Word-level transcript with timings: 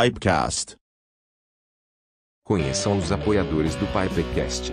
Pipecast. 0.00 0.76
Conheçam 2.44 2.98
os 2.98 3.10
apoiadores 3.10 3.74
do 3.74 3.84
Pipecast. 3.86 4.72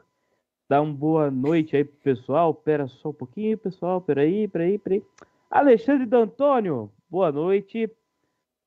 dar 0.68 0.82
uma 0.82 0.92
boa 0.92 1.30
noite 1.30 1.74
aí 1.74 1.84
pro 1.84 1.96
pessoal. 2.00 2.52
Pera 2.52 2.86
só 2.86 3.08
um 3.08 3.14
pouquinho, 3.14 3.56
pessoal. 3.56 3.98
Peraí, 3.98 4.46
peraí, 4.46 4.76
peraí. 4.78 5.02
Alexandre 5.50 6.04
D'Antônio, 6.04 6.92
boa 7.08 7.32
noite. 7.32 7.90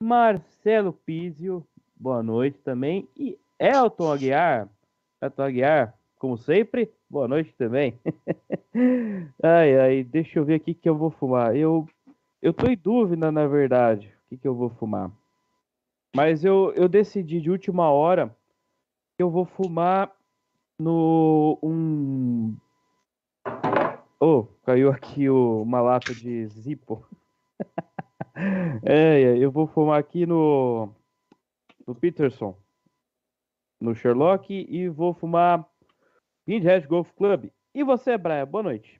Marcelo 0.01 0.91
Pizio, 0.91 1.63
boa 1.95 2.23
noite 2.23 2.57
também. 2.63 3.07
E 3.15 3.37
Elton 3.59 4.11
Aguiar, 4.11 4.67
Elton 5.21 5.43
Aguiar, 5.43 5.98
como 6.19 6.37
sempre, 6.37 6.93
boa 7.09 7.27
noite 7.27 7.55
também. 7.57 7.99
ai, 9.41 9.79
ai, 9.79 10.03
deixa 10.03 10.37
eu 10.37 10.45
ver 10.45 10.55
aqui 10.55 10.73
que 10.73 10.87
eu 10.87 10.95
vou 10.95 11.09
fumar. 11.09 11.55
Eu 11.55 11.87
eu 12.41 12.53
tô 12.53 12.67
em 12.67 12.77
dúvida, 12.77 13.31
na 13.31 13.47
verdade, 13.47 14.07
o 14.07 14.29
que, 14.29 14.37
que 14.37 14.47
eu 14.47 14.55
vou 14.55 14.69
fumar. 14.69 15.11
Mas 16.15 16.45
eu, 16.45 16.71
eu 16.73 16.87
decidi 16.87 17.41
de 17.41 17.51
última 17.51 17.91
hora 17.91 18.35
que 19.17 19.23
eu 19.23 19.29
vou 19.29 19.45
fumar 19.45 20.11
no 20.79 21.59
um. 21.61 22.55
Oh, 24.19 24.45
caiu 24.65 24.89
aqui 24.89 25.29
o, 25.29 25.61
uma 25.61 25.81
lata 25.81 26.15
de 26.15 26.47
Zippo. 26.47 27.05
é, 28.83 29.37
eu 29.37 29.51
vou 29.51 29.67
fumar 29.67 29.99
aqui 29.99 30.25
no, 30.25 30.89
no 31.85 31.93
Peterson, 31.93 32.55
no 33.81 33.93
Sherlock, 33.93 34.53
e 34.53 34.87
vou 34.87 35.13
fumar 35.13 35.69
Windhead 36.49 36.87
Golf 36.87 37.11
Club. 37.13 37.51
E 37.75 37.83
você, 37.83 38.17
Brian? 38.17 38.47
Boa 38.47 38.63
noite. 38.63 38.99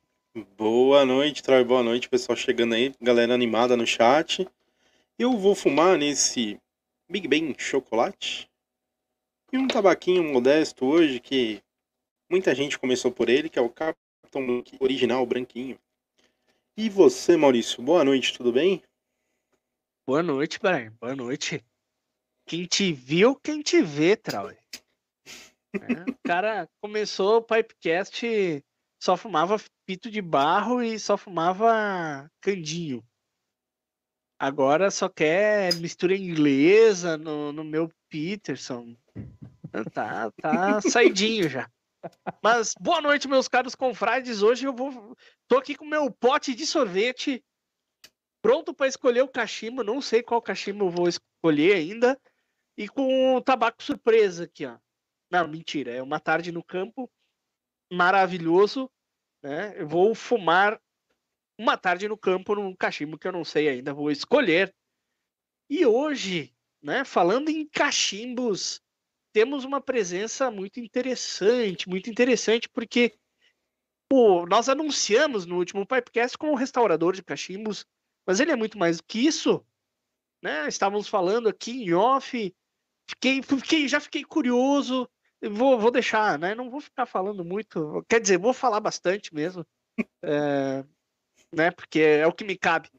Boa 0.56 1.04
noite, 1.04 1.42
Troy. 1.42 1.64
Boa 1.64 1.82
noite, 1.82 2.08
pessoal 2.08 2.36
chegando 2.36 2.76
aí, 2.76 2.94
galera 3.02 3.34
animada 3.34 3.76
no 3.76 3.88
chat. 3.88 4.48
Eu 5.18 5.36
vou 5.36 5.56
fumar 5.56 5.98
nesse 5.98 6.62
Big 7.10 7.28
Bang 7.28 7.56
chocolate 7.58 8.48
e 9.52 9.58
um 9.58 9.68
tabaquinho 9.68 10.32
modesto 10.32 10.86
hoje 10.86 11.20
que 11.20 11.60
muita 12.30 12.54
gente 12.54 12.78
começou 12.78 13.12
por 13.12 13.30
ele, 13.30 13.50
que 13.50 13.58
é 13.58 13.62
o 13.64 13.70
Capitão 13.72 14.64
original 14.80 15.26
branquinho. 15.26 15.80
E 16.78 16.88
você, 16.88 17.36
Maurício? 17.36 17.82
Boa 17.82 18.04
noite, 18.04 18.38
tudo 18.38 18.54
bem? 18.54 18.84
Boa 20.06 20.22
noite, 20.22 20.60
Brian. 20.60 20.94
Boa 21.02 21.16
noite. 21.16 21.66
Quem 22.46 22.68
te 22.68 22.94
viu, 22.94 23.36
quem 23.36 23.64
te 23.64 23.82
vê, 23.82 24.16
Troy. 24.16 24.59
É, 25.74 26.12
o 26.12 26.16
cara 26.26 26.68
começou 26.82 27.38
o 27.38 27.44
Pipecast 27.44 28.64
só 29.02 29.16
fumava 29.16 29.56
pito 29.86 30.12
de 30.12 30.22
barro 30.22 30.84
e 30.84 31.00
só 31.00 31.16
fumava 31.16 32.30
candinho. 32.42 33.04
Agora 34.38 34.92
só 34.92 35.08
quer 35.08 35.74
mistura 35.76 36.16
inglesa 36.16 37.18
no, 37.18 37.52
no 37.54 37.64
meu 37.64 37.90
Peterson. 38.10 38.96
Tá, 39.94 40.32
tá 40.32 40.82
saidinho 40.82 41.48
já. 41.48 41.70
Mas 42.42 42.74
boa 42.80 43.02
noite, 43.02 43.28
meus 43.28 43.48
caros 43.48 43.76
confrades. 43.76 44.42
Hoje 44.42 44.66
eu 44.66 44.74
vou. 44.74 45.16
Tô 45.48 45.58
aqui 45.58 45.76
com 45.76 45.86
meu 45.86 46.10
pote 46.12 46.56
de 46.56 46.66
sorvete, 46.66 47.44
pronto 48.42 48.74
para 48.74 48.88
escolher 48.88 49.22
o 49.22 49.28
cachimbo. 49.28 49.84
Não 49.84 50.02
sei 50.02 50.24
qual 50.24 50.42
cachimbo 50.42 50.86
eu 50.86 50.90
vou 50.90 51.08
escolher 51.08 51.76
ainda. 51.76 52.20
E 52.78 52.88
com 52.88 53.36
um 53.36 53.42
tabaco 53.42 53.84
surpresa 53.84 54.46
aqui, 54.46 54.66
ó. 54.66 54.78
Não, 55.30 55.48
mentira. 55.48 55.92
É 55.92 56.02
uma 56.02 56.20
tarde 56.20 56.52
no 56.52 56.64
campo 56.64 57.10
maravilhoso, 57.92 58.90
né? 59.44 59.74
Eu 59.80 59.88
vou 59.88 60.14
fumar 60.14 60.80
uma 61.58 61.78
tarde 61.78 62.08
no 62.08 62.18
campo 62.18 62.56
num 62.56 62.76
cachimbo 62.76 63.18
que 63.18 63.28
eu 63.28 63.32
não 63.32 63.44
sei 63.44 63.68
ainda, 63.68 63.94
vou 63.94 64.10
escolher. 64.10 64.74
E 65.70 65.86
hoje, 65.86 66.56
né, 66.82 67.04
falando 67.04 67.50
em 67.50 67.68
cachimbos, 67.68 68.82
temos 69.34 69.66
uma 69.66 69.82
presença 69.82 70.50
muito 70.50 70.80
interessante, 70.80 71.90
muito 71.90 72.10
interessante, 72.10 72.70
porque 72.70 73.14
pô, 74.10 74.46
nós 74.48 74.70
anunciamos 74.70 75.46
no 75.46 75.58
último 75.58 75.86
Pipecast 75.86 76.38
com 76.38 76.52
um 76.52 76.56
restaurador 76.56 77.14
de 77.14 77.24
cachimbos, 77.24 77.86
mas 78.26 78.40
ele 78.40 78.52
é 78.52 78.56
muito 78.56 78.78
mais 78.78 78.98
do 78.98 79.04
que 79.04 79.20
isso. 79.20 79.64
Né? 80.42 80.68
Estávamos 80.68 81.08
falando 81.08 81.50
aqui 81.50 81.84
em 81.84 81.94
off, 81.94 82.56
fiquei, 83.08 83.44
fiquei, 83.44 83.88
já 83.88 84.00
fiquei 84.00 84.24
curioso, 84.24 85.10
Vou, 85.42 85.80
vou 85.80 85.92
deixar, 85.92 86.38
né? 86.38 86.54
Não 86.54 86.70
vou 86.70 86.82
ficar 86.82 87.06
falando 87.06 87.46
muito. 87.46 88.04
Quer 88.10 88.20
dizer, 88.20 88.38
vou 88.38 88.54
falar 88.54 88.80
bastante 88.80 89.34
mesmo. 89.34 89.66
É, 90.24 90.84
né? 91.54 91.72
Porque 91.72 92.00
é 92.00 92.28
o 92.28 92.34
que 92.34 92.44
me 92.44 92.58
cabe. 92.58 92.90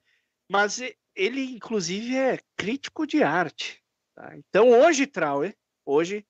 Mas 0.50 0.80
ele, 1.14 1.54
inclusive, 1.54 2.16
é 2.16 2.38
crítico 2.56 3.06
de 3.06 3.23
arte. 3.23 3.82
Tá? 4.14 4.37
Então, 4.37 4.70
hoje, 4.70 5.06
Trauer, 5.06 5.56
hoje, 5.85 6.26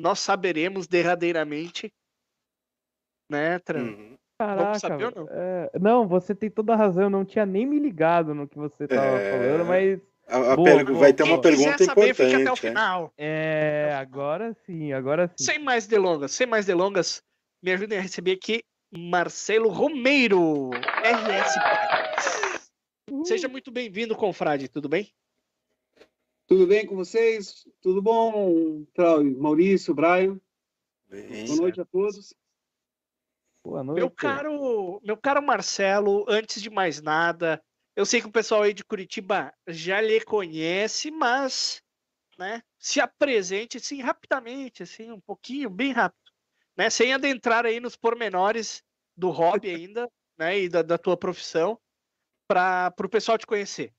nós 0.00 0.20
saberemos 0.20 0.86
derradeiramente, 0.86 1.92
né, 3.30 3.58
Tran? 3.58 3.84
Uhum. 3.84 4.18
Caraca, 4.38 4.78
saber, 4.78 5.14
não? 5.14 5.28
É, 5.30 5.70
não? 5.78 6.08
você 6.08 6.34
tem 6.34 6.50
toda 6.50 6.72
a 6.72 6.76
razão. 6.76 7.04
Eu 7.04 7.10
não 7.10 7.24
tinha 7.24 7.46
nem 7.46 7.64
me 7.64 7.78
ligado 7.78 8.34
no 8.34 8.48
que 8.48 8.58
você 8.58 8.84
estava 8.84 9.18
é... 9.18 9.30
falando, 9.30 9.66
mas 9.66 10.00
a, 10.28 10.52
a 10.52 10.56
boa, 10.56 10.84
boa. 10.84 10.98
Vai 10.98 11.12
ter 11.12 11.22
uma 11.24 11.40
pergunta 11.40 11.84
saber, 11.84 12.10
importante. 12.10 12.14
Fica 12.14 12.42
até 12.42 12.52
o 12.52 12.56
final. 12.56 13.12
É, 13.16 13.96
agora 14.00 14.56
sim, 14.66 14.92
agora 14.92 15.28
sim. 15.36 15.44
Sem 15.44 15.58
mais 15.58 15.86
delongas, 15.86 16.32
sem 16.32 16.46
mais 16.46 16.66
delongas, 16.66 17.22
me 17.62 17.72
ajudem 17.72 17.98
a 17.98 18.02
receber 18.02 18.32
aqui 18.32 18.62
Marcelo 18.90 19.68
Romeiro, 19.68 20.70
RS 20.70 21.56
uh. 23.10 23.24
Seja 23.24 23.48
muito 23.48 23.70
bem-vindo, 23.70 24.14
confrade, 24.14 24.68
tudo 24.68 24.88
bem? 24.88 25.12
Tudo 26.46 26.66
bem 26.66 26.86
com 26.86 26.96
vocês? 26.96 27.66
Tudo 27.80 28.02
bom, 28.02 28.84
Maurício, 29.38 29.94
Brian? 29.94 30.38
Bem, 31.08 31.46
Boa 31.46 31.56
noite 31.56 31.80
a 31.80 31.84
todos. 31.84 32.34
Boa 33.64 33.82
noite. 33.84 34.00
Meu 34.00 34.10
caro, 34.10 35.00
meu 35.04 35.16
caro 35.16 35.42
Marcelo, 35.42 36.24
antes 36.28 36.60
de 36.60 36.68
mais 36.68 37.00
nada, 37.00 37.62
eu 37.94 38.06
sei 38.06 38.20
que 38.20 38.26
o 38.26 38.32
pessoal 38.32 38.62
aí 38.62 38.72
de 38.72 38.84
Curitiba 38.84 39.52
já 39.68 40.00
lhe 40.00 40.20
conhece, 40.20 41.10
mas 41.10 41.82
né, 42.38 42.62
se 42.78 43.00
apresente 43.00 43.76
assim 43.76 44.00
rapidamente, 44.00 44.82
assim, 44.82 45.10
um 45.10 45.20
pouquinho, 45.20 45.68
bem 45.68 45.92
rápido, 45.92 46.30
né? 46.76 46.88
Sem 46.88 47.12
adentrar 47.12 47.66
aí 47.66 47.78
nos 47.80 47.96
pormenores 47.96 48.82
do 49.16 49.30
hobby 49.30 49.68
ainda, 49.74 50.10
né? 50.38 50.58
E 50.58 50.68
da, 50.68 50.82
da 50.82 50.96
tua 50.96 51.16
profissão, 51.16 51.78
para 52.48 52.94
o 52.98 53.08
pessoal 53.08 53.38
te 53.38 53.46
conhecer. 53.46 53.92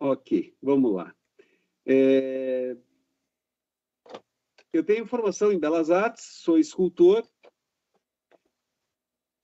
Ok, 0.00 0.56
vamos 0.62 0.94
lá. 0.94 1.14
É... 1.86 2.76
Eu 4.72 4.84
tenho 4.84 5.06
formação 5.06 5.50
em 5.50 5.58
Belas 5.58 5.90
Artes, 5.90 6.24
sou 6.24 6.58
escultor, 6.58 7.26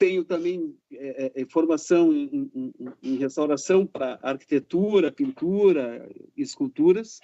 tenho 0.05 0.23
também 0.23 0.79
é, 0.93 1.33
é, 1.41 1.47
formação 1.47 2.13
em, 2.13 2.51
em, 2.55 2.75
em 3.03 3.17
restauração 3.17 3.87
para 3.87 4.19
arquitetura, 4.23 5.11
pintura, 5.11 6.07
esculturas, 6.37 7.21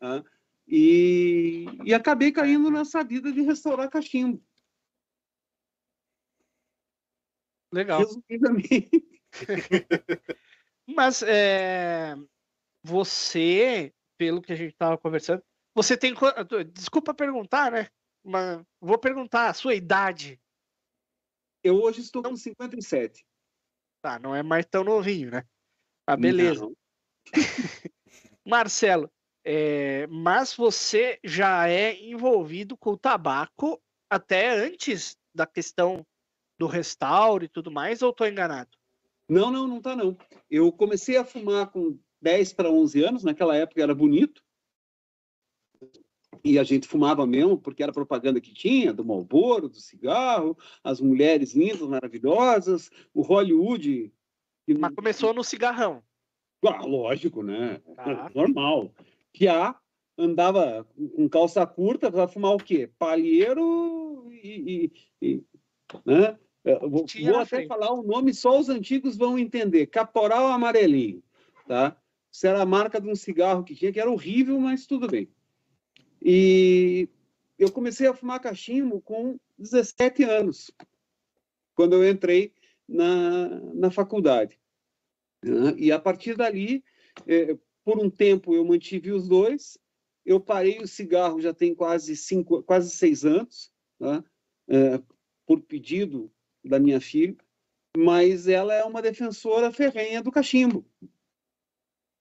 tá? 0.00 0.24
e, 0.66 1.66
e 1.84 1.92
acabei 1.92 2.32
caindo 2.32 2.70
nessa 2.70 3.04
vida 3.04 3.30
de 3.30 3.42
restaurar 3.42 3.90
cachimbo. 3.90 4.42
Legal. 7.70 8.00
Resumidamente, 8.00 9.20
Mas 10.88 11.22
é, 11.22 12.16
você, 12.82 13.92
pelo 14.16 14.40
que 14.40 14.54
a 14.54 14.56
gente 14.56 14.72
estava 14.72 14.96
conversando, 14.96 15.42
você 15.74 15.98
tem. 15.98 16.14
Desculpa 16.72 17.12
perguntar, 17.12 17.70
né? 17.70 17.88
Mas 18.24 18.62
vou 18.80 18.98
perguntar 18.98 19.50
a 19.50 19.54
sua 19.54 19.74
idade. 19.74 20.41
Eu 21.62 21.80
hoje 21.80 22.00
estou 22.00 22.22
com 22.22 22.36
57. 22.36 23.24
Tá, 24.02 24.18
não 24.18 24.34
é 24.34 24.42
mais 24.42 24.66
tão 24.66 24.82
novinho, 24.82 25.30
né? 25.30 25.44
Ah, 26.06 26.16
beleza. 26.16 26.68
Marcelo, 28.44 29.10
é, 29.44 30.06
mas 30.08 30.54
você 30.54 31.18
já 31.22 31.68
é 31.68 31.94
envolvido 32.02 32.76
com 32.76 32.90
o 32.90 32.98
tabaco 32.98 33.80
até 34.10 34.50
antes 34.50 35.16
da 35.34 35.46
questão 35.46 36.04
do 36.58 36.66
restauro 36.66 37.44
e 37.44 37.48
tudo 37.48 37.70
mais, 37.70 38.02
ou 38.02 38.10
estou 38.10 38.26
enganado? 38.26 38.70
Não, 39.28 39.50
não, 39.50 39.66
não 39.66 39.80
tá 39.80 39.96
não. 39.96 40.16
Eu 40.50 40.70
comecei 40.72 41.16
a 41.16 41.24
fumar 41.24 41.70
com 41.70 41.98
10 42.20 42.52
para 42.52 42.70
11 42.70 43.04
anos, 43.04 43.24
naquela 43.24 43.56
época 43.56 43.82
era 43.82 43.94
bonito. 43.94 44.42
E 46.44 46.58
a 46.58 46.64
gente 46.64 46.88
fumava 46.88 47.24
mesmo, 47.26 47.56
porque 47.56 47.82
era 47.82 47.92
propaganda 47.92 48.40
que 48.40 48.52
tinha, 48.52 48.92
do 48.92 49.04
Marlboro, 49.04 49.68
do 49.68 49.76
cigarro, 49.80 50.58
as 50.82 51.00
mulheres 51.00 51.54
lindas, 51.54 51.82
maravilhosas, 51.82 52.90
o 53.14 53.22
Hollywood. 53.22 54.12
que 54.66 54.74
Mas 54.74 54.94
começou 54.94 55.32
no 55.32 55.44
cigarrão. 55.44 56.02
Ah, 56.64 56.84
lógico, 56.84 57.42
né? 57.42 57.80
Tá. 57.94 58.30
Normal. 58.34 58.92
Que 59.32 59.46
a 59.46 59.76
andava 60.18 60.86
com 61.16 61.28
calça 61.28 61.66
curta, 61.66 62.10
vai 62.10 62.28
fumar 62.28 62.54
o 62.54 62.58
quê? 62.58 62.90
Palheiro 62.98 64.28
e. 64.32 64.90
e- 65.20 65.36
e- 65.36 65.44
né? 66.04 66.38
Vou, 66.80 67.04
vou 67.06 67.38
até 67.40 67.66
falar 67.66 67.92
o 67.92 68.02
nome, 68.02 68.32
só 68.32 68.58
os 68.58 68.68
antigos 68.68 69.16
vão 69.16 69.36
entender. 69.38 69.86
Caporal 69.86 70.46
Amarelinho, 70.46 71.22
tá? 71.66 71.96
Isso 72.30 72.46
era 72.46 72.62
a 72.62 72.66
marca 72.66 73.00
de 73.00 73.08
um 73.08 73.16
cigarro 73.16 73.64
que 73.64 73.74
tinha, 73.74 73.92
que 73.92 74.00
era 74.00 74.10
horrível, 74.10 74.58
mas 74.60 74.86
tudo 74.86 75.08
bem. 75.08 75.28
E 76.24 77.08
eu 77.58 77.70
comecei 77.70 78.06
a 78.06 78.14
fumar 78.14 78.40
cachimbo 78.40 79.00
com 79.00 79.38
17 79.58 80.22
anos, 80.24 80.70
quando 81.74 81.94
eu 81.94 82.08
entrei 82.08 82.54
na, 82.88 83.48
na 83.74 83.90
faculdade. 83.90 84.58
E 85.76 85.90
a 85.90 85.98
partir 85.98 86.36
dali, 86.36 86.84
eh, 87.26 87.56
por 87.84 87.98
um 87.98 88.08
tempo 88.08 88.54
eu 88.54 88.64
mantive 88.64 89.10
os 89.10 89.26
dois. 89.26 89.76
Eu 90.24 90.40
parei 90.40 90.78
o 90.78 90.86
cigarro 90.86 91.40
já 91.40 91.52
tem 91.52 91.74
quase 91.74 92.16
cinco, 92.16 92.62
quase 92.62 92.90
seis 92.90 93.24
anos, 93.24 93.72
tá? 93.98 94.24
Eh, 94.68 95.02
por 95.44 95.60
pedido 95.60 96.32
da 96.64 96.78
minha 96.78 97.00
filha. 97.00 97.36
Mas 97.96 98.46
ela 98.46 98.72
é 98.72 98.84
uma 98.84 99.02
defensora 99.02 99.72
ferrenha 99.72 100.22
do 100.22 100.30
cachimbo. 100.30 100.86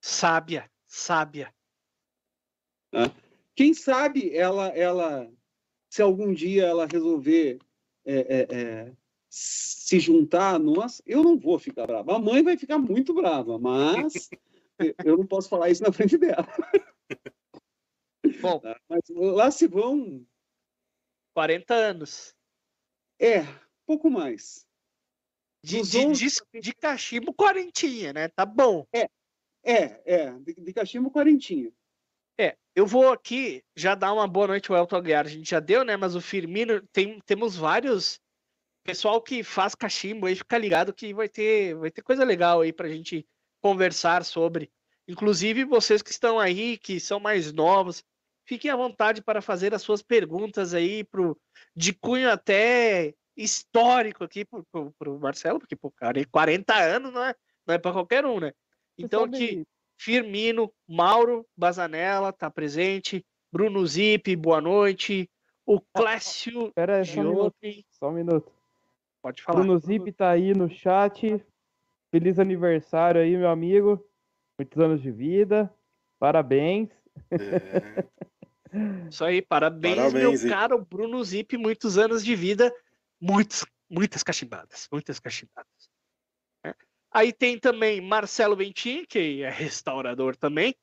Sábia, 0.02 0.70
sábia. 0.88 1.54
Quem 3.62 3.76
sabe 3.76 4.36
ela, 4.36 4.70
ela, 4.70 5.32
se 5.88 6.02
algum 6.02 6.34
dia 6.34 6.66
ela 6.66 6.88
resolver 6.88 7.60
é, 8.04 8.16
é, 8.16 8.48
é, 8.50 8.96
se 9.30 10.00
juntar 10.00 10.56
a 10.56 10.60
nós, 10.60 11.00
eu 11.06 11.24
não 11.24 11.38
vou 11.38 11.60
ficar 11.60 11.86
brava. 11.86 12.16
A 12.16 12.18
mãe 12.18 12.42
vai 12.42 12.58
ficar 12.58 12.80
muito 12.80 13.14
brava, 13.14 13.60
mas 13.60 14.32
eu 15.06 15.16
não 15.16 15.28
posso 15.28 15.48
falar 15.48 15.70
isso 15.70 15.84
na 15.84 15.92
frente 15.92 16.18
dela. 16.18 16.48
Bom, 18.42 18.60
tá? 18.60 18.82
Mas 18.90 19.04
lá 19.10 19.52
se 19.52 19.68
vão, 19.68 20.26
40 21.36 21.72
anos. 21.76 22.36
é, 23.20 23.42
pouco 23.86 24.10
mais. 24.10 24.66
De, 25.64 25.84
de, 25.84 26.00
11 26.00 26.28
de, 26.52 26.62
de 26.62 26.74
cachimbo, 26.74 27.32
quarentinha, 27.32 28.12
né? 28.12 28.28
Tá 28.28 28.44
bom. 28.44 28.88
É, 29.64 30.02
é, 30.04 30.32
de, 30.40 30.56
de 30.56 30.74
cachimbo 30.74 31.12
quarentinha. 31.12 31.72
É, 32.76 32.80
eu 32.80 32.86
vou 32.86 33.12
aqui 33.12 33.64
já 33.76 33.96
dar 33.96 34.14
uma 34.14 34.28
boa 34.28 34.48
noite 34.48 34.72
ao 34.72 34.78
Elton 34.78 34.96
Aguiar. 34.98 35.26
A 35.26 35.30
gente 35.30 35.50
já 35.50 35.60
deu, 35.60 35.84
né? 35.84 35.98
Mas 35.98 36.16
o 36.16 36.22
Firmino, 36.22 36.82
tem, 36.92 37.20
temos 37.26 37.56
vários 37.56 38.20
pessoal 38.84 39.22
que 39.22 39.44
faz 39.44 39.76
cachimbo 39.76 40.26
aí, 40.26 40.36
fica 40.36 40.58
ligado 40.58 40.94
que 40.94 41.14
vai 41.14 41.30
ter, 41.30 41.76
vai 41.76 41.92
ter 41.92 42.02
coisa 42.02 42.24
legal 42.24 42.62
aí 42.62 42.74
pra 42.74 42.90
gente 42.90 43.28
conversar 43.62 44.26
sobre. 44.26 44.72
Inclusive, 45.08 45.66
vocês 45.66 46.02
que 46.02 46.12
estão 46.12 46.40
aí, 46.40 46.78
que 46.78 47.00
são 47.00 47.20
mais 47.20 47.52
novos, 47.52 48.04
fiquem 48.46 48.72
à 48.72 48.76
vontade 48.76 49.22
para 49.22 49.42
fazer 49.42 49.74
as 49.74 49.82
suas 49.82 50.02
perguntas 50.02 50.74
aí 50.74 51.04
pro, 51.04 51.40
de 51.76 51.94
cunho 51.94 52.32
até 52.32 53.14
histórico 53.36 54.24
aqui 54.24 54.46
pro, 54.46 54.66
pro, 54.72 54.92
pro 54.98 55.20
Marcelo, 55.20 55.60
porque, 55.60 55.76
pô, 55.76 55.92
cara, 55.92 56.24
40 56.26 56.74
anos 56.74 57.14
não 57.14 57.24
é, 57.24 57.36
não 57.66 57.76
é 57.76 57.78
para 57.78 57.94
qualquer 57.94 58.26
um, 58.26 58.40
né? 58.40 58.52
Então, 58.98 59.24
aqui, 59.24 59.66
Firmino, 60.02 60.74
Mauro 60.88 61.46
Bazanella 61.56 62.34
tá 62.34 62.50
presente, 62.50 63.24
Bruno 63.54 63.86
Zip, 63.86 64.36
boa 64.36 64.60
noite, 64.60 65.30
o 65.64 65.80
Clécio 65.80 66.72
Pera 66.74 66.98
aí, 66.98 67.06
só 67.06 67.20
um 67.20 67.24
minuto. 67.24 67.56
Só 67.92 68.10
um 68.10 68.12
minuto. 68.12 68.52
pode 69.22 69.44
falar. 69.44 69.60
Bruno 69.60 69.78
Zip 69.78 70.12
tá 70.14 70.32
aí 70.32 70.56
no 70.56 70.68
chat. 70.68 71.40
Feliz 72.10 72.40
aniversário 72.40 73.22
aí, 73.22 73.38
meu 73.38 73.50
amigo. 73.50 74.04
Muitos 74.58 74.80
anos 74.82 75.04
de 75.04 75.12
vida. 75.12 75.72
Parabéns. 76.18 76.90
É, 77.30 78.04
Isso 79.08 79.24
aí, 79.24 79.40
parabéns, 79.40 79.98
Parabéns, 79.98 80.24
meu 80.24 80.36
Zip. 80.36 80.50
caro 80.50 80.84
Bruno 80.84 81.24
Zip, 81.24 81.56
muitos 81.58 82.00
anos 82.00 82.26
de 82.26 82.36
vida, 82.36 82.74
muitos, 83.22 83.68
muitas 83.88 84.24
cachimbadas, 84.24 84.88
muitas 84.92 85.20
cachimbadas. 85.20 85.91
Aí 87.12 87.34
tem 87.34 87.60
também 87.60 88.00
Marcelo 88.00 88.56
Ventin, 88.56 89.06
que 89.06 89.44
é 89.44 89.50
restaurador 89.50 90.36
também. 90.36 90.76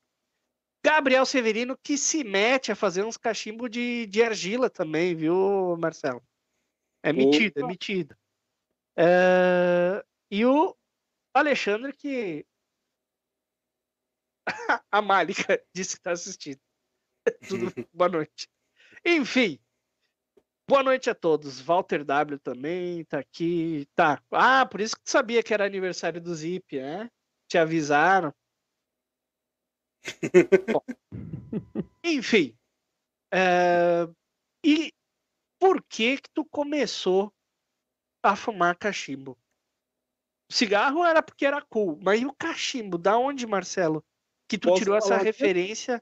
Gabriel 0.85 1.26
Severino, 1.26 1.76
que 1.76 1.97
se 1.97 2.23
mete 2.23 2.70
a 2.70 2.76
fazer 2.76 3.04
uns 3.04 3.16
cachimbos 3.16 3.70
de, 3.70 4.06
de 4.06 4.23
argila 4.23 4.70
também, 4.70 5.14
viu, 5.14 5.76
Marcelo? 5.78 6.23
É 7.02 7.12
metido, 7.12 7.54
é 7.56 7.61
Opa. 7.61 7.68
metido. 7.68 8.16
É, 8.97 10.04
E 10.30 10.44
o 10.44 10.76
Alexandre, 11.32 11.92
que 11.92 12.47
a 14.90 15.02
Málica 15.02 15.62
disse 15.73 15.97
que 15.97 16.00
está 16.00 16.12
assistindo. 16.12 16.61
Tudo 17.49 17.73
boa 17.92 18.08
noite. 18.08 18.49
Enfim, 19.04 19.58
boa 20.68 20.82
noite 20.82 21.08
a 21.08 21.14
todos. 21.14 21.60
Walter 21.60 22.04
W 22.04 22.38
também 22.38 23.04
tá 23.06 23.18
aqui. 23.18 23.88
Tá. 23.94 24.22
Ah, 24.30 24.66
por 24.66 24.80
isso 24.80 24.94
que 24.94 25.02
tu 25.02 25.10
sabia 25.10 25.42
que 25.42 25.54
era 25.54 25.64
aniversário 25.64 26.20
do 26.20 26.34
Zip, 26.34 26.78
né? 26.78 27.10
Te 27.48 27.56
avisaram. 27.56 28.32
Enfim. 32.04 32.54
é, 33.32 34.06
E 34.62 34.92
por 35.58 35.82
que 35.82 36.18
que 36.18 36.30
tu 36.30 36.44
começou 36.44 37.32
a 38.22 38.37
fumar 38.37 38.76
cachimbo? 38.76 39.38
Cigarro 40.50 41.04
era 41.04 41.22
porque 41.22 41.44
era 41.44 41.60
cool, 41.62 41.98
mas 42.02 42.20
e 42.20 42.26
o 42.26 42.32
cachimbo? 42.32 42.96
Da 42.96 43.18
onde, 43.18 43.46
Marcelo? 43.46 44.04
Que 44.46 44.58
tu 44.58 44.68
Posso 44.68 44.80
tirou 44.80 44.96
essa 44.96 45.08
falar 45.08 45.25
mesmo? 45.25 45.98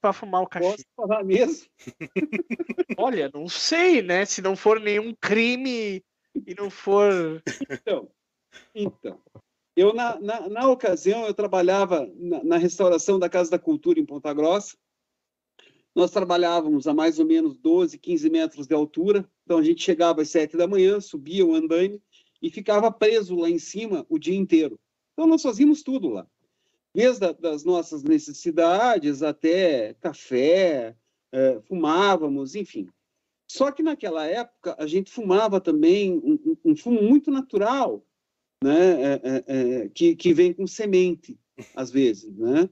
Para 0.00 0.12
fumar 0.12 0.42
o 0.42 0.46
cachimbo? 0.46 0.76
Posso 0.76 0.86
falar 0.96 1.24
mesmo? 1.24 1.68
Olha, 2.98 3.30
não 3.32 3.48
sei, 3.48 4.02
né? 4.02 4.24
Se 4.24 4.40
não 4.40 4.56
for 4.56 4.80
nenhum 4.80 5.14
crime 5.20 6.02
e 6.46 6.54
não 6.56 6.70
for. 6.70 7.42
Então, 7.70 8.10
então 8.74 9.20
eu 9.76 9.94
na, 9.94 10.18
na, 10.20 10.48
na 10.48 10.68
ocasião 10.68 11.26
eu 11.26 11.34
trabalhava 11.34 12.10
na, 12.16 12.44
na 12.44 12.56
restauração 12.56 13.18
da 13.18 13.28
Casa 13.28 13.50
da 13.50 13.58
Cultura 13.58 14.00
em 14.00 14.04
Ponta 14.04 14.32
Grossa. 14.32 14.76
Nós 15.94 16.10
trabalhávamos 16.10 16.86
a 16.86 16.94
mais 16.94 17.18
ou 17.18 17.26
menos 17.26 17.56
12, 17.56 17.98
15 17.98 18.30
metros 18.30 18.66
de 18.66 18.74
altura. 18.74 19.28
Então 19.44 19.58
a 19.58 19.62
gente 19.62 19.82
chegava 19.82 20.22
às 20.22 20.30
7 20.30 20.56
da 20.56 20.66
manhã, 20.66 21.00
subia 21.00 21.44
o 21.44 21.54
andaime 21.54 22.00
e 22.42 22.50
ficava 22.50 22.90
preso 22.92 23.36
lá 23.36 23.50
em 23.50 23.58
cima 23.58 24.06
o 24.08 24.18
dia 24.18 24.36
inteiro. 24.36 24.78
Então 25.12 25.26
nós 25.26 25.42
fazíamos 25.42 25.82
tudo 25.82 26.08
lá. 26.08 26.26
Desde 26.94 27.24
a, 27.26 27.32
das 27.32 27.64
nossas 27.64 28.02
necessidades 28.02 29.22
até 29.22 29.94
café, 29.94 30.96
eh, 31.32 31.60
fumávamos, 31.68 32.54
enfim. 32.54 32.88
Só 33.48 33.70
que 33.70 33.82
naquela 33.82 34.26
época 34.26 34.74
a 34.78 34.86
gente 34.86 35.10
fumava 35.10 35.60
também 35.60 36.12
um, 36.18 36.32
um- 36.44 36.56
um 36.72 36.76
fumo 36.76 37.02
muito 37.02 37.30
natural, 37.30 38.04
né? 38.62 39.02
É, 39.02 39.12
é, 39.14 39.44
é, 39.84 39.88
que, 39.88 40.14
que 40.16 40.34
vem 40.34 40.52
com 40.52 40.66
semente, 40.66 41.38
às 41.74 41.90
vezes, 41.90 42.36
né? 42.36 42.68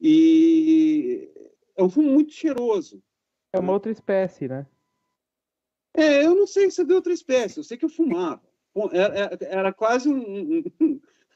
E 0.00 1.30
é 1.76 1.82
um 1.82 1.88
fumo 1.90 2.10
muito 2.10 2.32
cheiroso. 2.32 3.02
É 3.52 3.58
uma 3.58 3.72
outra 3.72 3.90
espécie, 3.90 4.46
né? 4.48 4.66
É, 5.96 6.24
eu 6.26 6.34
não 6.34 6.46
sei 6.46 6.70
se 6.70 6.80
é 6.82 6.84
de 6.84 6.92
outra 6.92 7.12
espécie, 7.12 7.58
eu 7.58 7.64
sei 7.64 7.76
que 7.78 7.84
eu 7.84 7.88
fumava. 7.88 8.42
Era, 8.92 9.38
era- 9.40 9.72
quase 9.72 10.08
um- 10.08 10.62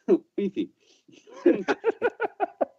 Enfim. 0.36 0.72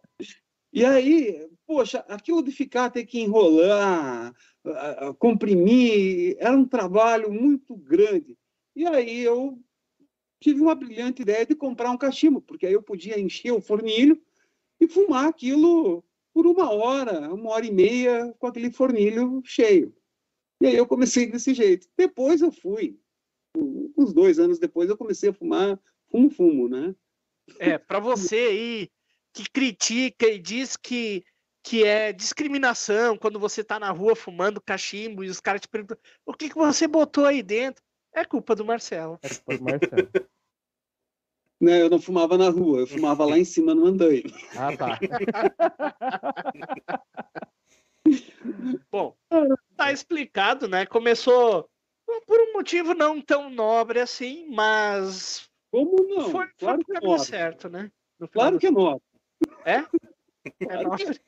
E 0.72 0.84
aí, 0.84 1.50
poxa, 1.66 1.98
aquilo 2.08 2.44
de 2.44 2.52
ficar, 2.52 2.90
ter 2.90 3.04
que 3.04 3.20
enrolar, 3.20 4.32
comprimir, 5.18 6.36
era 6.38 6.56
um 6.56 6.64
trabalho 6.64 7.32
muito 7.32 7.76
grande. 7.76 8.38
E 8.76 8.86
aí 8.86 9.20
eu 9.20 9.58
tive 10.38 10.60
uma 10.60 10.74
brilhante 10.74 11.22
ideia 11.22 11.44
de 11.44 11.56
comprar 11.56 11.90
um 11.90 11.98
cachimbo, 11.98 12.40
porque 12.40 12.66
aí 12.66 12.72
eu 12.72 12.82
podia 12.82 13.18
encher 13.18 13.50
o 13.50 13.60
fornilho 13.60 14.22
e 14.80 14.86
fumar 14.86 15.28
aquilo 15.28 16.04
por 16.32 16.46
uma 16.46 16.70
hora, 16.70 17.34
uma 17.34 17.50
hora 17.50 17.66
e 17.66 17.72
meia 17.72 18.32
com 18.38 18.46
aquele 18.46 18.70
fornilho 18.70 19.42
cheio. 19.44 19.92
E 20.62 20.66
aí 20.68 20.76
eu 20.76 20.86
comecei 20.86 21.26
desse 21.26 21.52
jeito. 21.52 21.88
Depois 21.96 22.40
eu 22.40 22.52
fui, 22.52 22.96
uns 23.96 24.12
dois 24.12 24.38
anos 24.38 24.58
depois 24.58 24.88
eu 24.88 24.96
comecei 24.96 25.30
a 25.30 25.34
fumar 25.34 25.80
fumo 26.08 26.30
fumo, 26.30 26.68
né? 26.68 26.94
É, 27.58 27.78
para 27.78 27.98
você 27.98 28.36
aí 28.36 28.90
que 29.32 29.48
critica 29.50 30.26
e 30.26 30.38
diz 30.38 30.76
que 30.76 31.24
que 31.62 31.84
é 31.84 32.12
discriminação 32.12 33.18
quando 33.18 33.38
você 33.38 33.62
tá 33.62 33.78
na 33.78 33.90
rua 33.90 34.16
fumando 34.16 34.62
cachimbo 34.62 35.22
e 35.22 35.28
os 35.28 35.40
caras 35.40 35.60
te 35.60 35.68
perguntam 35.68 35.98
o 36.24 36.32
que, 36.32 36.48
que 36.48 36.54
você 36.54 36.88
botou 36.88 37.26
aí 37.26 37.42
dentro. 37.42 37.84
É 38.14 38.24
culpa 38.24 38.54
do 38.54 38.64
Marcelo. 38.64 39.18
É 39.22 39.28
culpa 39.28 39.58
do 39.58 39.64
Marcelo. 39.64 40.10
Não, 41.60 41.74
eu 41.74 41.90
não 41.90 42.00
fumava 42.00 42.38
na 42.38 42.48
rua, 42.48 42.80
eu 42.80 42.86
fumava 42.86 43.26
lá 43.26 43.38
em 43.38 43.44
cima 43.44 43.74
no 43.74 43.84
andaime. 43.84 44.32
Ah, 44.56 44.74
tá. 44.74 44.98
Bom, 48.90 49.14
tá 49.76 49.92
explicado, 49.92 50.66
né? 50.66 50.86
Começou 50.86 51.68
por 52.26 52.40
um 52.40 52.54
motivo 52.54 52.94
não 52.94 53.20
tão 53.20 53.50
nobre 53.50 54.00
assim, 54.00 54.48
mas 54.48 55.49
Como 55.70 55.96
não? 56.08 56.30
foi, 56.30 56.46
foi 56.46 56.48
claro 56.58 56.84
que 56.84 57.06
é 57.06 57.18
certo, 57.18 57.68
né? 57.68 57.90
Claro 58.32 58.58
que 58.58 58.66
é 58.66 58.70
nobre. 58.70 59.02
É? 59.64 59.84
É 60.58 60.66
Claro 60.66 60.96
que 60.96 61.04
nobre. 61.04 61.20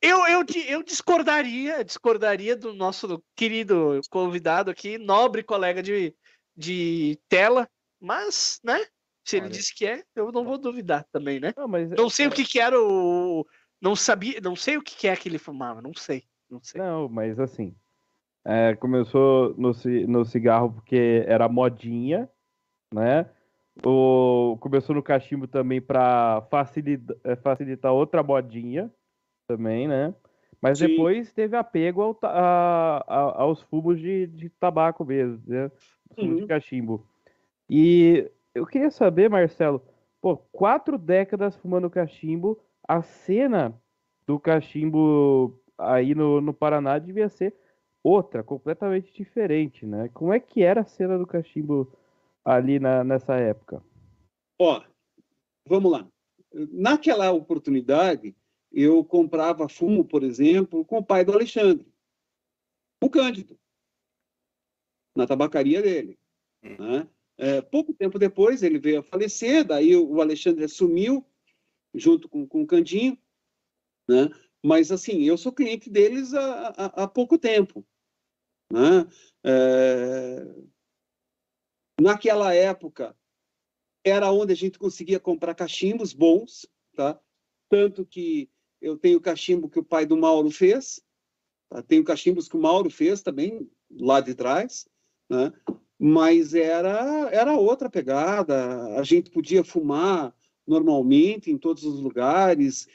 Eu, 0.00 0.24
eu, 0.28 0.44
eu 0.68 0.82
discordaria, 0.82 1.84
discordaria 1.84 2.56
do 2.56 2.72
nosso 2.72 3.22
querido 3.34 4.00
convidado 4.10 4.70
aqui, 4.70 4.96
nobre 4.96 5.42
colega 5.42 5.82
de, 5.82 6.14
de 6.56 7.18
tela, 7.28 7.68
mas, 8.00 8.60
né? 8.62 8.78
Se 9.24 9.36
ele 9.36 9.46
Olha. 9.46 9.52
disse 9.52 9.74
que 9.74 9.84
é, 9.84 10.04
eu 10.14 10.30
não 10.30 10.44
vou 10.44 10.56
duvidar 10.56 11.04
também, 11.12 11.40
né? 11.40 11.52
Não, 11.56 11.66
mas 11.66 11.90
Não 11.90 12.08
sei 12.08 12.28
o 12.28 12.30
que 12.30 12.44
que 12.44 12.60
era 12.60 12.80
o. 12.80 13.46
Não 13.80 13.94
sabia, 13.94 14.40
não 14.40 14.56
sei 14.56 14.76
o 14.76 14.82
que 14.82 14.96
que 14.96 15.08
é 15.08 15.16
que 15.16 15.28
ele 15.28 15.38
fumava, 15.38 15.82
não 15.82 15.92
sei, 15.94 16.24
não 16.48 16.62
sei. 16.62 16.80
Não, 16.80 17.08
mas 17.08 17.38
assim. 17.38 17.74
é, 18.44 18.74
começou 18.76 19.54
no, 19.58 19.72
no 20.06 20.24
cigarro 20.24 20.72
porque 20.72 21.24
era 21.26 21.48
modinha, 21.48 22.28
né? 22.92 23.26
O, 23.84 24.56
começou 24.60 24.94
no 24.94 25.02
cachimbo 25.02 25.46
também 25.46 25.80
para 25.80 26.42
facilitar, 26.50 27.16
facilitar 27.42 27.92
outra 27.92 28.22
modinha 28.22 28.92
também, 29.46 29.86
né? 29.86 30.14
Mas 30.60 30.78
Sim. 30.78 30.88
depois 30.88 31.32
teve 31.32 31.56
apego 31.56 32.02
ao 32.02 32.18
a- 32.22 33.04
a- 33.06 33.42
aos 33.42 33.62
fumos 33.62 34.00
de, 34.00 34.26
de 34.26 34.48
tabaco 34.50 35.04
mesmo, 35.04 35.40
né? 35.46 35.70
Fumos 36.16 36.36
de 36.36 36.42
Uhum. 36.42 36.48
cachimbo. 36.48 37.06
E 37.70 38.30
eu 38.54 38.66
queria 38.66 38.90
saber, 38.90 39.30
Marcelo, 39.30 39.82
pô, 40.20 40.36
quatro 40.36 40.98
décadas 40.98 41.56
fumando 41.56 41.88
cachimbo, 41.90 42.58
a 42.86 43.02
cena 43.02 43.80
do 44.26 44.38
cachimbo 44.40 45.60
aí 45.76 46.14
no, 46.14 46.40
no 46.40 46.52
Paraná 46.52 46.98
devia 46.98 47.28
ser 47.28 47.54
outra, 48.02 48.42
completamente 48.42 49.12
diferente, 49.12 49.86
né? 49.86 50.08
Como 50.14 50.32
é 50.32 50.40
que 50.40 50.62
era 50.62 50.80
a 50.80 50.84
cena 50.84 51.18
do 51.18 51.26
cachimbo 51.26 51.92
ali 52.44 52.78
na, 52.78 53.04
nessa 53.04 53.36
época? 53.36 53.82
Ó, 54.58 54.82
vamos 55.66 55.92
lá. 55.92 56.08
Naquela 56.52 57.30
oportunidade, 57.30 58.34
eu 58.72 59.04
comprava 59.04 59.68
fumo, 59.68 60.04
por 60.04 60.22
exemplo, 60.22 60.84
com 60.84 60.98
o 60.98 61.04
pai 61.04 61.24
do 61.24 61.32
Alexandre, 61.32 61.86
o 63.02 63.08
Cândido, 63.08 63.58
na 65.16 65.26
tabacaria 65.26 65.82
dele. 65.82 66.18
né? 66.62 67.08
É, 67.36 67.60
pouco 67.60 67.94
tempo 67.94 68.18
depois, 68.18 68.62
ele 68.62 68.78
veio 68.78 69.00
a 69.00 69.02
falecer, 69.02 69.64
daí 69.64 69.94
o 69.94 70.20
Alexandre 70.20 70.64
assumiu, 70.64 71.24
junto 71.94 72.28
com, 72.28 72.46
com 72.46 72.62
o 72.62 72.66
Candinho, 72.66 73.16
né? 74.08 74.28
mas 74.64 74.90
assim, 74.90 75.22
eu 75.22 75.36
sou 75.36 75.52
cliente 75.52 75.88
deles 75.88 76.34
há, 76.34 76.68
há, 76.76 77.04
há 77.04 77.08
pouco 77.08 77.38
tempo. 77.38 77.86
Né? 78.72 79.08
É, 79.44 80.46
Naquela 82.00 82.54
época, 82.54 83.16
era 84.04 84.30
onde 84.30 84.52
a 84.52 84.56
gente 84.56 84.78
conseguia 84.78 85.18
comprar 85.18 85.54
cachimbos 85.54 86.12
bons, 86.12 86.66
tá? 86.94 87.20
Tanto 87.68 88.06
que 88.06 88.48
eu 88.80 88.96
tenho 88.96 89.20
cachimbo 89.20 89.68
que 89.68 89.80
o 89.80 89.84
pai 89.84 90.06
do 90.06 90.16
Mauro 90.16 90.50
fez, 90.50 91.02
tá? 91.68 91.82
tenho 91.82 92.04
cachimbos 92.04 92.48
que 92.48 92.56
o 92.56 92.60
Mauro 92.60 92.88
fez 92.88 93.20
também, 93.20 93.68
lá 93.90 94.20
de 94.20 94.34
trás, 94.34 94.88
né? 95.28 95.52
Mas 95.98 96.54
era, 96.54 97.28
era 97.32 97.56
outra 97.56 97.90
pegada, 97.90 98.96
a 98.96 99.02
gente 99.02 99.30
podia 99.30 99.64
fumar 99.64 100.32
normalmente 100.64 101.50
em 101.50 101.58
todos 101.58 101.82
os 101.82 101.98
lugares. 101.98 102.86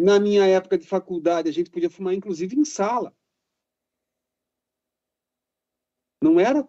Na 0.00 0.18
minha 0.18 0.44
época 0.46 0.76
de 0.76 0.86
faculdade, 0.86 1.48
a 1.48 1.52
gente 1.52 1.70
podia 1.70 1.88
fumar 1.88 2.14
inclusive 2.14 2.56
em 2.56 2.64
sala. 2.64 3.14
Não 6.20 6.40
era 6.40 6.68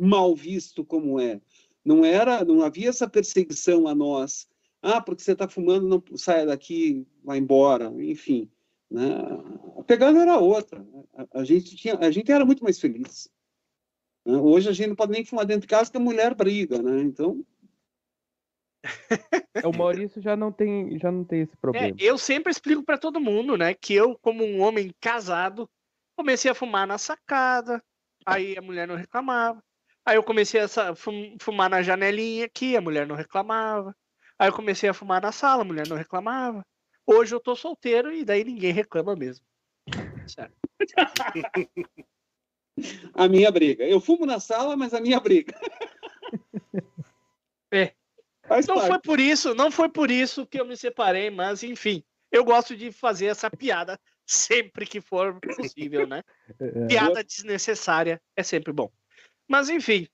mal 0.00 0.34
visto 0.34 0.84
como 0.84 1.20
é. 1.20 1.40
Não 1.84 2.04
era, 2.04 2.44
não 2.44 2.62
havia 2.62 2.88
essa 2.88 3.08
perseguição 3.08 3.86
a 3.86 3.94
nós. 3.94 4.48
Ah, 4.82 5.00
porque 5.00 5.22
você 5.22 5.32
está 5.32 5.48
fumando, 5.48 5.88
não 5.88 6.16
saia 6.16 6.46
daqui, 6.46 7.06
vai 7.22 7.38
embora, 7.38 7.86
enfim. 8.02 8.50
Né? 8.90 9.02
A 9.78 9.82
pegada 9.84 10.18
era 10.18 10.38
outra. 10.38 10.86
A, 11.14 11.40
a 11.40 11.44
gente 11.44 11.76
tinha, 11.76 11.96
a 11.98 12.10
gente 12.10 12.30
era 12.30 12.44
muito 12.44 12.62
mais 12.62 12.78
feliz. 12.78 13.30
né? 14.26 14.36
Hoje 14.36 14.68
a 14.68 14.72
gente 14.72 14.88
não 14.88 14.96
pode 14.96 15.12
nem 15.12 15.24
fumar 15.24 15.44
dentro 15.46 15.62
de 15.62 15.66
casa 15.68 15.90
que 15.90 15.96
a 15.96 16.00
mulher 16.00 16.34
briga, 16.34 16.82
né? 16.82 17.00
Então, 17.02 17.44
O 19.64 19.72
Maurício 19.76 20.20
já 20.20 20.36
não 20.36 20.52
tem, 20.52 20.98
já 20.98 21.10
não 21.10 21.24
tem 21.24 21.42
esse 21.42 21.54
É, 21.54 21.56
problema. 21.56 21.96
eu 21.98 22.18
sempre 22.18 22.50
explico 22.50 22.82
para 22.82 22.98
todo 22.98 23.20
mundo, 23.20 23.56
né, 23.56 23.72
que 23.74 23.94
eu, 23.94 24.18
como 24.18 24.44
um 24.44 24.60
homem 24.60 24.92
casado, 25.00 25.68
comecei 26.16 26.50
a 26.50 26.54
fumar 26.54 26.86
na 26.86 26.98
sacada, 26.98 27.82
aí 28.26 28.56
a 28.58 28.62
mulher 28.62 28.86
não 28.86 28.94
reclamava. 28.96 29.62
Aí 30.04 30.16
eu 30.16 30.22
comecei 30.22 30.60
a 30.60 30.68
fumar 31.40 31.70
na 31.70 31.82
janelinha 31.82 32.44
aqui, 32.44 32.76
a 32.76 32.80
mulher 32.80 33.06
não 33.06 33.16
reclamava. 33.16 33.96
Aí 34.38 34.48
eu 34.48 34.52
comecei 34.52 34.88
a 34.88 34.94
fumar 34.94 35.22
na 35.22 35.32
sala, 35.32 35.62
a 35.62 35.64
mulher 35.64 35.88
não 35.88 35.96
reclamava. 35.96 36.64
Hoje 37.06 37.34
eu 37.34 37.40
tô 37.40 37.56
solteiro 37.56 38.12
e 38.12 38.24
daí 38.24 38.44
ninguém 38.44 38.72
reclama 38.72 39.16
mesmo. 39.16 39.46
Certo. 40.26 40.54
a 43.14 43.28
minha 43.28 43.50
briga. 43.50 43.84
Eu 43.84 44.00
fumo 44.00 44.26
na 44.26 44.40
sala, 44.40 44.76
mas 44.76 44.92
a 44.92 45.00
minha 45.00 45.20
briga. 45.20 45.54
É. 47.72 47.94
Faz 48.46 48.66
Não 48.66 48.74
parte. 48.74 48.88
foi 48.88 49.00
por 49.00 49.20
isso, 49.20 49.54
não 49.54 49.70
foi 49.70 49.88
por 49.88 50.10
isso 50.10 50.46
que 50.46 50.60
eu 50.60 50.66
me 50.66 50.76
separei, 50.76 51.30
mas 51.30 51.62
enfim, 51.62 52.04
eu 52.30 52.44
gosto 52.44 52.76
de 52.76 52.92
fazer 52.92 53.26
essa 53.26 53.50
piada 53.50 53.98
sempre 54.26 54.84
que 54.84 55.00
for 55.00 55.40
possível, 55.40 56.06
né? 56.06 56.22
É, 56.60 56.86
piada 56.86 57.24
desnecessária 57.24 58.20
é 58.36 58.42
sempre 58.42 58.72
bom. 58.72 58.90
Mas 59.48 59.68
enfim, 59.68 60.06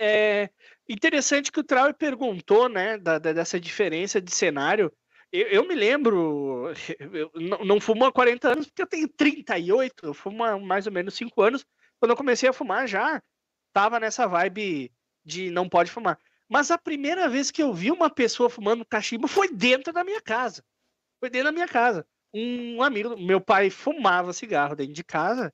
é 0.00 0.50
interessante 0.88 1.52
que 1.52 1.60
o 1.60 1.64
Trau 1.64 1.92
perguntou, 1.94 2.68
né, 2.68 2.98
da, 2.98 3.18
da- 3.18 3.32
dessa 3.32 3.60
diferença 3.60 4.20
de 4.20 4.32
cenário. 4.34 4.92
Eu, 5.30 5.46
eu 5.48 5.66
me 5.68 5.74
lembro, 5.74 6.72
eu 7.12 7.30
não, 7.34 7.64
não 7.64 7.80
fumo 7.80 8.04
há 8.04 8.12
40 8.12 8.48
anos, 8.52 8.66
porque 8.66 8.82
eu 8.82 8.86
tenho 8.86 9.08
38, 9.08 10.06
eu 10.06 10.14
fumo 10.14 10.44
há 10.44 10.58
mais 10.58 10.86
ou 10.86 10.92
menos 10.92 11.14
5 11.14 11.40
anos. 11.42 11.64
Quando 11.98 12.10
eu 12.10 12.16
comecei 12.16 12.48
a 12.48 12.52
fumar, 12.52 12.86
já 12.88 13.22
tava 13.72 14.00
nessa 14.00 14.26
vibe 14.26 14.92
de 15.24 15.50
não 15.50 15.68
pode 15.68 15.90
fumar. 15.90 16.18
Mas 16.48 16.70
a 16.70 16.76
primeira 16.78 17.28
vez 17.28 17.50
que 17.50 17.62
eu 17.62 17.72
vi 17.72 17.90
uma 17.90 18.10
pessoa 18.10 18.50
fumando 18.50 18.84
cachimbo 18.84 19.26
foi 19.28 19.48
dentro 19.50 19.92
da 19.92 20.04
minha 20.04 20.20
casa. 20.20 20.62
Foi 21.20 21.30
dentro 21.30 21.46
da 21.46 21.52
minha 21.52 21.68
casa. 21.68 22.06
Um 22.34 22.82
amigo, 22.82 23.16
meu 23.18 23.40
pai 23.40 23.70
fumava 23.70 24.32
cigarro 24.32 24.76
dentro 24.76 24.92
de 24.94 25.04
casa. 25.04 25.52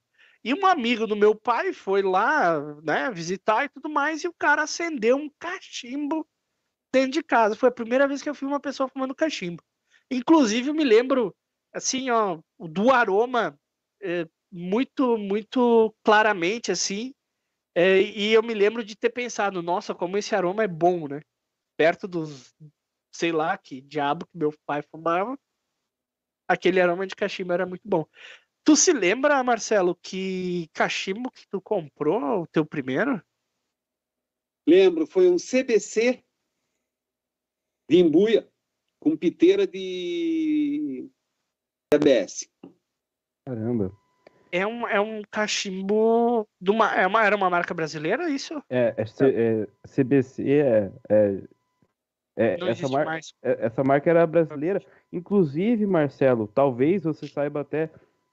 E 0.48 0.54
um 0.54 0.64
amigo 0.64 1.06
do 1.06 1.14
meu 1.14 1.34
pai 1.34 1.74
foi 1.74 2.00
lá, 2.00 2.58
né, 2.82 3.10
visitar 3.10 3.66
e 3.66 3.68
tudo 3.68 3.86
mais, 3.86 4.24
e 4.24 4.28
o 4.28 4.32
cara 4.32 4.62
acendeu 4.62 5.14
um 5.14 5.28
cachimbo 5.38 6.26
dentro 6.90 7.10
de 7.10 7.22
casa. 7.22 7.54
Foi 7.54 7.68
a 7.68 7.72
primeira 7.72 8.08
vez 8.08 8.22
que 8.22 8.30
eu 8.30 8.32
vi 8.32 8.46
uma 8.46 8.58
pessoa 8.58 8.88
fumando 8.88 9.14
cachimbo. 9.14 9.62
Inclusive, 10.10 10.70
eu 10.70 10.74
me 10.74 10.84
lembro, 10.84 11.36
assim, 11.70 12.08
ó, 12.08 12.40
do 12.58 12.90
aroma 12.90 13.60
é, 14.00 14.26
muito, 14.50 15.18
muito 15.18 15.94
claramente, 16.02 16.72
assim, 16.72 17.12
é, 17.74 18.00
e 18.00 18.32
eu 18.32 18.42
me 18.42 18.54
lembro 18.54 18.82
de 18.82 18.96
ter 18.96 19.10
pensado, 19.10 19.62
nossa, 19.62 19.94
como 19.94 20.16
esse 20.16 20.34
aroma 20.34 20.64
é 20.64 20.66
bom, 20.66 21.06
né? 21.08 21.20
Perto 21.76 22.08
dos, 22.08 22.54
sei 23.12 23.32
lá, 23.32 23.58
que 23.58 23.82
diabo 23.82 24.24
que 24.24 24.38
meu 24.38 24.54
pai 24.64 24.80
fumava, 24.80 25.38
aquele 26.48 26.80
aroma 26.80 27.06
de 27.06 27.14
cachimbo 27.14 27.52
era 27.52 27.66
muito 27.66 27.82
bom. 27.84 28.06
Tu 28.68 28.76
se 28.76 28.92
lembra, 28.92 29.42
Marcelo, 29.42 29.94
que 29.94 30.68
cachimbo 30.74 31.30
que 31.30 31.48
tu 31.48 31.58
comprou, 31.58 32.42
o 32.42 32.46
teu 32.46 32.66
primeiro? 32.66 33.18
Lembro, 34.68 35.06
foi 35.06 35.30
um 35.30 35.38
CBC 35.38 36.22
de 37.88 37.96
Imbuia, 37.96 38.46
com 39.00 39.16
piteira 39.16 39.66
de 39.66 41.08
ABS. 41.94 42.46
Caramba. 43.46 43.90
é 44.52 44.66
um, 44.66 44.86
é 44.86 45.00
um 45.00 45.22
cachimbo 45.30 46.46
de 46.60 46.70
uma, 46.70 46.94
é 46.94 47.06
uma, 47.06 47.24
era 47.24 47.34
uma 47.36 47.48
marca 47.48 47.72
brasileira, 47.72 48.28
isso? 48.28 48.62
É, 48.68 48.92
é, 48.98 49.06
C- 49.06 49.34
é 49.34 49.88
CBC, 49.88 50.42
é, 50.46 50.92
é, 51.08 51.42
é, 52.36 52.56
Não 52.58 52.68
essa, 52.68 52.82
existe 52.82 52.92
mar- 52.92 53.06
mais. 53.06 53.32
é- 53.42 53.64
essa 53.64 53.82
marca 53.82 54.10
era 54.10 54.26
brasileira. 54.26 54.84
Inclusive, 55.10 55.86
Marcelo, 55.86 56.46
talvez 56.46 57.04
você 57.04 57.26
saiba 57.26 57.62
até 57.62 57.90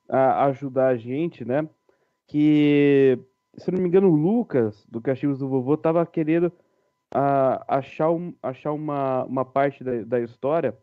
ah, 0.09 0.45
ajudar 0.47 0.87
a 0.89 0.97
gente, 0.97 1.45
né? 1.45 1.67
Que, 2.27 3.19
se 3.57 3.71
não 3.71 3.81
me 3.81 3.87
engano, 3.89 4.09
o 4.11 4.15
Lucas, 4.15 4.85
do 4.89 5.01
Cachimbos 5.01 5.39
do 5.39 5.49
Vovô, 5.49 5.77
tava 5.77 6.05
querendo 6.05 6.51
ah, 7.13 7.63
achar, 7.77 8.11
um- 8.11 8.33
achar 8.43 8.73
uma, 8.73 9.25
uma 9.25 9.45
parte 9.45 9.83
da, 9.83 10.03
da 10.03 10.19
história 10.21 10.77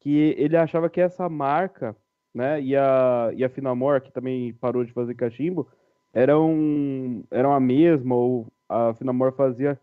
que 0.00 0.34
ele 0.38 0.56
achava 0.56 0.88
que 0.88 1.00
essa 1.00 1.28
marca, 1.28 1.96
né, 2.34 2.60
e 2.60 2.76
a, 2.76 3.30
e 3.34 3.44
a 3.44 3.48
Finamor, 3.48 4.00
que 4.00 4.12
também 4.12 4.52
parou 4.54 4.84
de 4.84 4.92
fazer 4.92 5.14
cachimbo, 5.14 5.68
eram, 6.12 7.24
eram 7.30 7.52
a 7.52 7.60
mesma, 7.60 8.14
ou 8.14 8.46
a 8.68 8.94
Finamor 8.94 9.32
fazia 9.32 9.78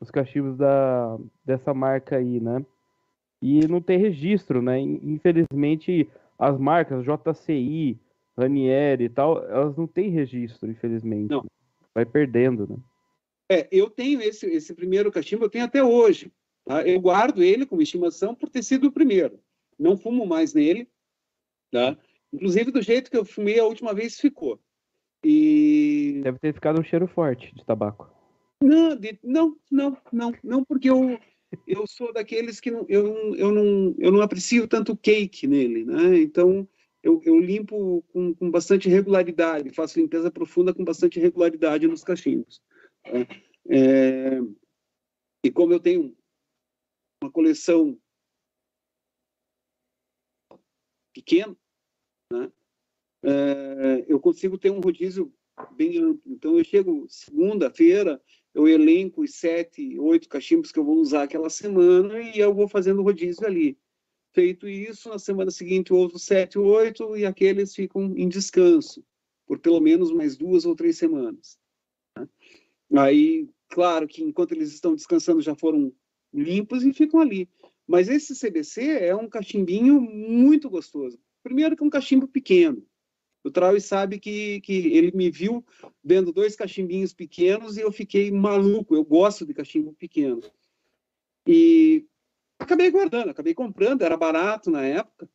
os 0.00 0.10
cachimbos 0.10 0.56
da, 0.56 1.18
dessa 1.44 1.74
marca 1.74 2.16
aí, 2.16 2.40
né? 2.40 2.64
E 3.42 3.66
não 3.68 3.80
tem 3.80 3.98
registro, 3.98 4.62
né? 4.62 4.78
In- 4.80 5.00
Infelizmente, 5.14 6.08
as 6.38 6.58
marcas 6.58 7.04
JCI, 7.04 7.98
Ranieri 8.38 9.04
e 9.04 9.08
tal, 9.08 9.44
elas 9.44 9.76
não 9.76 9.86
têm 9.86 10.10
registro, 10.10 10.70
infelizmente. 10.70 11.30
Não. 11.30 11.44
Vai 11.94 12.06
perdendo, 12.06 12.68
né? 12.68 12.76
É, 13.50 13.68
eu 13.72 13.90
tenho 13.90 14.20
esse, 14.20 14.46
esse 14.46 14.72
primeiro 14.74 15.10
cachimbo, 15.10 15.44
eu 15.44 15.50
tenho 15.50 15.64
até 15.64 15.82
hoje. 15.82 16.30
tá? 16.64 16.86
Eu 16.86 17.00
guardo 17.00 17.42
ele 17.42 17.66
como 17.66 17.82
estimação 17.82 18.34
por 18.34 18.48
ter 18.48 18.62
sido 18.62 18.88
o 18.88 18.92
primeiro. 18.92 19.40
Não 19.78 19.96
fumo 19.96 20.26
mais 20.26 20.54
nele. 20.54 20.88
Tá? 21.72 21.96
Inclusive, 22.32 22.70
do 22.70 22.82
jeito 22.82 23.10
que 23.10 23.16
eu 23.16 23.24
fumei 23.24 23.58
a 23.58 23.64
última 23.64 23.92
vez, 23.92 24.20
ficou. 24.20 24.60
E. 25.24 26.20
Deve 26.22 26.38
ter 26.38 26.54
ficado 26.54 26.80
um 26.80 26.84
cheiro 26.84 27.08
forte 27.08 27.52
de 27.54 27.64
tabaco. 27.64 28.08
Não, 28.62 28.94
de- 28.96 29.18
não, 29.22 29.56
não, 29.70 29.96
não, 30.12 30.32
não, 30.44 30.64
porque 30.64 30.90
eu, 30.90 31.18
eu 31.66 31.86
sou 31.86 32.12
daqueles 32.12 32.60
que 32.60 32.70
não, 32.70 32.84
eu, 32.88 33.34
eu, 33.34 33.52
não, 33.52 33.94
eu 33.98 34.12
não 34.12 34.20
aprecio 34.20 34.68
tanto 34.68 34.96
cake 34.96 35.46
nele, 35.46 35.84
né? 35.84 36.18
Então, 36.20 36.68
eu, 37.02 37.20
eu 37.24 37.38
limpo 37.38 38.02
com, 38.12 38.34
com 38.34 38.50
bastante 38.50 38.88
regularidade, 38.88 39.70
faço 39.70 39.98
limpeza 39.98 40.30
profunda 40.30 40.74
com 40.74 40.84
bastante 40.84 41.20
regularidade 41.20 41.86
nos 41.86 42.02
cachimbos. 42.02 42.60
tá? 43.04 43.26
É, 43.70 44.38
e 45.44 45.50
como 45.50 45.72
eu 45.72 45.80
tenho 45.80 46.16
uma 47.22 47.30
coleção 47.30 47.98
pequena, 51.14 51.56
né? 52.32 52.52
É, 53.22 54.04
eu 54.08 54.20
consigo 54.20 54.56
ter 54.56 54.70
um 54.70 54.80
rodízio 54.80 55.32
bem 55.72 55.98
amplo. 55.98 56.32
Então, 56.32 56.56
eu 56.56 56.64
chego 56.64 57.06
segunda-feira, 57.08 58.22
eu 58.54 58.68
elenco 58.68 59.22
os 59.22 59.34
sete, 59.34 59.98
oito 59.98 60.28
cachimbos 60.28 60.70
que 60.70 60.78
eu 60.78 60.84
vou 60.84 60.96
usar 60.96 61.24
aquela 61.24 61.50
semana 61.50 62.20
e 62.20 62.38
eu 62.38 62.54
vou 62.54 62.68
fazendo 62.68 63.02
rodízio 63.02 63.46
ali. 63.46 63.76
Feito 64.32 64.68
isso, 64.68 65.08
na 65.08 65.18
semana 65.18 65.50
seguinte, 65.50 65.92
outros 65.92 66.22
sete, 66.22 66.58
oito, 66.58 67.16
e 67.16 67.24
aqueles 67.24 67.74
ficam 67.74 68.16
em 68.16 68.28
descanso, 68.28 69.04
por 69.46 69.58
pelo 69.58 69.80
menos 69.80 70.12
mais 70.12 70.36
duas 70.36 70.64
ou 70.64 70.76
três 70.76 70.98
semanas. 70.98 71.58
né? 72.16 72.28
Aí, 72.96 73.48
claro 73.68 74.06
que 74.06 74.22
enquanto 74.22 74.52
eles 74.52 74.72
estão 74.72 74.94
descansando, 74.94 75.40
já 75.40 75.54
foram 75.54 75.92
limpos 76.32 76.84
e 76.84 76.92
ficam 76.92 77.20
ali. 77.20 77.48
Mas 77.86 78.08
esse 78.08 78.34
CBC 78.38 78.82
é 78.82 79.14
um 79.16 79.28
cachimbinho 79.28 80.00
muito 80.00 80.68
gostoso. 80.68 81.18
Primeiro 81.42 81.74
que 81.74 81.82
é 81.82 81.86
um 81.86 81.90
cachimbo 81.90 82.28
pequeno. 82.28 82.86
O 83.42 83.50
Trau 83.50 83.78
sabe 83.80 84.18
que, 84.18 84.60
que 84.60 84.72
ele 84.94 85.10
me 85.12 85.30
viu 85.30 85.64
vendo 86.04 86.32
dois 86.32 86.54
cachimbinhos 86.54 87.14
pequenos 87.14 87.78
e 87.78 87.80
eu 87.80 87.90
fiquei 87.90 88.30
maluco. 88.30 88.94
Eu 88.94 89.04
gosto 89.04 89.46
de 89.46 89.54
cachimbo 89.54 89.94
pequeno. 89.94 90.42
E 91.46 92.04
acabei 92.58 92.90
guardando, 92.90 93.30
acabei 93.30 93.54
comprando, 93.54 94.02
era 94.02 94.16
barato 94.16 94.70
na 94.70 94.84
época. 94.84 95.28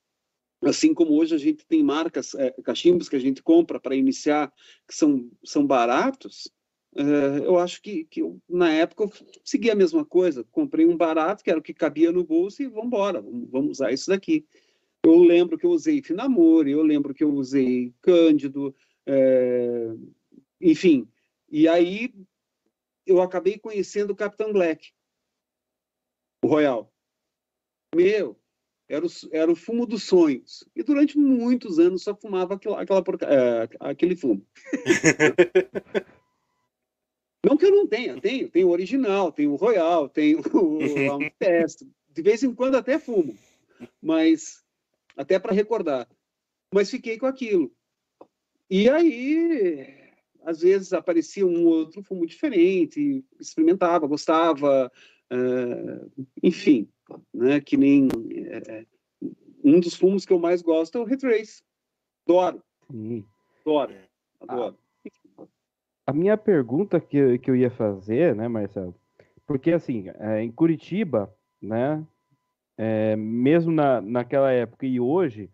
Assim 0.62 0.94
como 0.94 1.14
hoje 1.14 1.36
a 1.36 1.38
gente 1.38 1.66
tem 1.66 1.84
marcas, 1.84 2.34
é, 2.36 2.52
cachimbos 2.64 3.10
que 3.10 3.16
a 3.16 3.20
gente 3.20 3.44
compra 3.44 3.80
para 3.80 3.96
iniciar, 3.96 4.52
que 4.88 4.96
são, 4.96 5.30
são 5.44 5.66
baratos, 5.66 6.50
é, 6.96 7.46
eu 7.46 7.58
acho 7.58 7.82
que, 7.82 8.06
que 8.06 8.22
eu, 8.22 8.40
na 8.48 8.72
época 8.72 9.04
eu 9.04 9.12
segui 9.44 9.72
a 9.72 9.76
mesma 9.76 10.06
coisa. 10.06 10.44
Comprei 10.52 10.86
um 10.86 10.96
barato, 10.96 11.44
que 11.44 11.50
era 11.50 11.60
o 11.60 11.64
que 11.64 11.74
cabia 11.74 12.12
no 12.12 12.24
bolso, 12.24 12.62
e 12.62 12.68
vamos 12.68 12.86
embora, 12.86 13.22
vamos, 13.22 13.72
usar 13.72 13.92
isso 13.92 14.10
daqui. 14.10 14.46
Eu 15.04 15.18
lembro 15.20 15.58
que 15.58 15.66
eu 15.66 15.72
usei 15.72 16.02
Finamore, 16.02 16.72
eu 16.72 16.84
lembro 16.84 17.14
que 17.14 17.24
eu 17.24 17.34
usei 17.34 17.94
Cândido, 18.02 18.76
é, 19.06 19.90
enfim. 20.62 21.08
E 21.50 21.68
aí 21.68 22.14
eu 23.06 23.22
acabei 23.22 23.58
conhecendo 23.58 24.12
o 24.12 24.16
Capitão 24.16 24.54
Black, 24.54 24.92
o 26.44 26.48
Royal. 26.48 26.93
Meu, 27.96 28.38
era 28.88 29.06
o, 29.06 29.10
era 29.32 29.52
o 29.52 29.56
fumo 29.56 29.86
dos 29.86 30.04
sonhos. 30.04 30.64
E 30.76 30.84
durante 30.84 31.18
muitos 31.18 31.80
anos 31.80 32.04
só 32.04 32.16
fumava 32.16 32.56
aquela, 32.56 32.82
aquela 32.82 33.04
porca- 33.04 33.28
é, 33.28 33.70
aquele 33.80 34.16
fumo. 34.16 34.46
Não 37.46 37.58
que 37.58 37.66
eu 37.66 37.72
não 37.72 37.86
tenha, 37.86 38.20
tenho, 38.22 38.50
tenho 38.50 38.70
o 38.70 38.72
original, 38.72 39.30
tenho 39.30 39.52
o 39.52 39.58
Royal, 39.58 40.08
tenho 40.08 40.40
o 40.54 41.12
Ampest, 41.12 41.86
de 42.10 42.22
vez 42.22 42.42
em 42.42 42.56
quando 42.56 42.76
até 42.76 42.98
fumo, 42.98 43.38
mas 44.02 44.64
até 45.18 45.38
para 45.38 45.54
recordar. 45.54 46.08
Mas 46.74 46.90
fiquei 46.90 47.18
com 47.18 47.26
aquilo. 47.26 47.70
E 48.70 48.90
aí, 48.90 50.14
às 50.46 50.62
vezes 50.62 50.94
aparecia 50.94 51.46
um 51.46 51.66
outro 51.66 52.02
fumo 52.02 52.26
diferente, 52.26 53.26
experimentava, 53.38 54.08
gostava, 54.08 54.90
eh, 55.30 56.06
enfim, 56.42 56.88
né? 57.34 57.60
Que 57.60 57.78
nem 57.78 58.08
eh, 58.32 58.86
um 59.64 59.80
dos 59.80 59.96
fumos 59.96 60.26
que 60.26 60.34
eu 60.34 60.40
mais 60.40 60.62
gosto 60.62 60.98
é 60.98 61.02
o 61.02 61.06
Retrace. 61.06 61.64
Adoro, 62.28 62.64
Sim. 62.90 63.26
adoro, 63.62 63.94
adoro. 64.42 64.78
A 66.06 66.14
minha 66.14 66.38
pergunta 66.38 67.00
que, 67.00 67.18
eu- 67.18 67.40
que 67.40 67.50
eu 67.50 67.56
ia 67.56 67.72
fazer, 67.72 68.36
né, 68.36 68.48
Marcelo? 68.48 68.94
Porque, 69.46 69.72
assim, 69.72 70.06
é, 70.20 70.42
em 70.42 70.52
Curitiba, 70.52 71.34
né, 71.62 72.06
é, 72.78 73.16
mesmo 73.16 73.72
na, 73.72 74.02
naquela 74.02 74.52
época 74.52 74.86
e 74.86 75.00
hoje, 75.00 75.50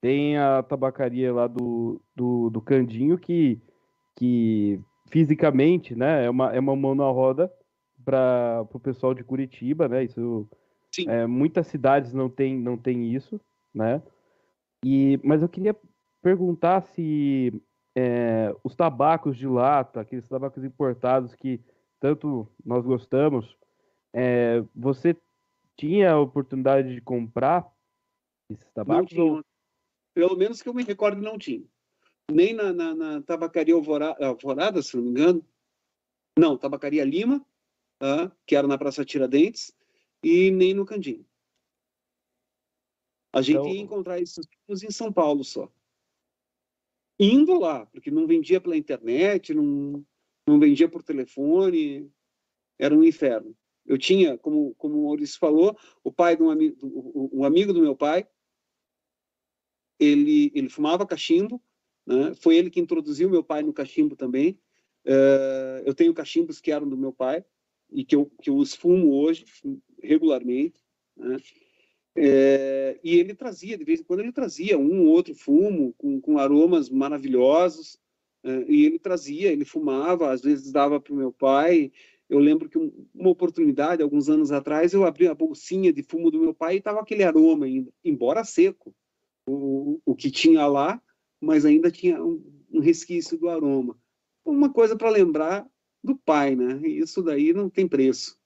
tem 0.00 0.36
a 0.36 0.62
tabacaria 0.62 1.32
lá 1.32 1.46
do, 1.46 2.00
do, 2.14 2.50
do 2.50 2.60
Candinho 2.60 3.18
que, 3.18 3.58
que 4.14 4.78
fisicamente, 5.08 5.94
né, 5.94 6.24
é 6.26 6.30
uma, 6.30 6.54
é 6.54 6.60
uma 6.60 6.76
mão 6.76 6.94
na 6.94 7.04
roda 7.04 7.52
para 8.04 8.64
o 8.72 8.78
pessoal 8.80 9.14
de 9.14 9.24
Curitiba, 9.24 9.88
né? 9.88 10.04
Isso. 10.04 10.48
É, 11.06 11.26
muitas 11.26 11.66
cidades 11.66 12.12
não 12.12 12.28
tem, 12.28 12.58
não 12.58 12.76
tem 12.76 13.14
isso, 13.14 13.40
né? 13.74 14.02
E, 14.84 15.18
mas 15.24 15.42
eu 15.42 15.48
queria 15.48 15.76
perguntar 16.22 16.82
se 16.82 17.52
é, 17.96 18.54
os 18.62 18.74
tabacos 18.74 19.36
de 19.36 19.46
lata, 19.46 20.00
aqueles 20.00 20.28
tabacos 20.28 20.62
importados 20.64 21.34
que 21.34 21.60
tanto 21.98 22.48
nós 22.64 22.84
gostamos, 22.84 23.56
é, 24.12 24.62
você 24.74 25.16
tinha 25.76 26.12
a 26.12 26.20
oportunidade 26.20 26.94
de 26.94 27.00
comprar 27.00 27.66
esses 28.50 28.66
Não 28.66 28.72
tabacos? 28.74 29.08
tinha, 29.10 29.24
ou- 29.24 29.42
pelo 30.14 30.36
menos 30.36 30.62
que 30.62 30.68
eu 30.68 30.74
me 30.74 30.82
recordo, 30.82 31.20
não 31.20 31.38
tinha. 31.38 31.64
Nem 32.30 32.54
na, 32.54 32.72
na, 32.72 32.94
na 32.94 33.22
tabacaria 33.22 33.74
Alvora- 33.74 34.16
Alvorada, 34.20 34.82
se 34.82 34.96
não 34.96 35.04
me 35.04 35.10
engano. 35.10 35.46
Não, 36.38 36.56
tabacaria 36.56 37.04
Lima, 37.04 37.44
tá? 37.98 38.30
que 38.46 38.56
era 38.56 38.66
na 38.66 38.76
Praça 38.78 39.04
Tiradentes, 39.04 39.74
e 40.22 40.50
nem 40.50 40.74
no 40.74 40.84
Candinho. 40.84 41.24
A 43.32 43.42
gente 43.42 43.58
Então- 43.58 43.68
ia 43.74 43.80
encontrar 43.80 44.20
esses 44.20 44.46
tipos 44.46 44.82
em 44.82 44.90
São 44.90 45.12
Paulo 45.12 45.44
só. 45.44 45.70
Indo 47.18 47.58
lá, 47.58 47.86
porque 47.86 48.10
não 48.10 48.26
vendia 48.26 48.60
pela 48.60 48.76
internet, 48.76 49.54
não, 49.54 50.04
não 50.46 50.58
vendia 50.58 50.88
por 50.88 51.02
telefone, 51.02 52.10
era 52.78 52.94
um 52.94 53.04
inferno. 53.04 53.56
Eu 53.84 53.96
tinha, 53.96 54.36
como, 54.36 54.74
como 54.74 54.98
o 54.98 55.04
Maurício 55.04 55.38
falou, 55.38 55.78
o 56.02 56.12
pai 56.12 56.36
de 56.36 56.42
um 56.42 56.50
amigo, 56.50 56.76
um 57.32 57.44
amigo 57.44 57.72
do 57.72 57.80
meu 57.80 57.94
pai, 57.96 58.28
ele, 59.98 60.50
ele 60.54 60.68
fumava 60.68 61.06
cachimbo, 61.06 61.62
né? 62.06 62.34
foi 62.34 62.56
ele 62.56 62.70
que 62.70 62.80
introduziu 62.80 63.30
meu 63.30 63.42
pai 63.44 63.62
no 63.62 63.72
cachimbo 63.72 64.16
também. 64.16 64.58
Eh, 65.04 65.82
eu 65.86 65.94
tenho 65.94 66.12
cachimbos 66.12 66.60
que 66.60 66.72
eram 66.72 66.88
do 66.88 66.96
meu 66.96 67.12
pai 67.12 67.44
e 67.90 68.04
que 68.04 68.16
eu, 68.16 68.26
que 68.42 68.50
eu 68.50 68.56
os 68.56 68.74
fumo 68.74 69.14
hoje 69.14 69.44
regularmente. 70.02 70.80
Né? 71.16 71.36
Eh, 72.16 72.98
e 73.04 73.16
ele 73.18 73.34
trazia, 73.34 73.76
de 73.76 73.84
vez 73.84 74.00
em 74.00 74.04
quando, 74.04 74.20
ele 74.20 74.32
trazia 74.32 74.78
um 74.78 75.02
ou 75.02 75.08
outro 75.08 75.34
fumo 75.34 75.94
com, 75.98 76.20
com 76.20 76.38
aromas 76.38 76.88
maravilhosos. 76.88 77.98
eh, 78.44 78.64
e 78.68 78.84
ele 78.86 78.98
trazia, 78.98 79.50
ele 79.52 79.64
fumava, 79.64 80.30
às 80.32 80.40
vezes 80.42 80.70
dava 80.72 81.00
para 81.00 81.12
o 81.12 81.16
meu 81.16 81.32
pai. 81.32 81.90
Eu 82.28 82.38
lembro 82.38 82.68
que 82.68 82.78
um- 82.78 83.06
uma 83.14 83.30
oportunidade, 83.30 84.02
alguns 84.02 84.28
anos 84.28 84.52
atrás, 84.52 84.92
eu 84.92 85.04
abri 85.04 85.26
a 85.26 85.34
bolsinha 85.34 85.92
de 85.92 86.02
fumo 86.02 86.30
do 86.30 86.40
meu 86.40 86.54
pai 86.54 86.74
e 86.76 86.78
estava 86.78 87.00
aquele 87.00 87.22
aroma 87.24 87.66
ainda, 87.66 87.90
embora 88.04 88.44
seco 88.44 88.94
o, 89.48 90.00
o 90.04 90.14
que 90.14 90.30
tinha 90.30 90.66
lá, 90.66 91.00
mas 91.40 91.64
ainda 91.64 91.90
tinha 91.90 92.22
um, 92.22 92.42
um 92.70 92.80
resquício 92.80 93.36
do 93.38 93.48
aroma. 93.48 93.96
Uma 94.44 94.72
coisa 94.72 94.96
para 94.96 95.10
lembrar 95.10 95.68
do 96.02 96.16
pai, 96.16 96.54
né? 96.56 96.80
Isso 96.86 97.22
daí 97.22 97.52
não 97.52 97.68
tem 97.68 97.86
preço. 97.88 98.38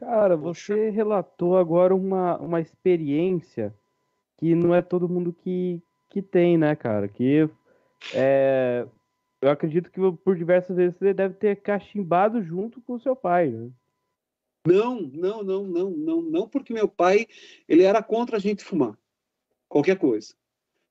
Cara, 0.00 0.34
você 0.34 0.88
relatou 0.88 1.58
agora 1.58 1.94
uma, 1.94 2.38
uma 2.38 2.58
experiência 2.58 3.74
que 4.38 4.54
não 4.54 4.74
é 4.74 4.80
todo 4.80 5.06
mundo 5.06 5.30
que, 5.30 5.82
que 6.08 6.22
tem, 6.22 6.56
né, 6.56 6.74
cara? 6.74 7.06
Que 7.06 7.50
é, 8.14 8.88
eu 9.42 9.50
acredito 9.50 9.90
que 9.90 10.00
por 10.24 10.38
diversas 10.38 10.74
vezes 10.74 10.96
você 10.96 11.12
deve 11.12 11.34
ter 11.34 11.60
cachimbado 11.60 12.42
junto 12.42 12.80
com 12.80 12.94
o 12.94 12.98
seu 12.98 13.14
pai, 13.14 13.50
né? 13.50 13.70
Não, 14.66 15.02
não, 15.02 15.42
não, 15.42 15.64
não, 15.66 15.90
não, 15.90 16.22
não, 16.22 16.48
porque 16.48 16.72
meu 16.72 16.88
pai, 16.88 17.26
ele 17.68 17.82
era 17.82 18.02
contra 18.02 18.38
a 18.38 18.40
gente 18.40 18.64
fumar, 18.64 18.98
qualquer 19.68 19.98
coisa. 19.98 20.34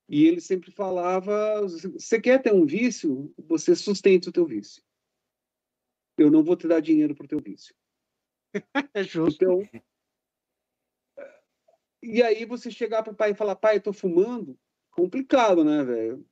E 0.08 0.28
ele 0.28 0.40
sempre 0.40 0.70
falava, 0.70 1.62
você 1.64 2.22
quer 2.22 2.44
ter 2.44 2.54
um 2.54 2.64
vício, 2.64 3.34
você 3.40 3.76
sustenta 3.76 4.30
o 4.30 4.32
teu 4.32 4.46
vício. 4.46 4.84
Eu 6.16 6.30
não 6.30 6.44
vou 6.44 6.56
te 6.56 6.68
dar 6.68 6.80
dinheiro 6.80 7.16
pro 7.16 7.28
teu 7.28 7.40
vício. 7.40 7.74
É 8.94 9.04
justo. 9.04 9.44
Então, 9.44 9.70
e 12.02 12.24
aí 12.24 12.46
você 12.46 12.72
chegar 12.72 13.04
para 13.04 13.12
o 13.14 13.16
pai 13.16 13.32
e 13.32 13.36
falar, 13.36 13.56
pai, 13.56 13.78
eu 13.78 13.82
tô 13.82 13.92
fumando, 13.94 14.58
complicado, 14.92 15.64
né, 15.64 15.84
velho? 15.84 16.26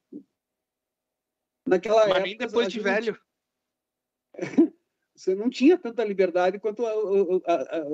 Naquela 1.67 2.01
Mas 2.01 2.09
época. 2.09 2.25
nem 2.25 2.37
depois 2.37 2.67
de 2.67 2.73
gente- 2.75 2.83
velho. 2.83 3.19
Você 5.15 5.33
não 5.33 5.49
tinha 5.49 5.77
tanta 5.79 6.03
liberdade 6.03 6.59
quanto 6.59 6.85
a- 6.85 6.91
a- 6.91 7.53
a- 7.53 7.77
a- 7.79 7.85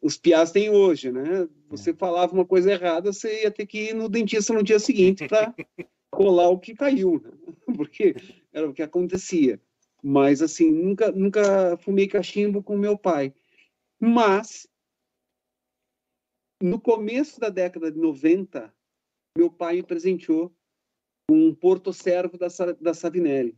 os 0.00 0.16
piás 0.16 0.50
têm 0.50 0.70
hoje, 0.70 1.12
né? 1.12 1.46
Você 1.68 1.92
falava 1.92 2.32
uma 2.32 2.46
coisa 2.46 2.72
errada, 2.72 3.12
você 3.12 3.42
ia 3.42 3.50
ter 3.50 3.66
que 3.66 3.90
ir 3.90 3.94
no 3.94 4.08
dentista 4.08 4.54
no 4.54 4.62
dia 4.62 4.78
seguinte 4.78 5.28
para 5.28 5.54
colar 6.10 6.48
o 6.48 6.58
que 6.58 6.74
caiu, 6.74 7.20
né? 7.22 7.30
porque 7.76 8.14
era 8.50 8.66
o 8.66 8.72
que 8.72 8.82
acontecia. 8.82 9.60
Mas, 10.02 10.40
assim, 10.40 10.70
nunca, 10.70 11.12
nunca 11.12 11.76
fumei 11.76 12.08
cachimbo 12.08 12.62
com 12.62 12.78
meu 12.78 12.96
pai. 12.96 13.34
Mas, 14.06 14.68
no 16.62 16.78
começo 16.78 17.40
da 17.40 17.48
década 17.48 17.90
de 17.90 17.98
90, 17.98 18.74
meu 19.36 19.50
pai 19.50 19.76
me 19.76 19.82
presenteou 19.82 20.54
com 21.26 21.48
um 21.48 21.54
Porto 21.54 21.90
Servo 21.90 22.36
da, 22.36 22.48
da 22.80 22.92
Savinelli. 22.92 23.56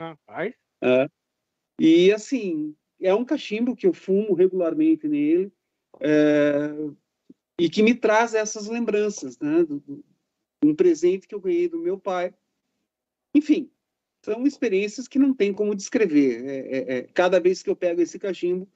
Rapaz, 0.00 0.54
É. 0.82 1.06
E 1.80 2.12
assim, 2.12 2.76
é 3.00 3.14
um 3.14 3.24
cachimbo 3.24 3.76
que 3.76 3.86
eu 3.86 3.92
fumo 3.92 4.34
regularmente 4.34 5.06
nele 5.06 5.52
é, 6.00 6.70
e 7.58 7.70
que 7.70 7.84
me 7.84 7.94
traz 7.94 8.34
essas 8.34 8.66
lembranças, 8.66 9.38
né? 9.38 9.62
Do, 9.62 9.78
do- 9.78 10.04
um 10.64 10.74
presente 10.74 11.28
que 11.28 11.34
eu 11.36 11.40
ganhei 11.40 11.68
do 11.68 11.78
meu 11.78 11.96
pai. 12.00 12.34
Enfim, 13.32 13.70
são 14.28 14.46
experiências 14.46 15.08
que 15.08 15.18
não 15.18 15.34
tem 15.34 15.52
como 15.54 15.74
descrever. 15.76 16.44
É, 16.46 16.58
é, 16.58 16.98
é, 16.98 17.02
cada 17.14 17.40
vez 17.40 17.62
que 17.62 17.70
eu 17.70 17.76
pego 17.76 18.02
esse 18.02 18.18
cachimbo, 18.18 18.68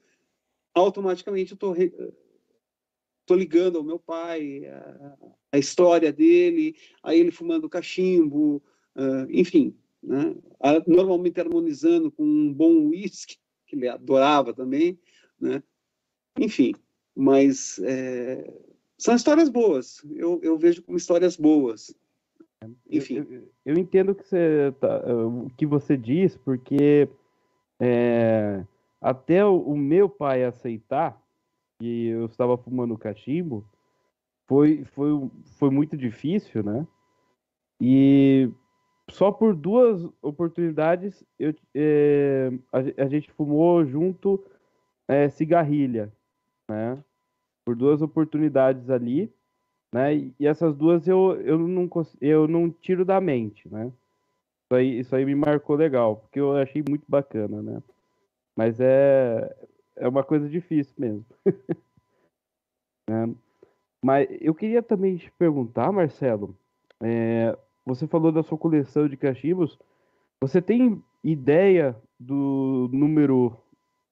automaticamente 0.75 1.53
eu 1.53 1.55
estou 1.55 1.75
tô 3.25 3.35
ligando 3.35 3.77
ao 3.77 3.83
meu 3.83 3.99
pai, 3.99 4.65
a, 4.65 5.17
a 5.53 5.57
história 5.57 6.11
dele, 6.11 6.75
a 7.01 7.15
ele 7.15 7.31
fumando 7.31 7.69
cachimbo, 7.69 8.61
ah, 8.95 9.27
enfim, 9.29 9.75
né? 10.01 10.35
A- 10.59 10.83
normalmente 10.87 11.39
harmonizando 11.39 12.11
com 12.11 12.23
um 12.25 12.53
bom 12.53 12.87
whisky, 12.89 13.37
que 13.67 13.75
ele 13.75 13.87
adorava 13.87 14.53
também, 14.53 14.99
né? 15.39 15.63
Enfim, 16.39 16.73
mas 17.15 17.79
é, 17.79 18.53
são 18.97 19.15
histórias 19.15 19.49
boas, 19.49 20.03
eu, 20.11 20.39
eu 20.43 20.57
vejo 20.57 20.83
como 20.83 20.97
histórias 20.97 21.37
boas. 21.37 21.95
Enfim, 22.89 23.17
Eu, 23.17 23.23
eu- 23.31 23.49
eu 23.65 23.77
entendo 23.77 24.11
o 24.11 24.15
que 24.15 24.25
você, 24.27 24.73
tá- 24.79 25.01
o 25.25 25.49
que 25.57 25.65
você 25.65 25.97
diz, 25.97 26.37
porque 26.37 27.07
é, 27.79 28.63
até 29.01 29.45
o, 29.45 29.57
o 29.59 29.77
meu 29.77 30.09
pai 30.09 30.43
aceitar 30.43 31.21
que 31.79 32.07
eu 32.07 32.25
estava 32.25 32.57
fumando 32.57 32.97
cachimbo 32.97 33.65
foi, 34.47 34.85
foi, 34.85 35.11
foi 35.59 35.69
muito 35.69 35.97
difícil, 35.97 36.63
né? 36.63 36.85
E 37.81 38.49
só 39.09 39.31
por 39.31 39.55
duas 39.55 40.03
oportunidades 40.21 41.23
eu, 41.39 41.53
é, 41.75 42.51
a, 42.71 43.03
a 43.03 43.07
gente 43.07 43.31
fumou 43.31 43.85
junto 43.85 44.43
é, 45.07 45.29
cigarrilha, 45.29 46.11
né? 46.69 47.03
Por 47.65 47.75
duas 47.75 48.01
oportunidades 48.01 48.89
ali 48.89 49.31
né? 49.93 50.15
E 50.15 50.47
essas 50.47 50.75
duas 50.75 51.07
eu, 51.07 51.39
eu, 51.41 51.57
não, 51.59 51.87
eu 52.19 52.47
não 52.47 52.71
tiro 52.71 53.05
da 53.05 53.21
mente, 53.21 53.69
né? 53.69 53.85
Isso 54.65 54.75
aí, 54.75 54.99
isso 54.99 55.15
aí 55.15 55.23
me 55.23 55.35
marcou 55.35 55.75
legal, 55.75 56.17
porque 56.17 56.39
eu 56.39 56.57
achei 56.57 56.83
muito 56.87 57.05
bacana, 57.07 57.61
né? 57.61 57.83
Mas 58.55 58.79
é, 58.79 59.55
é 59.95 60.07
uma 60.07 60.23
coisa 60.23 60.49
difícil 60.49 60.95
mesmo. 60.97 61.25
Né? 63.05 63.35
Mas 64.01 64.29
eu 64.39 64.55
queria 64.55 64.81
também 64.81 65.17
te 65.17 65.29
perguntar, 65.31 65.91
Marcelo, 65.91 66.57
é, 67.01 67.53
você 67.85 68.07
falou 68.07 68.31
da 68.31 68.41
sua 68.41 68.57
coleção 68.57 69.09
de 69.09 69.17
cachimbos, 69.17 69.77
você 70.39 70.61
tem 70.61 71.03
ideia 71.21 71.93
do 72.17 72.89
número 72.93 73.61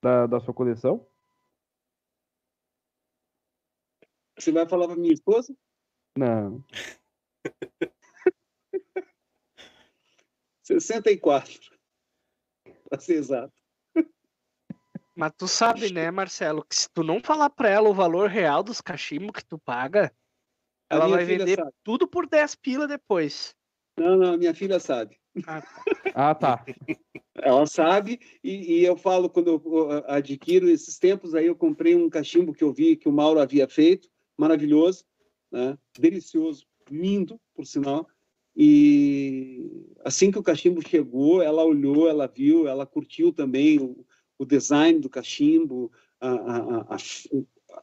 da, 0.02 0.28
da 0.28 0.42
sua 0.42 0.54
coleção? 0.54 1.06
você 4.38 4.52
vai 4.52 4.68
falar 4.68 4.88
para 4.88 4.98
minha 4.98 5.14
esposa? 5.14 5.56
Não. 6.18 6.64
64, 10.64 11.60
para 12.90 13.00
ser 13.00 13.16
exato. 13.16 13.54
mas 15.16 15.32
tu 15.38 15.48
sabe, 15.48 15.92
né, 15.92 16.10
Marcelo, 16.12 16.64
que 16.64 16.76
se 16.76 16.90
tu 16.90 17.04
não 17.04 17.20
falar 17.22 17.50
pra 17.50 17.70
ela 17.70 17.90
o 17.90 17.94
valor 17.94 18.30
real 18.30 18.64
dos 18.64 18.80
cachimbos 18.82 19.32
que 19.32 19.46
tu 19.46 19.58
paga, 19.60 20.14
A 20.90 20.96
ela 20.96 21.08
vai 21.08 21.26
vender 21.26 21.58
sabe. 21.58 21.72
tudo 21.84 22.08
por 22.08 22.28
10 22.28 22.56
pila 22.56 22.88
depois. 22.88 23.56
Não, 23.98 24.18
não, 24.18 24.38
minha 24.38 24.54
filha 24.54 24.80
sabe. 24.80 25.20
Ah, 25.46 25.62
tá. 25.62 25.84
Ah, 26.14 26.36
tá. 26.36 26.66
Ela 27.36 27.66
sabe, 27.66 28.20
e, 28.44 28.80
e 28.80 28.86
eu 28.86 28.96
falo, 28.98 29.30
quando 29.30 29.62
eu 29.64 30.04
adquiro 30.06 30.70
esses 30.70 31.00
tempos, 31.00 31.34
aí 31.34 31.48
eu 31.48 31.56
comprei 31.56 31.96
um 31.96 32.10
cachimbo 32.10 32.54
que 32.54 32.64
eu 32.64 32.72
vi 32.74 32.96
que 32.96 33.08
o 33.10 33.12
Mauro 33.12 33.40
havia 33.40 33.68
feito, 33.68 34.10
maravilhoso, 34.38 35.06
né? 35.52 35.78
delicioso, 35.98 36.66
lindo, 36.90 37.40
por 37.54 37.66
sinal. 37.66 38.08
E 38.56 39.86
assim 40.04 40.32
que 40.32 40.40
o 40.40 40.44
cachimbo 40.44 40.82
chegou, 40.88 41.42
ela 41.42 41.64
olhou, 41.64 42.08
ela 42.08 42.28
viu, 42.28 42.68
ela 42.68 42.86
curtiu 42.86 43.32
também 43.32 43.80
o, 43.80 44.06
o 44.38 44.46
design 44.46 45.00
do 45.00 45.10
cachimbo, 45.10 45.92
a, 46.20 46.30
a, 46.30 46.96
a, 46.96 46.98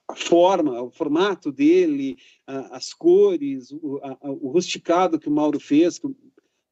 a 0.09 0.17
forma, 0.17 0.83
o 0.83 0.91
formato 0.91 1.51
dele, 1.51 2.19
as 2.47 2.93
cores, 2.93 3.71
o, 3.73 4.01
o 4.23 4.51
rusticado 4.51 5.19
que 5.19 5.29
o 5.29 5.33
Mauro 5.33 5.59
fez, 5.59 6.01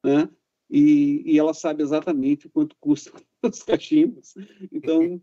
né? 0.04 0.28
e, 0.70 1.22
e 1.24 1.38
ela 1.38 1.54
sabe 1.54 1.82
exatamente 1.82 2.48
quanto 2.48 2.76
custa 2.80 3.12
os 3.42 3.62
cachimbos. 3.62 4.35
Então, 4.72 5.20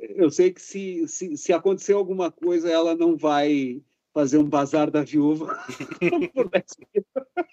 eu 0.00 0.30
sei 0.30 0.52
que 0.52 0.60
se, 0.60 1.06
se, 1.06 1.36
se 1.36 1.52
acontecer 1.52 1.92
alguma 1.92 2.30
coisa, 2.30 2.70
ela 2.70 2.94
não 2.94 3.16
vai 3.16 3.82
fazer 4.12 4.38
um 4.38 4.44
bazar 4.44 4.90
da 4.90 5.02
viúva. 5.02 5.58
por 6.34 6.48
10 6.50 6.64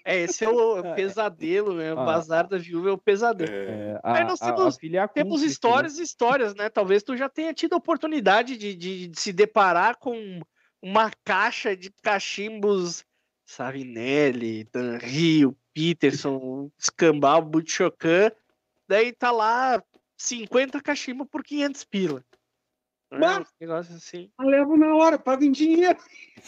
É, 0.04 0.20
esse 0.20 0.44
é 0.44 0.48
o 0.48 0.76
é 0.78 0.92
o 0.92 0.94
pesadelo, 0.94 1.74
né? 1.74 1.94
O 1.94 1.98
Ah. 2.00 2.04
bazar 2.04 2.46
da 2.46 2.58
viúva 2.58 2.90
é 2.90 2.92
o 2.92 2.98
pesadelo. 2.98 3.50
É, 3.52 3.92
É, 3.94 4.00
Aí 4.02 4.22
a, 4.22 4.24
nós 4.24 4.42
a- 4.42 4.48
a 4.50 4.52
temos- 4.52 4.76
filha 4.76 4.98
é 4.98 5.02
a 5.02 5.08
Temos 5.08 5.40
né? 5.40 5.46
histórias 5.46 5.98
e 5.98 6.02
histórias, 6.02 6.54
né? 6.54 6.68
Talvez 6.68 7.02
tu 7.02 7.16
já 7.16 7.28
tenha 7.28 7.54
tido 7.54 7.72
a 7.74 7.76
oportunidade 7.78 8.56
de, 8.56 8.74
de- 8.74 9.08
de 9.08 9.20
se 9.20 9.32
deparar 9.32 9.96
com 9.98 10.40
uma 10.82 11.10
caixa 11.24 11.76
de 11.76 11.90
cachimbos 12.02 13.04
Savinelli, 13.46 14.64
Dan 14.72 14.98
Rio, 14.98 15.56
Peterson, 15.74 16.70
Escambau, 16.78 17.42
Butchocan. 17.42 18.30
Daí 18.88 19.12
tá 19.12 19.30
lá 19.30 19.82
50 20.18 20.80
cachimbos 20.80 21.26
por 21.30 21.42
500 21.42 21.84
pila. 21.84 22.24
Né? 23.10 23.18
Bah! 23.18 23.40
Um 23.40 23.44
negócio 23.60 23.94
assim. 23.94 24.30
Levo 24.40 24.76
na 24.76 24.94
hora, 24.94 25.18
pago 25.18 25.44
em 25.44 25.50
dinheiro. 25.50 25.98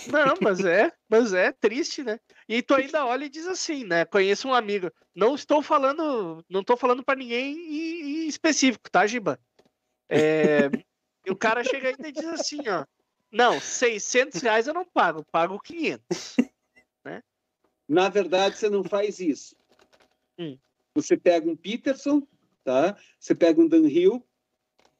Não, 0.09 0.35
mas 0.40 0.64
é, 0.64 0.92
mas 1.09 1.33
é 1.33 1.53
triste, 1.53 2.03
né? 2.03 2.18
E 2.48 2.62
tu 2.62 2.75
ainda 2.75 3.05
olha 3.05 3.25
e 3.25 3.29
diz 3.29 3.46
assim, 3.46 3.85
né? 3.85 4.05
Conheço 4.05 4.48
um 4.48 4.55
amigo. 4.55 4.90
Não 5.14 5.35
estou 5.35 5.62
falando, 5.62 6.44
não 6.48 6.61
estou 6.61 6.77
falando 6.77 7.05
para 7.05 7.18
ninguém 7.18 7.55
em, 7.55 8.29
específico, 8.29 8.90
tá, 8.90 9.07
Giba? 9.07 9.38
É, 10.09 10.70
e 11.27 11.31
o 11.31 11.37
cara 11.37 11.64
chega 11.64 11.88
ainda 11.88 12.09
e 12.09 12.12
diz 12.12 12.27
assim, 12.27 12.68
ó. 12.68 12.85
Não, 13.31 13.59
600 13.59 14.42
reais 14.42 14.66
eu 14.66 14.75
não 14.75 14.85
pago, 14.85 15.25
pago 15.33 15.59
500. 15.59 16.37
Na 17.88 18.09
verdade, 18.09 18.57
você 18.57 18.70
não 18.70 18.83
faz 18.83 19.20
isso. 19.20 19.55
Hum. 20.38 20.57
Você 20.94 21.16
pega 21.16 21.48
um 21.48 21.55
Peterson, 21.55 22.27
tá? 22.64 22.96
Você 23.18 23.35
pega 23.35 23.61
um 23.61 23.68
Dan 23.68 23.87
Hill, 23.87 24.27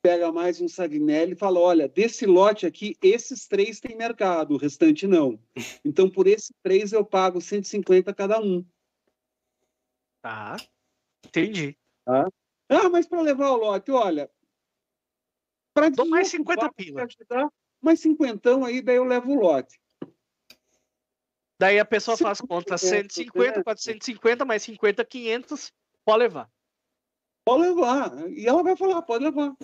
pega 0.03 0.33
mais 0.33 0.61
um 0.61 0.69
Savinelli 0.69 1.33
e 1.33 1.39
fala: 1.39 1.61
olha, 1.61 1.89
desse 1.89 2.27
lote 2.27 2.67
aqui, 2.67 2.97
esses 3.01 3.47
três 3.47 3.79
têm 3.79 3.97
mercado, 3.97 4.55
o 4.55 4.59
restante 4.59 5.07
não. 5.07 5.39
Então, 5.85 6.11
por 6.11 6.27
esses 6.27 6.53
três, 6.63 6.93
eu 6.93 7.05
pago 7.05 7.41
150 7.41 8.13
cada 8.13 8.41
um. 8.41 8.67
Tá. 10.21 10.57
Entendi. 11.27 11.77
Ah, 12.07 12.89
mas 12.91 13.07
para 13.07 13.21
levar 13.21 13.51
o 13.51 13.57
lote, 13.57 13.91
olha. 13.91 14.31
Para 15.75 15.91
Dou 15.91 16.07
mais 16.07 16.29
50 16.29 16.73
pila. 16.73 17.07
Mais 17.81 18.01
cinquentão 18.01 18.65
aí, 18.65 18.81
daí 18.81 18.97
eu 18.97 19.05
levo 19.05 19.33
o 19.33 19.41
lote. 19.41 19.81
Daí 21.59 21.79
a 21.79 21.85
pessoa 21.85 22.17
faz 22.17 22.41
conta 22.41 22.77
500, 22.77 22.89
150, 23.15 23.59
né? 23.59 23.63
450, 23.63 24.45
mais 24.45 24.63
50, 24.63 25.05
500, 25.05 25.73
pode 26.05 26.19
levar. 26.19 26.51
Pode 27.45 27.63
levar. 27.63 28.31
E 28.31 28.47
ela 28.47 28.63
vai 28.63 28.77
falar, 28.77 29.03
pode 29.03 29.25
levar. 29.25 29.55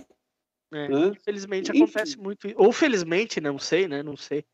É, 0.72 0.88
né? 0.88 1.06
Infelizmente 1.08 1.70
Enfim. 1.70 1.82
acontece 1.84 2.18
muito. 2.18 2.48
Ou 2.56 2.72
felizmente, 2.72 3.40
não 3.40 3.58
sei, 3.58 3.88
né? 3.88 4.02
Não 4.02 4.16
sei. 4.16 4.44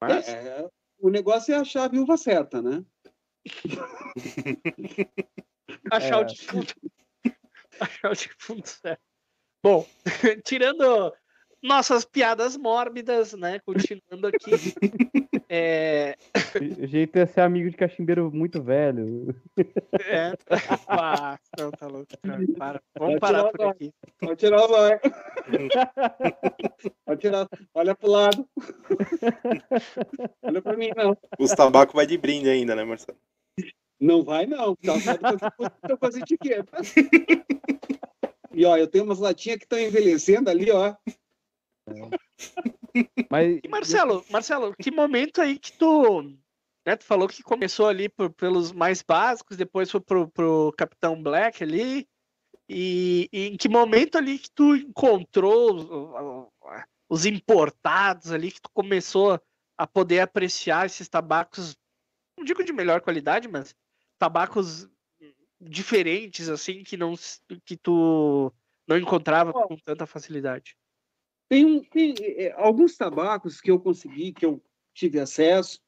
Mas 0.00 0.28
É, 0.28 0.68
o 0.98 1.10
negócio 1.10 1.54
é 1.54 1.56
achar 1.56 1.84
a 1.84 1.88
viúva 1.88 2.16
certa, 2.16 2.62
né? 2.62 2.84
achar 5.92 6.18
o 6.18 6.22
É. 6.22 6.24
defunto. 6.24 6.74
achar 7.80 8.12
o 8.12 8.14
defunto 8.14 8.68
certo. 8.68 9.02
Bom, 9.62 9.86
tirando 10.44 11.14
nossas 11.62 12.04
piadas 12.04 12.56
mórbidas, 12.56 13.34
né? 13.34 13.58
Continuando 13.60 14.26
aqui. 14.26 14.50
É, 15.52 16.16
O 16.78 16.86
jeito 16.86 17.16
é 17.16 17.26
ser 17.26 17.40
amigo 17.40 17.68
de 17.68 17.76
cachimbeiro 17.76 18.30
muito 18.32 18.62
velho. 18.62 19.34
é... 20.06 20.32
Ah, 20.86 21.36
não, 21.58 21.72
tá 21.72 21.88
louco. 21.88 22.06
cara, 22.22 22.44
Para. 22.56 22.82
Vamos 22.96 23.18
parar 23.18 23.50
por 23.50 23.60
o 23.60 23.68
aqui. 23.70 23.92
Pode 24.20 24.36
tirar, 24.36 24.64
vai. 24.68 25.00
Pode 27.04 27.20
tirar. 27.20 27.48
Olha 27.74 27.96
pro 27.96 28.10
lado. 28.10 28.48
Olha 30.42 30.62
pra 30.62 30.76
mim, 30.76 30.90
não. 30.96 31.18
Os 31.36 31.50
tabacos 31.50 31.94
vai 31.94 32.06
de 32.06 32.16
brinde 32.16 32.48
ainda, 32.48 32.76
né, 32.76 32.84
Marcelo? 32.84 33.18
Não 33.98 34.22
vai, 34.22 34.46
não. 34.46 34.76
Tá 34.76 34.94
Tô 35.88 35.98
com 35.98 36.06
as 36.06 36.16
etiquetas. 36.16 36.94
E 38.52 38.64
ó, 38.64 38.76
eu 38.76 38.86
tenho 38.86 39.04
umas 39.04 39.18
latinhas 39.18 39.58
que 39.58 39.64
estão 39.64 39.80
envelhecendo 39.80 40.48
ali, 40.48 40.70
ó. 40.70 40.94
Mas 43.30 43.60
E 43.62 43.68
Marcelo, 43.68 44.24
Marcelo, 44.30 44.74
que 44.76 44.90
momento 44.90 45.40
aí 45.40 45.58
que 45.58 45.72
tu, 45.72 46.22
né, 46.86 46.96
tu 46.96 47.04
falou 47.04 47.28
que 47.28 47.42
começou 47.42 47.88
ali 47.88 48.08
por- 48.08 48.32
pelos 48.32 48.72
mais 48.72 49.02
básicos, 49.02 49.56
depois 49.56 49.90
foi 49.90 50.00
pro, 50.00 50.28
pro 50.28 50.72
Capitão 50.76 51.22
Black 51.22 51.62
ali, 51.62 52.08
e, 52.68 53.28
e 53.32 53.46
em 53.48 53.56
que 53.56 53.68
momento 53.68 54.16
ali 54.16 54.38
que 54.38 54.50
tu 54.50 54.76
encontrou 54.76 55.74
os, 55.74 56.50
os 57.08 57.26
importados 57.26 58.30
ali, 58.30 58.52
que 58.52 58.60
tu 58.60 58.70
começou 58.72 59.40
a 59.76 59.86
poder 59.86 60.20
apreciar 60.20 60.86
esses 60.86 61.08
tabacos, 61.08 61.76
não 62.38 62.44
digo 62.44 62.62
de 62.62 62.72
melhor 62.72 63.00
qualidade, 63.00 63.48
mas 63.48 63.74
tabacos 64.18 64.88
diferentes, 65.60 66.48
assim, 66.48 66.82
que 66.82 66.96
não 66.96 67.14
que 67.64 67.76
tu 67.76 68.52
não 68.86 68.96
encontrava 68.96 69.52
com 69.52 69.76
tanta 69.76 70.06
facilidade. 70.06 70.76
Tem, 71.50 71.82
tem 71.82 72.14
é, 72.20 72.52
alguns 72.52 72.96
tabacos 72.96 73.60
que 73.60 73.72
eu 73.72 73.80
consegui, 73.80 74.32
que 74.32 74.46
eu 74.46 74.62
tive 74.94 75.18
acesso. 75.18 75.80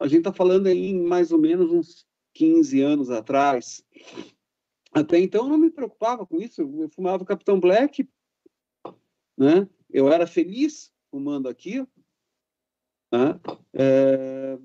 A 0.00 0.08
gente 0.08 0.20
está 0.20 0.32
falando 0.32 0.68
aí 0.68 0.86
em 0.86 1.02
mais 1.02 1.30
ou 1.32 1.38
menos 1.38 1.70
uns 1.70 2.06
15 2.32 2.80
anos 2.80 3.10
atrás. 3.10 3.84
Até 4.90 5.20
então 5.20 5.44
eu 5.44 5.50
não 5.50 5.58
me 5.58 5.70
preocupava 5.70 6.26
com 6.26 6.40
isso. 6.40 6.62
Eu 6.62 6.88
fumava 6.88 7.26
Capitão 7.26 7.60
Black, 7.60 8.08
né? 9.36 9.68
Eu 9.90 10.10
era 10.10 10.26
feliz 10.26 10.90
fumando 11.10 11.46
aquilo. 11.46 11.86
Né? 13.12 13.38
É, 13.74 14.58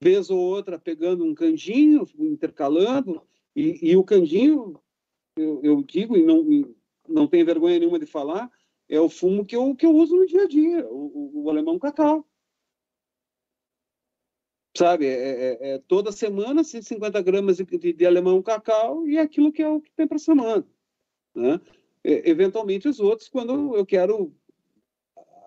vez 0.00 0.28
ou 0.28 0.40
outra 0.40 0.76
pegando 0.76 1.24
um 1.24 1.36
canjinho, 1.36 2.04
intercalando, 2.18 3.22
e, 3.54 3.90
e 3.90 3.96
o 3.96 4.02
canjinho, 4.02 4.80
eu, 5.36 5.60
eu 5.62 5.82
digo, 5.84 6.16
e 6.16 6.24
não, 6.24 6.52
e 6.52 6.76
não 7.08 7.28
tenho 7.28 7.46
vergonha 7.46 7.78
nenhuma 7.78 7.98
de 8.00 8.06
falar, 8.06 8.50
é 8.88 9.00
o 9.00 9.08
fumo 9.08 9.44
que 9.44 9.54
eu, 9.56 9.74
que 9.74 9.84
eu 9.86 9.90
uso 9.94 10.16
no 10.16 10.26
dia 10.26 10.44
a 10.44 10.48
dia, 10.48 10.86
o, 10.88 11.06
o- 11.34 11.42
o 11.44 11.50
alemão 11.50 11.78
cacau. 11.78 12.26
Sabe, 14.76 15.06
é, 15.06 15.10
é- 15.10 15.70
é 15.74 15.78
toda 15.78 16.12
semana 16.12 16.62
150 16.62 17.20
gramas 17.20 17.56
de, 17.56 17.92
de, 17.92 18.06
alemão 18.06 18.40
cacau 18.42 19.06
e 19.08 19.16
é 19.16 19.20
aquilo 19.20 19.52
que 19.52 19.62
é 19.62 19.68
o 19.68 19.80
que 19.80 19.90
tem 19.92 20.06
para 20.06 20.18
semana. 20.18 20.66
Né? 21.34 21.60
E- 22.04 22.22
eventualmente 22.30 22.88
os 22.88 23.00
outros, 23.00 23.28
quando 23.28 23.74
eu 23.76 23.84
quero 23.84 24.32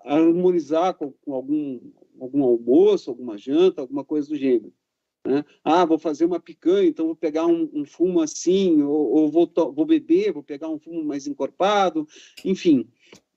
harmonizar 0.04 0.96
com, 0.96 1.12
com 1.22 1.34
algum, 1.34 1.80
algum 2.20 2.44
almoço, 2.44 3.10
alguma 3.10 3.38
janta, 3.38 3.82
alguma 3.82 4.04
coisa 4.04 4.28
do 4.28 4.36
gênero. 4.36 4.74
Né? 5.26 5.46
Ah, 5.64 5.86
vou 5.86 6.00
fazer 6.00 6.26
uma 6.26 6.40
picanha, 6.40 6.90
então 6.90 7.06
vou 7.06 7.16
pegar 7.16 7.46
um, 7.46 7.70
um 7.74 7.86
fumo 7.86 8.22
assim, 8.22 8.82
ou, 8.82 9.12
ou 9.12 9.32
vou, 9.32 9.50
vou 9.72 9.86
beber, 9.86 10.34
vou 10.34 10.44
pegar 10.44 10.68
um 10.68 10.80
fumo 10.80 11.04
mais 11.04 11.28
encorpado, 11.28 12.08
enfim. 12.44 12.90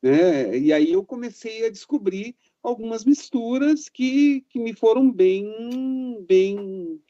Né? 0.05 0.59
E 0.59 0.71
aí 0.71 0.93
eu 0.93 1.03
comecei 1.03 1.65
a 1.65 1.71
descobrir 1.71 2.37
algumas 2.63 3.07
misturas 3.07 3.89
que, 3.89 4.43
que 4.51 4.59
me 4.59 4.75
foram 4.75 5.11
bem, 5.11 6.23
bem, 6.29 7.01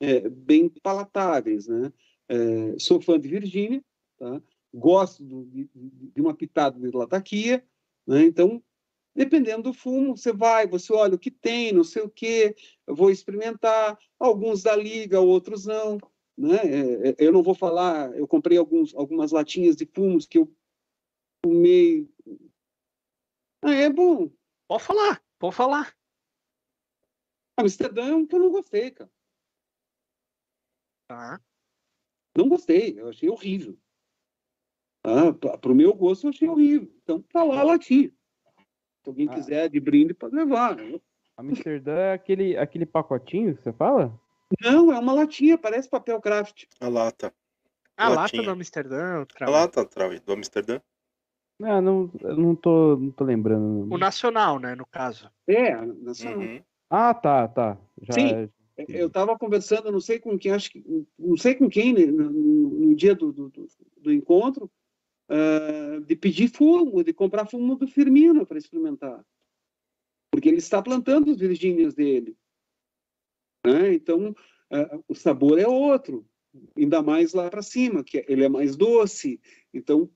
é, 0.00 0.28
bem 0.28 0.68
palatáveis. 0.82 1.68
Né? 1.68 1.92
É, 2.28 2.76
sou 2.80 3.00
fã 3.00 3.20
de 3.20 3.28
Virgínia, 3.28 3.80
tá? 4.18 4.42
gosto 4.74 5.22
do- 5.22 5.44
de, 5.46 5.70
de- 5.72 6.20
uma 6.20 6.34
pitada 6.34 6.76
de 6.80 6.96
lataquia, 6.96 7.64
né? 8.04 8.24
então 8.24 8.60
dependendo 9.14 9.62
do 9.64 9.72
fumo, 9.72 10.16
você 10.16 10.32
vai, 10.32 10.66
você 10.66 10.92
olha 10.92 11.14
o 11.14 11.18
que 11.18 11.30
tem, 11.30 11.72
não 11.72 11.84
sei 11.84 12.02
o 12.02 12.10
que, 12.10 12.54
vou 12.86 13.10
experimentar, 13.10 13.96
alguns 14.18 14.62
da 14.64 14.74
liga, 14.74 15.20
outros 15.20 15.66
não, 15.66 15.98
né? 16.38 16.56
É, 16.64 17.08
é, 17.10 17.14
eu 17.18 17.32
não 17.32 17.42
vou 17.42 17.54
falar, 17.54 18.16
eu 18.16 18.26
comprei 18.26 18.58
alguns, 18.58 18.94
algumas 18.94 19.32
latinhas 19.32 19.76
de 19.76 19.86
fumos 19.86 20.26
que 20.26 20.38
eu 20.38 20.50
fumei. 21.44 22.08
Ah, 23.62 23.72
é 23.74 23.90
bom. 23.90 24.30
Pode 24.68 24.82
falar, 24.84 25.22
pode 25.38 25.54
falar. 25.56 25.94
Amsterdã 27.58 28.08
é 28.08 28.14
um 28.14 28.26
que 28.26 28.34
eu 28.34 28.38
não 28.40 28.50
gostei, 28.50 28.90
cara. 28.90 29.10
Tá. 31.08 31.40
Não 32.36 32.48
gostei, 32.48 32.98
eu 32.98 33.08
achei 33.08 33.28
horrível. 33.28 33.76
Ah, 35.04 35.32
para 35.58 35.72
o 35.72 35.74
meu 35.74 35.92
gosto, 35.94 36.26
eu 36.26 36.30
achei 36.30 36.48
horrível. 36.48 36.92
Então, 37.02 37.20
tá 37.22 37.42
lá 37.42 37.60
a 37.60 37.64
latinha. 37.64 38.08
Se 39.02 39.08
alguém 39.08 39.28
Ah. 39.28 39.34
quiser 39.34 39.68
de 39.68 39.80
brinde, 39.80 40.14
pode 40.14 40.34
levar. 40.34 40.76
Amsterdã 41.36 41.96
é 41.96 42.12
aquele, 42.12 42.56
aquele 42.56 42.86
pacotinho 42.86 43.56
que 43.56 43.62
você 43.62 43.72
fala? 43.72 44.18
Não, 44.60 44.92
é 44.92 44.98
uma 44.98 45.12
latinha, 45.12 45.56
parece 45.58 45.88
papel 45.88 46.20
craft. 46.20 46.64
A 46.80 46.88
lata. 46.88 47.34
A 47.96 48.08
lata 48.08 48.20
Latinha. 48.22 48.42
do 48.44 48.50
Amsterdã, 48.50 49.26
A 49.40 49.50
lata, 49.50 49.84
Trau, 49.84 50.18
do 50.20 50.32
Amsterdã. 50.32 50.80
Ah, 51.62 51.80
não, 51.80 52.10
eu 52.20 52.36
não 52.36 52.54
tô, 52.56 52.96
não 52.96 53.10
tô 53.10 53.24
lembrando. 53.24 53.92
o 53.92 53.98
nacional, 53.98 54.58
né, 54.58 54.74
no 54.74 54.86
caso. 54.86 55.30
É, 55.46 55.74
nacional. 55.84 56.38
Uhum. 56.40 56.60
Ah, 56.88 57.14
tá, 57.14 57.46
tá. 57.48 57.78
Já, 58.00 58.14
Sim. 58.14 58.48
Eu 58.88 59.08
estava 59.08 59.36
conversando, 59.38 59.92
não 59.92 60.00
sei 60.00 60.18
com 60.18 60.38
quem, 60.38 60.52
acho 60.52 60.70
que 60.70 60.82
não 61.18 61.36
sei 61.36 61.54
com 61.54 61.68
quem 61.68 61.92
né, 61.92 62.06
no, 62.06 62.30
no 62.30 62.96
dia 62.96 63.14
do, 63.14 63.30
do, 63.30 63.52
do- 63.98 64.12
encontro, 64.12 64.70
ah, 65.28 66.00
de 66.06 66.16
pedir 66.16 66.48
fumo, 66.48 67.04
de 67.04 67.12
comprar 67.12 67.46
fumo 67.46 67.76
do 67.76 67.86
Firmino 67.86 68.46
para 68.46 68.56
experimentar, 68.58 69.22
porque 70.32 70.48
ele 70.48 70.58
está 70.58 70.80
plantando 70.82 71.30
os 71.30 71.36
virgínias 71.38 71.94
dele, 71.94 72.36
né? 73.66 73.92
Então 73.92 74.34
ah, 74.70 74.98
o 75.06 75.14
sabor 75.14 75.58
é 75.58 75.66
outro, 75.68 76.26
ainda 76.76 77.02
mais 77.02 77.34
lá 77.34 77.50
para 77.50 77.62
cima, 77.62 78.02
que 78.02 78.24
ele 78.28 78.44
é 78.44 78.48
mais 78.48 78.76
doce, 78.76 79.38
então 79.74 80.08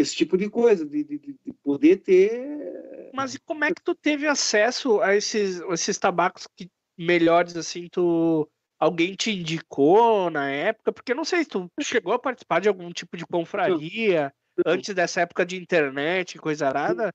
esse 0.00 0.14
tipo 0.14 0.36
de 0.36 0.48
coisa, 0.48 0.86
de, 0.86 1.04
de, 1.04 1.18
de- 1.18 1.36
de 1.44 1.52
poder 1.62 1.96
ter 1.98 3.10
Mas 3.14 3.34
e 3.34 3.40
como 3.40 3.64
é 3.64 3.72
que 3.72 3.82
tu 3.82 3.94
teve 3.94 4.26
acesso 4.26 5.00
a 5.00 5.14
esses, 5.16 5.60
esses 5.60 5.98
tabacos 5.98 6.46
que, 6.56 6.70
melhores, 6.96 7.56
assim, 7.56 7.88
tu... 7.90 8.48
Alguém 8.80 9.16
te 9.16 9.32
indicou 9.32 10.30
na 10.30 10.48
época? 10.50 10.92
Porque 10.92 11.12
não 11.12 11.24
sei 11.24 11.42
se 11.42 11.50
tu 11.50 11.68
chegou 11.80 12.12
a 12.12 12.18
participar 12.18 12.60
de 12.60 12.68
algum 12.68 12.92
tipo 12.92 13.16
de 13.16 13.26
confraria 13.26 14.32
antes 14.64 14.94
dessa 14.94 15.20
época 15.22 15.44
de 15.44 15.56
internet, 15.56 16.38
coisa 16.38 16.68
arada? 16.68 17.12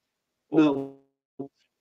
Não. 0.51 0.99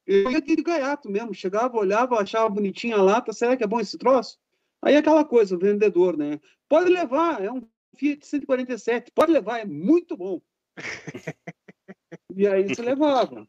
Eu 0.06 0.30
ia 0.30 0.40
de 0.40 0.54
gaiato 0.56 1.10
mesmo, 1.10 1.34
chegava, 1.34 1.76
olhava, 1.76 2.20
achava 2.20 2.48
bonitinha 2.48 2.96
a 2.96 3.02
lata, 3.02 3.32
será 3.32 3.56
que 3.56 3.64
é 3.64 3.66
bom 3.66 3.80
esse 3.80 3.98
troço? 3.98 4.38
Aí 4.80 4.96
aquela 4.96 5.24
coisa, 5.24 5.56
o 5.56 5.58
vendedor, 5.58 6.16
né? 6.16 6.38
Pode 6.68 6.88
levar, 6.88 7.42
é 7.42 7.50
um 7.50 7.62
Fiat 7.96 8.24
147, 8.26 9.10
pode 9.12 9.32
levar, 9.32 9.58
é 9.58 9.64
muito 9.64 10.16
bom. 10.16 10.40
e 12.34 12.46
aí 12.46 12.68
você 12.68 12.82
levava. 12.82 13.48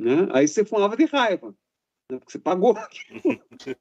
Né? 0.00 0.28
Aí 0.32 0.48
você 0.48 0.64
fumava 0.64 0.96
de 0.96 1.04
raiva, 1.04 1.54
né? 2.10 2.18
porque 2.18 2.32
você 2.32 2.38
pagou. 2.38 2.74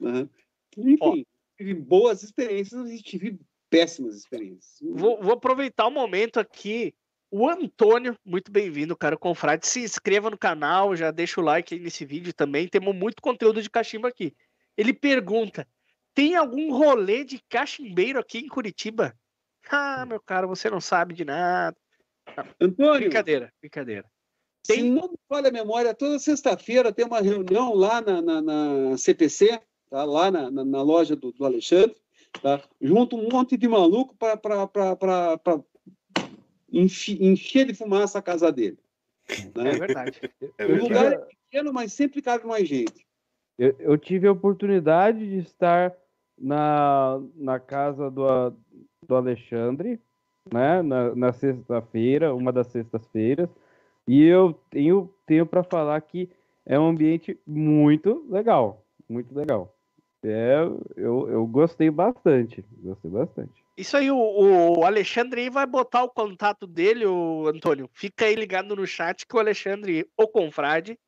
né? 0.00 0.28
Enfim, 0.76 1.26
tive 1.56 1.74
boas 1.74 2.22
experiências 2.22 2.90
e 2.90 3.02
tive 3.02 3.38
péssimas 3.70 4.16
experiências. 4.16 4.78
Vou, 4.82 5.20
vou 5.20 5.32
aproveitar 5.32 5.86
o 5.86 5.90
momento 5.90 6.38
aqui. 6.38 6.94
O 7.30 7.48
Antônio, 7.48 8.16
muito 8.24 8.52
bem-vindo, 8.52 8.96
cara, 8.96 9.16
confrade. 9.16 9.66
Se 9.66 9.80
inscreva 9.80 10.30
no 10.30 10.38
canal, 10.38 10.94
já 10.94 11.10
deixa 11.10 11.40
o 11.40 11.44
like 11.44 11.74
aí 11.74 11.80
nesse 11.80 12.04
vídeo 12.04 12.32
também. 12.32 12.68
Temos 12.68 12.94
muito 12.94 13.20
conteúdo 13.20 13.60
de 13.60 13.68
cachimbo 13.68 14.06
aqui. 14.06 14.36
Ele 14.76 14.92
pergunta: 14.92 15.66
tem 16.14 16.36
algum 16.36 16.72
rolê 16.72 17.24
de 17.24 17.40
cachimbeiro 17.48 18.20
aqui 18.20 18.38
em 18.38 18.48
Curitiba? 18.48 19.18
Ah, 19.70 20.04
meu 20.06 20.20
caro, 20.20 20.48
você 20.48 20.68
não 20.70 20.80
sabe 20.80 21.14
de 21.14 21.24
nada. 21.24 21.76
Antônio, 22.60 23.00
Brincadeira, 23.00 23.52
brincadeira. 23.60 24.04
se 24.66 24.74
Tem- 24.76 24.90
não 24.90 25.08
me 25.08 25.18
falha 25.28 25.48
a 25.48 25.52
memória, 25.52 25.94
toda 25.94 26.18
sexta-feira 26.18 26.92
tem 26.92 27.04
uma 27.04 27.20
reunião 27.20 27.74
lá 27.74 28.00
na, 28.00 28.22
na- 28.22 28.42
na 28.42 28.96
CPC, 28.96 29.60
tá? 29.90 30.04
lá 30.04 30.30
na, 30.30 30.50
na- 30.50 30.64
na 30.64 30.82
loja 30.82 31.14
do, 31.14 31.32
do 31.32 31.44
Alexandre, 31.44 31.94
tá? 32.42 32.62
junto 32.80 33.16
um 33.16 33.28
monte 33.30 33.56
de 33.56 33.68
maluco 33.68 34.14
para 34.16 34.36
encher 36.72 37.66
de 37.66 37.74
fumaça 37.74 38.18
a 38.18 38.22
casa 38.22 38.50
dele. 38.50 38.78
É 39.28 39.62
Né? 39.62 39.70
verdade. 39.78 40.20
É 40.58 40.64
O 40.64 40.68
verdade. 40.68 40.80
lugar 40.82 41.12
é 41.12 41.18
pequeno, 41.18 41.72
mas 41.72 41.92
sempre 41.92 42.20
cabe 42.22 42.46
mais 42.46 42.68
gente. 42.68 43.06
Eu, 43.58 43.74
eu 43.78 43.98
tive 43.98 44.26
a 44.26 44.32
oportunidade 44.32 45.18
de 45.18 45.38
estar 45.38 45.94
na, 46.36 47.20
na 47.36 47.60
casa 47.60 48.10
do, 48.10 48.50
do 49.06 49.14
Alexandre, 49.14 50.00
né? 50.52 50.82
Na, 50.82 51.14
na 51.14 51.32
sexta-feira, 51.32 52.34
uma 52.34 52.52
das 52.52 52.68
sextas-feiras, 52.68 53.48
e 54.06 54.22
eu 54.22 54.52
tenho, 54.70 55.12
tenho 55.26 55.46
para 55.46 55.62
falar 55.62 56.00
que 56.00 56.28
é 56.66 56.78
um 56.78 56.88
ambiente 56.88 57.38
muito 57.46 58.26
legal, 58.28 58.84
muito 59.08 59.34
legal. 59.34 59.74
É, 60.22 60.56
eu, 60.96 61.28
eu 61.28 61.46
gostei 61.46 61.90
bastante, 61.90 62.64
gostei 62.82 63.10
bastante. 63.10 63.64
Isso 63.76 63.96
aí, 63.96 64.10
o, 64.10 64.16
o 64.78 64.84
Alexandre 64.84 65.42
aí 65.42 65.50
vai 65.50 65.66
botar 65.66 66.04
o 66.04 66.08
contato 66.08 66.66
dele, 66.66 67.04
o 67.04 67.46
Antônio. 67.46 67.90
Fica 67.92 68.24
aí 68.24 68.34
ligado 68.34 68.74
no 68.74 68.86
chat 68.86 69.26
que 69.26 69.36
o 69.36 69.38
Alexandre, 69.38 70.08
o 70.16 70.26
Confrade, 70.28 70.98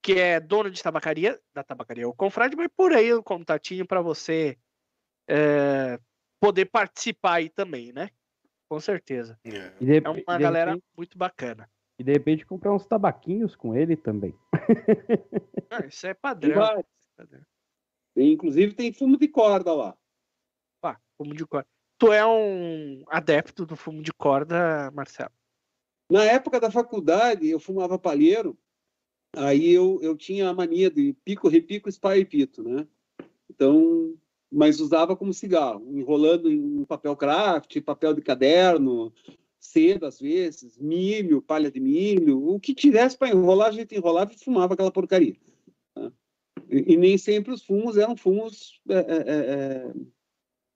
que 0.00 0.12
é 0.14 0.38
dono 0.38 0.70
de 0.70 0.82
tabacaria, 0.82 1.40
da 1.54 1.64
tabacaria 1.64 2.08
O 2.08 2.14
Confrade, 2.14 2.54
vai 2.54 2.68
por 2.68 2.92
aí 2.92 3.12
o 3.12 3.22
contatinho 3.22 3.86
para 3.86 4.00
você 4.00 4.56
é, 5.28 5.98
poder 6.42 6.64
participar 6.66 7.34
aí 7.34 7.48
também, 7.48 7.92
né? 7.92 8.10
Com 8.68 8.80
certeza. 8.80 9.38
É. 9.44 9.70
De, 9.80 9.98
É 10.04 10.08
uma 10.08 10.36
de 10.36 10.42
galera 10.42 10.70
repente- 10.72 10.86
muito 10.96 11.16
bacana. 11.16 11.70
e 11.98 12.02
de 12.02 12.10
repente 12.12 12.44
comprar 12.44 12.74
uns 12.74 12.84
tabaquinhos 12.84 13.54
com 13.54 13.76
ele 13.76 13.96
também. 13.96 14.34
Ah, 15.70 15.86
isso 15.88 16.04
é 16.04 16.14
padrão. 16.14 16.56
vários. 16.56 16.86
padrão. 17.16 17.40
Inclusive 18.16 18.74
tem 18.74 18.92
fumo 18.92 19.16
de 19.16 19.28
corda 19.28 19.72
lá. 19.72 19.96
Pá, 20.80 21.00
fumo 21.16 21.32
de 21.32 21.46
corda. 21.46 21.68
Tu 21.96 22.12
é 22.12 22.26
um 22.26 23.04
adepto 23.06 23.64
do 23.64 23.76
fumo 23.76 24.02
de 24.02 24.12
corda, 24.12 24.90
Marcelo? 24.90 25.30
Na 26.10 26.24
época 26.24 26.58
da 26.58 26.70
faculdade, 26.72 27.48
eu 27.48 27.60
fumava 27.60 27.96
palheiro, 28.00 28.58
aí 29.36 29.70
eu, 29.72 30.00
eu 30.02 30.16
tinha 30.16 30.48
a 30.48 30.54
mania 30.54 30.90
de 30.90 31.12
pico, 31.24 31.48
repico, 31.48 31.88
espalha 31.88 32.18
e 32.18 32.24
pito, 32.24 32.64
né? 32.64 32.86
Então, 33.48 34.14
mas 34.52 34.80
usava 34.80 35.16
como 35.16 35.32
cigarro, 35.32 35.96
enrolando 35.96 36.52
em 36.52 36.84
papel 36.84 37.16
craft, 37.16 37.80
papel 37.80 38.12
de 38.12 38.20
caderno, 38.20 39.12
seda 39.58 40.08
às 40.08 40.20
vezes, 40.20 40.76
milho, 40.76 41.40
palha 41.40 41.70
de 41.70 41.80
milho, 41.80 42.46
o 42.46 42.60
que 42.60 42.74
tivesse 42.74 43.16
para 43.16 43.30
enrolar, 43.30 43.68
a 43.68 43.72
gente 43.72 43.94
enrolava 43.94 44.32
e 44.32 44.38
fumava 44.38 44.74
aquela 44.74 44.92
porcaria. 44.92 45.36
né? 45.96 46.12
E, 46.68 46.92
e 46.92 46.96
nem 46.98 47.16
sempre 47.16 47.52
os 47.52 47.64
fumos 47.64 47.96
eram 47.96 48.14
fumos 48.14 48.78
é, 48.88 48.94
é, 48.94 48.98
é, 48.98 49.86
é, 49.88 49.92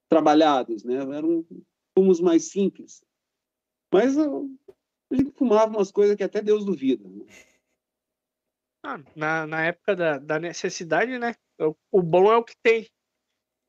trabalhados, 0.09 0.83
né? 0.83 0.95
Eram 0.95 1.45
fumos 1.95 2.19
mais 2.19 2.45
simples. 2.45 3.03
Mas 3.93 4.17
a 4.17 5.15
gente 5.15 5.31
fumava 5.31 5.75
umas 5.75 5.91
coisas 5.91 6.15
que 6.15 6.23
até 6.23 6.41
Deus 6.41 6.65
duvida. 6.65 7.07
né? 7.07 7.25
Ah, 8.83 8.99
na, 9.15 9.45
na 9.45 9.65
época 9.65 9.95
da, 9.95 10.17
da 10.17 10.39
necessidade, 10.39 11.19
né? 11.19 11.35
O, 11.59 11.75
o 11.91 12.01
bom 12.01 12.31
é 12.31 12.37
o 12.37 12.43
que 12.43 12.55
tem. 12.63 12.87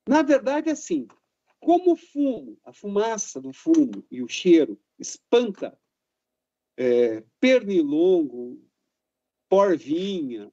Na 0.09 0.23
verdade, 0.23 0.71
assim, 0.71 1.07
como 1.61 1.93
o 1.93 1.97
fumo, 1.97 2.59
a 2.65 2.73
fumaça 2.73 3.43
do 3.43 3.53
fumo 3.53 4.03
e 4.11 4.23
o 4.23 4.29
cheiro 4.29 4.81
espanta 4.99 5.79
é, 6.79 7.23
pernilongo, 7.39 8.59
porvinha, 9.51 10.51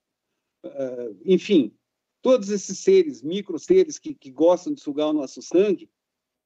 eh, 0.62 1.16
enfim, 1.24 1.74
todos 2.22 2.50
esses 2.50 2.80
seres, 2.80 3.22
micro 3.22 3.58
seres 3.58 3.98
que, 3.98 4.14
que 4.14 4.30
gostam 4.30 4.74
de 4.74 4.82
sugar 4.82 5.08
o 5.08 5.14
nosso 5.14 5.42
sangue. 5.42 5.90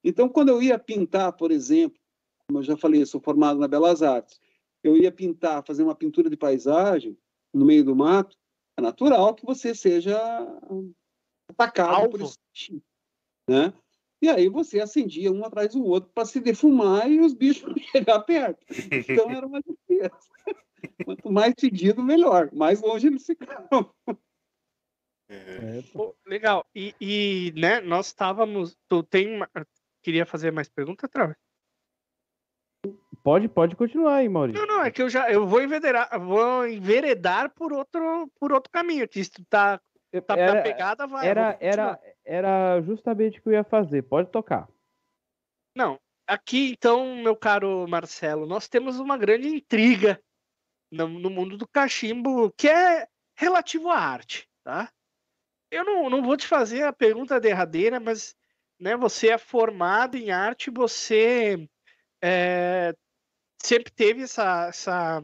Então, 0.03 0.29
quando 0.29 0.49
eu 0.49 0.61
ia 0.61 0.77
pintar, 0.77 1.33
por 1.33 1.49
exemplo, 1.49 1.99
como 2.47 2.59
eu 2.59 2.63
já 2.63 2.77
falei, 2.77 3.01
eu 3.01 3.07
sou 3.07 3.19
formado 3.19 3.59
na 3.59 3.67
Belas 3.67 4.03
Artes, 4.03 4.39
eu 4.83 4.95
ia 4.95 5.11
pintar, 5.11 5.65
fazer 5.65 5.81
uma 5.81 5.95
pintura 5.95 6.29
de 6.29 6.37
paisagem 6.37 7.17
no 7.51 7.65
meio 7.65 7.83
do 7.83 7.95
mato, 7.95 8.37
é 8.77 8.81
natural 8.81 9.33
que 9.33 9.45
você 9.45 9.73
seja 9.73 10.15
atacado 11.47 12.09
por 12.09 12.21
Alvo. 12.21 12.25
esse 12.25 12.37
bichinho, 12.53 12.83
né? 13.49 13.73
E 14.21 14.29
aí 14.29 14.49
você 14.49 14.79
acendia 14.79 15.31
um 15.31 15.43
atrás 15.43 15.73
do 15.73 15.83
outro 15.83 16.11
para 16.13 16.25
se 16.25 16.39
defumar 16.39 17.09
e 17.09 17.19
os 17.19 17.33
bichos 17.33 17.63
não 17.67 17.75
chegar 17.91 18.19
perto. 18.21 18.65
Então 18.91 19.29
era 19.29 19.47
uma 19.47 19.61
defesa. 19.61 20.11
Quanto 21.05 21.31
mais 21.31 21.53
fedido, 21.59 22.03
melhor. 22.03 22.49
Mais 22.53 22.81
longe 22.81 23.07
eles 23.07 23.25
ficavam. 23.25 23.89
É. 25.29 25.77
É, 25.79 25.83
Pô, 25.93 26.15
legal. 26.25 26.65
E, 26.75 26.93
e, 26.99 27.53
né, 27.55 27.81
nós 27.81 28.07
estávamos. 28.07 28.77
Tu 28.87 29.03
tem. 29.03 29.35
uma- 29.35 29.49
Queria 30.01 30.25
fazer 30.25 30.51
mais 30.51 30.69
pergunta, 30.69 31.07
Trava? 31.07 31.35
pode, 33.23 33.49
pode 33.49 33.75
continuar 33.75 34.15
aí, 34.15 34.29
Maurício. 34.29 34.65
Não, 34.65 34.77
não, 34.77 34.83
é 34.83 34.89
que 34.89 35.01
eu 35.01 35.09
já 35.09 35.29
eu 35.31 35.45
vou 35.45 35.61
enveredar, 35.61 36.09
vou 36.19 36.65
enveredar 36.67 37.53
por 37.53 37.73
outro, 37.73 38.31
por 38.39 38.51
outro 38.53 38.71
caminho. 38.71 39.07
Que 39.07 39.23
se 39.23 39.29
tu 39.29 39.45
tá, 39.45 39.79
tá 40.25 40.37
Era- 40.37 40.61
pegada, 40.61 41.07
vai. 41.07 41.27
Era, 41.27 41.57
era, 41.59 41.99
era 42.25 42.81
justamente 42.81 43.39
o 43.39 43.43
que 43.43 43.49
eu 43.49 43.53
ia 43.53 43.63
fazer. 43.63 44.03
Pode 44.03 44.29
tocar. 44.29 44.67
Não, 45.75 45.99
aqui 46.27 46.71
então, 46.71 47.15
meu 47.17 47.35
caro 47.35 47.87
Marcelo, 47.87 48.45
nós 48.45 48.67
temos 48.67 48.99
uma 48.99 49.17
grande 49.17 49.47
intriga 49.47 50.21
no, 50.91 51.07
no 51.07 51.29
mundo 51.29 51.57
do 51.57 51.67
cachimbo 51.67 52.51
que 52.57 52.67
é 52.67 53.07
relativo 53.37 53.89
à 53.89 53.97
arte, 53.97 54.49
tá? 54.63 54.91
Eu 55.71 55.85
não, 55.85 56.09
não 56.09 56.23
vou 56.23 56.35
te 56.35 56.47
fazer 56.47 56.83
a 56.83 56.91
pergunta 56.91 57.39
derradeira, 57.39 57.99
mas 57.99 58.35
né, 58.79 58.97
você 58.97 59.29
é 59.29 59.37
formado 59.37 60.17
em 60.17 60.31
arte, 60.31 60.71
você 60.71 61.69
é, 62.21 62.95
sempre 63.61 63.91
teve 63.91 64.23
essa, 64.23 64.67
essa, 64.67 65.23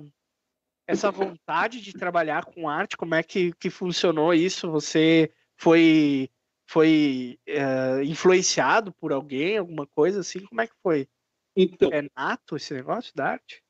essa 0.88 1.12
vontade 1.12 1.82
de 1.82 1.94
trabalhar 1.94 2.46
com 2.46 2.70
arte? 2.70 2.98
Como 2.98 3.16
é 3.16 3.24
que, 3.24 3.54
que 3.54 3.70
funcionou 3.70 4.34
isso? 4.34 4.70
Você 4.72 5.32
foi 5.58 6.30
foi 6.68 7.40
é, 7.46 8.04
influenciado 8.04 8.92
por 8.94 9.12
alguém, 9.14 9.58
alguma 9.58 9.86
coisa 9.86 10.22
assim? 10.22 10.40
Como 10.46 10.62
é 10.62 10.68
que 10.68 10.74
foi? 10.82 11.08
Então, 11.56 11.90
É 11.92 12.02
nato 12.16 12.56
esse 12.56 12.74
negócio 12.74 13.14
da 13.16 13.30
arte? 13.32 13.64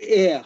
é. 0.00 0.42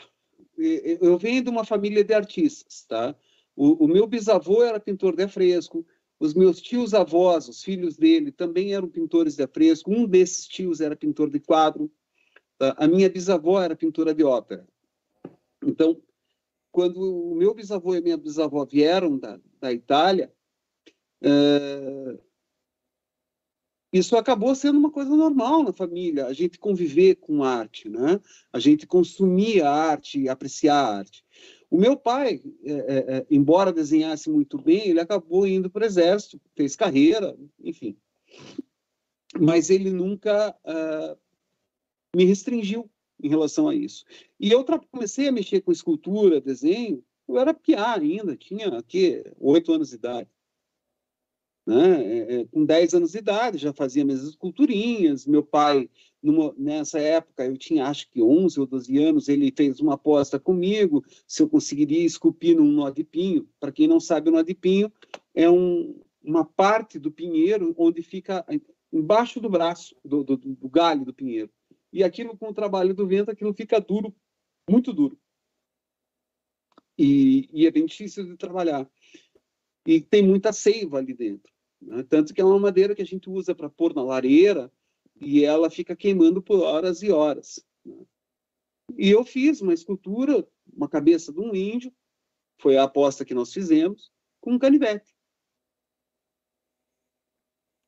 Eu 0.57 1.17
venho 1.17 1.43
de 1.43 1.49
uma 1.49 1.65
família 1.65 2.05
de 2.05 2.13
artistas, 2.13 2.85
tá? 2.85 3.15
O, 3.57 3.85
o 3.85 3.89
meu 3.89 4.07
bisavô 4.07 4.63
era 4.63 4.79
pintor 4.79 5.17
de 5.17 5.27
fresco, 5.27 5.87
os 6.19 6.35
meus 6.35 6.61
tios 6.61 6.93
avós, 6.93 7.49
os 7.49 7.63
filhos 7.63 7.97
dele, 7.97 8.31
também 8.31 8.75
eram 8.75 8.87
pintores 8.89 9.37
de 9.37 9.47
fresco. 9.47 9.91
Um 9.91 10.07
desses 10.07 10.47
tios 10.47 10.81
era 10.83 10.95
pintor 10.95 11.31
de 11.31 11.41
quadro. 11.41 11.91
tá? 12.59 12.75
A 12.79 12.87
minha 12.87 13.09
bisavó 13.09 13.61
era 13.61 13.75
pintora 13.75 14.15
de 14.15 14.23
ópera. 14.23 14.67
Então, 15.65 16.01
quando 16.73 17.01
o 17.01 17.35
meu 17.35 17.55
bisavô 17.55 17.95
e 17.95 17.99
a 17.99 18.01
minha 18.01 18.17
bisavó 18.17 18.65
vieram 18.65 19.19
da, 19.19 19.41
da 19.61 19.73
Itália, 19.73 20.33
eh, 21.23 22.19
isso 23.93 24.17
acabou 24.17 24.55
sendo 24.55 24.79
uma 24.79 24.91
coisa 24.91 25.11
normal 25.11 25.65
na 25.65 25.73
família, 25.73 26.27
a 26.27 26.33
gente 26.33 26.59
conviver 26.59 27.17
com 27.17 27.43
arte, 27.43 27.89
né? 27.89 28.21
A 28.53 28.61
gente 28.61 28.87
consumir 28.87 29.63
a 29.63 29.71
arte, 29.71 30.29
apreciar 30.29 30.77
a 30.77 30.99
arte. 30.99 31.25
O 31.69 31.77
meu 31.77 31.97
pai, 31.97 32.41
é, 32.65 32.73
é, 32.73 33.17
é, 33.17 33.27
embora 33.31 33.73
desenhasse 33.73 34.31
muito 34.31 34.59
bem, 34.59 34.89
ele 34.89 35.01
acabou 35.01 35.47
indo 35.47 35.69
para 35.69 35.83
o 35.83 35.87
exército, 35.87 36.41
fez 36.55 36.77
carreira, 36.77 37.37
enfim. 37.63 37.97
Mas 39.39 39.71
ele 39.71 39.91
nunca 39.91 40.57
ah, 40.65 41.17
me 42.15 42.25
restringiu 42.25 42.91
em 43.23 43.29
relação 43.29 43.69
a 43.69 43.75
isso. 43.75 44.05
E 44.39 44.51
eu 44.51 44.65
comecei 44.91 45.29
a 45.29 45.33
mexer 45.33 45.61
com 45.61 45.73
escultura, 45.73 46.41
desenho, 46.41 47.05
eu 47.29 47.39
era 47.39 47.55
piá 47.55 47.95
ainda, 47.95 48.37
tinha 48.37 48.69
aqui 48.69 49.23
oito 49.39 49.73
anos 49.73 49.91
de 49.91 49.97
idade. 49.97 50.29
Né? 51.67 52.03
É, 52.03 52.41
é, 52.41 52.45
com 52.47 52.65
10 52.65 52.95
anos 52.95 53.13
de 53.13 53.19
idade, 53.19 53.59
já 53.59 53.73
fazia 53.73 54.05
minhas 54.05 54.25
esculturinhas. 54.25 55.27
Meu 55.27 55.43
pai, 55.45 55.89
numa- 56.21 56.53
nessa 56.59 56.99
época, 56.99 57.45
eu 57.45 57.57
tinha 57.57 57.87
acho 57.87 58.11
que 58.11 58.21
11 58.21 58.59
ou 58.59 58.67
12 58.67 58.99
anos, 58.99 59.29
ele 59.29 59.53
fez 59.57 59.79
uma 59.79 59.95
aposta 59.95 60.39
comigo 60.41 61.05
se 61.27 61.43
eu 61.43 61.49
conseguiria 61.49 62.05
esculpir 62.05 62.57
num 62.57 62.73
nó 62.73 62.91
de 62.91 63.05
pinho. 63.05 63.49
Para 63.61 63.71
quem 63.71 63.87
não 63.87 64.01
sabe, 64.01 64.31
o 64.31 64.33
nó 64.33 64.43
de 64.43 64.55
pinho 64.55 64.93
é 65.35 65.49
um, 65.49 66.01
uma 66.23 66.45
parte 66.45 66.99
do 66.99 67.13
pinheiro 67.13 67.73
onde 67.79 68.03
fica 68.03 68.45
embaixo 68.93 69.39
do 69.41 69.49
braço, 69.49 69.95
do, 70.05 70.25
do, 70.25 70.37
do 70.37 70.69
galho 70.69 71.05
do 71.05 71.15
pinheiro. 71.15 71.51
E 71.93 72.05
aquilo, 72.05 72.37
com 72.37 72.49
o 72.49 72.55
trabalho 72.55 72.95
do 72.95 73.07
vento, 73.07 73.31
aquilo 73.31 73.53
fica 73.53 73.81
duro, 73.81 74.15
muito 74.69 74.93
duro. 74.93 75.19
E, 76.97 77.49
e 77.53 77.67
é 77.67 77.71
bem 77.71 77.87
difícil 77.87 78.25
de 78.27 78.37
trabalhar. 78.37 78.89
E 79.87 80.01
tem 80.01 80.23
muita 80.23 80.53
seiva 80.53 80.99
ali 80.99 81.15
dentro. 81.15 81.53
né? 81.81 82.03
tanto 82.03 82.35
que 82.35 82.41
é 82.41 82.45
uma 82.45 82.59
madeira 82.59 82.95
que 82.95 83.03
a 83.03 83.07
gente 83.07 83.29
usa 83.29 83.55
para 83.55 83.71
pôr 83.71 83.95
na 83.95 84.03
lareira 84.03 84.73
e 85.21 85.45
ela 85.45 85.71
fica 85.71 85.97
queimando 85.97 86.43
por 86.43 86.61
horas 86.61 87.03
e 87.03 87.11
horas. 87.11 87.65
Né? 87.85 88.07
E 88.97 89.11
eu 89.11 89.25
fiz 89.25 89.61
uma 89.61 89.73
escultura, 89.73 90.47
uma 90.73 90.89
cabeça 90.89 91.33
de 91.33 91.41
um 91.41 91.55
índio, 91.55 91.93
foi 92.59 92.77
a 92.77 92.85
aposta 92.85 93.25
que 93.25 93.35
nós 93.35 93.53
fizemos, 93.53 94.13
com 94.41 94.53
um 94.53 94.59
canivete. 94.59 95.15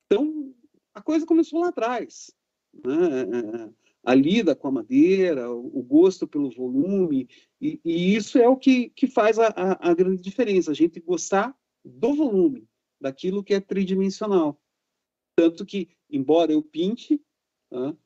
Então, 0.06 0.54
a 0.94 1.02
coisa 1.02 1.26
começou 1.26 1.60
lá 1.60 1.68
atrás. 1.68 2.34
Né? 2.72 3.72
A 4.04 4.14
lida 4.14 4.56
com 4.56 4.68
a 4.68 4.72
madeira, 4.72 5.50
o 5.50 5.82
gosto 5.82 6.26
pelo 6.26 6.50
volume, 6.50 7.28
e, 7.60 7.80
e 7.84 8.16
isso 8.16 8.36
é 8.38 8.48
o 8.48 8.56
que, 8.56 8.90
que 8.90 9.06
faz 9.06 9.38
a, 9.38 9.48
a, 9.48 9.90
a 9.90 9.94
grande 9.94 10.20
diferença, 10.20 10.72
a 10.72 10.74
gente 10.74 10.98
gostar 11.00 11.56
do 11.84 12.14
volume, 12.14 12.68
daquilo 13.00 13.44
que 13.44 13.54
é 13.54 13.60
tridimensional. 13.60 14.60
Tanto 15.36 15.64
que, 15.64 15.88
embora 16.10 16.52
eu 16.52 16.62
pinte, 16.62 17.20
uh, 17.72 17.96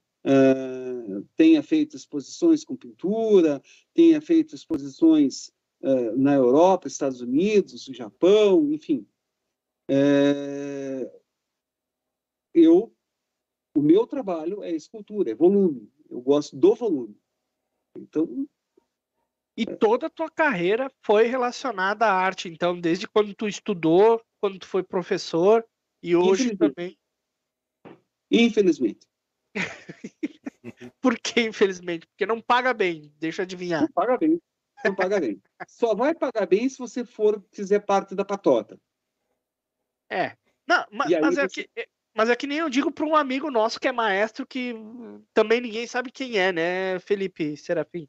tenha 1.35 1.63
feito 1.63 1.97
exposições 1.97 2.65
com 2.65 2.77
pintura, 2.77 3.63
tenha 3.95 4.21
feito 4.21 4.55
exposições 4.55 5.49
uh, 5.83 6.17
na 6.17 6.35
Europa, 6.35 6.89
Estados 6.89 7.21
Unidos, 7.21 7.85
Japão, 7.87 8.73
enfim. 8.73 9.07
Uh, 9.91 11.11
eu, 12.55 12.96
o 13.77 13.83
meu 13.83 14.07
trabalho 14.07 14.63
é 14.63 14.71
escultura, 14.71 15.31
é 15.31 15.35
volume. 15.35 15.93
Eu 16.09 16.21
gosto 16.21 16.57
do 16.57 16.75
volume. 16.75 17.17
Então, 17.97 18.47
e 19.57 19.65
toda 19.65 20.07
a 20.07 20.11
tua 20.11 20.31
carreira 20.31 20.91
foi 21.03 21.27
relacionada 21.27 22.07
à 22.07 22.13
arte, 22.13 22.49
então, 22.49 22.79
desde 22.79 23.09
quando 23.09 23.35
tu 23.35 23.49
estudou, 23.49 24.23
quando 24.39 24.59
tu 24.59 24.67
foi 24.67 24.83
professor 24.83 25.67
e 26.03 26.15
hoje 26.15 26.53
infelizmente. 26.53 26.59
também. 26.75 26.99
Infelizmente. 28.31 29.07
Por 31.01 31.19
que, 31.19 31.41
infelizmente? 31.41 32.07
Porque 32.07 32.27
não 32.27 32.41
paga 32.41 32.75
bem, 32.75 33.13
deixa 33.19 33.43
eu 33.43 33.45
adivinhar. 33.45 33.81
Não 33.83 33.89
paga 33.89 34.19
bem. 34.19 34.41
Não 34.85 34.95
paga 34.95 35.21
bem. 35.21 35.43
Só 35.69 35.95
vai 35.95 36.15
pagar 36.15 36.47
bem 36.47 36.69
se 36.69 36.79
você 36.79 37.05
for 37.05 37.43
fizer 37.51 37.81
parte 37.81 38.15
da 38.15 38.25
patota. 38.25 38.79
É. 40.11 40.37
Não, 40.67 40.85
mas, 40.93 41.11
mas 41.21 41.39
é 41.39 41.49
que, 41.49 41.69
é, 41.77 41.89
mas 42.17 42.31
é 42.31 42.37
que 42.37 42.47
nem 42.47 42.59
eu 42.59 42.71
digo 42.71 42.91
para 42.91 43.05
um 43.05 43.15
amigo 43.15 43.51
nosso 43.51 43.79
que 43.79 43.87
é 43.87 43.93
maestro 43.93 44.47
que 44.47 44.75
também 45.35 45.61
ninguém 45.61 45.87
sabe 45.87 46.11
quem 46.11 46.39
é, 46.39 46.53
né, 46.53 46.99
Felipe 47.01 47.57
Serafim? 47.57 48.09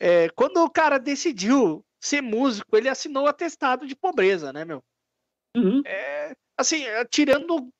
É, 0.00 0.28
quando 0.30 0.56
o 0.56 0.70
cara 0.70 0.98
decidiu 0.98 1.84
ser 2.00 2.20
músico, 2.20 2.76
ele 2.76 2.88
assinou 2.88 3.26
atestado 3.26 3.86
de 3.86 3.94
pobreza, 3.94 4.52
né, 4.52 4.64
meu? 4.64 4.82
Uhum. 5.56 5.82
É, 5.86 6.34
assim, 6.56 6.84
tirando 7.10 7.70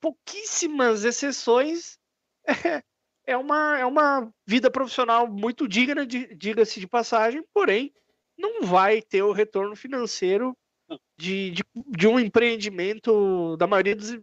pouquíssimas 0.00 1.04
exceções, 1.04 1.98
é, 2.46 2.52
é, 3.26 3.36
uma, 3.36 3.78
é 3.78 3.86
uma 3.86 4.32
vida 4.46 4.70
profissional 4.70 5.28
muito 5.28 5.68
digna, 5.68 6.04
diga-se 6.06 6.80
de 6.80 6.88
passagem, 6.88 7.44
porém, 7.54 7.92
não 8.36 8.62
vai 8.62 9.00
ter 9.00 9.22
o 9.22 9.32
retorno 9.32 9.76
financeiro 9.76 10.56
de, 11.16 11.50
de, 11.52 11.62
de 11.74 12.08
um 12.08 12.18
empreendimento 12.18 13.56
da 13.56 13.66
maioria 13.66 13.94
dos. 13.94 14.18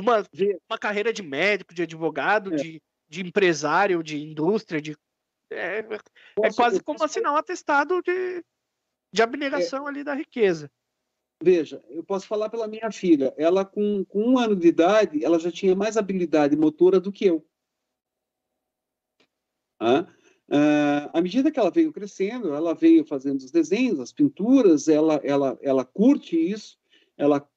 De 0.00 0.08
uma, 0.08 0.26
uma 0.68 0.78
carreira 0.78 1.12
de 1.12 1.22
médico, 1.22 1.74
de 1.74 1.82
advogado, 1.82 2.54
é. 2.54 2.56
de, 2.56 2.82
de 3.08 3.20
empresário, 3.20 4.02
de 4.02 4.18
indústria, 4.18 4.80
de 4.80 4.96
é, 5.52 5.80
é 5.80 6.52
quase 6.54 6.80
como 6.82 7.02
assinar 7.02 7.32
um 7.32 7.36
atestado 7.36 8.00
de, 8.02 8.44
de 9.12 9.22
abnegação 9.22 9.86
é, 9.86 9.90
ali 9.90 10.04
da 10.04 10.14
riqueza. 10.14 10.70
Veja, 11.42 11.82
eu 11.88 12.04
posso 12.04 12.26
falar 12.26 12.48
pela 12.48 12.68
minha 12.68 12.90
filha. 12.92 13.34
Ela, 13.36 13.64
com, 13.64 14.04
com 14.04 14.22
um 14.22 14.38
ano 14.38 14.54
de 14.54 14.68
idade, 14.68 15.24
ela 15.24 15.38
já 15.38 15.50
tinha 15.50 15.74
mais 15.74 15.96
habilidade 15.96 16.56
motora 16.56 17.00
do 17.00 17.10
que 17.10 17.24
eu. 17.24 17.44
Ah, 19.80 20.06
ah, 20.50 21.10
à 21.18 21.22
medida 21.22 21.50
que 21.50 21.58
ela 21.58 21.70
veio 21.70 21.92
crescendo, 21.92 22.52
ela 22.54 22.74
veio 22.74 23.04
fazendo 23.04 23.38
os 23.38 23.50
desenhos, 23.50 23.98
as 23.98 24.12
pinturas, 24.12 24.86
ela, 24.86 25.14
ela, 25.24 25.58
ela 25.62 25.84
curte 25.84 26.36
isso, 26.36 26.78
ela 27.16 27.48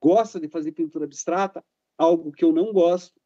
gosta 0.00 0.38
de 0.38 0.48
fazer 0.48 0.72
pintura 0.72 1.04
abstrata, 1.04 1.64
algo 1.98 2.32
que 2.32 2.44
eu 2.44 2.52
não 2.52 2.72
gosto, 2.72 3.20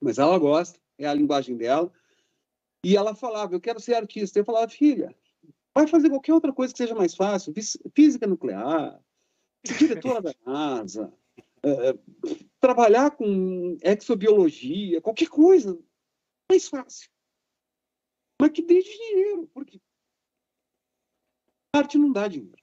mas 0.00 0.18
ela 0.18 0.38
gosta, 0.38 0.78
é 0.98 1.06
a 1.06 1.14
linguagem 1.14 1.56
dela. 1.56 1.92
E 2.84 2.96
ela 2.96 3.14
falava, 3.14 3.54
eu 3.54 3.60
quero 3.60 3.80
ser 3.80 3.94
artista. 3.94 4.38
Eu 4.38 4.44
falava, 4.44 4.68
filha, 4.68 5.14
vai 5.74 5.86
fazer 5.86 6.08
qualquer 6.08 6.32
outra 6.32 6.52
coisa 6.52 6.72
que 6.72 6.78
seja 6.78 6.94
mais 6.94 7.14
fácil. 7.14 7.52
Física 7.94 8.26
nuclear, 8.26 9.00
diretora 9.78 10.22
da 10.22 10.34
NASA, 10.44 11.12
é, 11.62 11.98
trabalhar 12.60 13.10
com 13.10 13.76
exobiologia, 13.82 15.00
qualquer 15.00 15.28
coisa 15.28 15.78
mais 16.50 16.68
fácil. 16.68 17.10
Mas 18.40 18.50
que 18.50 18.62
dê 18.62 18.80
dinheiro, 18.80 19.50
porque 19.52 19.80
arte 21.74 21.98
não 21.98 22.12
dá 22.12 22.28
dinheiro. 22.28 22.56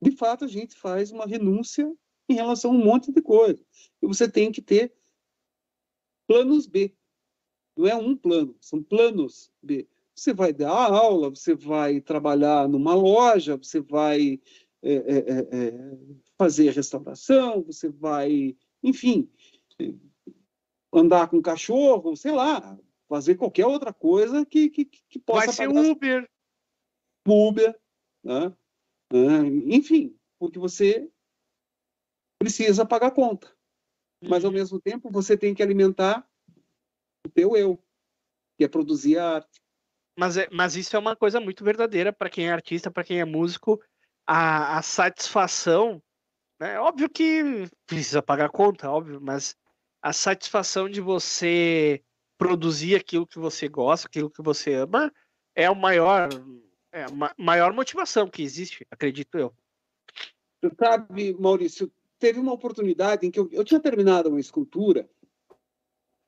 De 0.00 0.12
fato, 0.12 0.44
a 0.44 0.48
gente 0.48 0.76
faz 0.76 1.10
uma 1.10 1.26
renúncia 1.26 1.92
em 2.28 2.34
relação 2.34 2.72
a 2.72 2.74
um 2.74 2.84
monte 2.84 3.12
de 3.12 3.22
coisa. 3.22 3.62
E 4.02 4.06
você 4.06 4.30
tem 4.30 4.52
que 4.52 4.60
ter 4.60 4.92
planos 6.26 6.66
B. 6.66 6.94
Não 7.76 7.86
é 7.86 7.94
um 7.94 8.16
plano, 8.16 8.56
são 8.60 8.82
planos 8.82 9.50
B. 9.62 9.88
Você 10.14 10.34
vai 10.34 10.52
dar 10.52 10.70
aula, 10.70 11.30
você 11.30 11.54
vai 11.54 12.00
trabalhar 12.00 12.68
numa 12.68 12.94
loja, 12.94 13.56
você 13.56 13.80
vai 13.80 14.40
é, 14.82 14.92
é, 14.92 15.18
é, 15.18 15.68
é 15.68 15.98
fazer 16.36 16.70
restauração, 16.70 17.62
você 17.62 17.88
vai, 17.88 18.56
enfim, 18.82 19.30
andar 20.92 21.28
com 21.28 21.40
cachorro, 21.40 22.16
sei 22.16 22.32
lá, 22.32 22.78
fazer 23.08 23.36
qualquer 23.36 23.66
outra 23.66 23.92
coisa 23.92 24.44
que, 24.44 24.68
que, 24.68 24.84
que 24.84 25.18
possa. 25.18 25.46
Vai 25.46 25.54
ser 25.54 25.68
Uber. 25.68 26.28
Uber, 27.26 27.78
né? 28.24 28.54
enfim, 29.66 30.16
porque 30.38 30.58
você 30.58 31.10
precisa 32.38 32.86
pagar 32.86 33.10
conta. 33.10 33.52
Mas, 34.22 34.44
ao 34.44 34.50
uhum. 34.50 34.56
mesmo 34.56 34.80
tempo, 34.80 35.10
você 35.10 35.36
tem 35.36 35.54
que 35.54 35.62
alimentar 35.62 36.28
o 37.26 37.30
teu 37.30 37.56
eu, 37.56 37.82
que 38.56 38.64
é 38.64 38.68
produzir 38.68 39.18
a 39.18 39.36
arte. 39.36 39.60
Mas, 40.18 40.36
é, 40.36 40.48
mas 40.50 40.74
isso 40.74 40.96
é 40.96 40.98
uma 40.98 41.14
coisa 41.14 41.40
muito 41.40 41.62
verdadeira 41.62 42.12
para 42.12 42.28
quem 42.28 42.48
é 42.48 42.52
artista, 42.52 42.90
para 42.90 43.04
quem 43.04 43.20
é 43.20 43.24
músico. 43.24 43.80
A, 44.26 44.78
a 44.78 44.82
satisfação, 44.82 46.02
né? 46.60 46.78
Óbvio 46.80 47.08
que 47.08 47.68
precisa 47.86 48.20
pagar 48.20 48.50
conta, 48.50 48.90
óbvio, 48.90 49.20
mas 49.20 49.56
a 50.02 50.12
satisfação 50.12 50.88
de 50.88 51.00
você 51.00 52.02
produzir 52.36 52.94
aquilo 52.94 53.26
que 53.26 53.38
você 53.38 53.68
gosta, 53.68 54.06
aquilo 54.06 54.30
que 54.30 54.42
você 54.42 54.74
ama, 54.74 55.12
é 55.54 55.70
o 55.70 55.74
maior, 55.74 56.28
é 56.92 57.04
a 57.04 57.34
maior 57.36 57.72
motivação 57.72 58.28
que 58.28 58.42
existe, 58.42 58.86
acredito 58.90 59.38
eu. 59.38 59.54
Sabe, 60.78 61.34
Maurício, 61.34 61.90
teve 62.18 62.38
uma 62.38 62.52
oportunidade 62.52 63.26
em 63.26 63.30
que 63.30 63.38
eu, 63.38 63.48
eu 63.52 63.64
tinha 63.64 63.80
terminado 63.80 64.28
uma 64.28 64.40
escultura 64.40 65.08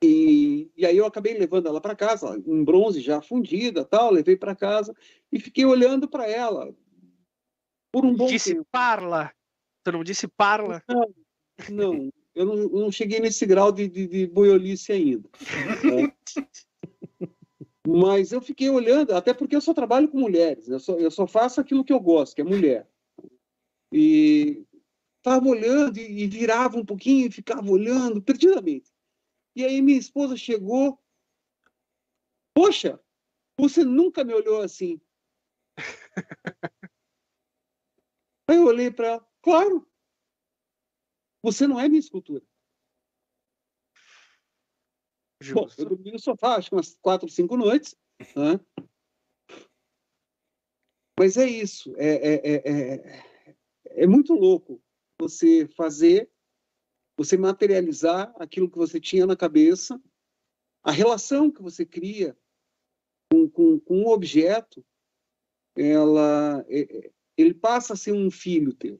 e, 0.02 0.70
e 0.76 0.86
aí 0.86 0.96
eu 0.96 1.04
acabei 1.04 1.34
levando 1.34 1.68
ela 1.68 1.80
para 1.80 1.94
casa, 1.94 2.42
em 2.46 2.64
bronze 2.64 3.00
já 3.00 3.20
fundida, 3.20 3.84
tal, 3.84 4.10
levei 4.10 4.36
para 4.36 4.56
casa 4.56 4.94
e 5.30 5.38
fiquei 5.38 5.64
olhando 5.64 6.08
para 6.08 6.28
ela 6.28 6.74
por 7.92 8.06
um 8.06 8.14
bom 8.14 8.26
disse 8.26 8.54
tempo. 8.54 8.66
parla. 8.70 9.32
Tu 9.84 9.92
não 9.92 10.04
disse 10.04 10.26
parla? 10.28 10.82
Não, 10.88 11.14
não 11.68 12.10
eu 12.34 12.46
não, 12.46 12.56
não, 12.68 12.92
cheguei 12.92 13.20
nesse 13.20 13.44
grau 13.44 13.72
de, 13.72 13.88
de, 13.88 14.06
de 14.06 14.26
boiolice 14.26 14.92
ainda. 14.92 15.28
Né? 15.84 16.12
Mas 17.86 18.30
eu 18.30 18.40
fiquei 18.40 18.70
olhando, 18.70 19.14
até 19.14 19.34
porque 19.34 19.56
eu 19.56 19.60
só 19.60 19.74
trabalho 19.74 20.08
com 20.08 20.18
mulheres, 20.18 20.68
eu 20.68 20.78
só, 20.78 20.96
eu 20.96 21.10
só 21.10 21.26
faço 21.26 21.60
aquilo 21.60 21.84
que 21.84 21.92
eu 21.92 21.98
gosto, 21.98 22.34
que 22.34 22.40
é 22.40 22.44
mulher. 22.44 22.88
E 23.92 24.64
estava 25.20 25.46
olhando 25.46 25.98
e, 25.98 26.24
e 26.24 26.26
virava 26.26 26.78
um 26.78 26.84
pouquinho 26.84 27.28
e 27.28 27.30
ficava 27.30 27.70
olhando 27.70 28.22
perdidamente. 28.22 28.90
E 29.54 29.64
aí 29.64 29.80
minha 29.80 29.98
esposa 29.98 30.36
chegou. 30.36 30.98
Poxa, 32.54 33.00
você 33.58 33.84
nunca 33.84 34.24
me 34.24 34.34
olhou 34.34 34.62
assim. 34.62 35.00
aí 38.48 38.56
eu 38.56 38.64
olhei 38.64 38.90
para 38.90 39.06
ela, 39.08 39.28
claro. 39.42 39.86
Você 41.42 41.66
não 41.66 41.78
é 41.78 41.88
minha 41.88 42.00
escultura. 42.00 42.44
Bom, 45.54 45.66
eu 45.78 45.88
dormi 45.88 46.12
no 46.12 46.18
sofá, 46.18 46.56
acho 46.56 46.68
que 46.68 46.76
umas 46.76 46.94
quatro, 47.00 47.28
cinco 47.28 47.56
noites. 47.56 47.96
Né? 48.36 48.60
Mas 51.18 51.38
é 51.38 51.46
isso. 51.46 51.94
É, 51.96 52.08
é, 52.08 52.34
é, 52.34 52.54
é, 52.66 54.02
é 54.02 54.06
muito 54.06 54.34
louco 54.34 54.82
você 55.20 55.68
fazer 55.76 56.30
você 57.20 57.36
materializar 57.36 58.32
aquilo 58.38 58.70
que 58.70 58.78
você 58.78 58.98
tinha 58.98 59.26
na 59.26 59.36
cabeça, 59.36 60.00
a 60.82 60.90
relação 60.90 61.50
que 61.50 61.60
você 61.60 61.84
cria 61.84 62.34
com, 63.30 63.46
com, 63.46 63.78
com 63.78 63.98
um 63.98 64.08
objeto, 64.08 64.82
ela, 65.76 66.64
é, 66.66 66.80
é, 66.80 67.10
ele 67.36 67.52
passa 67.52 67.92
a 67.92 67.96
ser 67.96 68.12
um 68.12 68.30
filho 68.30 68.72
teu. 68.72 68.98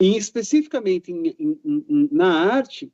E 0.00 0.16
especificamente 0.16 1.12
em, 1.12 1.28
em, 1.28 1.60
em, 1.64 2.08
na 2.10 2.54
arte, 2.54 2.92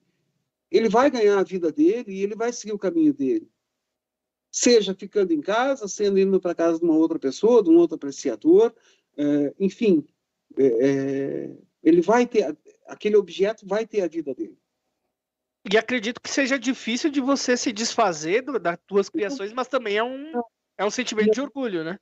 ele 0.70 0.90
vai 0.90 1.10
ganhar 1.10 1.38
a 1.38 1.42
vida 1.42 1.72
dele 1.72 2.12
e 2.12 2.22
ele 2.22 2.36
vai 2.36 2.52
seguir 2.52 2.74
o 2.74 2.78
caminho 2.78 3.14
dele. 3.14 3.50
Seja 4.52 4.94
ficando 4.94 5.32
em 5.32 5.40
casa, 5.40 5.88
sendo 5.88 6.18
indo 6.18 6.38
para 6.38 6.54
casa 6.54 6.78
de 6.78 6.84
uma 6.84 6.98
outra 6.98 7.18
pessoa, 7.18 7.62
de 7.62 7.70
um 7.70 7.76
outro 7.76 7.96
apreciador, 7.96 8.74
é, 9.16 9.54
enfim, 9.58 10.06
é, 10.58 10.66
é, 10.66 11.56
ele 11.82 12.00
vai 12.00 12.26
ter, 12.26 12.56
aquele 12.86 13.16
objeto 13.16 13.66
vai 13.66 13.86
ter 13.86 14.02
a 14.02 14.08
vida 14.08 14.34
dele. 14.34 14.58
E 15.70 15.76
acredito 15.76 16.20
que 16.20 16.30
seja 16.30 16.58
difícil 16.58 17.10
de 17.10 17.20
você 17.20 17.56
se 17.56 17.72
desfazer 17.72 18.42
do, 18.42 18.58
das 18.58 18.78
tuas 18.86 19.08
criações, 19.08 19.52
mas 19.52 19.68
também 19.68 19.96
é 19.96 20.04
um, 20.04 20.32
é 20.78 20.84
um 20.84 20.90
sentimento 20.90 21.32
de 21.32 21.40
orgulho, 21.40 21.82
né? 21.82 21.98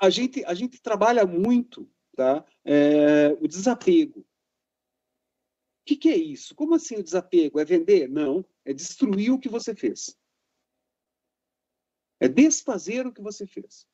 A 0.00 0.08
gente, 0.08 0.44
a 0.44 0.54
gente 0.54 0.80
trabalha 0.80 1.26
muito 1.26 1.90
tá? 2.18 2.44
É, 2.64 3.28
o 3.40 3.46
desapego. 3.46 4.20
O 4.20 4.24
que, 5.86 5.96
que 5.96 6.08
é 6.08 6.16
isso? 6.16 6.52
Como 6.52 6.74
assim 6.74 6.96
o 6.96 7.02
desapego? 7.02 7.60
É 7.60 7.64
vender? 7.64 8.08
Não, 8.08 8.44
é 8.64 8.74
destruir 8.74 9.30
o 9.30 9.38
que 9.38 9.48
você 9.48 9.72
fez. 9.72 10.18
É 12.18 12.26
desfazer 12.26 13.06
o 13.06 13.12
que 13.12 13.22
você 13.22 13.46
fez 13.46 13.86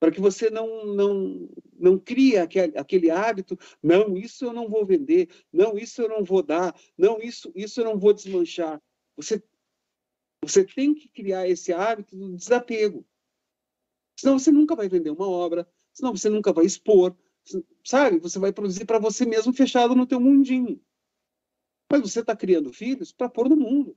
para 0.00 0.10
que 0.10 0.20
você 0.20 0.48
não 0.48 0.86
não 0.86 1.48
não 1.78 1.98
crie 1.98 2.38
aquele, 2.38 2.76
aquele 2.76 3.10
hábito, 3.10 3.56
não, 3.82 4.16
isso 4.16 4.46
eu 4.46 4.52
não 4.52 4.68
vou 4.68 4.84
vender, 4.84 5.28
não, 5.52 5.76
isso 5.78 6.00
eu 6.02 6.08
não 6.08 6.24
vou 6.24 6.42
dar, 6.42 6.74
não, 6.96 7.20
isso 7.20 7.52
isso 7.54 7.80
eu 7.80 7.84
não 7.84 7.98
vou 7.98 8.14
desmanchar. 8.14 8.82
Você 9.14 9.42
você 10.42 10.64
tem 10.64 10.94
que 10.94 11.06
criar 11.06 11.46
esse 11.46 11.70
hábito 11.70 12.16
do 12.16 12.34
desapego. 12.34 13.06
Senão 14.18 14.38
você 14.38 14.50
nunca 14.50 14.74
vai 14.74 14.88
vender 14.88 15.10
uma 15.10 15.28
obra, 15.28 15.68
senão 15.92 16.16
você 16.16 16.30
nunca 16.30 16.50
vai 16.50 16.64
expor, 16.64 17.14
sabe? 17.84 18.18
Você 18.20 18.38
vai 18.38 18.52
produzir 18.52 18.86
para 18.86 18.98
você 18.98 19.26
mesmo 19.26 19.52
fechado 19.52 19.94
no 19.94 20.06
teu 20.06 20.18
mundinho. 20.18 20.82
Mas 21.92 22.00
você 22.00 22.20
está 22.20 22.34
criando 22.34 22.72
filhos 22.72 23.12
para 23.12 23.28
pôr 23.28 23.50
no 23.50 23.56
mundo. 23.56 23.96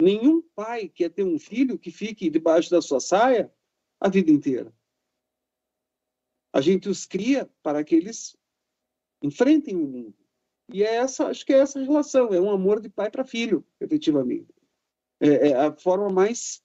Nenhum 0.00 0.40
pai 0.54 0.88
quer 0.88 1.10
ter 1.10 1.24
um 1.24 1.38
filho 1.38 1.78
que 1.78 1.90
fique 1.90 2.30
debaixo 2.30 2.70
da 2.70 2.80
sua 2.80 3.00
saia 3.00 3.52
a 4.00 4.08
vida 4.08 4.30
inteira. 4.30 4.72
A 6.52 6.60
gente 6.60 6.88
os 6.88 7.04
cria 7.04 7.50
para 7.62 7.84
que 7.84 7.94
eles 7.94 8.36
enfrentem 9.22 9.76
o 9.76 9.86
mundo. 9.86 10.16
E 10.72 10.82
é 10.82 10.96
essa, 10.96 11.28
acho 11.28 11.44
que 11.44 11.52
é 11.52 11.58
essa 11.58 11.80
relação, 11.80 12.32
é 12.34 12.40
um 12.40 12.50
amor 12.50 12.80
de 12.80 12.88
pai 12.88 13.10
para 13.10 13.24
filho, 13.24 13.64
efetivamente. 13.80 14.52
É, 15.20 15.48
é, 15.48 15.54
a 15.54 15.72
forma 15.72 16.08
mais 16.08 16.62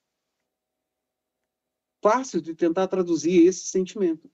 fácil 2.02 2.40
de 2.40 2.54
tentar 2.54 2.88
traduzir 2.88 3.46
esse 3.46 3.66
sentimento. 3.66 4.30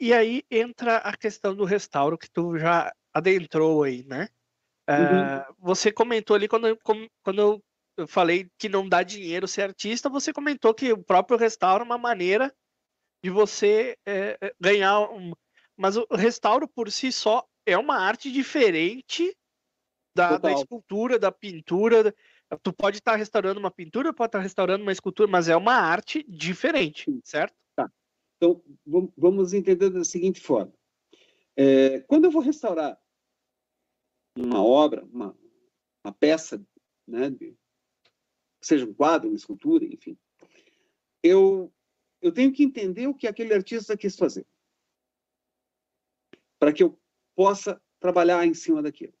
E 0.00 0.12
aí 0.12 0.42
entra 0.50 0.98
a 0.98 1.16
questão 1.16 1.54
do 1.54 1.64
restauro 1.64 2.16
que 2.16 2.30
tu 2.30 2.56
já 2.56 2.92
adentrou 3.12 3.82
aí, 3.82 4.04
né? 4.04 4.28
Uhum. 4.88 5.52
Uh, 5.52 5.56
você 5.58 5.92
comentou 5.92 6.34
ali 6.34 6.48
quando, 6.48 6.78
quando 7.22 7.40
eu 7.40 7.62
eu 7.98 8.06
falei 8.06 8.48
que 8.56 8.68
não 8.68 8.88
dá 8.88 9.02
dinheiro 9.02 9.48
ser 9.48 9.62
artista, 9.62 10.08
você 10.08 10.32
comentou 10.32 10.72
que 10.72 10.92
o 10.92 11.02
próprio 11.02 11.36
restauro 11.36 11.82
é 11.82 11.84
uma 11.84 11.98
maneira 11.98 12.54
de 13.22 13.28
você 13.28 13.98
é, 14.06 14.38
é, 14.40 14.54
ganhar 14.60 15.00
um. 15.10 15.32
Mas 15.76 15.96
o 15.96 16.06
restauro 16.12 16.68
por 16.68 16.90
si 16.92 17.10
só 17.10 17.44
é 17.66 17.76
uma 17.76 17.96
arte 17.96 18.30
diferente 18.30 19.36
da, 20.14 20.38
da 20.38 20.52
escultura, 20.52 21.18
da 21.18 21.32
pintura. 21.32 22.14
Tu 22.62 22.72
pode 22.72 22.98
estar 22.98 23.16
restaurando 23.16 23.58
uma 23.58 23.70
pintura, 23.70 24.14
pode 24.14 24.28
estar 24.28 24.40
restaurando 24.40 24.82
uma 24.82 24.92
escultura, 24.92 25.28
mas 25.28 25.48
é 25.48 25.56
uma 25.56 25.74
arte 25.74 26.24
diferente, 26.28 27.06
certo? 27.24 27.54
Tá. 27.74 27.90
Então, 28.36 28.62
vamos 29.16 29.52
entender 29.52 29.90
da 29.90 30.04
seguinte 30.04 30.40
forma. 30.40 30.72
É, 31.56 32.00
quando 32.02 32.26
eu 32.26 32.30
vou 32.30 32.42
restaurar 32.42 32.96
uma 34.36 34.64
obra, 34.64 35.04
uma, 35.06 35.36
uma 36.04 36.12
peça 36.12 36.64
né, 37.06 37.30
seja 38.60 38.84
um 38.84 38.94
quadro, 38.94 39.28
uma 39.28 39.36
escultura, 39.36 39.84
enfim, 39.84 40.18
eu, 41.22 41.72
eu 42.20 42.32
tenho 42.32 42.52
que 42.52 42.62
entender 42.62 43.06
o 43.06 43.14
que 43.14 43.26
aquele 43.26 43.54
artista 43.54 43.96
quis 43.96 44.16
fazer, 44.16 44.46
para 46.58 46.72
que 46.72 46.82
eu 46.82 46.98
possa 47.34 47.80
trabalhar 48.00 48.46
em 48.46 48.54
cima 48.54 48.82
daquilo. 48.82 49.14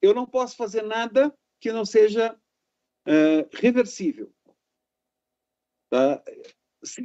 Eu 0.00 0.14
não 0.14 0.26
posso 0.26 0.56
fazer 0.56 0.82
nada 0.82 1.36
que 1.60 1.72
não 1.72 1.84
seja 1.84 2.38
é, 3.04 3.48
reversível. 3.52 4.32
Tá? 5.90 6.22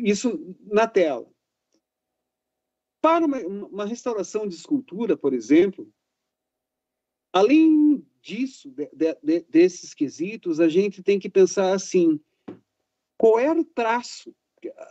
Isso 0.03 0.55
na 0.59 0.87
tela. 0.87 1.31
Para 3.01 3.25
uma, 3.25 3.37
uma 3.39 3.85
restauração 3.85 4.47
de 4.47 4.55
escultura, 4.55 5.17
por 5.17 5.33
exemplo, 5.33 5.91
além 7.33 8.05
disso, 8.23 8.71
de, 8.71 8.89
de, 9.21 9.41
desses 9.41 9.93
quesitos, 9.93 10.61
a 10.61 10.69
gente 10.69 11.03
tem 11.03 11.19
que 11.19 11.29
pensar 11.29 11.73
assim: 11.73 12.19
qual 13.17 13.37
era 13.37 13.59
o 13.59 13.65
traço? 13.65 14.33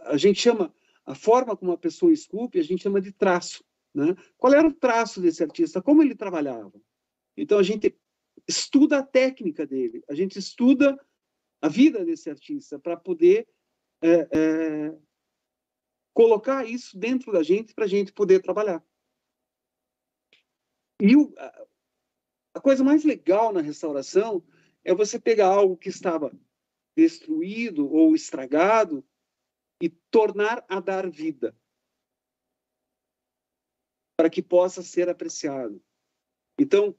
A 0.04 0.18
gente 0.18 0.38
chama, 0.38 0.72
a 1.04 1.14
forma 1.14 1.56
como 1.56 1.72
a 1.72 1.78
pessoa 1.78 2.12
esculpe, 2.12 2.58
a 2.58 2.62
gente 2.62 2.82
chama 2.82 3.00
de 3.00 3.10
traço. 3.10 3.64
Né? 3.94 4.14
Qual 4.36 4.52
era 4.52 4.68
o 4.68 4.74
traço 4.74 5.20
desse 5.20 5.42
artista? 5.42 5.80
Como 5.80 6.02
ele 6.02 6.14
trabalhava? 6.14 6.72
Então 7.36 7.58
a 7.58 7.62
gente 7.62 7.96
estuda 8.46 8.98
a 8.98 9.02
técnica 9.02 9.66
dele, 9.66 10.04
a 10.08 10.14
gente 10.14 10.38
estuda 10.38 10.98
a 11.60 11.68
vida 11.68 12.04
desse 12.04 12.28
artista 12.28 12.78
para 12.78 12.96
poder 12.96 13.48
é, 14.02 14.28
é, 14.30 14.98
colocar 16.12 16.68
isso 16.68 16.98
dentro 16.98 17.32
da 17.32 17.42
gente 17.42 17.72
para 17.72 17.84
a 17.84 17.88
gente 17.88 18.12
poder 18.12 18.42
trabalhar. 18.42 18.84
E 21.00 21.16
o, 21.16 21.32
a 22.54 22.60
coisa 22.60 22.84
mais 22.84 23.04
legal 23.04 23.52
na 23.52 23.60
restauração 23.60 24.44
é 24.84 24.94
você 24.94 25.18
pegar 25.18 25.48
algo 25.48 25.76
que 25.76 25.88
estava 25.88 26.32
destruído 26.96 27.90
ou 27.90 28.14
estragado 28.14 29.04
e 29.80 29.88
tornar 29.88 30.64
a 30.68 30.80
dar 30.80 31.08
vida 31.10 31.56
para 34.16 34.28
que 34.28 34.42
possa 34.42 34.82
ser 34.82 35.08
apreciado. 35.08 35.82
Então, 36.58 36.96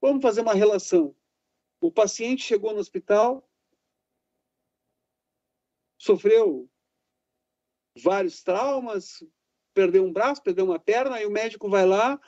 vamos 0.00 0.20
fazer 0.20 0.40
uma 0.40 0.54
relação. 0.54 1.14
O 1.80 1.90
paciente 1.90 2.42
chegou 2.42 2.72
no 2.74 2.80
hospital, 2.80 3.48
sofreu 5.98 6.68
vários 8.02 8.42
traumas, 8.42 9.24
perdeu 9.72 10.04
um 10.04 10.12
braço, 10.12 10.42
perdeu 10.42 10.64
uma 10.64 10.78
perna, 10.78 11.20
e 11.20 11.26
o 11.26 11.30
médico 11.30 11.70
vai 11.70 11.86
lá, 11.86 12.20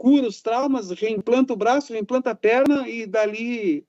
cura 0.00 0.26
os 0.26 0.40
traumas, 0.40 0.88
reimplanta 0.92 1.52
o 1.52 1.56
braço, 1.56 1.92
reimplanta 1.92 2.30
a 2.30 2.34
perna 2.34 2.88
e 2.88 3.06
dali 3.06 3.86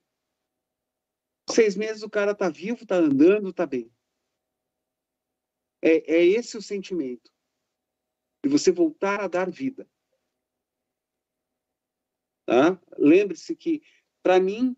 seis 1.50 1.74
meses 1.74 2.02
o 2.02 2.10
cara 2.10 2.34
tá 2.34 2.50
vivo, 2.50 2.84
tá 2.84 2.96
andando, 2.96 3.50
tá 3.50 3.64
bem. 3.64 3.90
É, 5.80 6.16
é 6.16 6.22
esse 6.22 6.58
o 6.58 6.60
sentimento 6.60 7.32
de 8.44 8.50
você 8.50 8.70
voltar 8.70 9.22
a 9.22 9.26
dar 9.26 9.50
vida. 9.50 9.88
Tá? 12.44 12.78
Lembre-se 12.98 13.56
que, 13.56 13.82
para 14.22 14.38
mim, 14.38 14.76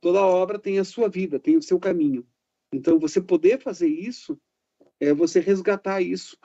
toda 0.00 0.24
obra 0.24 0.60
tem 0.60 0.78
a 0.78 0.84
sua 0.84 1.08
vida, 1.08 1.40
tem 1.40 1.56
o 1.56 1.62
seu 1.62 1.80
caminho. 1.80 2.24
Então, 2.72 3.00
você 3.00 3.20
poder 3.20 3.60
fazer 3.60 3.88
isso 3.88 4.40
é 5.00 5.12
você 5.12 5.40
resgatar 5.40 6.00
isso 6.00 6.38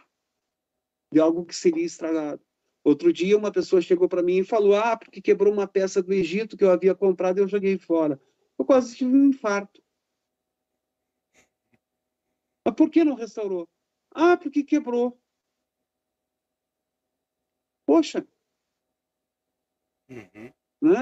de 1.11 1.19
algo 1.19 1.45
que 1.45 1.55
seria 1.55 1.86
estragado. 1.86 2.43
Outro 2.84 3.13
dia, 3.13 3.38
uma 3.38 3.51
pessoa 3.51 3.81
chegou 3.81 4.09
para 4.09 4.21
mim 4.21 4.39
e 4.39 4.43
falou: 4.43 4.75
Ah, 4.75 4.97
porque 4.97 5.21
quebrou 5.21 5.53
uma 5.53 5.67
peça 5.67 6.03
do 6.03 6.13
Egito 6.13 6.57
que 6.57 6.63
eu 6.63 6.71
havia 6.71 6.93
comprado 6.93 7.38
e 7.38 7.41
eu 7.41 7.47
joguei 7.47 7.77
fora. 7.77 8.19
Eu 8.59 8.65
quase 8.65 8.95
tive 8.95 9.15
um 9.15 9.27
infarto. 9.27 9.81
Mas 12.65 12.75
por 12.75 12.89
que 12.89 13.03
não 13.03 13.15
restaurou? 13.15 13.67
Ah, 14.11 14.36
porque 14.36 14.63
quebrou. 14.63 15.19
Poxa. 17.86 18.25
Uhum. 20.09 20.51
Né? 20.81 21.01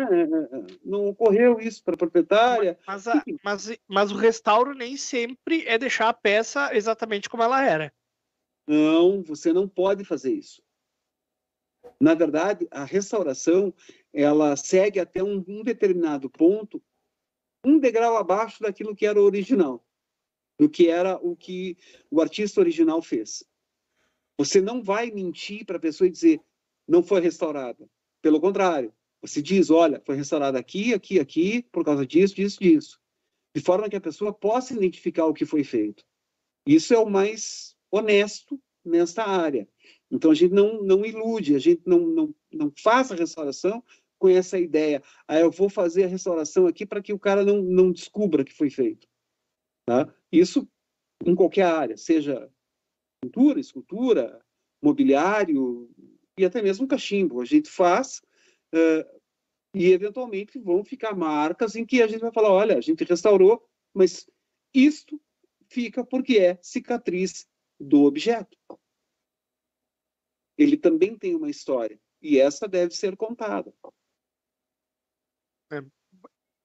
Não 0.85 1.07
ocorreu 1.07 1.59
isso 1.59 1.83
para 1.83 1.95
a 1.95 1.97
proprietária. 1.97 2.79
Mas, 2.85 3.07
a, 3.07 3.23
mas, 3.43 3.79
mas 3.87 4.11
o 4.11 4.15
restauro 4.15 4.75
nem 4.75 4.95
sempre 4.95 5.65
é 5.65 5.77
deixar 5.77 6.09
a 6.09 6.13
peça 6.13 6.75
exatamente 6.75 7.27
como 7.27 7.41
ela 7.41 7.63
era. 7.63 7.91
Não, 8.67 9.23
você 9.23 9.51
não 9.51 9.67
pode 9.67 10.03
fazer 10.05 10.33
isso. 10.33 10.61
Na 12.01 12.15
verdade, 12.15 12.67
a 12.71 12.83
restauração 12.83 13.71
ela 14.11 14.55
segue 14.55 14.99
até 14.99 15.23
um, 15.23 15.45
um 15.47 15.63
determinado 15.63 16.31
ponto, 16.31 16.81
um 17.63 17.77
degrau 17.77 18.17
abaixo 18.17 18.59
daquilo 18.59 18.95
que 18.95 19.05
era 19.05 19.21
o 19.21 19.23
original, 19.23 19.85
do 20.59 20.67
que 20.67 20.87
era 20.87 21.17
o 21.17 21.35
que 21.35 21.77
o 22.09 22.19
artista 22.19 22.59
original 22.59 23.03
fez. 23.03 23.43
Você 24.35 24.59
não 24.59 24.81
vai 24.81 25.11
mentir 25.11 25.63
para 25.63 25.77
a 25.77 25.79
pessoa 25.79 26.07
e 26.07 26.11
dizer 26.11 26.41
não 26.87 27.03
foi 27.03 27.21
restaurada. 27.21 27.87
Pelo 28.19 28.41
contrário, 28.41 28.91
você 29.21 29.39
diz, 29.39 29.69
olha, 29.69 30.01
foi 30.03 30.15
restaurada 30.15 30.57
aqui, 30.57 30.95
aqui, 30.95 31.19
aqui, 31.19 31.61
por 31.71 31.85
causa 31.85 32.03
disso, 32.03 32.33
disso, 32.33 32.59
disso. 32.59 32.99
De 33.55 33.61
forma 33.61 33.87
que 33.87 33.95
a 33.95 34.01
pessoa 34.01 34.33
possa 34.33 34.73
identificar 34.73 35.27
o 35.27 35.35
que 35.35 35.45
foi 35.45 35.63
feito. 35.63 36.03
Isso 36.65 36.95
é 36.95 36.97
o 36.97 37.07
mais 37.07 37.75
honesto 37.91 38.59
nesta 38.83 39.23
área. 39.23 39.69
Então 40.11 40.31
a 40.31 40.35
gente 40.35 40.53
não, 40.53 40.83
não 40.83 41.05
ilude, 41.05 41.55
a 41.55 41.59
gente 41.59 41.81
não, 41.85 41.99
não, 41.99 42.35
não 42.51 42.73
faz 42.83 43.11
a 43.11 43.15
restauração 43.15 43.81
com 44.19 44.27
essa 44.27 44.59
ideia. 44.59 45.01
Ah, 45.27 45.39
eu 45.39 45.49
vou 45.49 45.69
fazer 45.69 46.03
a 46.03 46.07
restauração 46.07 46.67
aqui 46.67 46.85
para 46.85 47.01
que 47.01 47.13
o 47.13 47.19
cara 47.19 47.43
não, 47.45 47.61
não 47.61 47.91
descubra 47.91 48.43
que 48.43 48.53
foi 48.53 48.69
feito. 48.69 49.07
Tá? 49.87 50.13
Isso 50.31 50.67
em 51.25 51.33
qualquer 51.33 51.63
área, 51.63 51.97
seja 51.97 52.51
pintura, 53.23 53.59
escultura, 53.59 54.43
mobiliário 54.81 55.89
e 56.37 56.43
até 56.43 56.61
mesmo 56.61 56.87
cachimbo. 56.87 57.41
A 57.41 57.45
gente 57.45 57.69
faz 57.69 58.21
uh, 58.73 59.21
e 59.73 59.91
eventualmente 59.91 60.59
vão 60.59 60.83
ficar 60.83 61.15
marcas 61.15 61.75
em 61.75 61.85
que 61.85 62.01
a 62.01 62.07
gente 62.07 62.21
vai 62.21 62.31
falar, 62.31 62.51
olha, 62.51 62.77
a 62.77 62.81
gente 62.81 63.03
restaurou, 63.03 63.63
mas 63.93 64.29
isto 64.73 65.19
fica 65.69 66.03
porque 66.03 66.37
é 66.37 66.59
cicatriz 66.61 67.47
do 67.79 68.03
objeto. 68.03 68.57
Ele 70.61 70.77
também 70.77 71.17
tem 71.17 71.35
uma 71.35 71.49
história 71.49 71.99
e 72.21 72.39
essa 72.39 72.67
deve 72.67 72.95
ser 72.95 73.17
contada. 73.17 73.73
É. 75.71 75.81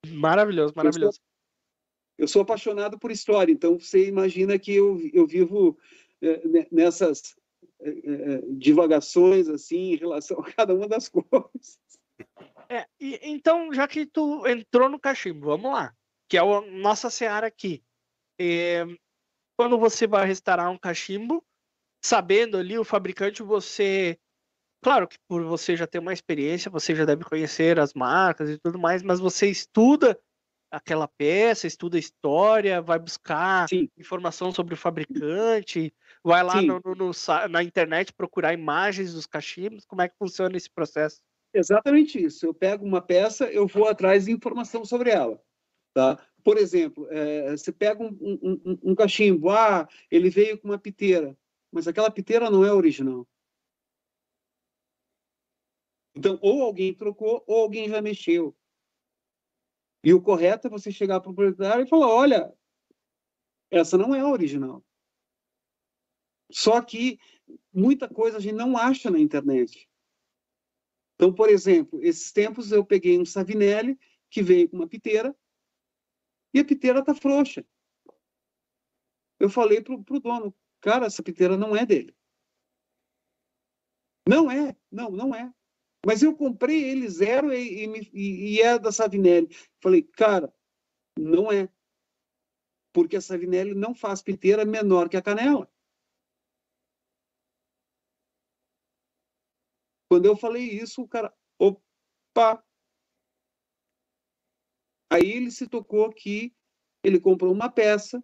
Maravilhoso, 0.08 0.74
maravilhoso. 0.76 1.18
Eu 1.18 1.22
sou, 1.22 2.18
eu 2.18 2.28
sou, 2.28 2.42
apaixonado 2.42 2.98
por 2.98 3.10
história, 3.10 3.50
então 3.50 3.78
você 3.78 4.06
imagina 4.06 4.58
que 4.58 4.74
eu, 4.74 5.00
eu 5.14 5.26
vivo 5.26 5.78
é, 6.20 6.66
nessas 6.70 7.34
é, 7.80 7.88
é, 7.88 8.42
divagações 8.50 9.48
assim 9.48 9.92
em 9.92 9.96
relação 9.96 10.40
a 10.40 10.52
cada 10.52 10.74
uma 10.74 10.86
das 10.86 11.08
coisas. 11.08 11.78
É, 12.68 12.86
e, 13.00 13.18
então, 13.22 13.72
já 13.72 13.88
que 13.88 14.04
tu 14.04 14.46
entrou 14.46 14.90
no 14.90 15.00
cachimbo, 15.00 15.46
vamos 15.46 15.72
lá, 15.72 15.94
que 16.28 16.36
é 16.36 16.40
a 16.40 16.60
nossa 16.60 17.08
seara 17.08 17.46
aqui. 17.46 17.82
É, 18.38 18.84
quando 19.56 19.78
você 19.78 20.06
vai 20.06 20.26
restaurar 20.26 20.70
um 20.70 20.78
cachimbo, 20.78 21.42
sabendo 22.06 22.56
ali 22.56 22.78
o 22.78 22.84
fabricante, 22.84 23.42
você. 23.42 24.18
Claro 24.82 25.08
que 25.08 25.16
por 25.28 25.42
você 25.42 25.76
já 25.76 25.86
ter 25.86 25.98
uma 25.98 26.12
experiência, 26.12 26.70
você 26.70 26.94
já 26.94 27.04
deve 27.04 27.24
conhecer 27.24 27.80
as 27.80 27.92
marcas 27.92 28.48
e 28.48 28.58
tudo 28.58 28.78
mais, 28.78 29.02
mas 29.02 29.18
você 29.18 29.48
estuda 29.48 30.18
aquela 30.70 31.08
peça, 31.08 31.66
estuda 31.66 31.96
a 31.96 32.00
história, 32.00 32.80
vai 32.80 32.98
buscar 32.98 33.68
Sim. 33.68 33.88
informação 33.96 34.52
sobre 34.52 34.74
o 34.74 34.76
fabricante, 34.76 35.92
vai 36.22 36.42
lá 36.44 36.60
no, 36.62 36.80
no, 36.84 36.94
no, 36.94 37.10
na 37.50 37.62
internet 37.62 38.12
procurar 38.12 38.52
imagens 38.52 39.14
dos 39.14 39.26
cachimbos, 39.26 39.84
como 39.84 40.02
é 40.02 40.08
que 40.08 40.16
funciona 40.18 40.56
esse 40.56 40.70
processo? 40.70 41.20
Exatamente 41.54 42.22
isso. 42.22 42.44
Eu 42.44 42.52
pego 42.52 42.84
uma 42.84 43.00
peça, 43.00 43.46
eu 43.46 43.66
vou 43.66 43.88
atrás 43.88 44.26
de 44.26 44.32
informação 44.32 44.84
sobre 44.84 45.10
ela. 45.10 45.40
Tá? 45.94 46.18
Por 46.44 46.58
exemplo, 46.58 47.08
é, 47.10 47.56
você 47.56 47.72
pega 47.72 48.02
um, 48.02 48.16
um, 48.20 48.78
um, 48.90 48.94
cachimbo, 48.94 49.50
ah, 49.50 49.88
ele 50.10 50.28
veio 50.28 50.58
com 50.58 50.68
uma 50.68 50.78
piteira, 50.78 51.36
mas 51.72 51.86
aquela 51.86 52.10
piteira 52.10 52.50
não 52.50 52.64
é 52.64 52.72
original. 52.72 53.26
Então, 56.14 56.38
ou 56.40 56.62
alguém 56.62 56.94
trocou, 56.94 57.44
ou 57.46 57.62
alguém 57.62 57.88
já 57.88 58.00
mexeu. 58.00 58.56
E 60.02 60.14
o 60.14 60.22
correto 60.22 60.66
é 60.66 60.70
você 60.70 60.90
chegar 60.90 61.20
para 61.20 61.30
o 61.30 61.34
proprietário 61.34 61.84
e 61.84 61.88
falar: 61.88 62.08
olha, 62.08 62.54
essa 63.70 63.98
não 63.98 64.14
é 64.14 64.20
a 64.20 64.28
original. 64.28 64.82
Só 66.50 66.80
que 66.80 67.18
muita 67.72 68.08
coisa 68.08 68.38
a 68.38 68.40
gente 68.40 68.54
não 68.54 68.76
acha 68.76 69.10
na 69.10 69.18
internet. 69.18 69.88
Então, 71.14 71.34
por 71.34 71.48
exemplo, 71.48 72.02
esses 72.02 72.30
tempos 72.32 72.72
eu 72.72 72.84
peguei 72.84 73.18
um 73.18 73.24
Savinelli 73.24 73.98
que 74.30 74.42
veio 74.42 74.68
com 74.68 74.76
uma 74.76 74.88
piteira 74.88 75.36
e 76.54 76.60
a 76.60 76.64
piteira 76.64 77.00
está 77.00 77.14
frouxa. 77.14 77.66
Eu 79.38 79.50
falei 79.50 79.82
para 79.82 79.94
o 79.94 80.20
dono, 80.20 80.54
cara, 80.80 81.06
essa 81.06 81.22
piteira 81.22 81.56
não 81.56 81.76
é 81.76 81.84
dele. 81.84 82.14
Não 84.28 84.50
é, 84.50 84.76
não, 84.90 85.10
não 85.10 85.34
é. 85.34 85.52
Mas 86.04 86.22
eu 86.22 86.36
comprei 86.36 86.84
ele 86.84 87.08
zero 87.08 87.52
e, 87.52 87.84
e, 88.12 88.54
e 88.54 88.62
é 88.62 88.78
da 88.78 88.92
Savinelli. 88.92 89.48
Falei, 89.80 90.02
cara, 90.02 90.52
não 91.18 91.50
é. 91.50 91.68
Porque 92.92 93.16
a 93.16 93.20
Savinelli 93.20 93.74
não 93.74 93.94
faz 93.94 94.22
piteira 94.22 94.64
menor 94.64 95.08
que 95.08 95.16
a 95.16 95.22
canela. 95.22 95.70
Quando 100.08 100.26
eu 100.26 100.36
falei 100.36 100.64
isso, 100.64 101.02
o 101.02 101.08
cara, 101.08 101.34
opa! 101.58 102.64
Aí 105.10 105.30
ele 105.30 105.50
se 105.50 105.68
tocou 105.68 106.12
que 106.12 106.54
ele 107.02 107.20
comprou 107.20 107.52
uma 107.52 107.70
peça 107.70 108.22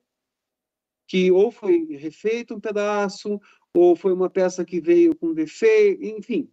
que 1.07 1.31
ou 1.31 1.51
foi 1.51 1.85
refeito 1.97 2.55
um 2.55 2.61
pedaço, 2.61 3.41
ou 3.75 3.97
foi 3.97 4.13
uma 4.13 4.31
peça 4.31 4.65
que 4.65 4.81
veio 4.81 5.17
com 5.17 5.35
defeito, 5.35 6.03
enfim, 6.05 6.51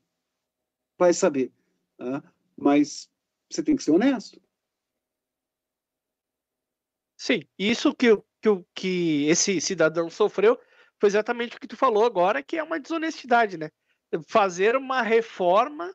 vai 0.97 1.13
saber. 1.13 1.51
Tá? 1.97 2.23
Mas 2.57 3.09
você 3.49 3.63
tem 3.63 3.75
que 3.75 3.83
ser 3.83 3.91
honesto. 3.91 4.41
Sim, 7.17 7.41
isso 7.57 7.93
que, 7.93 8.15
que, 8.41 8.65
que 8.73 9.25
esse 9.27 9.59
cidadão 9.59 10.09
sofreu 10.09 10.57
foi 10.99 11.07
exatamente 11.07 11.57
o 11.57 11.59
que 11.59 11.67
tu 11.67 11.77
falou 11.77 12.05
agora, 12.05 12.43
que 12.43 12.57
é 12.57 12.63
uma 12.63 12.79
desonestidade, 12.79 13.57
né? 13.57 13.69
fazer 14.27 14.75
uma 14.75 15.01
reforma 15.01 15.93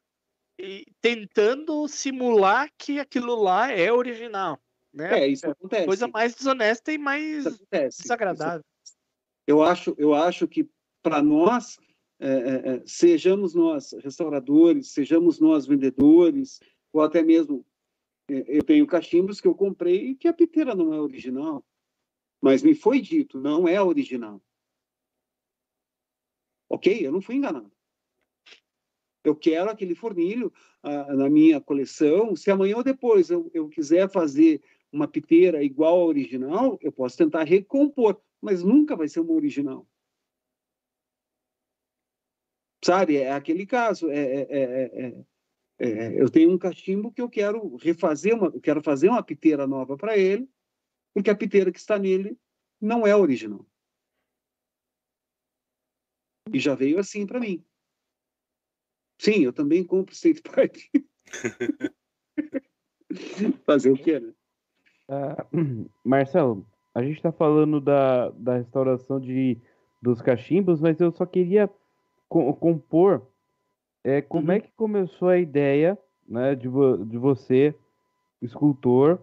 e 0.58 0.86
tentando 1.00 1.86
simular 1.88 2.70
que 2.78 3.00
aquilo 3.00 3.34
lá 3.34 3.70
é 3.70 3.92
original. 3.92 4.60
Né? 4.94 5.22
É, 5.22 5.26
isso 5.26 5.50
acontece. 5.50 5.86
Coisa 5.86 6.06
mais 6.06 6.34
desonesta 6.34 6.92
e 6.92 6.98
mais 6.98 7.44
desagradável. 8.00 8.64
Eu 9.46 9.62
acho, 9.62 9.94
eu 9.98 10.14
acho 10.14 10.46
que 10.46 10.70
para 11.02 11.20
nós, 11.20 11.78
é, 12.20 12.28
é, 12.28 12.74
é, 12.76 12.82
sejamos 12.86 13.54
nós 13.54 13.92
restauradores, 14.02 14.92
sejamos 14.92 15.40
nós 15.40 15.66
vendedores, 15.66 16.60
ou 16.92 17.02
até 17.02 17.22
mesmo 17.22 17.66
é, 18.30 18.44
eu 18.56 18.62
tenho 18.62 18.86
cachimbos 18.86 19.40
que 19.40 19.48
eu 19.48 19.54
comprei 19.54 20.10
e 20.10 20.14
que 20.14 20.28
a 20.28 20.32
piteira 20.32 20.74
não 20.74 20.94
é 20.94 21.00
original, 21.00 21.62
mas 22.40 22.62
me 22.62 22.74
foi 22.74 23.00
dito, 23.00 23.40
não 23.40 23.66
é 23.66 23.82
original. 23.82 24.40
Ok, 26.70 27.06
eu 27.06 27.12
não 27.12 27.20
fui 27.20 27.34
enganado. 27.34 27.70
Eu 29.24 29.34
quero 29.34 29.70
aquele 29.70 29.94
fornilho 29.94 30.52
ah, 30.82 31.14
na 31.14 31.30
minha 31.30 31.58
coleção. 31.60 32.36
Se 32.36 32.50
amanhã 32.50 32.76
ou 32.76 32.82
depois 32.82 33.30
eu, 33.30 33.50
eu 33.54 33.68
quiser 33.70 34.10
fazer 34.10 34.62
uma 34.94 35.08
piteira 35.08 35.62
igual 35.62 36.00
à 36.00 36.04
original, 36.04 36.78
eu 36.80 36.92
posso 36.92 37.16
tentar 37.16 37.42
recompor, 37.42 38.20
mas 38.40 38.62
nunca 38.62 38.94
vai 38.94 39.08
ser 39.08 39.20
uma 39.20 39.32
original. 39.32 39.86
Sabe, 42.84 43.16
é 43.16 43.32
aquele 43.32 43.66
caso. 43.66 44.10
É, 44.10 44.42
é, 44.42 45.24
é, 45.78 46.22
eu 46.22 46.30
tenho 46.30 46.52
um 46.52 46.58
cachimbo 46.58 47.10
que 47.10 47.20
eu 47.20 47.28
quero 47.28 47.76
refazer, 47.76 48.34
uma, 48.34 48.46
eu 48.46 48.60
quero 48.60 48.82
fazer 48.82 49.08
uma 49.08 49.22
piteira 49.22 49.66
nova 49.66 49.96
para 49.96 50.16
ele, 50.16 50.48
porque 51.12 51.30
a 51.30 51.36
piteira 51.36 51.72
que 51.72 51.78
está 51.78 51.98
nele 51.98 52.38
não 52.80 53.06
é 53.06 53.16
original. 53.16 53.66
E 56.52 56.60
já 56.60 56.74
veio 56.74 57.00
assim 57.00 57.26
para 57.26 57.40
mim. 57.40 57.64
Sim, 59.18 59.44
eu 59.44 59.52
também 59.52 59.84
compro 59.84 60.14
State 60.14 60.42
Park. 60.42 60.76
Fazer 63.64 63.90
o 63.90 63.96
quê, 63.96 64.20
né? 64.20 64.34
Uh, 65.08 65.90
Marcelo, 66.04 66.66
a 66.94 67.02
gente 67.02 67.16
está 67.16 67.32
falando 67.32 67.80
da, 67.80 68.30
da 68.30 68.56
restauração 68.56 69.20
de, 69.20 69.58
dos 70.00 70.22
cachimbos, 70.22 70.80
mas 70.80 71.00
eu 71.00 71.12
só 71.12 71.26
queria 71.26 71.70
co 72.28 72.54
compor 72.54 73.26
é, 74.02 74.20
como 74.20 74.48
uhum. 74.48 74.52
é 74.52 74.60
que 74.60 74.70
começou 74.72 75.28
a 75.28 75.38
ideia 75.38 75.98
né, 76.26 76.54
de, 76.54 76.68
vo 76.68 76.98
de 76.98 77.16
você, 77.16 77.74
escultor, 78.42 79.18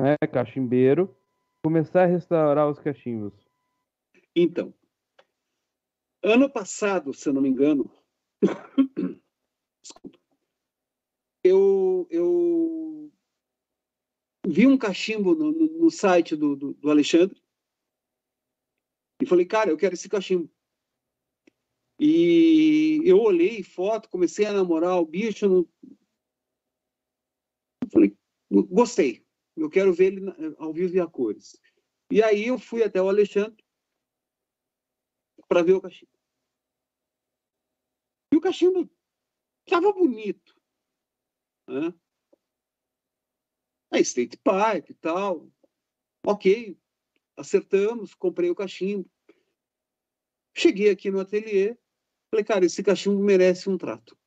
né, 0.00 0.16
cachimbeiro, 0.32 1.14
começar 1.62 2.04
a 2.04 2.06
restaurar 2.06 2.68
os 2.68 2.78
cachimbos. 2.78 3.32
Então, 4.34 4.72
ano 6.22 6.48
passado, 6.50 7.12
se 7.12 7.28
eu 7.28 7.32
não 7.32 7.42
me 7.42 7.48
engano, 7.48 7.90
Desculpa. 9.82 10.18
Eu, 11.42 12.06
eu 12.10 13.03
vi 14.46 14.66
um 14.66 14.76
cachimbo 14.76 15.34
no, 15.34 15.50
no, 15.52 15.66
no 15.78 15.90
site 15.90 16.36
do, 16.36 16.54
do, 16.54 16.74
do, 16.74 16.90
Alexandre 16.90 17.40
e 19.20 19.26
falei, 19.26 19.46
cara, 19.46 19.70
eu 19.70 19.76
quero 19.76 19.94
esse 19.94 20.08
cachimbo. 20.08 20.50
E 21.98 23.00
eu 23.04 23.18
olhei 23.18 23.62
foto, 23.62 24.08
comecei 24.08 24.44
a 24.44 24.52
namorar 24.52 24.98
o 24.98 25.06
bicho. 25.06 25.48
No... 25.48 25.68
Falei, 27.90 28.16
gostei. 28.50 29.24
Eu 29.56 29.70
quero 29.70 29.94
ver 29.94 30.12
ele 30.12 30.54
ao 30.58 30.72
vivo 30.72 30.96
e 30.96 31.00
a 31.00 31.06
cores. 31.06 31.58
E 32.10 32.22
aí 32.22 32.48
eu 32.48 32.58
fui 32.58 32.82
até 32.82 33.00
o 33.00 33.08
Alexandre 33.08 33.64
para 35.48 35.62
ver 35.62 35.74
o 35.74 35.80
cachimbo. 35.80 36.12
E 38.32 38.36
o 38.36 38.40
cachimbo 38.40 38.90
estava 39.64 39.92
bonito. 39.92 40.60
Né? 41.68 41.94
A 43.94 44.00
State 44.00 44.36
Pipe 44.38 44.92
e 44.92 44.94
tal. 44.94 45.48
Ok, 46.26 46.76
acertamos, 47.36 48.14
comprei 48.14 48.50
o 48.50 48.54
cachimbo. 48.54 49.08
Cheguei 50.56 50.90
aqui 50.90 51.10
no 51.10 51.20
ateliê, 51.20 51.76
Falei, 52.34 52.44
cara, 52.44 52.64
esse 52.64 52.82
cachimbo 52.82 53.22
merece 53.22 53.70
um 53.70 53.78
trato. 53.78 54.18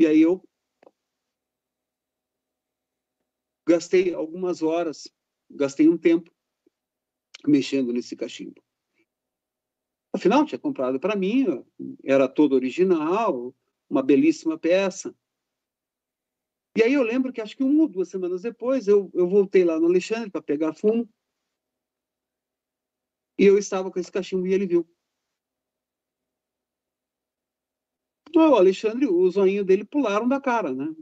E 0.00 0.04
aí 0.04 0.20
eu 0.20 0.42
gastei 3.64 4.12
algumas 4.12 4.60
horas, 4.60 5.08
gastei 5.48 5.88
um 5.88 5.96
tempo 5.96 6.34
mexendo 7.46 7.92
nesse 7.92 8.16
cachimbo. 8.16 8.60
Afinal, 10.12 10.44
tinha 10.44 10.58
comprado 10.58 10.98
para 10.98 11.14
mim, 11.14 11.64
era 12.02 12.26
todo 12.26 12.56
original, 12.56 13.54
uma 13.88 14.02
belíssima 14.02 14.58
peça. 14.58 15.14
E 16.76 16.82
aí 16.82 16.92
eu 16.92 17.02
lembro 17.02 17.32
que 17.32 17.40
acho 17.40 17.56
que 17.56 17.62
uma 17.62 17.82
ou 17.82 17.88
duas 17.88 18.08
semanas 18.08 18.42
depois 18.42 18.88
eu, 18.88 19.10
eu 19.14 19.28
voltei 19.28 19.64
lá 19.64 19.78
no 19.78 19.86
Alexandre 19.86 20.30
para 20.30 20.42
pegar 20.42 20.74
fumo. 20.74 21.08
E 23.38 23.44
eu 23.44 23.56
estava 23.58 23.90
com 23.90 23.98
esse 23.98 24.10
cachimbo 24.10 24.46
e 24.46 24.52
ele 24.52 24.66
viu. 24.66 24.86
O 28.34 28.40
Alexandre, 28.56 29.06
o 29.06 29.30
zoinho 29.30 29.64
dele 29.64 29.84
pularam 29.84 30.28
da 30.28 30.40
cara, 30.40 30.74
né? 30.74 30.92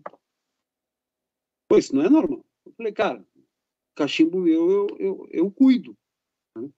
Isso 1.78 1.94
não 1.94 2.04
é 2.04 2.10
normal. 2.10 2.44
Eu 2.66 2.72
falei, 2.72 2.92
cara, 2.92 3.26
cachimbo 3.94 4.38
meu, 4.38 4.70
eu, 4.70 4.86
eu, 4.98 5.28
eu 5.30 5.50
cuido. 5.50 5.96
Né? 6.54 6.68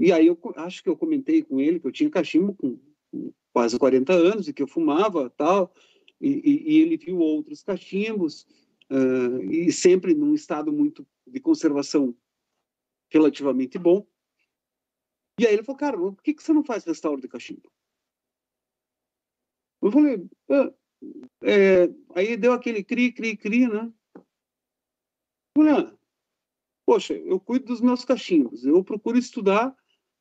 E 0.00 0.12
aí 0.12 0.26
eu 0.26 0.38
acho 0.56 0.82
que 0.82 0.88
eu 0.88 0.96
comentei 0.96 1.42
com 1.42 1.60
ele 1.60 1.78
que 1.78 1.86
eu 1.86 1.92
tinha 1.92 2.10
cachimbo 2.10 2.54
com, 2.54 2.78
com 3.10 3.32
quase 3.52 3.78
40 3.78 4.14
anos 4.14 4.48
e 4.48 4.54
que 4.54 4.62
eu 4.62 4.66
fumava 4.66 5.28
tal. 5.28 5.74
E, 6.24 6.76
e, 6.76 6.80
ele 6.80 6.96
viu 6.96 7.18
outros 7.18 7.62
cachimbos, 7.62 8.46
uh, 8.90 9.42
e 9.50 9.70
sempre 9.70 10.14
num 10.14 10.34
estado 10.34 10.72
muito 10.72 11.06
de 11.26 11.38
conservação 11.38 12.16
relativamente 13.10 13.78
bom. 13.78 14.06
E 15.38 15.46
aí 15.46 15.52
ele 15.52 15.62
falou, 15.62 15.78
cara, 15.78 15.98
por 15.98 16.22
que, 16.22 16.32
que 16.32 16.42
você 16.42 16.52
não 16.54 16.64
faz 16.64 16.84
restauro 16.84 17.20
de 17.20 17.28
cachimbo? 17.28 17.70
Eu 19.82 19.92
falei, 19.92 20.26
ah, 20.48 20.72
é, 21.42 21.88
aí 22.14 22.36
deu 22.38 22.54
aquele 22.54 22.82
cri, 22.82 23.12
cri, 23.12 23.36
cri, 23.36 23.68
né? 23.68 23.92
Falei, 25.54 25.92
poxa, 26.86 27.12
eu 27.12 27.38
cuido 27.38 27.66
dos 27.66 27.82
meus 27.82 28.02
cachimbos, 28.02 28.64
eu 28.64 28.82
procuro 28.82 29.18
estudar 29.18 29.76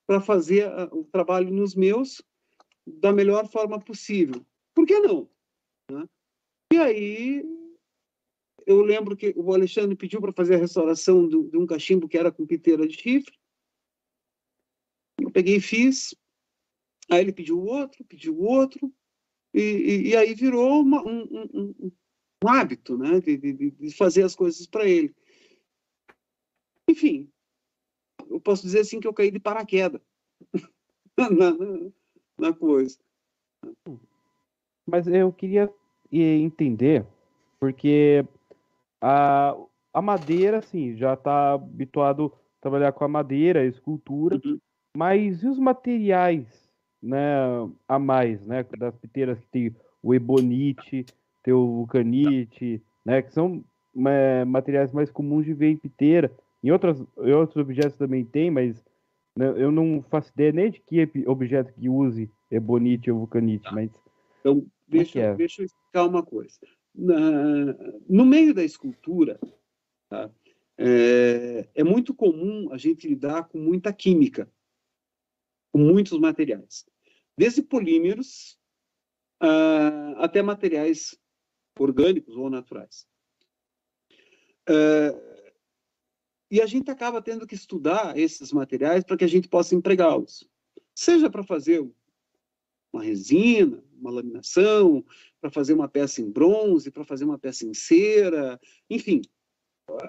para 0.06 0.20
fazer 0.20 0.70
o 0.92 1.06
trabalho 1.06 1.50
nos 1.50 1.76
meus 1.76 2.22
da 2.86 3.14
melhor 3.14 3.48
forma 3.48 3.80
possível. 3.80 4.46
Por 4.74 4.86
que 4.86 5.00
não? 5.00 5.30
Né? 5.94 6.08
E 6.74 6.78
aí 6.78 7.44
eu 8.66 8.82
lembro 8.82 9.16
que 9.16 9.34
o 9.36 9.54
Alexandre 9.54 9.96
pediu 9.96 10.22
para 10.22 10.34
fazer 10.34 10.56
a 10.56 10.60
restauração 10.60 11.28
do, 11.28 11.50
de 11.50 11.58
um 11.58 11.66
cachimbo 11.66 12.08
que 12.08 12.18
era 12.18 12.32
com 12.32 12.46
piteira 12.46 12.88
de 12.88 12.96
chifre. 12.96 13.38
Eu 15.20 15.32
peguei 15.32 15.58
e 15.58 15.62
fiz. 15.62 16.16
Aí 17.10 17.22
ele 17.22 17.34
pediu 17.34 17.62
outro, 17.62 18.04
pediu 18.06 18.40
outro. 18.40 18.94
E, 19.54 19.62
e, 19.62 20.08
e 20.10 20.16
aí 20.16 20.34
virou 20.34 20.82
uma, 20.82 21.02
um, 21.06 21.24
um, 21.24 21.76
um, 21.80 21.92
hábito 22.48 22.98
né? 22.98 23.20
de, 23.20 23.38
de, 23.38 23.72
de 23.72 23.96
fazer 23.96 24.24
as 24.24 24.36
coisas 24.36 24.66
para 24.66 24.88
ele. 24.88 25.14
Enfim, 26.90 27.30
eu 28.30 28.40
posso 28.40 28.64
dizer 28.64 28.80
assim 28.80 29.00
que 29.00 29.08
eu 29.08 29.14
caí 29.14 29.32
de 29.32 29.40
paraquedas 29.40 30.02
na, 31.18 31.30
na, 31.30 31.92
na 32.38 32.54
coisa. 32.54 32.98
Mas 34.86 35.08
eu 35.08 35.32
queria 35.32 35.74
entender, 36.22 37.06
porque 37.60 38.26
a, 39.02 39.56
a 39.94 40.02
madeira, 40.02 40.58
assim, 40.58 40.96
já 40.96 41.14
está 41.14 41.54
habituado 41.54 42.32
a 42.60 42.62
trabalhar 42.62 42.92
com 42.92 43.04
a 43.04 43.08
madeira, 43.08 43.62
a 43.62 43.66
escultura, 43.66 44.40
uhum. 44.44 44.58
mas 44.96 45.44
e 45.44 45.48
os 45.48 45.60
materiais, 45.60 46.46
né, 47.02 47.36
a 47.88 48.00
mais, 48.00 48.42
né, 48.46 48.66
das 48.78 48.96
piteiras 48.98 49.40
que 49.40 49.48
tem 49.48 49.76
o 50.02 50.14
ebonite, 50.14 51.06
tem 51.44 51.54
o 51.54 51.68
vulcanite, 51.68 52.82
né, 53.06 53.22
que 53.22 53.34
são 53.34 53.64
é, 54.08 54.46
materiais 54.46 54.92
mais 54.92 55.12
comuns 55.12 55.46
de 55.46 55.54
ver 55.54 55.70
em 55.70 55.78
piteira. 55.78 56.32
Em, 56.64 56.72
outras, 56.72 57.02
em 57.20 57.32
outros 57.34 57.58
objetos 57.58 57.98
também 57.98 58.24
tem, 58.24 58.50
mas 58.50 58.84
né, 59.38 59.54
eu 59.58 59.72
não 59.72 60.04
faço 60.10 60.32
ideia 60.34 60.52
nem 60.52 60.72
de 60.72 60.80
que 60.80 61.10
objeto 61.28 61.74
que 61.74 61.90
use 61.90 62.30
ebonite 62.50 63.12
ou 63.12 63.20
vulcanite, 63.20 63.64
tá. 63.64 63.72
mas... 63.72 63.92
Então, 64.40 64.66
deixa, 64.98 65.20
é? 65.20 65.36
deixa 65.36 65.62
eu 65.62 65.66
explicar 65.66 66.06
uma 66.06 66.24
coisa. 66.24 66.58
Na, 66.94 67.74
no 68.08 68.26
meio 68.26 68.54
da 68.54 68.64
escultura, 68.64 69.40
tá, 70.10 70.32
é, 70.78 71.68
é 71.74 71.84
muito 71.84 72.14
comum 72.14 72.72
a 72.72 72.78
gente 72.78 73.08
lidar 73.08 73.48
com 73.48 73.58
muita 73.58 73.92
química, 73.92 74.52
com 75.72 75.80
muitos 75.80 76.20
materiais. 76.20 76.86
Desde 77.38 77.62
polímeros 77.62 78.60
uh, 79.42 80.18
até 80.18 80.42
materiais 80.42 81.18
orgânicos 81.80 82.36
ou 82.36 82.50
naturais. 82.50 83.08
Uh, 84.70 85.34
e 86.50 86.62
a 86.62 86.66
gente 86.68 86.92
acaba 86.92 87.22
tendo 87.22 87.48
que 87.48 87.56
estudar 87.56 88.18
esses 88.18 88.52
materiais 88.52 89.04
para 89.04 89.18
que 89.18 89.24
a 89.24 89.28
gente 89.28 89.50
possa 89.50 89.74
empregá-los. 89.74 90.48
Seja 90.96 91.30
para 91.30 91.44
fazer 91.44 91.84
uma 92.94 93.04
resina, 93.04 93.84
uma 94.00 94.12
laminação, 94.12 95.04
para 95.42 95.50
fazer 95.50 95.74
uma 95.74 95.90
peça 95.90 96.22
em 96.22 96.30
bronze, 96.30 96.92
para 96.92 97.04
fazer 97.04 97.26
uma 97.26 97.40
peça 97.40 97.66
em 97.66 97.74
cera, 97.74 98.60
enfim, 98.90 99.22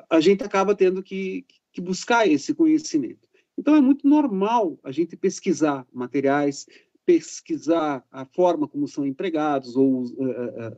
a 0.08 0.20
gente 0.20 0.44
acaba 0.44 0.74
tendo 0.74 1.02
que, 1.02 1.44
que 1.72 1.80
buscar 1.80 2.28
esse 2.28 2.54
conhecimento. 2.54 3.28
Então 3.56 3.74
é 3.74 3.80
muito 3.80 4.06
normal 4.06 4.78
a 4.82 4.92
gente 4.92 5.16
pesquisar 5.16 5.86
materiais, 5.92 6.66
pesquisar 7.06 8.04
a 8.10 8.24
forma 8.24 8.68
como 8.68 8.86
são 8.86 9.06
empregados 9.06 9.76
ou 9.76 10.04
uh, 10.04 10.06
uh, 10.06 10.72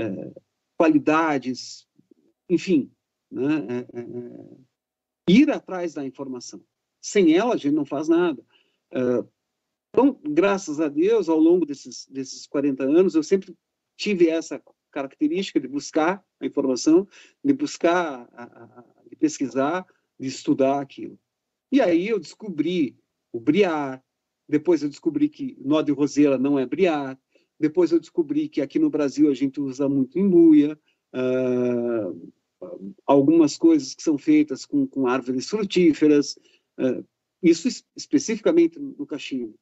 uh, 0.00 0.42
qualidades, 0.76 1.86
enfim, 2.48 2.90
né? 3.30 3.86
ir 5.28 5.50
atrás 5.50 5.94
da 5.94 6.04
informação. 6.04 6.62
Sem 7.00 7.34
ela 7.34 7.54
a 7.54 7.56
gente 7.56 7.74
não 7.74 7.84
faz 7.84 8.08
nada. 8.08 8.42
Então, 9.96 10.20
graças 10.22 10.78
a 10.78 10.88
Deus, 10.88 11.26
ao 11.26 11.38
longo 11.38 11.64
desses, 11.64 12.06
desses 12.10 12.46
40 12.46 12.84
anos, 12.84 13.14
eu 13.14 13.22
sempre 13.22 13.56
tive 13.96 14.28
essa 14.28 14.62
característica 14.90 15.58
de 15.58 15.66
buscar 15.66 16.22
a 16.38 16.44
informação, 16.44 17.08
de 17.42 17.54
buscar, 17.54 18.28
a, 18.34 18.42
a, 18.42 18.84
de 19.08 19.16
pesquisar, 19.16 19.86
de 20.20 20.28
estudar 20.28 20.82
aquilo. 20.82 21.18
E 21.72 21.80
aí 21.80 22.08
eu 22.08 22.20
descobri 22.20 22.94
o 23.32 23.40
briar, 23.40 24.04
depois 24.46 24.82
eu 24.82 24.90
descobri 24.90 25.30
que 25.30 25.56
nó 25.64 25.80
de 25.80 25.92
roseira 25.92 26.36
não 26.36 26.58
é 26.58 26.66
briar, 26.66 27.18
depois 27.58 27.90
eu 27.90 27.98
descobri 27.98 28.50
que 28.50 28.60
aqui 28.60 28.78
no 28.78 28.90
Brasil 28.90 29.30
a 29.30 29.34
gente 29.34 29.62
usa 29.62 29.88
muito 29.88 30.18
embuia, 30.18 30.78
uh, 31.14 32.32
algumas 33.06 33.56
coisas 33.56 33.94
que 33.94 34.02
são 34.02 34.18
feitas 34.18 34.66
com, 34.66 34.86
com 34.86 35.06
árvores 35.06 35.48
frutíferas, 35.48 36.36
uh, 36.78 37.02
isso 37.42 37.66
especificamente 37.96 38.78
no 38.78 39.06
cachimbo 39.06 39.58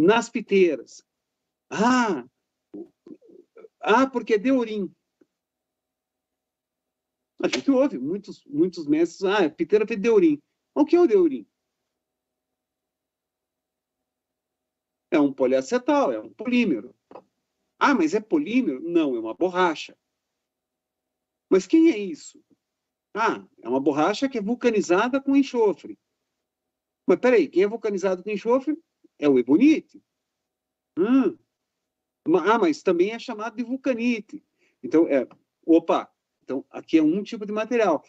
nas 0.00 0.30
piteiras. 0.30 1.04
Ah, 1.68 2.24
ah 3.80 4.06
porque 4.08 4.38
deu 4.38 4.56
urim. 4.56 4.92
A 7.42 7.48
gente 7.48 7.70
ouve 7.70 7.98
muitos, 7.98 8.44
muitos 8.46 8.86
mestres, 8.86 9.24
ah, 9.24 9.48
piteira 9.48 9.86
tem 9.86 9.98
deurim. 9.98 10.40
O 10.74 10.84
que 10.84 10.96
é 10.96 11.00
o 11.00 11.06
deurim? 11.06 11.46
É 15.10 15.18
um 15.18 15.32
poliacetal, 15.32 16.12
é 16.12 16.20
um 16.20 16.32
polímero. 16.32 16.94
Ah, 17.78 17.94
mas 17.94 18.14
é 18.14 18.20
polímero? 18.20 18.80
Não, 18.80 19.16
é 19.16 19.20
uma 19.20 19.34
borracha. 19.34 19.96
Mas 21.50 21.66
quem 21.66 21.90
é 21.90 21.98
isso? 21.98 22.42
Ah, 23.14 23.44
é 23.62 23.68
uma 23.68 23.80
borracha 23.80 24.28
que 24.28 24.38
é 24.38 24.42
vulcanizada 24.42 25.20
com 25.20 25.34
enxofre. 25.34 25.98
Mas 27.06 27.18
peraí, 27.18 27.48
quem 27.48 27.64
é 27.64 27.66
vulcanizado 27.66 28.22
com 28.22 28.30
enxofre 28.30 28.78
é 29.20 29.28
o 29.28 29.38
ebonite. 29.38 30.02
Hum. 30.98 31.38
Ah, 32.44 32.58
mas 32.58 32.82
também 32.82 33.12
é 33.12 33.18
chamado 33.18 33.56
de 33.56 33.62
vulcanite. 33.62 34.44
Então, 34.82 35.06
é, 35.08 35.26
opa, 35.64 36.10
então 36.42 36.64
aqui 36.70 36.98
é 36.98 37.02
um 37.02 37.22
tipo 37.22 37.46
de 37.46 37.52
material. 37.52 38.04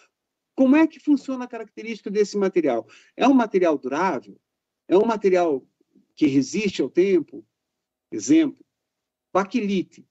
Como 0.55 0.75
é 0.75 0.87
que 0.87 0.99
funciona 0.99 1.45
a 1.45 1.47
característica 1.47 2.09
desse 2.09 2.37
material? 2.37 2.87
É 3.15 3.27
um 3.27 3.33
material 3.33 3.77
durável? 3.77 4.39
É 4.87 4.97
um 4.97 5.05
material 5.05 5.65
que 6.15 6.25
resiste 6.27 6.81
ao 6.81 6.89
tempo? 6.89 7.45
Exemplo, 8.11 8.65
baquelite. 9.33 10.07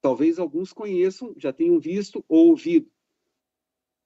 Talvez 0.00 0.38
alguns 0.38 0.72
conheçam, 0.72 1.32
já 1.36 1.52
tenham 1.52 1.78
visto 1.78 2.24
ou 2.28 2.48
ouvido. 2.48 2.90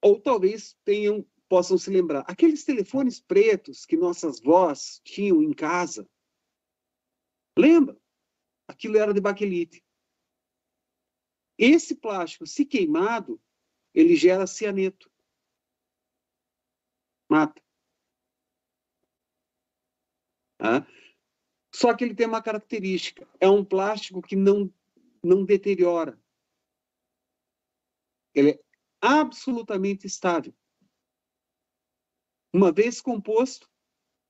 Ou 0.03 0.21
talvez 0.21 0.77
tenham 0.85 1.27
possam 1.49 1.79
se 1.79 1.91
lembrar. 1.91 2.25
Aqueles 2.27 2.65
telefones 2.65 3.21
pretos 3.21 3.85
que 3.87 3.97
nossas 3.97 4.41
vós 4.41 5.01
tinham 5.05 5.43
em 5.43 5.53
casa. 5.53 6.09
Lembra? 7.59 7.97
Aquilo 8.69 8.99
era 8.99 9.15
de 9.15 9.21
baquelite. 9.21 9.85
Esse 11.59 11.95
plástico, 11.95 12.47
se 12.47 12.67
queimado, 12.67 13.41
ele 13.95 14.15
gera 14.17 14.47
cianeto. 14.47 15.11
Mata. 17.29 17.63
Ah? 20.59 20.87
Só 21.73 21.95
que 21.95 22.05
ele 22.05 22.15
tem 22.15 22.27
uma 22.27 22.43
característica: 22.43 23.29
é 23.41 23.49
um 23.49 23.65
plástico 23.65 24.21
que 24.21 24.37
não, 24.37 24.73
não 25.23 25.45
deteriora. 25.45 26.21
Ele 28.35 28.51
é 28.51 28.61
absolutamente 29.01 30.07
estável. 30.07 30.55
Uma 32.57 32.73
vez 32.73 33.03
composto, 33.03 33.71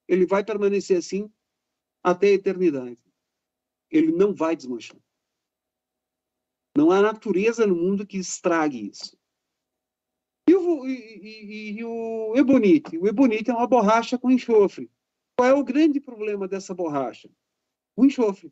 ele 0.08 0.26
vai 0.26 0.44
permanecer 0.44 0.98
assim 0.98 1.30
até 2.02 2.26
a 2.26 2.32
eternidade. 2.32 2.98
Ele 3.88 4.10
não 4.10 4.34
vai 4.34 4.56
desmanchar. 4.56 4.98
Não 6.76 6.90
há 6.90 7.00
natureza 7.00 7.64
no 7.64 7.76
mundo 7.76 8.04
que 8.04 8.18
estrague 8.18 8.90
isso. 8.90 9.16
E 10.48 10.56
o, 10.56 10.88
e, 10.88 10.92
e, 10.92 11.78
e 11.78 11.84
o 11.84 12.34
ebonite? 12.36 12.98
O 12.98 13.06
ebonite 13.06 13.48
é 13.48 13.54
uma 13.54 13.64
borracha 13.64 14.18
com 14.18 14.28
enxofre. 14.28 14.90
Qual 15.38 15.48
é 15.48 15.54
o 15.54 15.62
grande 15.62 16.00
problema 16.00 16.48
dessa 16.48 16.74
borracha? 16.74 17.30
O 17.94 18.04
enxofre. 18.04 18.50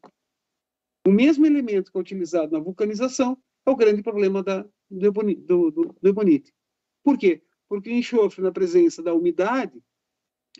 O 1.05 1.11
mesmo 1.11 1.47
elemento 1.47 1.91
que 1.91 1.99
é 1.99 2.01
utilizado 2.01 2.53
na 2.53 2.61
vulcanização 2.61 3.37
é 3.67 3.71
o 3.73 3.77
grande 3.77 4.05
problema 4.05 4.41
da, 4.41 4.65
do, 4.89 5.05
ebonite, 5.05 5.41
do, 5.41 5.73
do, 5.73 5.97
do 6.01 6.09
ebonite. 6.09 6.55
Por 7.03 7.19
quê? 7.19 7.43
Porque 7.75 7.91
o 7.91 7.93
enxofre, 7.93 8.41
na 8.41 8.53
presença 8.53 9.03
da 9.03 9.13
umidade, 9.13 9.83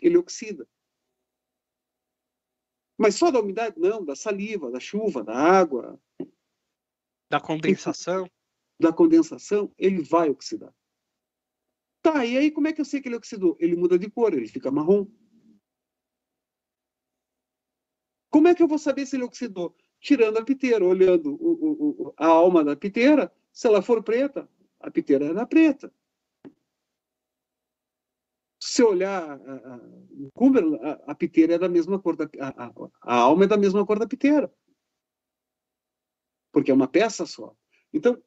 ele 0.01 0.17
oxida. 0.17 0.67
Mas 2.97 3.15
só 3.15 3.31
da 3.31 3.39
umidade? 3.39 3.79
Não, 3.79 4.03
da 4.03 4.17
saliva, 4.17 4.69
da 4.69 4.81
chuva, 4.81 5.23
da 5.23 5.33
água. 5.33 5.97
Da 7.29 7.39
condensação. 7.39 8.29
Da 8.77 8.91
condensação, 8.91 9.73
ele 9.77 10.03
vai 10.03 10.29
oxidar. 10.29 10.75
Tá, 12.01 12.25
e 12.25 12.37
aí 12.37 12.51
como 12.51 12.67
é 12.67 12.73
que 12.73 12.81
eu 12.81 12.85
sei 12.85 13.01
que 13.01 13.07
ele 13.07 13.15
oxidou? 13.15 13.55
Ele 13.57 13.77
muda 13.77 13.97
de 13.97 14.09
cor, 14.09 14.33
ele 14.33 14.49
fica 14.49 14.69
marrom. 14.69 15.07
Como 18.29 18.49
é 18.49 18.53
que 18.53 18.61
eu 18.61 18.67
vou 18.67 18.77
saber 18.77 19.05
se 19.05 19.15
ele 19.15 19.23
oxidou? 19.23 19.73
Tirando 20.01 20.37
a 20.37 20.43
piteira, 20.43 20.83
olhando 20.83 21.33
o, 21.33 21.53
o, 21.53 22.07
o, 22.07 22.13
a 22.17 22.27
alma 22.27 22.61
da 22.61 22.75
piteira, 22.75 23.33
se 23.53 23.67
ela 23.67 23.81
for 23.81 24.03
preta, 24.03 24.49
a 24.81 24.91
piteira 24.91 25.27
era 25.27 25.47
preta. 25.47 25.93
Se 28.67 28.81
olhar 28.81 29.39
o 30.11 30.31
Cumberland, 30.33 30.83
a, 30.83 31.11
a, 31.11 31.15
piteira 31.15 31.53
é 31.53 31.59
da 31.59 31.69
mesma 31.69 31.99
cor, 31.99 32.15
da, 32.15 32.27
a, 32.39 32.71
a, 33.03 33.15
alma 33.15 33.43
é 33.43 33.47
da 33.47 33.57
mesma 33.57 33.85
cor 33.85 33.99
da 33.99 34.07
piteira. 34.07 34.51
Porque 36.51 36.71
é 36.71 36.73
uma 36.73 36.87
peça 36.87 37.27
só. 37.27 37.55
Então, 37.93 38.19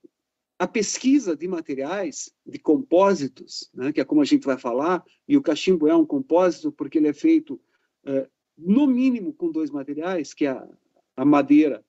a 0.56 0.68
pesquisa 0.68 1.36
de 1.36 1.48
materiais, 1.48 2.32
de 2.46 2.56
compósitos, 2.60 3.68
né, 3.74 3.92
que 3.92 4.00
é 4.00 4.04
como 4.04 4.22
a 4.22 4.24
gente 4.24 4.46
vai 4.46 4.56
falar, 4.56 5.04
e 5.26 5.36
o 5.36 5.42
cachimbo 5.42 5.88
é 5.88 5.96
um 5.96 6.06
compósito 6.06 6.70
porque 6.70 6.98
ele 6.98 7.08
é 7.08 7.12
feito, 7.12 7.60
é, 8.06 8.30
no 8.56 8.86
mínimo, 8.86 9.34
com 9.34 9.50
dois 9.50 9.72
materiais, 9.72 10.32
que 10.32 10.46
é 10.46 10.50
a, 10.50 10.68
a 11.16 11.24
madeira, 11.24 11.84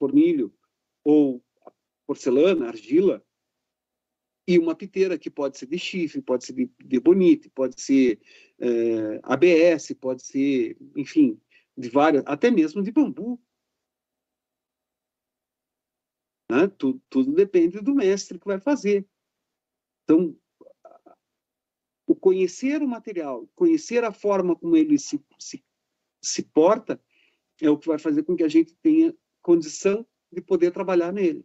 fornilho, 0.00 0.52
ou 1.04 1.40
porcelana, 2.08 2.66
argila, 2.66 3.24
e 4.48 4.58
uma 4.58 4.74
piteira 4.74 5.18
que 5.18 5.28
pode 5.28 5.58
ser 5.58 5.66
de 5.66 5.78
chifre, 5.78 6.22
pode 6.22 6.46
ser 6.46 6.54
de, 6.54 6.70
de 6.82 6.98
bonite, 6.98 7.50
pode 7.50 7.78
ser 7.78 8.18
é, 8.58 9.20
ABS, 9.22 9.92
pode 10.00 10.22
ser, 10.22 10.74
enfim, 10.96 11.38
de 11.76 11.90
várias, 11.90 12.24
até 12.26 12.50
mesmo 12.50 12.82
de 12.82 12.90
bambu. 12.90 13.38
Né? 16.50 16.66
Tudo, 16.78 16.98
tudo 17.10 17.34
depende 17.34 17.78
do 17.82 17.94
mestre 17.94 18.38
que 18.38 18.46
vai 18.46 18.58
fazer. 18.58 19.06
Então, 20.04 20.34
o 22.06 22.16
conhecer 22.16 22.82
o 22.82 22.88
material, 22.88 23.46
conhecer 23.54 24.02
a 24.02 24.14
forma 24.14 24.56
como 24.56 24.74
ele 24.78 24.98
se, 24.98 25.22
se, 25.38 25.62
se 26.22 26.42
porta, 26.42 26.98
é 27.60 27.68
o 27.68 27.76
que 27.76 27.86
vai 27.86 27.98
fazer 27.98 28.22
com 28.22 28.34
que 28.34 28.44
a 28.44 28.48
gente 28.48 28.74
tenha 28.76 29.14
condição 29.42 30.06
de 30.32 30.40
poder 30.40 30.70
trabalhar 30.70 31.12
nele. 31.12 31.44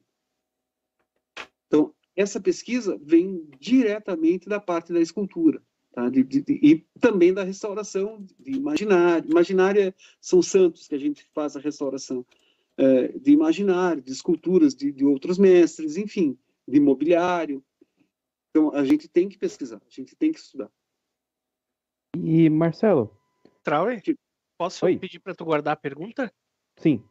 Então, 1.67 1.93
essa 2.15 2.39
pesquisa 2.39 2.99
vem 3.01 3.47
diretamente 3.59 4.47
da 4.47 4.59
parte 4.59 4.93
da 4.93 4.99
escultura. 4.99 5.61
Tá? 5.91 6.09
De, 6.09 6.23
de, 6.23 6.41
de, 6.41 6.59
e 6.61 6.85
também 6.99 7.33
da 7.33 7.43
restauração 7.43 8.25
de 8.39 8.51
imaginário. 8.51 9.29
Imaginária 9.29 9.95
são 10.19 10.41
santos 10.41 10.87
que 10.87 10.95
a 10.95 10.99
gente 10.99 11.27
faz 11.33 11.55
a 11.55 11.59
restauração 11.59 12.25
é, 12.77 13.09
de 13.09 13.31
imaginário, 13.31 14.01
de 14.01 14.11
esculturas 14.11 14.73
de, 14.75 14.91
de 14.91 15.05
outros 15.05 15.37
mestres, 15.37 15.97
enfim, 15.97 16.37
de 16.67 16.79
mobiliário. 16.79 17.63
Então, 18.49 18.73
a 18.73 18.83
gente 18.83 19.07
tem 19.07 19.29
que 19.29 19.37
pesquisar, 19.37 19.77
a 19.77 19.89
gente 19.89 20.15
tem 20.15 20.31
que 20.31 20.39
estudar. 20.39 20.71
E, 22.17 22.49
Marcelo? 22.49 23.15
Trauer, 23.63 24.01
posso 24.57 24.85
Oi. 24.85 24.97
pedir 24.97 25.19
para 25.19 25.33
tu 25.33 25.45
guardar 25.45 25.73
a 25.73 25.77
pergunta? 25.77 26.31
Sim. 26.77 27.03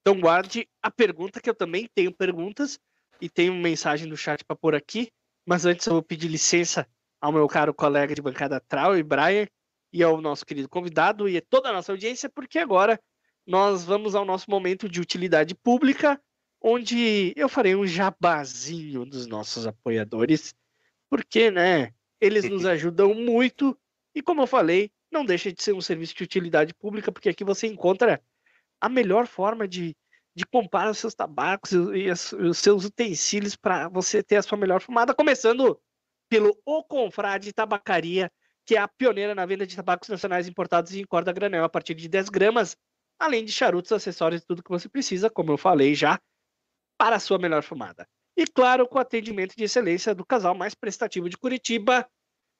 Então, 0.00 0.20
guarde 0.20 0.68
a 0.82 0.90
pergunta, 0.90 1.40
que 1.40 1.48
eu 1.48 1.54
também 1.54 1.88
tenho 1.94 2.12
perguntas 2.12 2.78
e 3.20 3.28
tenho 3.28 3.54
mensagem 3.54 4.08
no 4.08 4.16
chat 4.16 4.44
para 4.44 4.56
pôr 4.56 4.74
aqui. 4.74 5.10
Mas 5.46 5.66
antes, 5.66 5.86
eu 5.86 5.94
vou 5.94 6.02
pedir 6.02 6.28
licença 6.28 6.86
ao 7.20 7.32
meu 7.32 7.46
caro 7.48 7.72
colega 7.72 8.14
de 8.14 8.22
bancada 8.22 8.60
Trau 8.60 8.96
e 8.96 9.02
Brian 9.02 9.46
e 9.92 10.02
ao 10.02 10.20
nosso 10.20 10.44
querido 10.44 10.68
convidado 10.68 11.28
e 11.28 11.36
a 11.36 11.42
toda 11.42 11.68
a 11.68 11.72
nossa 11.72 11.92
audiência, 11.92 12.28
porque 12.28 12.58
agora 12.58 13.00
nós 13.46 13.84
vamos 13.84 14.14
ao 14.14 14.24
nosso 14.24 14.50
momento 14.50 14.88
de 14.88 15.00
utilidade 15.00 15.54
pública, 15.54 16.20
onde 16.60 17.32
eu 17.36 17.48
farei 17.48 17.74
um 17.74 17.86
jabazinho 17.86 19.04
dos 19.04 19.26
nossos 19.26 19.66
apoiadores, 19.66 20.54
porque, 21.08 21.50
né, 21.50 21.92
eles 22.20 22.48
nos 22.48 22.64
ajudam 22.66 23.14
muito 23.14 23.78
e, 24.14 24.22
como 24.22 24.42
eu 24.42 24.46
falei, 24.46 24.90
não 25.12 25.24
deixa 25.24 25.52
de 25.52 25.62
ser 25.62 25.74
um 25.74 25.80
serviço 25.80 26.14
de 26.14 26.24
utilidade 26.24 26.74
pública, 26.74 27.12
porque 27.12 27.28
aqui 27.28 27.44
você 27.44 27.66
encontra 27.66 28.20
a 28.80 28.88
melhor 28.88 29.26
forma 29.26 29.68
de, 29.68 29.96
de 30.34 30.44
comprar 30.44 30.90
os 30.90 30.98
seus 30.98 31.14
tabacos 31.14 31.72
e, 31.72 32.10
os 32.10 32.58
seus 32.58 32.84
utensílios 32.84 33.54
para 33.54 33.88
você 33.88 34.22
ter 34.22 34.36
a 34.36 34.42
sua 34.42 34.58
melhor 34.58 34.80
fumada, 34.80 35.14
começando 35.14 35.80
pelo 36.28 36.58
O 36.64 36.82
Confrade 36.82 37.52
Tabacaria, 37.52 38.30
que 38.66 38.76
é 38.76 38.80
a 38.80 38.88
pioneira 38.88 39.34
na 39.34 39.46
venda 39.46 39.66
de 39.66 39.76
tabacos 39.76 40.08
nacionais 40.08 40.48
importados 40.48 40.94
em 40.94 41.04
corda 41.04 41.32
granel 41.32 41.64
a 41.64 41.68
partir 41.68 41.94
de 41.94 42.08
10 42.08 42.28
gramas 42.28 42.76
além 43.18 43.44
de 43.44 43.52
charutos, 43.52 43.92
acessórios 43.92 44.42
e 44.42 44.46
tudo 44.46 44.62
que 44.62 44.70
você 44.70 44.88
precisa, 44.88 45.30
como 45.30 45.52
eu 45.52 45.58
falei 45.58 45.94
já, 45.94 46.20
para 46.98 47.16
a 47.16 47.20
sua 47.20 47.38
melhor 47.38 47.62
fumada. 47.62 48.08
E 48.36 48.46
claro, 48.46 48.86
com 48.88 48.98
o 48.98 49.00
atendimento 49.00 49.54
de 49.56 49.64
excelência 49.64 50.14
do 50.14 50.24
casal 50.24 50.54
mais 50.54 50.74
prestativo 50.74 51.28
de 51.28 51.36
Curitiba, 51.36 52.08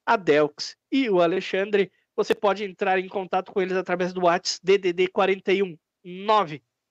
a 0.05 0.15
Delx 0.15 0.77
e 0.91 1.09
o 1.09 1.21
Alexandre. 1.21 1.91
Você 2.15 2.33
pode 2.33 2.63
entrar 2.63 2.97
em 2.97 3.07
contato 3.07 3.51
com 3.51 3.61
eles 3.61 3.75
através 3.75 4.13
do 4.13 4.23
WhatsApp 4.23 4.61
DDD 4.63 5.09
41 5.09 5.77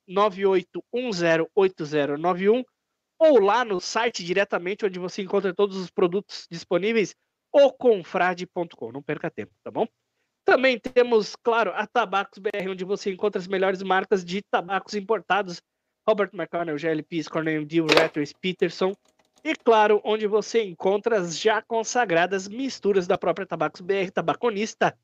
998108091 0.08 2.64
ou 3.18 3.40
lá 3.40 3.64
no 3.64 3.80
site 3.80 4.24
diretamente 4.24 4.84
onde 4.84 4.98
você 4.98 5.22
encontra 5.22 5.54
todos 5.54 5.76
os 5.76 5.90
produtos 5.90 6.46
disponíveis, 6.50 7.14
oconfrade.com. 7.52 8.92
Não 8.92 9.02
perca 9.02 9.30
tempo, 9.30 9.52
tá 9.62 9.70
bom? 9.70 9.86
Também 10.44 10.78
temos, 10.78 11.34
claro, 11.36 11.72
a 11.74 11.86
Tabacos 11.86 12.38
BR, 12.38 12.68
onde 12.68 12.84
você 12.84 13.10
encontra 13.10 13.40
as 13.40 13.46
melhores 13.46 13.82
marcas 13.82 14.24
de 14.24 14.42
tabacos 14.42 14.94
importados. 14.94 15.62
Robert 16.06 16.30
McConnell, 16.34 16.76
GLP, 16.76 17.24
Cornell 17.24 17.64
Deal, 17.64 17.86
Retros, 17.86 18.32
Peterson. 18.34 18.94
E, 19.42 19.54
claro, 19.54 20.02
onde 20.04 20.26
você 20.26 20.62
encontra 20.62 21.18
as 21.18 21.38
já 21.38 21.62
consagradas 21.62 22.46
misturas 22.46 23.06
da 23.06 23.16
própria 23.16 23.46
Tabacos 23.46 23.80
BR, 23.80 24.10
Tabaconista, 24.12 24.94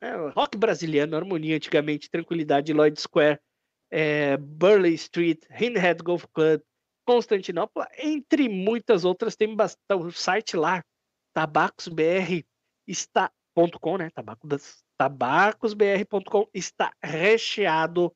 é, 0.00 0.12
Rock 0.34 0.56
Brasiliano, 0.56 1.16
Harmonia, 1.16 1.56
antigamente, 1.56 2.10
Tranquilidade, 2.10 2.72
Lloyd 2.72 2.98
Square, 2.98 3.38
é, 3.90 4.36
Burley 4.36 4.94
Street, 4.94 5.42
Hindhead 5.50 6.02
Golf 6.02 6.24
Club, 6.32 6.60
Constantinopla, 7.06 7.88
entre 7.98 8.48
muitas 8.48 9.04
outras. 9.04 9.36
Tem 9.36 9.54
bastante, 9.54 10.02
o 10.02 10.10
site 10.10 10.56
lá, 10.56 10.84
tabacosbr, 11.34 12.44
está 12.86 13.30
.com, 13.80 13.96
né? 13.96 14.10
Tabaco 14.10 14.46
das, 14.46 14.84
tabacosbr.com 14.98 16.48
está 16.52 16.92
recheado 17.02 18.14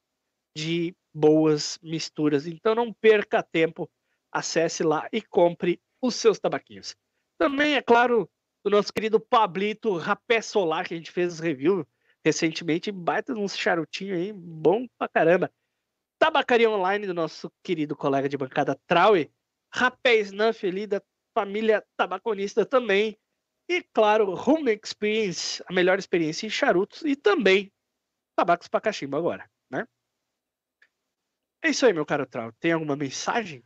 de 0.57 0.95
boas 1.14 1.79
misturas. 1.83 2.47
Então 2.47 2.75
não 2.75 2.93
perca 2.93 3.43
tempo, 3.43 3.91
acesse 4.33 4.83
lá 4.83 5.09
e 5.12 5.23
compre 5.23 5.81
os 6.01 6.14
seus 6.14 6.39
tabaquinhos. 6.39 6.95
Também, 7.39 7.75
é 7.75 7.83
claro, 7.83 8.29
do 8.64 8.71
nosso 8.71 8.93
querido 8.93 9.18
Pablito 9.18 9.97
Rapé 9.97 10.43
Solar, 10.43 10.87
que 10.87 10.95
a 10.95 10.97
gente 10.97 11.11
fez 11.11 11.39
review 11.39 11.87
recentemente, 12.25 12.93
baita 12.93 13.33
uns 13.33 13.57
charutinhos 13.57 14.18
aí, 14.18 14.33
bom 14.33 14.87
pra 14.99 15.09
caramba. 15.09 15.51
Tabacaria 16.21 16.71
Online 16.71 17.07
do 17.07 17.14
nosso 17.14 17.51
querido 17.62 17.97
colega 17.97 18.29
de 18.29 18.37
bancada 18.37 18.79
Traue, 18.87 19.33
Rapé 19.73 20.18
Snuff 20.18 20.66
ali 20.66 20.87
da 20.87 21.03
família 21.35 21.83
tabaconista 21.97 22.66
também, 22.66 23.18
e, 23.66 23.83
claro, 23.95 24.35
Home 24.35 24.79
Experience, 24.85 25.64
a 25.66 25.73
melhor 25.73 25.99
experiência 25.99 26.47
em 26.47 26.51
charutos 26.51 27.03
e 27.03 27.16
também 27.16 27.73
tabacos 28.37 28.68
para 28.68 28.83
cachimbo 28.83 29.16
agora, 29.16 29.49
né? 29.71 29.87
É 31.62 31.71
isso 31.71 31.87
aí, 31.87 31.93
meu 31.93 32.05
caro 32.05 32.27
Trau. 32.27 32.53
Tem 32.61 32.73
alguma 32.73 32.97
mensagem? 32.97 33.62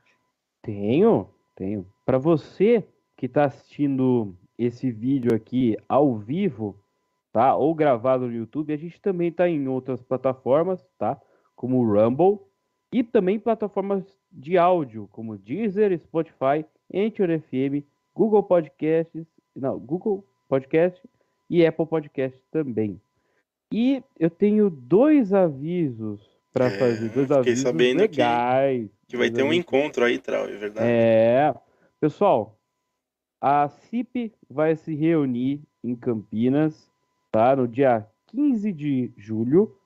Tenho, 0.62 1.28
tenho. 1.56 1.92
Para 2.04 2.18
você 2.18 2.86
que 3.16 3.26
está 3.26 3.46
assistindo 3.46 4.36
esse 4.56 4.92
vídeo 4.92 5.34
aqui 5.34 5.76
ao 5.88 6.16
vivo, 6.18 6.78
tá? 7.32 7.56
Ou 7.56 7.74
gravado 7.74 8.26
no 8.26 8.32
YouTube, 8.32 8.72
a 8.72 8.76
gente 8.76 9.00
também 9.00 9.28
está 9.28 9.48
em 9.48 9.66
outras 9.66 10.02
plataformas, 10.02 10.86
tá? 10.96 11.20
Como 11.54 11.78
o 11.78 11.92
Rumble, 11.94 12.38
e 12.92 13.02
também 13.02 13.38
plataformas 13.38 14.04
de 14.30 14.56
áudio, 14.58 15.08
como 15.10 15.36
Deezer, 15.38 15.98
Spotify, 15.98 16.64
Anchor 16.92 17.28
FM, 17.40 17.84
Google 18.14 18.42
Podcasts, 18.42 19.26
não, 19.54 19.78
Google 19.78 20.24
Podcast 20.48 21.00
e 21.50 21.66
Apple 21.66 21.86
Podcast 21.86 22.38
também. 22.50 23.00
E 23.72 24.02
eu 24.18 24.30
tenho 24.30 24.70
dois 24.70 25.32
avisos 25.32 26.20
para 26.52 26.66
É, 26.66 26.70
fazer, 26.78 27.08
dois 27.10 27.30
avisos 27.30 27.60
sabendo 27.62 27.96
que- 28.08 28.18
legais. 28.18 28.88
Que 29.08 29.16
vai 29.16 29.28
dois 29.28 29.36
ter 29.38 29.42
um 29.42 29.46
avisos 29.48 29.64
encontro 29.64 30.04
aí, 30.04 30.18
Trau, 30.18 30.44
é 30.46 30.56
verdade? 30.56 30.86
é, 30.88 31.54
pessoal, 32.00 32.56
a 33.40 33.68
CIP 33.68 34.32
vai 34.48 34.76
se 34.76 34.94
reunir 34.94 35.60
em 35.82 35.94
Campinas, 35.96 36.90
tá? 37.32 37.56
No 37.56 37.66
dia 37.66 38.06
15 38.28 38.72
de 38.72 39.12
julho, 39.16 39.76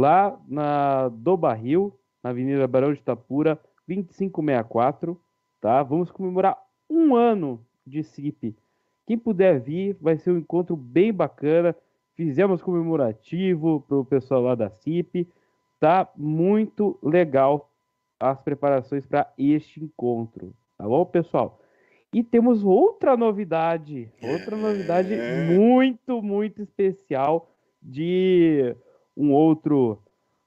lá 0.00 0.40
na 0.48 1.08
do 1.08 1.36
Barril, 1.36 1.92
na 2.24 2.30
Avenida 2.30 2.66
Barão 2.66 2.92
de 2.92 3.00
Itapura, 3.00 3.60
2564, 3.86 5.20
tá? 5.60 5.82
Vamos 5.82 6.10
comemorar 6.10 6.56
um 6.88 7.14
ano 7.14 7.60
de 7.86 8.02
CIP. 8.02 8.56
Quem 9.06 9.18
puder 9.18 9.60
vir, 9.60 9.96
vai 10.00 10.16
ser 10.16 10.30
um 10.30 10.38
encontro 10.38 10.74
bem 10.76 11.12
bacana. 11.12 11.76
Fizemos 12.14 12.62
comemorativo 12.62 13.84
para 13.86 13.96
o 13.98 14.04
pessoal 14.04 14.40
lá 14.42 14.54
da 14.54 14.70
CIP. 14.70 15.28
Tá 15.78 16.08
muito 16.16 16.98
legal 17.02 17.70
as 18.18 18.40
preparações 18.40 19.06
para 19.06 19.30
este 19.38 19.82
encontro, 19.82 20.54
tá 20.76 20.84
bom, 20.86 21.04
pessoal? 21.06 21.58
E 22.12 22.22
temos 22.22 22.62
outra 22.64 23.16
novidade, 23.16 24.10
outra 24.22 24.56
novidade 24.56 25.14
É. 25.14 25.46
muito, 25.56 26.20
muito 26.20 26.60
especial 26.62 27.50
de 27.82 28.74
um 29.16 29.32
outro 29.32 30.02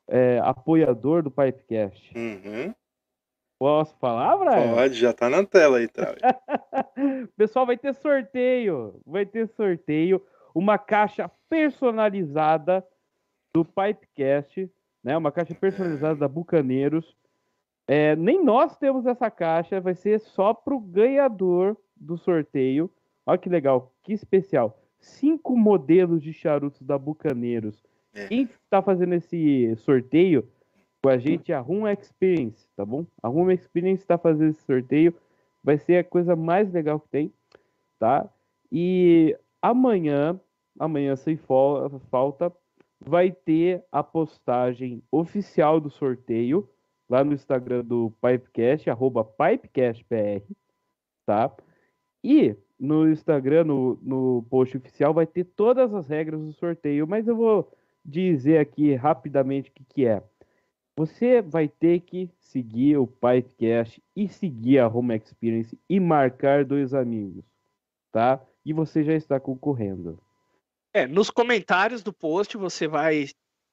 é, 0.08 0.40
apoiador 0.40 1.24
do 1.24 1.32
Pipecast. 1.32 2.14
Uhum. 2.18 2.74
Posso 3.60 3.96
falar, 3.98 4.36
Brian? 4.38 4.76
Pode, 4.76 4.96
já 4.96 5.14
tá 5.14 5.30
na 5.30 5.46
tela 5.46 5.78
aí, 5.78 5.88
Trau. 5.88 6.14
Pessoal, 7.38 7.66
vai 7.66 7.78
ter 7.78 7.94
sorteio. 7.94 9.00
Vai 9.06 9.26
ter 9.26 9.48
sorteio. 9.48 10.22
Uma 10.54 10.78
caixa 10.78 11.32
personalizada 11.50 12.86
do 13.54 13.64
Pipecast, 13.64 14.70
né? 15.04 15.16
Uma 15.16 15.32
caixa 15.32 15.56
personalizada 15.56 16.16
da 16.16 16.28
Bucaneiros. 16.28 17.16
É, 17.88 18.16
nem 18.16 18.44
nós 18.44 18.76
temos 18.78 19.06
essa 19.06 19.30
caixa, 19.30 19.80
vai 19.80 19.94
ser 19.94 20.20
só 20.20 20.54
pro 20.54 20.80
ganhador 20.80 21.78
do 21.96 22.18
sorteio. 22.18 22.90
Olha 23.26 23.38
que 23.38 23.50
legal, 23.50 23.94
que 24.04 24.14
especial. 24.14 24.78
Cinco 25.00 25.56
modelos 25.56 26.22
de 26.22 26.34
charutos 26.34 26.82
da 26.82 26.98
Bucaneiros. 26.98 27.84
É. 28.14 28.28
Quem 28.28 28.50
tá 28.70 28.82
fazendo 28.82 29.14
esse 29.14 29.76
sorteio 29.78 30.48
com 31.02 31.10
a 31.10 31.18
gente 31.18 31.52
é 31.52 31.56
a 31.56 31.60
Room 31.60 31.88
Experience, 31.88 32.68
tá 32.76 32.86
bom? 32.86 33.06
A 33.22 33.28
Room 33.28 33.52
Experience 33.52 34.02
está 34.02 34.18
fazendo 34.18 34.52
esse 34.52 34.64
sorteio. 34.64 35.14
Vai 35.64 35.78
ser 35.78 35.98
a 35.98 36.04
coisa 36.04 36.36
mais 36.36 36.72
legal 36.72 37.00
que 37.00 37.10
tem, 37.10 37.34
tá? 38.00 38.30
E 38.72 39.38
amanhã, 39.62 40.40
amanhã 40.80 41.16
sem 41.16 41.38
falta, 41.38 42.52
vai 43.00 43.32
ter 43.32 43.84
a 43.92 44.04
postagem 44.04 45.02
oficial 45.12 45.80
do 45.80 45.90
sorteio 45.90 46.70
lá 47.10 47.24
no 47.24 47.34
Instagram 47.34 47.84
do 47.84 48.12
Pipecast, 48.22 48.90
arroba 48.90 49.24
PipecastPR, 49.24 50.44
tá? 51.26 51.54
E 52.24 52.56
no 52.80 53.10
Instagram, 53.10 53.66
no, 53.66 54.00
no 54.02 54.46
post 54.50 54.78
oficial, 54.78 55.14
vai 55.14 55.26
ter 55.26 55.44
todas 55.44 55.94
as 55.94 56.08
regras 56.08 56.42
do 56.42 56.54
sorteio, 56.54 57.08
mas 57.08 57.28
eu 57.28 57.36
vou 57.36 57.72
dizer 58.04 58.58
aqui 58.60 58.96
rapidamente 58.96 59.70
o 59.70 59.74
que, 59.74 59.84
que 59.86 60.06
é. 60.06 60.22
Você 60.96 61.42
vai 61.42 61.68
ter 61.68 62.02
que 62.02 62.30
seguir 62.40 62.98
o 62.98 63.08
Pipecast 63.08 64.02
e 64.16 64.28
seguir 64.30 64.80
a 64.80 64.88
Home 64.88 65.16
Experience 65.18 65.78
e 65.90 66.00
marcar 66.00 66.64
dois 66.64 66.94
amigos, 66.94 67.44
tá? 68.12 68.40
E 68.64 68.72
você 68.74 69.04
já 69.04 69.14
está 69.14 69.40
concorrendo. 69.40 70.20
É, 70.94 71.08
nos 71.08 71.32
comentários 71.32 72.04
do 72.04 72.14
post 72.14 72.56
você 72.58 72.88
vai 72.88 73.28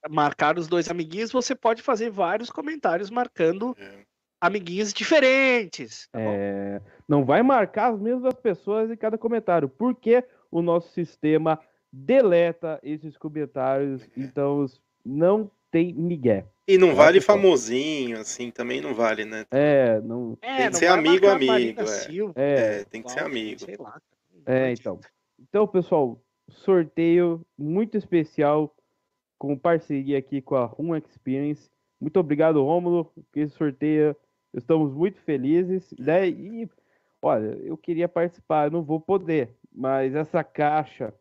marcar 0.08 0.56
os 0.58 0.66
dois 0.66 0.90
amiguinhos, 0.90 1.30
você 1.30 1.54
pode 1.54 1.82
fazer 1.82 2.08
vários 2.10 2.48
comentários 2.48 3.10
marcando 3.10 3.76
É. 3.78 4.04
amiguinhos 4.40 4.94
diferentes. 4.94 6.08
tá 6.10 6.18
bom? 6.18 6.24
É, 6.30 6.80
não 7.06 7.22
vai 7.22 7.42
marcar 7.42 7.92
as 7.92 8.00
mesmas 8.00 8.32
pessoas 8.34 8.90
em 8.90 8.96
cada 8.96 9.18
comentário, 9.18 9.68
porque 9.68 10.24
o 10.50 10.62
nosso 10.62 10.90
sistema 10.92 11.60
deleta 11.92 12.78
esses 12.82 13.16
comentários, 13.16 14.06
então 14.16 14.66
não 15.04 15.50
tem 15.70 15.92
migué. 15.92 16.46
E 16.66 16.78
não 16.78 16.88
Tá, 16.88 16.94
vale 16.94 17.20
famosinho, 17.20 18.18
assim, 18.18 18.50
também 18.50 18.80
não 18.80 18.94
vale, 18.94 19.24
né? 19.24 19.44
É, 19.50 20.00
não, 20.00 20.36
É, 20.40 20.46
Tem 20.46 20.56
que 20.66 20.72
não 20.72 20.78
ser 20.78 20.86
amigo, 20.86 21.26
amigo, 21.28 21.80
é. 21.80 22.34
É, 22.36 22.80
É, 22.80 22.84
tem 22.84 23.02
que 23.02 23.10
ser 23.10 23.20
amigo. 23.20 23.60
Sei 23.60 23.76
lá. 23.76 24.00
É, 24.46 24.72
então. 24.72 25.00
Então, 25.38 25.66
pessoal, 25.66 26.20
sorteio 26.48 27.44
muito 27.58 27.96
especial 27.96 28.74
com 29.38 29.56
parceria 29.56 30.18
aqui 30.18 30.40
com 30.40 30.54
a 30.54 30.64
Room 30.64 30.94
Experience. 30.96 31.70
Muito 32.00 32.18
obrigado, 32.20 32.62
Rômulo, 32.62 33.04
por 33.04 33.40
esse 33.40 33.54
sorteio. 33.56 34.14
Estamos 34.54 34.92
muito 34.92 35.20
felizes. 35.22 35.92
Né? 35.98 36.28
E, 36.28 36.68
olha, 37.22 37.58
eu 37.64 37.76
queria 37.76 38.08
participar, 38.08 38.66
eu 38.66 38.70
não 38.70 38.82
vou 38.82 39.00
poder, 39.00 39.56
mas 39.72 40.14
essa 40.14 40.44
caixa, 40.44 41.14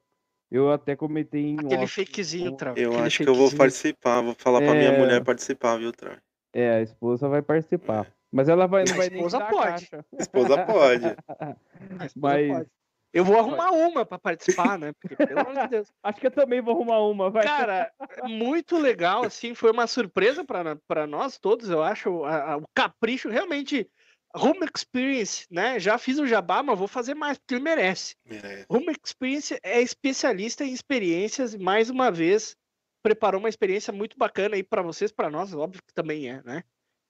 eu 0.51 0.71
até 0.71 0.95
comentei 0.95 1.41
em 1.45 1.59
Aquele 1.59 1.83
off 1.83 1.95
fakezinho, 2.05 2.55
Trau. 2.55 2.73
Eu 2.77 2.91
aquele 2.91 3.07
acho 3.07 3.17
que 3.23 3.29
eu 3.29 3.35
vou 3.35 3.49
fakezinho. 3.49 3.57
participar, 3.57 4.21
vou 4.21 4.35
falar 4.35 4.61
pra 4.61 4.73
minha 4.73 4.91
É. 4.91 4.97
mulher 4.97 5.23
participar, 5.23 5.77
viu, 5.77 5.91
Trau? 5.91 6.15
É, 6.53 6.71
a 6.77 6.81
esposa 6.81 7.27
vai 7.29 7.41
participar. 7.41 8.07
Mas 8.31 8.47
ela 8.49 8.67
vai, 8.67 8.83
não 8.85 8.93
A 8.93 8.97
vai 8.97 9.09
nem 9.09 9.17
esposa 9.17 9.37
a 9.37 9.45
pode. 9.49 9.63
caixa. 9.89 10.05
A 10.17 10.21
esposa 10.21 10.65
pode. 10.65 11.05
A 11.05 12.05
esposa 12.05 12.13
Mas 12.15 12.47
pode. 12.47 12.67
Eu 13.11 13.25
vou 13.25 13.39
arrumar 13.39 13.71
uma 13.71 14.05
pra 14.05 14.19
participar, 14.19 14.77
né? 14.77 14.91
Porque, 15.01 15.15
pelo 15.15 15.39
amor 15.39 15.55
de 15.63 15.67
Deus. 15.67 15.87
acho 16.03 16.19
que 16.21 16.27
eu 16.27 16.31
também 16.31 16.61
vou 16.61 16.75
arrumar 16.75 16.99
uma. 16.99 17.31
Vai. 17.31 17.43
Cara, 17.43 17.91
muito 18.25 18.77
legal, 18.77 19.23
assim, 19.25 19.55
foi 19.55 19.71
uma 19.71 19.87
surpresa 19.87 20.45
para 20.45 21.07
nós 21.07 21.39
todos, 21.39 21.71
eu 21.71 21.81
acho, 21.81 22.23
a- 22.23 22.53
a- 22.53 22.57
o 22.57 22.63
capricho, 22.71 23.27
realmente, 23.29 23.89
Home 24.35 24.67
Experience, 24.75 25.47
né, 25.49 25.79
já 25.79 25.97
fiz 25.97 26.19
o 26.19 26.27
jabá, 26.27 26.61
mas 26.61 26.77
vou 26.77 26.87
fazer 26.87 27.15
mais, 27.15 27.37
porque 27.37 27.55
ele 27.55 27.63
merece. 27.63 28.15
Merece. 28.25 28.65
Home 28.69 28.93
Experience 29.03 29.59
é 29.63 29.81
especialista 29.81 30.63
em 30.63 30.71
experiências, 30.71 31.53
e 31.53 31.57
mais 31.57 31.89
uma 31.89 32.11
vez, 32.11 32.55
preparou 33.01 33.39
uma 33.39 33.49
experiência 33.49 33.91
muito 33.91 34.17
bacana 34.17 34.55
aí 34.55 34.63
para 34.63 34.81
vocês, 34.81 35.11
para 35.11 35.29
nós, 35.29 35.53
óbvio 35.53 35.81
que 35.85 35.93
também 35.93 36.29
é, 36.29 36.43
né, 36.43 36.63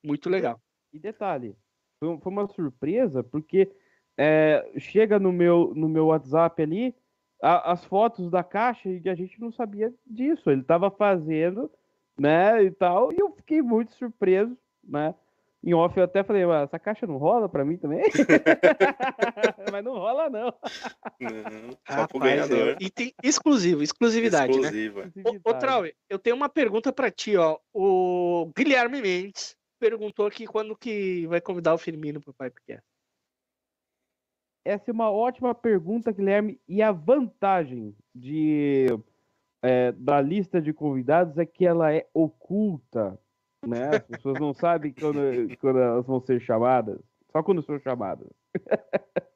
muito 0.03 0.29
legal. 0.29 0.61
E 0.93 0.99
detalhe, 0.99 1.55
foi, 1.99 2.17
foi 2.19 2.31
uma 2.31 2.47
surpresa, 2.47 3.23
porque 3.23 3.69
é, 4.17 4.69
chega 4.77 5.19
no 5.19 5.31
meu, 5.31 5.73
no 5.75 5.87
meu 5.89 6.07
WhatsApp 6.07 6.61
ali 6.61 6.95
a- 7.41 7.71
as 7.71 7.85
fotos 7.85 8.29
da 8.29 8.43
caixa 8.43 8.89
e 8.89 9.07
a 9.09 9.15
gente 9.15 9.39
não 9.39 9.49
sabia 9.51 9.93
disso. 10.05 10.49
Ele 10.49 10.59
estava 10.61 10.91
fazendo, 10.91 11.71
né, 12.17 12.63
e 12.63 12.71
tal, 12.71 13.13
e 13.13 13.19
eu 13.19 13.31
fiquei 13.31 13.61
muito 13.61 13.93
surpreso, 13.95 14.57
né? 14.83 15.15
Em 15.61 15.73
off 15.73 15.97
eu 15.97 16.05
até 16.05 16.23
falei, 16.23 16.45
"Ué, 16.45 16.63
essa 16.63 16.79
caixa 16.79 17.05
não 17.05 17.17
rola 17.17 17.49
pra 17.49 17.65
mim 17.65 17.77
também? 17.77 18.01
Mas 19.73 19.83
não 19.83 19.93
rola, 19.93 20.29
não. 20.29 20.53
Não, 21.19 21.71
só 21.87 22.07
pro 22.07 22.17
Rapaz, 22.19 22.47
ganhador. 22.49 22.69
é- 22.69 22.77
e 22.79 22.89
tem 22.89 23.13
exclusivo, 23.21 23.83
exclusividade, 23.83 24.53
né? 24.53 24.59
Exclusiva. 24.67 24.99
Ô, 24.99 25.03
ô 25.03 25.07
Exclusividade. 25.07 25.59
Trauer, 25.59 25.95
eu 26.09 26.17
tenho 26.17 26.35
uma 26.35 26.47
pergunta 26.47 26.93
para 26.93 27.11
ti, 27.11 27.35
ó. 27.35 27.59
O 27.73 28.51
Guilherme 28.57 29.01
Mendes 29.01 29.57
perguntou 29.79 30.25
aqui 30.27 30.47
quando 30.47 30.77
que 30.77 31.27
vai 31.27 31.41
convidar 31.41 31.73
o 31.73 31.77
Firmino 31.77 32.21
pro 32.21 32.33
Pipecast. 32.33 32.83
Essa 34.65 34.91
é 34.91 34.93
uma 34.93 35.09
ótima 35.11 35.53
pergunta, 35.55 36.11
Guilherme. 36.11 36.59
E 36.67 36.81
a 36.81 36.91
vantagem 36.91 37.95
de, 38.13 38.87
é, 39.61 39.91
da 39.93 40.21
lista 40.21 40.61
de 40.61 40.71
convidados 40.73 41.37
é 41.37 41.45
que 41.45 41.65
ela 41.65 41.93
é 41.93 42.07
oculta. 42.13 43.19
Né? 43.65 43.89
As 43.97 44.03
pessoas 44.03 44.39
não 44.39 44.53
sabem 44.53 44.93
quando, 44.93 45.19
quando 45.59 45.79
elas 45.79 46.05
vão 46.05 46.19
ser 46.21 46.39
chamadas. 46.41 46.97
Só 47.31 47.43
quando 47.43 47.61
são 47.61 47.79
chamadas. 47.79 48.27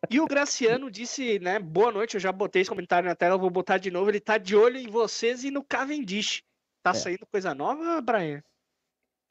E 0.10 0.20
o 0.20 0.26
Graciano 0.26 0.90
disse, 0.90 1.38
né? 1.40 1.60
Boa 1.60 1.92
noite, 1.92 2.16
eu 2.16 2.20
já 2.22 2.32
botei 2.32 2.62
esse 2.62 2.70
comentário 2.70 3.08
na 3.08 3.16
tela, 3.16 3.36
eu 3.36 3.40
vou 3.40 3.50
botar 3.52 3.78
de 3.78 3.92
novo. 3.92 4.10
Ele 4.10 4.20
tá 4.20 4.38
de 4.38 4.56
olho 4.56 4.78
em 4.78 4.88
vocês 4.90 5.44
e 5.44 5.52
no 5.52 5.64
Cavendish. 5.64 6.42
Tá 6.82 6.90
É. 6.92 6.94
saindo 6.96 7.26
coisa 7.28 7.54
nova, 7.54 8.02
Brian? 8.02 8.44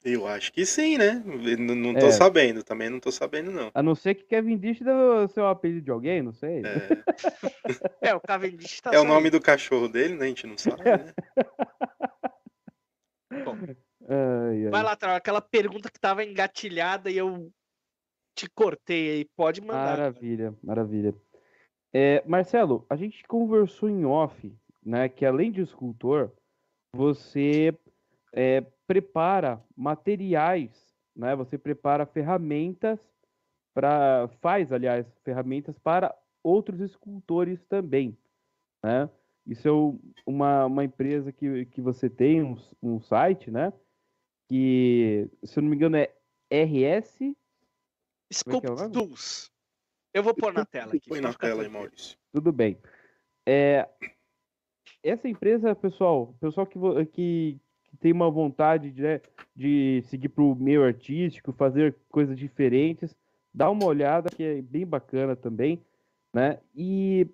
Eu 0.04 0.26
acho 0.26 0.52
que 0.52 0.66
sim, 0.66 0.98
né? 0.98 1.22
Não, 1.58 1.74
não 1.76 1.94
tô 1.94 2.06
É. 2.06 2.12
sabendo, 2.12 2.62
também 2.64 2.90
não 2.90 2.98
tô 2.98 3.10
sabendo, 3.12 3.50
não. 3.52 3.70
A 3.72 3.82
não 3.82 3.94
ser 3.94 4.14
que 4.16 4.24
Kevin 4.24 4.58
Dish 4.58 4.80
deve 4.80 5.28
ser 5.32 5.40
o 5.40 5.46
apelido 5.46 5.82
de 5.84 5.90
alguém, 5.92 6.22
não 6.22 6.32
sei. 6.32 6.62
É, 6.64 6.88
É, 8.10 8.14
o 8.14 8.20
Cavendish 8.20 8.80
tá 8.80 8.90
é 8.90 8.94
o 8.94 9.02
saindo. 9.02 9.12
nome 9.14 9.30
do 9.30 9.40
cachorro 9.40 9.88
dele, 9.88 10.14
né? 10.16 10.24
A 10.24 10.28
gente 10.28 10.46
não 10.46 10.58
sabe, 10.58 10.82
né? 10.84 11.12
Ai, 14.08 14.64
ai. 14.66 14.70
Vai 14.70 14.82
lá, 14.82 14.96
Trauer, 14.96 15.16
aquela 15.16 15.40
pergunta 15.40 15.90
que 15.90 16.00
tava 16.00 16.24
engatilhada 16.24 17.10
e 17.10 17.16
eu 17.16 17.50
te 18.34 18.48
cortei 18.50 19.10
aí. 19.10 19.24
Pode 19.36 19.60
mandar. 19.60 19.98
Maravilha, 19.98 20.54
maravilha. 20.62 21.14
É, 21.92 22.22
Marcelo, 22.26 22.86
a 22.88 22.96
gente 22.96 23.22
conversou 23.24 23.88
em 23.88 24.04
off, 24.04 24.56
né, 24.82 25.08
que 25.08 25.26
além 25.26 25.52
de 25.52 25.60
escultor, 25.60 26.32
você 26.94 27.76
é, 28.32 28.62
prepara 28.86 29.62
materiais, 29.76 30.70
né? 31.14 31.36
Você 31.36 31.58
prepara 31.58 32.06
ferramentas 32.06 32.98
para 33.74 34.28
faz, 34.40 34.72
aliás, 34.72 35.06
ferramentas 35.24 35.78
para 35.78 36.14
outros 36.42 36.80
escultores 36.80 37.64
também, 37.64 38.16
né? 38.82 39.08
Isso 39.46 39.68
é 39.68 40.30
uma, 40.30 40.66
uma 40.66 40.84
empresa 40.84 41.32
que, 41.32 41.66
que 41.66 41.80
você 41.80 42.08
tem, 42.08 42.42
um, 42.42 42.56
um 42.82 43.00
site, 43.00 43.50
né? 43.50 43.72
Que, 44.52 45.30
se 45.42 45.58
eu 45.58 45.62
não 45.62 45.70
me 45.70 45.76
engano, 45.76 45.96
é 45.96 46.10
RS. 46.50 47.22
É 47.22 47.24
é 47.24 47.32
Sculpt 48.30 48.68
nome? 48.68 48.92
Tools. 48.92 49.50
Eu 50.12 50.22
vou 50.22 50.34
pôr 50.34 50.52
na 50.52 50.66
tela 50.66 50.94
aqui. 50.94 51.08
Põe 51.08 51.22
na 51.22 51.32
tela 51.32 51.62
aí. 51.62 51.70
Maurício. 51.70 52.18
Tudo 52.30 52.52
bem. 52.52 52.76
É, 53.48 53.88
essa 55.02 55.26
empresa, 55.26 55.74
pessoal, 55.74 56.34
pessoal 56.38 56.66
que, 56.66 56.78
que, 57.12 57.58
que 57.84 57.96
tem 57.96 58.12
uma 58.12 58.30
vontade 58.30 58.90
de, 58.90 59.00
né, 59.00 59.22
de 59.56 60.02
seguir 60.08 60.28
para 60.28 60.44
o 60.44 60.54
meio 60.54 60.84
artístico, 60.84 61.54
fazer 61.54 61.96
coisas 62.10 62.36
diferentes, 62.36 63.16
dá 63.54 63.70
uma 63.70 63.86
olhada 63.86 64.28
que 64.28 64.42
é 64.42 64.60
bem 64.60 64.86
bacana 64.86 65.34
também, 65.34 65.82
né? 66.30 66.60
E 66.74 67.26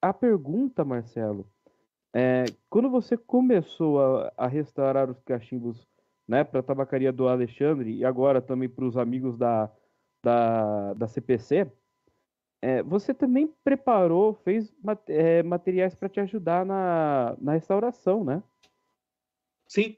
a 0.00 0.14
pergunta, 0.14 0.82
Marcelo, 0.82 1.46
é, 2.14 2.46
quando 2.70 2.88
você 2.88 3.18
começou 3.18 4.00
a, 4.00 4.32
a 4.34 4.46
restaurar 4.46 5.10
os 5.10 5.20
cachimbos, 5.20 5.86
né, 6.28 6.44
para 6.44 6.60
a 6.60 6.62
tabacaria 6.62 7.10
do 7.10 7.26
Alexandre 7.26 7.90
e 7.96 8.04
agora 8.04 8.42
também 8.42 8.68
para 8.68 8.84
os 8.84 8.96
amigos 8.96 9.38
da, 9.38 9.72
da, 10.22 10.92
da 10.94 11.08
CPC, 11.08 11.72
é, 12.60 12.82
você 12.82 13.14
também 13.14 13.46
preparou, 13.64 14.34
fez 14.34 14.72
é, 15.06 15.42
materiais 15.42 15.94
para 15.94 16.08
te 16.08 16.20
ajudar 16.20 16.66
na, 16.66 17.34
na 17.40 17.52
restauração, 17.52 18.22
né? 18.24 18.42
Sim. 19.66 19.96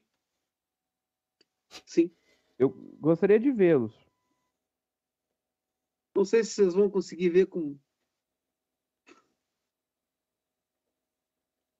Sim. 1.84 2.10
Eu 2.58 2.68
gostaria 3.00 3.40
de 3.40 3.50
vê-los. 3.50 3.94
Não 6.14 6.24
sei 6.24 6.44
se 6.44 6.52
vocês 6.52 6.74
vão 6.74 6.90
conseguir 6.90 7.30
ver 7.30 7.46
com. 7.46 7.78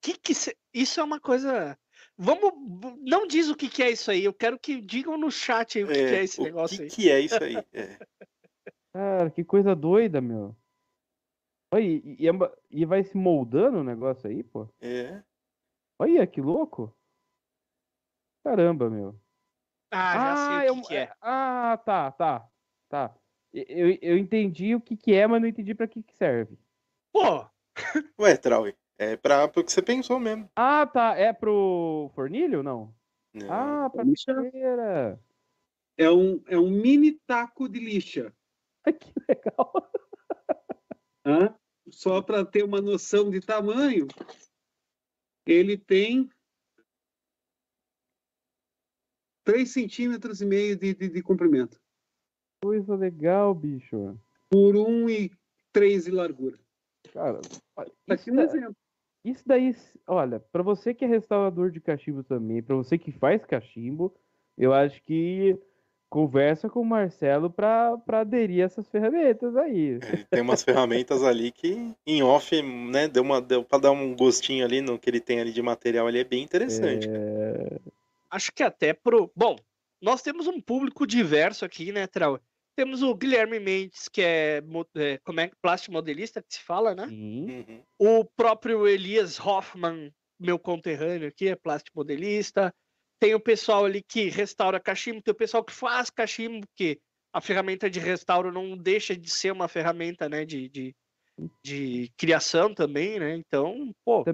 Que 0.01 0.17
que 0.17 0.35
cê- 0.35 0.57
Isso 0.73 1.01
é 1.01 1.05
uma 1.05 1.21
coisa. 1.21 1.79
Vamos. 2.23 2.53
Não 3.01 3.27
diz 3.27 3.49
o 3.49 3.57
que, 3.57 3.69
que 3.69 3.83
é 3.83 3.91
isso 3.91 4.11
aí. 4.11 4.23
Eu 4.23 4.35
quero 4.35 4.59
que 4.59 4.79
digam 4.81 5.17
no 5.17 5.31
chat 5.31 5.79
aí 5.79 5.85
o 5.85 5.89
que, 5.89 5.95
que 5.95 6.01
é 6.01 6.23
esse 6.23 6.39
o 6.41 6.45
negócio 6.45 6.77
que, 6.77 6.83
aí. 6.83 6.91
que 6.91 7.11
é 7.11 7.21
isso 7.21 7.43
aí? 7.43 7.55
É. 7.73 7.99
Cara, 8.93 9.31
que 9.31 9.45
coisa 9.45 9.75
doida, 9.75 10.21
meu. 10.21 10.55
Olha, 11.73 11.83
e, 11.85 12.17
e 12.19 12.29
é 12.29 12.33
e 12.69 12.85
vai 12.85 13.05
se 13.05 13.17
moldando 13.17 13.79
o 13.79 13.85
negócio 13.85 14.29
aí, 14.29 14.43
pô. 14.43 14.69
É. 14.81 15.23
Olha, 15.99 16.27
que 16.27 16.41
louco. 16.41 16.93
Caramba, 18.45 18.91
meu. 18.91 19.19
Ah, 19.93 20.13
já 20.13 20.61
sei 20.61 20.69
eu- 20.69 20.75
o 20.75 20.83
que, 20.83 20.89
que 20.89 20.97
é. 20.97 21.13
Ah, 21.21 21.81
tá, 21.85 22.11
tá, 22.11 22.51
tá. 22.89 23.17
Eu, 23.53 23.97
eu 24.03 24.19
entendi 24.19 24.75
o 24.75 24.81
que 24.81 24.97
que 24.97 25.15
é, 25.15 25.27
mas 25.27 25.41
não 25.41 25.49
entendi 25.49 25.75
para 25.75 25.89
que 25.89 26.03
que 26.03 26.15
serve. 26.17 26.59
Pô, 27.13 27.47
Ué, 28.21 28.37
Trauy, 28.37 28.75
é 29.01 29.17
pra, 29.17 29.49
pro 29.49 29.65
que 29.65 29.73
você 29.73 29.81
pensou 29.81 30.21
mesmo. 30.21 30.49
Ah, 30.55 30.87
tá. 30.87 31.17
É 31.17 31.33
pro 31.33 32.11
fornilho, 32.15 32.63
não? 32.63 32.95
Não. 33.33 33.51
Ah, 33.51 33.89
pra 33.91 34.05
Lixa. 34.05 34.35
feira. 34.51 35.19
É 35.97 36.11
um, 36.11 36.43
é 36.47 36.59
um 36.59 36.71
mini 36.71 37.13
taco 37.27 37.69
de 37.69 37.79
lixa. 37.81 38.33
Que 38.85 39.13
legal. 39.29 39.73
Hã? 41.25 41.55
Só 41.91 42.21
para 42.23 42.45
ter 42.45 42.63
uma 42.63 42.81
noção 42.81 43.31
de 43.31 43.41
tamanho, 43.41 44.07
ele 45.47 45.77
tem 45.77 46.29
3 49.45 49.73
centímetros 49.73 50.41
e 50.41 50.47
meio 50.47 50.77
de, 50.77 50.95
de, 50.95 51.09
de 51.09 51.23
comprimento, 51.23 51.81
Coisa 52.63 52.95
legal, 52.95 53.55
bicho. 53.55 54.19
por 54.49 54.75
1,3 54.77 56.05
de 56.05 56.11
largura. 56.11 56.59
Cara, 57.13 57.41
Tá 58.07 58.15
aqui 58.15 58.31
um 58.31 58.37
da- 58.37 58.45
exemplo. 58.45 58.77
Isso 59.25 59.43
daí, 59.47 59.75
olha, 60.07 60.41
pra 60.41 60.63
você 60.63 60.95
que 60.95 61.05
é 61.05 61.09
restaurador 61.09 61.71
de 61.71 61.81
cachimbo 61.81 62.23
também, 62.23 62.63
pra 62.63 62.77
você 62.77 62.97
que 62.97 63.13
faz 63.13 63.45
cachimbo, 63.45 64.15
eu 64.57 64.73
acho 64.73 65.03
que 65.03 65.59
conversa 66.09 66.69
com 66.69 66.81
o 66.81 66.85
Marcelo 66.85 67.49
pra, 67.49 67.97
pra 67.99 68.21
aderir 68.21 68.63
a 68.63 68.67
essas 68.67 68.89
ferramentas 68.89 69.57
aí. 69.57 70.01
Ele 70.03 70.25
tem 70.29 70.43
umas 70.43 70.65
ferramentas 70.65 71.23
ali 71.23 71.53
que, 71.53 71.95
em 72.05 72.23
off, 72.23 72.61
né, 72.63 73.07
deu, 73.07 73.23
uma, 73.23 73.41
deu 73.41 73.63
pra 73.63 73.79
dar 73.79 73.93
um 73.93 74.17
gostinho 74.17 74.65
ali 74.65 74.81
no 74.81 74.99
que 74.99 75.09
ele 75.09 75.21
tem 75.21 75.41
ali 75.41 75.53
de 75.53 75.63
material 75.63 76.07
ali, 76.07 76.19
é 76.19 76.25
bem 76.25 76.43
interessante. 76.43 77.09
É, 77.09 77.79
acho 78.31 78.53
que 78.53 78.63
até 78.63 78.93
pro. 78.93 79.31
Bom, 79.37 79.57
nós 80.03 80.21
temos 80.21 80.47
um 80.47 80.61
público 80.61 81.07
diverso 81.07 81.65
aqui, 81.65 81.93
né, 81.93 82.07
Trau? 82.07 82.41
Temos 82.81 83.03
o 83.03 83.15
Guilherme 83.15 83.61
Mendes, 83.61 84.09
que 84.09 84.23
é, 84.23 84.63
é, 84.97 85.19
como 85.19 85.39
é 85.39 85.51
plástico 85.61 85.93
modelista 85.93 86.43
que 86.43 86.55
se 86.55 86.63
fala, 86.63 86.95
né? 86.95 87.09
Uhum. 87.09 87.83
O 87.99 88.25
próprio 88.25 88.89
Elias 88.89 89.39
Hoffman, 89.39 90.11
meu 90.41 90.59
conterrâneo 90.59 91.29
aqui, 91.29 91.49
é 91.49 91.55
plástico 91.55 91.99
modelista. 91.99 92.73
Tem 93.21 93.35
o 93.35 93.41
pessoal 93.41 93.85
ali 93.85 94.03
que 94.03 94.31
restaura 94.31 94.81
cachimbo, 94.81 95.21
tem 95.21 95.31
o 95.33 95.37
pessoal 95.37 95.63
que 95.63 95.75
faz 95.75 96.09
cachimbo, 96.09 96.67
porque 96.69 96.99
a 97.35 97.41
ferramenta 97.43 97.91
de 97.91 98.01
restauro 98.01 98.51
não 98.51 98.79
deixa 98.79 99.15
de 99.15 99.29
ser 99.29 99.53
uma 99.53 99.69
ferramenta, 99.69 100.27
né, 100.27 100.47
de, 100.47 100.67
de, 100.71 100.97
de 101.63 102.11
criação 102.17 102.73
também, 102.73 103.21
né? 103.21 103.37
Então, 103.37 103.95
pô, 104.03 104.25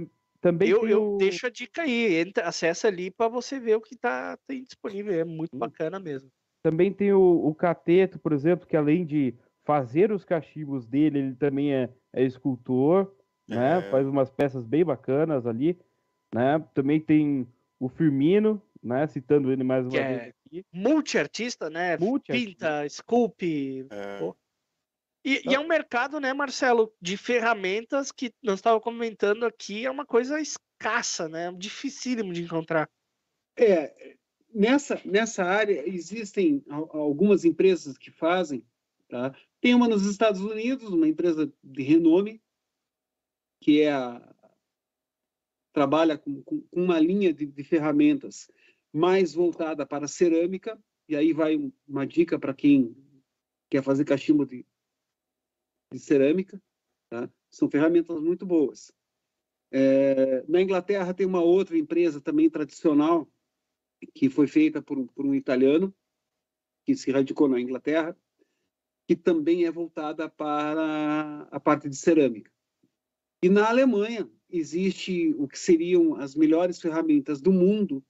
Também 0.40 0.68
eu, 0.70 0.86
eu 0.86 1.02
o- 1.02 1.18
deixo 1.18 1.48
a 1.48 1.50
dica 1.50 1.82
aí, 1.82 2.14
entra, 2.14 2.46
acessa 2.46 2.86
ali 2.86 3.10
para 3.10 3.28
você 3.28 3.58
ver 3.58 3.74
o 3.74 3.80
que 3.80 3.96
tá 3.96 4.38
tem 4.46 4.62
disponível, 4.62 5.12
é 5.12 5.24
muito 5.24 5.56
bacana 5.56 5.98
mesmo. 5.98 6.30
Também 6.66 6.92
tem 6.92 7.12
o, 7.12 7.46
o 7.46 7.54
Cateto, 7.54 8.18
por 8.18 8.32
exemplo, 8.32 8.66
que 8.66 8.76
além 8.76 9.06
de 9.06 9.32
fazer 9.64 10.10
os 10.10 10.24
cachimbos 10.24 10.84
dele, 10.84 11.20
ele 11.20 11.34
também 11.36 11.72
é, 11.72 11.88
é 12.12 12.24
escultor, 12.24 13.14
né? 13.46 13.78
É. 13.78 13.82
Faz 13.88 14.04
umas 14.04 14.28
peças 14.30 14.64
bem 14.64 14.84
bacanas 14.84 15.46
ali, 15.46 15.78
né? 16.34 16.58
Também 16.74 17.00
tem 17.00 17.46
o 17.78 17.88
Firmino, 17.88 18.60
né? 18.82 19.06
Citando 19.06 19.52
ele 19.52 19.62
mais 19.62 19.84
uma 19.84 19.92
Que 19.92 20.02
vez 20.02 20.18
é 20.18 20.34
aqui. 20.48 20.66
Multiartista, 20.72 21.70
né? 21.70 21.96
Multiartista. 21.98 22.50
Pinta, 22.50 22.84
esculpe, 22.84 23.86
É. 23.88 24.32
E, 25.24 25.42
e 25.48 25.54
é 25.54 25.60
um 25.60 25.68
mercado, 25.68 26.18
né, 26.18 26.32
Marcelo, 26.32 26.92
de 27.00 27.16
ferramentas 27.16 28.10
que 28.10 28.32
nós 28.42 28.58
estávamos 28.58 28.82
comentando 28.82 29.44
aqui, 29.44 29.86
é 29.86 29.90
uma 29.90 30.04
coisa 30.04 30.40
escassa, 30.40 31.28
né? 31.28 31.52
Dificílimo 31.52 32.32
de 32.32 32.42
encontrar. 32.42 32.88
É, 33.56 34.16
nessa, 34.56 35.00
nessa 35.04 35.44
área 35.44 35.86
existem 35.88 36.64
al- 36.68 36.90
algumas 36.96 37.44
empresas 37.44 37.98
que 37.98 38.10
fazem, 38.10 38.64
tá? 39.08 39.34
Tem 39.60 39.74
uma 39.74 39.88
nos 39.88 40.06
Estados 40.06 40.40
Unidos, 40.40 40.88
uma 40.92 41.06
empresa 41.06 41.52
de 41.62 41.82
renome, 41.82 42.42
que 43.60 43.82
é 43.82 43.92
a, 43.92 44.34
trabalha 45.72 46.16
com, 46.16 46.42
com 46.42 46.64
uma 46.72 46.98
linha 46.98 47.32
de, 47.32 47.46
de 47.46 47.64
ferramentas 47.64 48.50
mais 48.92 49.34
voltada 49.34 49.84
para 49.84 50.08
cerâmica, 50.08 50.82
e 51.08 51.14
aí 51.14 51.32
vai 51.32 51.56
um- 51.56 51.72
uma 51.86 52.06
dica 52.06 52.38
para 52.38 52.54
quem 52.54 52.96
quer 53.68 53.82
fazer 53.82 54.04
cachimbo 54.04 54.46
de, 54.46 54.64
de 55.92 55.98
cerâmica, 55.98 56.60
tá? 57.10 57.30
São 57.50 57.70
ferramentas 57.70 58.20
muito 58.20 58.46
boas. 58.46 58.92
É, 59.70 60.44
na 60.48 60.62
Inglaterra 60.62 61.12
tem 61.12 61.26
uma 61.26 61.42
outra 61.42 61.76
empresa 61.76 62.20
também 62.20 62.48
tradicional, 62.48 63.28
que 64.14 64.28
foi 64.28 64.46
feita 64.46 64.82
por, 64.82 65.06
por 65.08 65.24
um 65.26 65.34
italiano, 65.34 65.94
que 66.84 66.94
se 66.94 67.10
radicou 67.10 67.48
na 67.48 67.60
Inglaterra, 67.60 68.16
que 69.06 69.16
também 69.16 69.64
é 69.64 69.70
voltada 69.70 70.28
para 70.28 71.48
a 71.50 71.60
parte 71.60 71.88
de 71.88 71.96
cerâmica. 71.96 72.50
E 73.42 73.48
na 73.48 73.68
Alemanha 73.68 74.28
existe 74.48 75.34
o 75.38 75.46
que 75.46 75.58
seriam 75.58 76.14
as 76.16 76.34
melhores 76.34 76.80
ferramentas 76.80 77.40
do 77.40 77.52
mundo, 77.52 78.04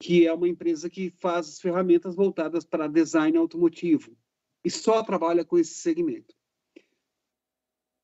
que 0.00 0.26
é 0.26 0.32
uma 0.32 0.48
empresa 0.48 0.90
que 0.90 1.10
faz 1.10 1.48
as 1.48 1.60
ferramentas 1.60 2.14
voltadas 2.14 2.64
para 2.64 2.88
design 2.88 3.36
automotivo 3.36 4.16
e 4.64 4.70
só 4.70 5.02
trabalha 5.02 5.44
com 5.44 5.58
esse 5.58 5.74
segmento. 5.74 6.34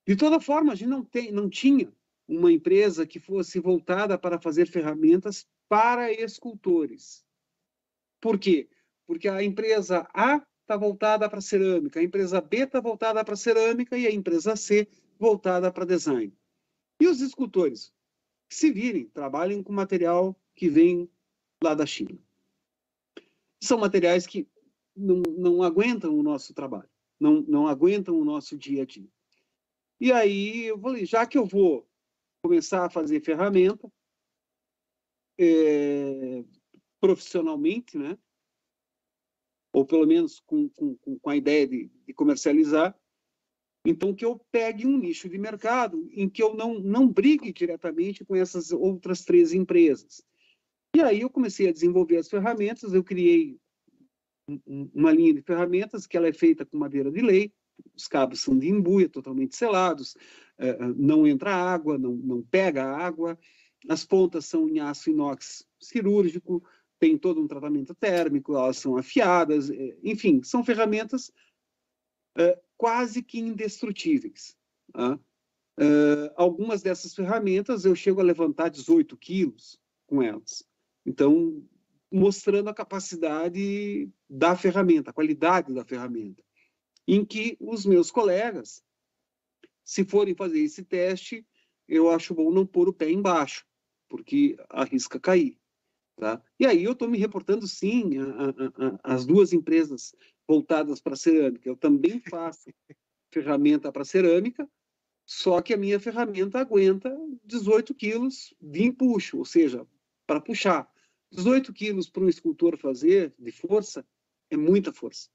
De 0.06 0.16
toda 0.16 0.40
forma, 0.40 0.72
a 0.72 0.74
gente 0.74 0.88
não, 0.88 1.05
tem, 1.05 1.30
não 1.30 1.48
tinha 1.50 1.92
uma 2.26 2.52
empresa 2.52 3.06
que 3.06 3.18
fosse 3.18 3.60
voltada 3.60 4.18
para 4.18 4.40
fazer 4.40 4.66
ferramentas 4.66 5.46
para 5.68 6.12
escultores. 6.12 7.24
Por 8.20 8.38
quê? 8.38 8.68
Porque 9.06 9.28
a 9.28 9.42
empresa 9.42 10.08
A 10.12 10.42
está 10.62 10.76
voltada 10.76 11.28
para 11.28 11.40
cerâmica, 11.40 12.00
a 12.00 12.02
empresa 12.02 12.40
B 12.40 12.58
está 12.58 12.80
voltada 12.80 13.24
para 13.24 13.36
cerâmica 13.36 13.96
e 13.96 14.06
a 14.06 14.12
empresa 14.12 14.56
C 14.56 14.88
voltada 15.18 15.72
para 15.72 15.86
design. 15.86 16.32
E 17.00 17.06
os 17.06 17.20
escultores? 17.20 17.92
Se 18.50 18.70
virem, 18.70 19.06
trabalhem 19.08 19.62
com 19.62 19.72
material 19.72 20.38
que 20.54 20.68
vem 20.68 21.08
lá 21.62 21.74
da 21.74 21.86
China. 21.86 22.18
São 23.60 23.78
materiais 23.78 24.26
que 24.26 24.48
não, 24.96 25.22
não 25.36 25.62
aguentam 25.62 26.18
o 26.18 26.22
nosso 26.22 26.54
trabalho, 26.54 26.88
não, 27.18 27.42
não 27.42 27.66
aguentam 27.66 28.18
o 28.18 28.24
nosso 28.24 28.56
dia 28.56 28.82
a 28.82 28.86
dia. 28.86 29.08
E 30.00 30.12
aí 30.12 30.66
eu 30.66 30.78
falei, 30.78 31.04
já 31.04 31.26
que 31.26 31.36
eu 31.36 31.44
vou 31.44 31.88
começar 32.42 32.84
a 32.84 32.90
fazer 32.90 33.20
ferramenta, 33.20 33.90
é, 35.39 36.44
profissionalmente, 37.01 37.97
né? 37.97 38.19
Ou 39.73 39.85
pelo 39.85 40.06
menos 40.06 40.40
com, 40.40 40.69
com, 40.70 40.97
com 40.97 41.31
a 41.31 41.36
ideia 41.36 41.66
de, 41.66 41.90
de 42.06 42.12
comercializar. 42.12 42.98
Então, 43.85 44.15
que 44.15 44.24
eu 44.24 44.39
pegue 44.51 44.86
um 44.86 44.98
nicho 44.98 45.28
de 45.28 45.39
mercado 45.39 46.09
em 46.12 46.28
que 46.28 46.43
eu 46.43 46.55
não, 46.55 46.78
não 46.78 47.09
brigue 47.09 47.52
diretamente 47.52 48.24
com 48.24 48.35
essas 48.35 48.73
outras 48.73 49.24
três 49.24 49.52
empresas. 49.52 50.23
E 50.94 51.01
aí 51.01 51.20
eu 51.20 51.31
comecei 51.31 51.69
a 51.69 51.73
desenvolver 51.73 52.16
as 52.16 52.28
ferramentas, 52.28 52.93
eu 52.93 53.05
criei 53.05 53.59
uma 54.94 55.12
linha 55.12 55.35
de 55.35 55.43
ferramentas 55.43 56.06
que 56.06 56.16
ela 56.16 56.28
é 56.28 56.32
feita 56.32 56.65
com 56.65 56.78
madeira 56.78 57.10
de 57.10 57.20
lei, 57.20 57.52
os 57.94 58.09
cabos 58.09 58.40
são 58.40 58.59
de 58.59 58.69
embuia, 58.69 59.09
totalmente 59.09 59.55
selados, 59.55 60.16
eh, 60.59 60.70
eh, 60.70 60.94
não 60.97 61.27
entra 61.27 61.55
água, 61.55 61.98
não, 61.98 62.15
não 62.15 62.43
pega 62.43 62.85
água, 62.85 63.39
as 63.88 64.05
pontas 64.05 64.46
são 64.46 64.68
em 64.68 64.80
aço 64.80 65.10
inox 65.10 65.66
cirúrgico, 65.80 66.64
tem 66.98 67.16
todo 67.16 67.40
um 67.40 67.46
tratamento 67.46 67.94
térmico, 67.94 68.56
elas 68.56 68.78
são 68.78 68.96
afiadas, 68.96 69.70
eh, 69.70 69.96
enfim, 70.02 70.42
são 70.42 70.64
ferramentas 70.64 71.32
quase 72.76 73.20
que 73.20 73.40
indestrutíveis. 73.40 74.56
Tá? 74.92 75.18
algumas 76.36 76.82
dessas 76.82 77.14
ferramentas 77.14 77.84
eu 77.84 77.94
chego 77.96 78.20
a 78.20 78.24
levantar 78.24 78.68
18 78.68 79.16
quilos 79.16 79.76
com 80.06 80.22
elas. 80.22 80.64
Então, 81.05 81.64
mostrando 82.10 82.70
a 82.70 82.74
capacidade 82.74 84.09
da 84.28 84.56
ferramenta, 84.56 85.10
a 85.10 85.12
qualidade 85.12 85.74
da 85.74 85.84
ferramenta 85.84 86.42
em 87.09 87.24
que 87.24 87.56
os 87.59 87.86
meus 87.86 88.10
colegas, 88.10 88.84
se 89.82 90.05
forem 90.05 90.34
fazer 90.34 90.60
esse 90.60 90.84
teste, 90.84 91.46
eu 91.89 92.10
acho 92.10 92.35
bom 92.35 92.51
não 92.51 92.66
pôr 92.66 92.89
o 92.89 92.93
pé 92.93 93.10
embaixo, 93.10 93.66
porque 94.09 94.56
arrisca 94.69 95.19
cair. 95.19 95.59
Tá? 96.16 96.43
E 96.59 96.66
aí 96.66 96.82
eu 96.82 96.93
estou 96.93 97.09
me 97.09 97.16
reportando, 97.16 97.66
sim, 97.66 98.10
as 99.05 99.24
duas 99.24 99.52
empresas 99.52 100.15
voltadas 100.47 101.01
para 101.01 101.15
cerâmica. 101.15 101.69
Eu 101.69 101.77
também 101.77 102.20
faço 102.20 102.70
ferramenta 103.32 103.93
para 103.93 104.05
cerâmica, 104.05 104.69
só 105.24 105.60
que 105.62 105.73
a 105.73 105.77
minha 105.77 106.01
ferramenta 106.01 106.59
aguenta 106.59 107.16
18 107.44 107.94
quilos 107.94 108.52
de 108.60 108.82
empuxo, 108.85 109.39
ou 109.39 109.44
seja, 109.44 109.86
para 110.27 110.40
puxar. 110.40 110.90
18 111.31 111.73
quilos 111.73 112.09
para 112.09 112.24
um 112.24 112.28
escultor 112.28 112.77
fazer 112.78 113.35
de 113.39 113.52
força 113.52 114.05
é 114.51 114.56
muita 114.56 114.93
força 114.93 115.28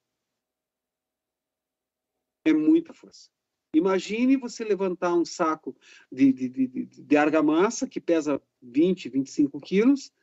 é 2.46 2.54
muita 2.54 2.94
força. 2.94 3.30
Imagine 3.76 4.38
você 4.38 4.64
levantar 4.64 5.16
um 5.16 5.26
saco 5.26 5.76
de, 6.12 6.32
de, 6.32 6.48
de, 6.50 6.86
de 6.86 7.18
argamassa 7.18 7.88
que 7.88 8.00
pesa 8.00 8.41
20, 8.62 9.10
25 9.10 9.60
quilos 9.60 10.14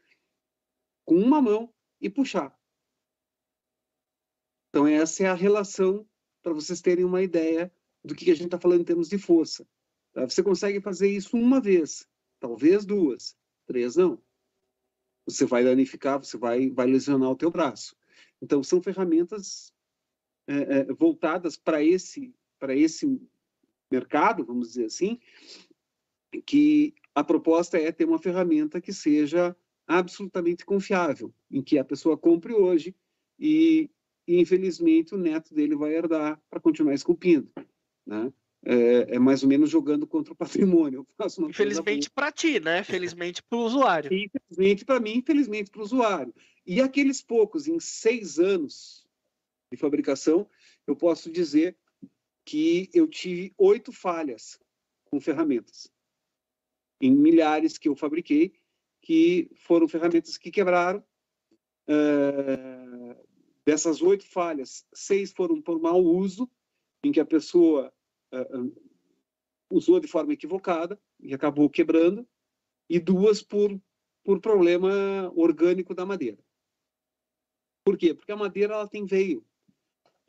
com 1.04 1.16
uma 1.16 1.42
mão 1.42 1.72
e 2.00 2.08
puxar. 2.08 2.56
Então, 4.68 4.86
essa 4.86 5.24
é 5.24 5.26
a 5.26 5.34
relação 5.34 6.08
para 6.42 6.52
vocês 6.52 6.80
terem 6.80 7.04
uma 7.04 7.22
ideia 7.22 7.72
do 8.04 8.14
que 8.14 8.30
a 8.30 8.34
gente 8.34 8.46
está 8.46 8.58
falando 8.58 8.82
em 8.82 8.84
termos 8.84 9.08
de 9.08 9.18
força. 9.18 9.66
Tá? 10.12 10.24
Você 10.24 10.42
consegue 10.42 10.80
fazer 10.80 11.08
isso 11.08 11.36
uma 11.36 11.60
vez, 11.60 12.08
talvez 12.38 12.86
duas, 12.86 13.36
três 13.66 13.96
não. 13.96 14.22
Você 15.26 15.44
vai 15.44 15.64
danificar, 15.64 16.18
você 16.18 16.38
vai, 16.38 16.70
vai 16.70 16.86
lesionar 16.86 17.30
o 17.30 17.36
teu 17.36 17.50
braço. 17.50 17.96
Então, 18.40 18.62
são 18.62 18.80
ferramentas 18.80 19.74
é, 20.46 20.78
é, 20.78 20.84
voltadas 20.84 21.56
para 21.56 21.82
esse 21.82 22.32
para 22.60 22.76
esse 22.76 23.06
mercado, 23.90 24.44
vamos 24.44 24.68
dizer 24.68 24.86
assim, 24.86 25.18
que 26.46 26.94
a 27.14 27.24
proposta 27.24 27.78
é 27.78 27.90
ter 27.90 28.04
uma 28.04 28.18
ferramenta 28.18 28.80
que 28.80 28.92
seja 28.92 29.56
absolutamente 29.86 30.64
confiável, 30.64 31.34
em 31.50 31.62
que 31.62 31.78
a 31.78 31.84
pessoa 31.84 32.16
compre 32.16 32.52
hoje 32.52 32.94
e, 33.38 33.90
e 34.26 34.40
infelizmente 34.40 35.14
o 35.14 35.18
neto 35.18 35.52
dele 35.52 35.74
vai 35.74 35.94
herdar 35.94 36.40
para 36.48 36.60
continuar 36.60 36.94
esculpindo, 36.94 37.50
né? 38.06 38.32
É, 38.62 39.16
é, 39.16 39.18
mais 39.18 39.42
ou 39.42 39.48
menos 39.48 39.70
jogando 39.70 40.06
contra 40.06 40.34
o 40.34 40.36
patrimônio. 40.36 41.06
infelizmente 41.48 42.10
para 42.10 42.30
ti, 42.30 42.60
né? 42.60 42.84
Felizmente 42.84 43.42
para 43.42 43.58
o 43.58 43.62
usuário. 43.62 44.12
Infelizmente 44.12 44.84
para 44.84 45.00
mim, 45.00 45.14
infelizmente 45.16 45.70
para 45.70 45.80
o 45.80 45.84
usuário. 45.84 46.34
E 46.66 46.80
aqueles 46.80 47.22
poucos, 47.22 47.66
em 47.66 47.80
seis 47.80 48.38
anos, 48.38 49.06
de 49.72 49.78
fabricação, 49.78 50.46
eu 50.86 50.94
posso 50.94 51.30
dizer 51.30 51.74
que 52.44 52.90
eu 52.92 53.08
tive 53.08 53.54
oito 53.58 53.92
falhas 53.92 54.58
com 55.04 55.20
ferramentas. 55.20 55.90
Em 57.00 57.14
milhares 57.14 57.78
que 57.78 57.88
eu 57.88 57.96
fabriquei, 57.96 58.52
que 59.02 59.50
foram 59.56 59.88
ferramentas 59.88 60.36
que 60.36 60.50
quebraram. 60.50 61.04
Uh, 61.88 63.16
dessas 63.64 64.00
oito 64.02 64.26
falhas, 64.26 64.86
seis 64.92 65.32
foram 65.32 65.60
por 65.60 65.80
mau 65.80 66.02
uso, 66.02 66.50
em 67.04 67.10
que 67.10 67.20
a 67.20 67.26
pessoa 67.26 67.92
uh, 68.32 68.82
usou 69.70 69.98
de 70.00 70.06
forma 70.06 70.32
equivocada 70.32 71.00
e 71.18 71.34
acabou 71.34 71.68
quebrando, 71.70 72.28
e 72.88 72.98
duas 72.98 73.42
por, 73.42 73.80
por 74.24 74.40
problema 74.40 75.32
orgânico 75.34 75.94
da 75.94 76.04
madeira. 76.04 76.42
Por 77.84 77.96
quê? 77.96 78.14
Porque 78.14 78.32
a 78.32 78.36
madeira 78.36 78.74
ela 78.74 78.88
tem 78.88 79.06
veio. 79.06 79.44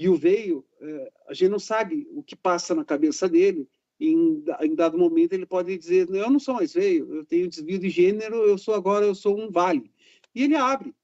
E 0.01 0.09
o 0.09 0.15
veio, 0.15 0.65
é, 0.79 1.11
a 1.27 1.33
gente 1.35 1.51
não 1.51 1.59
sabe 1.59 2.07
o 2.09 2.23
que 2.23 2.35
passa 2.35 2.73
na 2.73 2.83
cabeça 2.83 3.29
dele. 3.29 3.69
Em, 3.99 4.43
em 4.61 4.73
dado 4.73 4.97
momento 4.97 5.33
ele 5.33 5.45
pode 5.45 5.77
dizer: 5.77 6.09
eu 6.09 6.27
não 6.27 6.39
sou 6.39 6.55
mais 6.55 6.73
veio, 6.73 7.13
eu 7.13 7.23
tenho 7.23 7.47
desvio 7.47 7.77
de 7.77 7.87
gênero, 7.87 8.37
eu 8.37 8.57
sou 8.57 8.73
agora, 8.73 9.05
eu 9.05 9.13
sou 9.13 9.39
um 9.39 9.51
vale. 9.51 9.93
E 10.33 10.41
ele 10.41 10.55
abre 10.55 10.95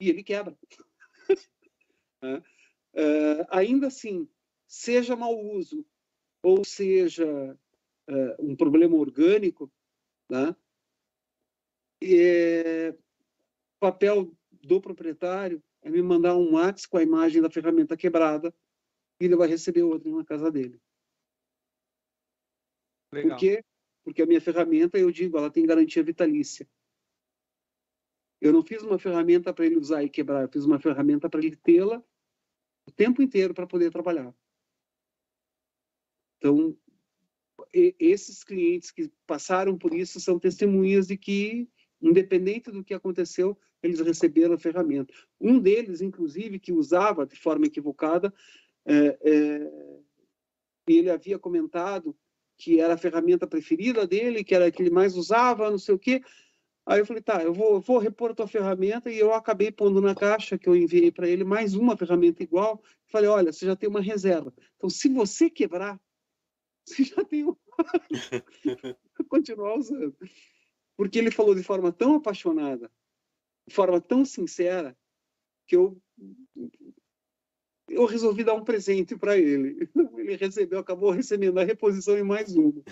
e 0.00 0.08
ele 0.10 0.24
quebra. 0.24 0.58
é, 2.24 2.42
é, 2.94 3.46
ainda 3.50 3.86
assim, 3.86 4.28
seja 4.66 5.14
mau 5.14 5.38
uso 5.38 5.86
ou 6.42 6.64
seja 6.64 7.56
é, 8.08 8.36
um 8.40 8.56
problema 8.56 8.96
orgânico, 8.96 9.70
né? 10.28 10.56
É, 12.02 12.96
papel 13.78 14.36
do 14.50 14.80
proprietário 14.80 15.62
é 15.82 15.90
me 15.90 16.02
mandar 16.02 16.36
um 16.36 16.54
WhatsApp 16.54 16.88
com 16.88 16.96
a 16.98 17.02
imagem 17.02 17.40
da 17.40 17.50
ferramenta 17.50 17.96
quebrada 17.96 18.54
e 19.20 19.24
ele 19.24 19.36
vai 19.36 19.48
receber 19.48 19.82
outra 19.82 20.10
na 20.10 20.24
casa 20.24 20.50
dele. 20.50 20.80
Legal. 23.12 23.30
Por 23.30 23.38
quê? 23.38 23.64
Porque 24.04 24.22
a 24.22 24.26
minha 24.26 24.40
ferramenta, 24.40 24.98
eu 24.98 25.10
digo, 25.10 25.36
ela 25.36 25.50
tem 25.50 25.66
garantia 25.66 26.02
vitalícia. 26.02 26.68
Eu 28.40 28.52
não 28.52 28.62
fiz 28.62 28.82
uma 28.82 28.98
ferramenta 28.98 29.52
para 29.52 29.66
ele 29.66 29.76
usar 29.76 30.02
e 30.02 30.08
quebrar, 30.08 30.42
eu 30.42 30.48
fiz 30.48 30.64
uma 30.64 30.80
ferramenta 30.80 31.28
para 31.28 31.44
ele 31.44 31.56
tê-la 31.56 32.02
o 32.86 32.90
tempo 32.90 33.20
inteiro 33.20 33.52
para 33.52 33.66
poder 33.66 33.90
trabalhar. 33.90 34.34
Então, 36.38 36.76
esses 37.72 38.42
clientes 38.42 38.90
que 38.90 39.12
passaram 39.26 39.76
por 39.76 39.92
isso 39.92 40.18
são 40.18 40.38
testemunhas 40.38 41.06
de 41.06 41.18
que, 41.18 41.68
independente 42.00 42.70
do 42.70 42.84
que 42.84 42.94
aconteceu, 42.94 43.56
eles 43.82 44.00
receberam 44.00 44.54
a 44.54 44.58
ferramenta. 44.58 45.12
Um 45.40 45.58
deles, 45.58 46.00
inclusive, 46.00 46.58
que 46.58 46.72
usava 46.72 47.26
de 47.26 47.36
forma 47.36 47.66
equivocada, 47.66 48.32
é, 48.84 49.18
é, 49.22 50.00
ele 50.86 51.10
havia 51.10 51.38
comentado 51.38 52.16
que 52.56 52.78
era 52.78 52.94
a 52.94 52.98
ferramenta 52.98 53.46
preferida 53.46 54.06
dele, 54.06 54.44
que 54.44 54.54
era 54.54 54.66
a 54.66 54.70
que 54.70 54.82
ele 54.82 54.90
mais 54.90 55.16
usava, 55.16 55.70
não 55.70 55.78
sei 55.78 55.94
o 55.94 55.98
quê. 55.98 56.22
Aí 56.84 56.98
eu 56.98 57.06
falei, 57.06 57.22
tá, 57.22 57.42
eu 57.42 57.54
vou, 57.54 57.80
vou 57.80 57.98
repor 57.98 58.32
a 58.32 58.34
tua 58.34 58.48
ferramenta, 58.48 59.10
e 59.10 59.18
eu 59.18 59.32
acabei 59.32 59.70
pondo 59.70 60.00
na 60.00 60.14
caixa 60.14 60.58
que 60.58 60.68
eu 60.68 60.76
enviei 60.76 61.10
para 61.10 61.28
ele 61.28 61.44
mais 61.44 61.74
uma 61.74 61.96
ferramenta 61.96 62.42
igual. 62.42 62.82
Falei, 63.06 63.28
olha, 63.28 63.52
você 63.52 63.64
já 63.64 63.76
tem 63.76 63.88
uma 63.88 64.00
reserva. 64.00 64.52
Então, 64.76 64.90
se 64.90 65.08
você 65.08 65.48
quebrar, 65.48 65.98
você 66.84 67.04
já 67.04 67.24
tem 67.24 67.44
uma. 67.44 67.56
continuar 69.28 69.78
usando. 69.78 70.16
Porque 71.00 71.18
ele 71.18 71.30
falou 71.30 71.54
de 71.54 71.62
forma 71.62 71.90
tão 71.90 72.16
apaixonada 72.16 72.92
de 73.66 73.74
forma 73.74 73.98
tão 74.02 74.22
sincera 74.22 74.94
que 75.66 75.74
eu 75.74 75.96
eu 77.88 78.04
resolvi 78.04 78.44
dar 78.44 78.52
um 78.52 78.62
presente 78.62 79.16
para 79.16 79.38
ele. 79.38 79.88
Ele 80.18 80.36
recebeu, 80.36 80.78
acabou 80.78 81.10
recebendo 81.10 81.58
a 81.58 81.64
reposição 81.64 82.18
em 82.18 82.22
mais 82.22 82.54
uma. 82.54 82.84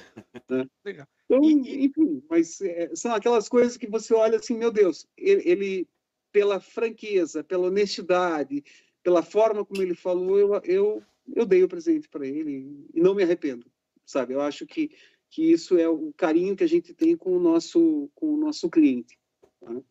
Né? 0.49 0.67
Legal. 0.85 1.07
Então, 1.27 1.45
e, 1.45 1.85
enfim, 1.85 2.23
mas 2.31 2.63
é, 2.63 2.97
são 2.97 3.15
aquelas 3.15 3.47
coisas 3.47 3.77
que 3.77 3.87
você 3.87 4.15
olha 4.15 4.39
assim, 4.39 4.57
meu 4.57 4.73
Deus, 4.73 5.07
ele, 5.17 5.43
ele, 5.49 5.89
pela 6.33 6.59
franqueza, 6.59 7.45
pela 7.45 7.69
honestidade, 7.69 8.65
pela 9.03 9.23
forma 9.23 9.65
como 9.65 9.83
ele 9.83 9.95
falou, 9.95 10.39
eu, 10.39 10.55
eu, 10.65 11.03
eu 11.37 11.47
dei 11.47 11.63
o 11.63 11.69
presente 11.69 12.09
para 12.09 12.27
ele 12.27 12.89
e 12.95 13.01
não 13.01 13.15
me 13.15 13.23
arrependo, 13.23 13.71
sabe? 14.07 14.33
Eu 14.33 14.41
acho 14.41 14.67
que, 14.67 14.91
que 15.31 15.53
isso 15.53 15.79
é 15.79 15.89
o 15.89 16.13
carinho 16.17 16.57
que 16.57 16.65
a 16.65 16.69
gente 16.69 16.95
tem 16.95 17.17
com 17.17 17.37
o 17.37 17.41
nosso, 17.41 18.11
com 18.15 18.35
o 18.35 18.37
nosso 18.37 18.69
cliente. 18.71 19.19
Né? 19.63 19.83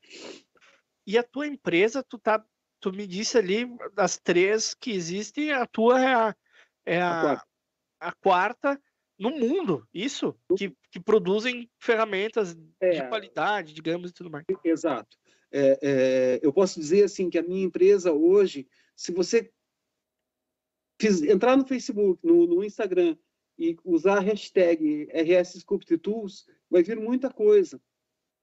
E 1.05 1.17
a 1.17 1.23
tua 1.23 1.47
empresa, 1.47 2.03
tu 2.03 2.17
tá, 2.17 2.43
tu 2.79 2.91
me 2.91 3.07
disse 3.07 3.37
ali 3.37 3.65
das 3.93 4.17
três 4.17 4.73
que 4.73 4.91
existem, 4.91 5.51
a 5.51 5.65
tua 5.65 6.01
é 6.01 6.13
a, 6.13 6.35
é 6.85 7.01
a, 7.01 7.11
a, 7.11 7.21
quarta. 7.21 7.47
a 7.99 8.11
quarta. 8.11 8.81
no 9.17 9.31
mundo, 9.31 9.87
isso, 9.93 10.35
que, 10.57 10.75
que 10.91 10.99
produzem 10.99 11.69
ferramentas 11.79 12.57
é, 12.79 12.89
de 12.89 13.09
qualidade, 13.09 13.73
digamos, 13.73 14.11
e 14.11 14.13
tudo 14.13 14.29
mais. 14.29 14.45
Exato. 14.63 15.17
é, 15.51 15.79
é, 15.81 16.39
eu 16.41 16.51
posso 16.51 16.79
dizer 16.79 17.03
assim 17.03 17.29
que 17.29 17.37
a 17.37 17.43
minha 17.43 17.63
empresa 17.63 18.11
hoje, 18.11 18.67
se 18.95 19.11
você 19.11 19.51
fiz, 20.99 21.21
entrar 21.21 21.55
no 21.55 21.65
Facebook, 21.65 22.25
no, 22.25 22.45
no, 22.47 22.63
Instagram 22.63 23.15
e 23.57 23.77
usar 23.83 24.17
a 24.17 24.21
hashtag 24.21 25.07
RS 25.11 25.59
Sculpt 25.59 25.97
Tools, 25.97 26.45
vai 26.69 26.83
vir 26.83 26.99
muita 26.99 27.31
coisa. 27.31 27.81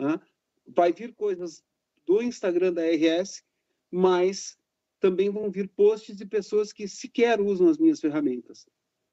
Né? 0.00 0.20
Vai 0.66 0.92
vir 0.92 1.14
coisas 1.14 1.62
do 2.04 2.20
Instagram 2.20 2.72
da 2.72 2.82
RS, 2.82 3.42
mas 3.90 4.58
também 5.00 5.30
vão 5.30 5.50
vir 5.50 5.68
posts 5.68 6.16
de 6.16 6.26
pessoas 6.26 6.72
que 6.72 6.88
sequer 6.88 7.40
usam 7.40 7.68
as 7.68 7.78
minhas 7.78 8.00
ferramentas 8.00 8.66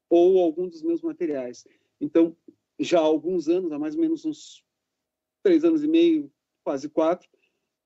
ou 0.08 0.40
algum 0.40 0.68
dos 0.68 0.82
meus 0.82 1.00
materiais. 1.02 1.66
Então, 2.00 2.36
já 2.78 2.98
há 2.98 3.02
alguns 3.02 3.48
anos, 3.48 3.72
há 3.72 3.78
mais 3.78 3.94
ou 3.94 4.00
menos 4.00 4.24
uns 4.24 4.64
três 5.42 5.64
anos 5.64 5.82
e 5.82 5.88
meio, 5.88 6.32
quase 6.64 6.88
quatro, 6.88 7.28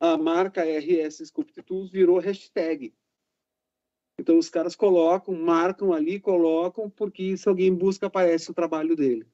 a 0.01 0.17
marca 0.17 0.63
RS 0.63 1.19
Sculpt 1.27 1.63
Tools 1.63 1.91
virou 1.91 2.19
hashtag. 2.19 2.95
Então 4.27 4.39
os 4.39 4.51
caras 4.51 4.75
colocam, 4.75 5.33
marcam 5.37 5.93
ali, 5.93 6.19
colocam, 6.19 6.91
porque 6.91 7.37
se 7.37 7.49
alguém 7.49 7.73
busca, 7.73 8.09
aparece 8.09 8.51
o 8.51 8.55
trabalho 8.55 8.97
dele. 8.97 9.25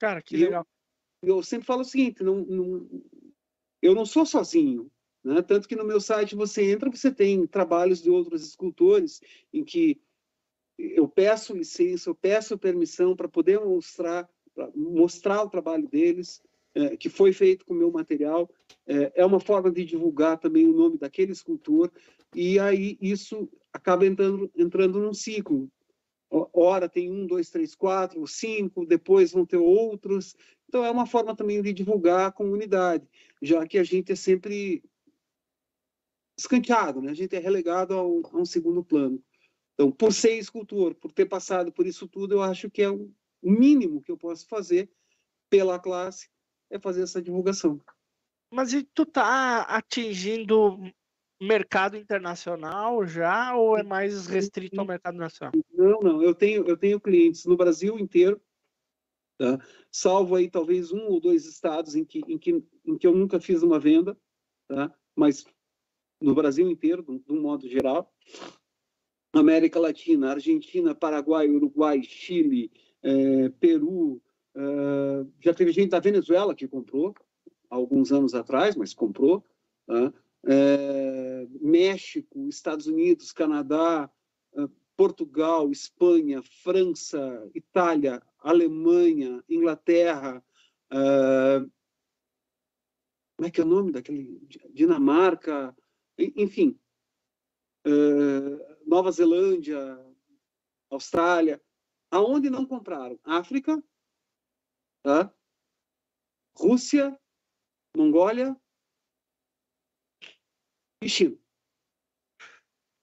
Cara, 0.00 0.20
que 0.20 0.34
e 0.34 0.40
legal. 0.40 0.66
Eu, 1.22 1.36
eu, 1.36 1.42
sempre 1.44 1.68
falo 1.68 1.82
o 1.82 1.84
seguinte, 1.84 2.24
não, 2.24 2.34
não, 2.34 2.88
eu 3.80 3.94
não 3.94 4.04
sou 4.04 4.26
sozinho. 4.26 4.90
Né? 5.22 5.40
Tanto 5.40 5.68
que 5.68 5.76
no 5.76 5.84
meu 5.84 6.00
site 6.00 6.34
você 6.34 6.68
entra, 6.68 6.90
você 6.90 7.12
tem 7.12 7.46
trabalhos 7.46 8.02
de 8.02 8.10
outros 8.10 8.44
escultores 8.44 9.20
em 9.52 9.62
que 9.62 10.00
eu 10.76 11.06
peço 11.06 11.56
licença, 11.56 12.10
eu 12.10 12.14
peço 12.16 12.58
permissão 12.58 13.14
para 13.14 13.28
poder 13.28 13.60
mostrar, 13.60 14.28
mostrar 14.74 15.44
o 15.44 15.48
trabalho 15.48 15.86
deles, 15.86 16.42
é, 16.74 16.96
que 16.96 17.08
foi 17.08 17.32
feito 17.32 17.64
com 17.64 17.72
o 17.72 17.76
meu 17.76 17.92
material. 17.92 18.50
É, 18.84 19.12
é, 19.14 19.24
uma 19.24 19.38
forma 19.38 19.70
de 19.70 19.84
divulgar 19.84 20.38
também 20.38 20.66
o 20.66 20.72
nome 20.72 20.98
daquele 20.98 21.30
escultor, 21.30 21.88
e 22.34 22.58
aí 22.58 22.98
isso 23.00 23.48
acaba 23.76 24.06
entrando, 24.06 24.50
entrando 24.56 24.98
num 24.98 25.14
ciclo. 25.14 25.70
Ora 26.30 26.88
tem 26.88 27.10
um, 27.10 27.26
dois, 27.26 27.50
três, 27.50 27.74
quatro, 27.74 28.26
cinco, 28.26 28.84
depois 28.84 29.32
vão 29.32 29.46
ter 29.46 29.58
outros. 29.58 30.34
Então 30.68 30.84
é 30.84 30.90
uma 30.90 31.06
forma 31.06 31.36
também 31.36 31.62
de 31.62 31.72
divulgar 31.72 32.26
a 32.26 32.32
comunidade, 32.32 33.06
já 33.40 33.66
que 33.66 33.78
a 33.78 33.84
gente 33.84 34.12
é 34.12 34.16
sempre 34.16 34.82
escanteado, 36.36 37.00
né? 37.00 37.10
a 37.10 37.14
gente 37.14 37.34
é 37.36 37.38
relegado 37.38 37.94
a 37.94 38.06
um, 38.06 38.22
a 38.32 38.36
um 38.38 38.44
segundo 38.44 38.84
plano. 38.84 39.22
Então, 39.74 39.90
por 39.92 40.12
ser 40.12 40.36
escultor, 40.38 40.94
por 40.94 41.12
ter 41.12 41.26
passado 41.26 41.70
por 41.70 41.86
isso 41.86 42.08
tudo, 42.08 42.34
eu 42.34 42.42
acho 42.42 42.70
que 42.70 42.82
é 42.82 42.90
o 42.90 43.10
mínimo 43.42 44.02
que 44.02 44.10
eu 44.10 44.16
posso 44.16 44.46
fazer 44.48 44.90
pela 45.48 45.78
classe 45.78 46.28
é 46.70 46.78
fazer 46.78 47.02
essa 47.02 47.22
divulgação. 47.22 47.80
Mas 48.50 48.72
e 48.72 48.82
tu 48.82 49.06
tá 49.06 49.62
atingindo 49.62 50.78
mercado 51.40 51.96
internacional 51.96 53.06
já 53.06 53.54
ou 53.54 53.76
é 53.76 53.82
mais 53.82 54.26
restrito 54.26 54.80
ao 54.80 54.86
mercado 54.86 55.16
nacional? 55.16 55.52
Não, 55.72 56.00
não. 56.00 56.22
Eu 56.22 56.34
tenho, 56.34 56.66
eu 56.66 56.76
tenho 56.76 57.00
clientes 57.00 57.44
no 57.44 57.56
Brasil 57.56 57.98
inteiro, 57.98 58.40
tá? 59.38 59.58
salvo 59.90 60.34
aí 60.34 60.50
talvez 60.50 60.92
um 60.92 61.06
ou 61.06 61.20
dois 61.20 61.46
estados 61.46 61.94
em 61.94 62.04
que, 62.04 62.20
em 62.26 62.38
que, 62.38 62.64
em 62.84 62.96
que 62.96 63.06
eu 63.06 63.14
nunca 63.14 63.40
fiz 63.40 63.62
uma 63.62 63.78
venda, 63.78 64.16
tá? 64.68 64.92
mas 65.14 65.44
no 66.20 66.34
Brasil 66.34 66.68
inteiro, 66.70 67.02
de 67.02 67.32
um 67.32 67.40
modo 67.40 67.68
geral. 67.68 68.12
América 69.32 69.78
Latina, 69.78 70.30
Argentina, 70.30 70.94
Paraguai, 70.94 71.46
Uruguai, 71.48 72.02
Chile, 72.02 72.72
é, 73.02 73.50
Peru, 73.50 74.22
Uh, 74.56 75.30
já 75.38 75.52
teve 75.52 75.70
gente 75.70 75.90
da 75.90 76.00
Venezuela 76.00 76.54
que 76.54 76.66
comprou, 76.66 77.14
alguns 77.68 78.10
anos 78.10 78.32
atrás, 78.32 78.74
mas 78.74 78.94
comprou. 78.94 79.44
Uh, 80.44 81.48
México, 81.60 82.48
Estados 82.48 82.86
Unidos, 82.86 83.32
Canadá, 83.32 84.10
uh, 84.52 84.68
Portugal, 84.96 85.70
Espanha, 85.70 86.42
França, 86.42 87.50
Itália, 87.54 88.22
Alemanha, 88.38 89.42
Inglaterra. 89.48 90.42
como 93.36 93.46
é 93.46 93.50
que 93.50 93.60
é 93.60 93.64
o 93.64 93.66
nome 93.66 93.92
daquele? 93.92 94.40
Dinamarca, 94.72 95.76
enfim. 96.18 96.78
Nova 98.86 99.10
Zelândia, 99.10 99.98
Austrália. 100.88 101.60
Aonde 102.10 102.48
não 102.48 102.64
compraram? 102.64 103.18
África, 103.24 103.82
Tá? 105.06 105.32
Rússia, 106.58 107.16
Mongólia 107.96 108.60
e 111.02 111.08
China. 111.08 111.36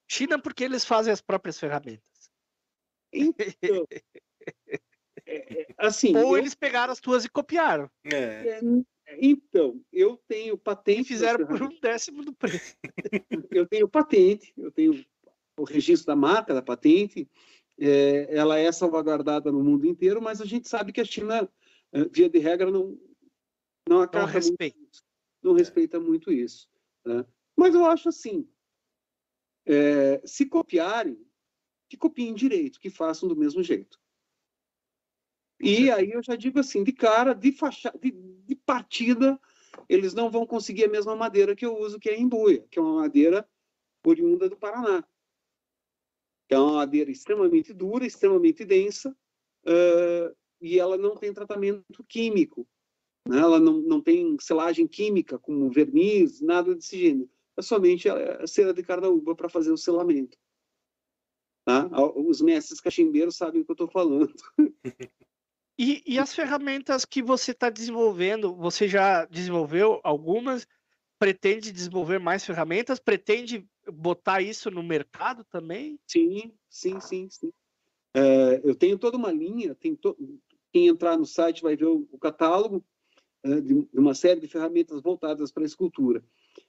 China 0.09 0.41
porque 0.41 0.63
eles 0.63 0.85
fazem 0.85 1.11
as 1.11 1.21
próprias 1.21 1.59
ferramentas. 1.59 2.31
Então, 3.11 3.87
é, 5.25 5.61
é, 5.61 5.67
assim, 5.77 6.15
Ou 6.15 6.35
eu, 6.35 6.37
eles 6.37 6.55
pegaram 6.55 6.91
as 6.91 6.99
tuas 6.99 7.25
e 7.25 7.29
copiaram. 7.29 7.89
É. 8.03 8.59
é 8.59 8.61
então, 9.19 9.83
eu 9.91 10.17
tenho 10.27 10.57
patente. 10.57 11.01
E 11.01 11.05
fizeram 11.05 11.45
por 11.45 11.61
um 11.61 11.79
décimo 11.79 12.23
do 12.23 12.33
preço. 12.33 12.75
eu 13.51 13.67
tenho 13.67 13.87
patente, 13.87 14.53
eu 14.57 14.71
tenho 14.71 15.05
o 15.57 15.63
registro 15.63 16.07
da 16.07 16.15
marca, 16.15 16.53
da 16.53 16.61
patente. 16.61 17.29
É, 17.79 18.27
ela 18.35 18.57
é 18.57 18.71
salvaguardada 18.71 19.51
no 19.51 19.63
mundo 19.63 19.85
inteiro, 19.85 20.21
mas 20.21 20.41
a 20.41 20.45
gente 20.45 20.67
sabe 20.67 20.91
que 20.91 21.01
a 21.01 21.05
China 21.05 21.49
via 22.11 22.29
de 22.29 22.39
regra, 22.39 22.71
não, 22.71 22.97
não 23.87 24.01
acaba 24.01 24.25
não 24.25 24.33
respeita. 24.33 24.77
Muito, 24.77 25.03
não 25.43 25.53
respeita 25.53 25.99
muito 25.99 26.31
isso. 26.31 26.67
Né? 27.05 27.25
Mas 27.55 27.75
eu 27.75 27.85
acho 27.85 28.09
assim, 28.09 28.47
é, 29.65 30.21
se 30.25 30.45
copiarem, 30.45 31.17
que 31.89 31.97
copiem 31.97 32.33
direito, 32.33 32.79
que 32.79 32.89
façam 32.89 33.29
do 33.29 33.35
mesmo 33.35 33.61
jeito. 33.61 33.99
E 35.59 35.89
aí 35.91 36.11
eu 36.11 36.21
já 36.21 36.35
digo 36.35 36.59
assim, 36.59 36.83
de 36.83 36.91
cara, 36.91 37.33
de, 37.33 37.51
faixa, 37.51 37.93
de, 38.01 38.11
de 38.11 38.55
partida, 38.55 39.39
eles 39.87 40.13
não 40.13 40.29
vão 40.29 40.45
conseguir 40.45 40.85
a 40.85 40.89
mesma 40.89 41.15
madeira 41.15 41.55
que 41.55 41.65
eu 41.65 41.77
uso, 41.77 41.99
que 41.99 42.09
é 42.09 42.19
embuia, 42.19 42.65
que 42.69 42.79
é 42.79 42.81
uma 42.81 43.01
madeira 43.01 43.47
oriunda 44.05 44.49
do 44.49 44.57
Paraná. 44.57 45.03
É 46.49 46.57
uma 46.59 46.73
madeira 46.73 47.09
extremamente 47.09 47.73
dura, 47.73 48.05
extremamente 48.05 48.65
densa, 48.65 49.15
uh, 49.65 50.35
e 50.61 50.77
ela 50.77 50.97
não 50.97 51.15
tem 51.15 51.33
tratamento 51.33 52.03
químico. 52.07 52.67
Né? 53.27 53.39
Ela 53.39 53.59
não, 53.59 53.81
não 53.81 54.01
tem 54.01 54.37
selagem 54.39 54.87
química, 54.87 55.39
como 55.39 55.69
verniz, 55.69 56.41
nada 56.41 56.75
desse 56.75 56.97
gênero. 56.99 57.29
É 57.57 57.61
somente 57.61 58.09
a 58.09 58.47
cera 58.47 58.73
de 58.73 58.83
carnaúba 58.83 59.35
para 59.35 59.49
fazer 59.49 59.71
o 59.71 59.77
selamento. 59.77 60.37
Tá? 61.65 61.87
Os 62.15 62.41
mestres 62.41 62.81
cachimbeiros 62.81 63.37
sabem 63.37 63.61
o 63.61 63.65
que 63.65 63.71
eu 63.71 63.75
estou 63.75 63.89
falando. 63.89 64.33
E, 65.75 66.03
e, 66.05 66.19
as 66.19 66.35
ferramentas 66.35 67.03
que 67.03 67.23
você 67.23 67.49
está 67.49 67.67
desenvolvendo, 67.67 68.53
você 68.53 68.87
já 68.87 69.25
desenvolveu 69.25 69.99
algumas? 70.03 70.67
Pretende 71.17 71.71
desenvolver 71.71 72.19
mais 72.19 72.45
ferramentas? 72.45 72.99
Pretende 72.99 73.67
botar 73.91 74.39
isso 74.39 74.69
no 74.69 74.83
mercado 74.83 75.43
também? 75.45 75.99
Sim, 76.07 76.53
sim, 76.69 76.99
sim, 76.99 77.27
sim. 77.27 77.51
É, 78.15 78.61
eu 78.63 78.75
tenho 78.75 78.99
toda 78.99 79.17
uma 79.17 79.31
linha, 79.31 79.73
tem 79.73 79.95
to 79.95 80.15
quem 80.71 80.87
entrar 80.87 81.17
no 81.17 81.25
site 81.25 81.61
vai 81.61 81.75
ver 81.75 81.85
o, 81.85 82.07
o 82.11 82.17
catálogo 82.17 82.83
uh, 83.45 83.61
de, 83.61 83.73
de, 83.85 83.99
uma 83.99 84.15
série 84.15 84.39
de 84.39 84.47
ferramentas 84.47 85.01
voltadas 85.01 85.51
para 85.51 85.63
a 85.63 85.65
escultura. 85.65 86.23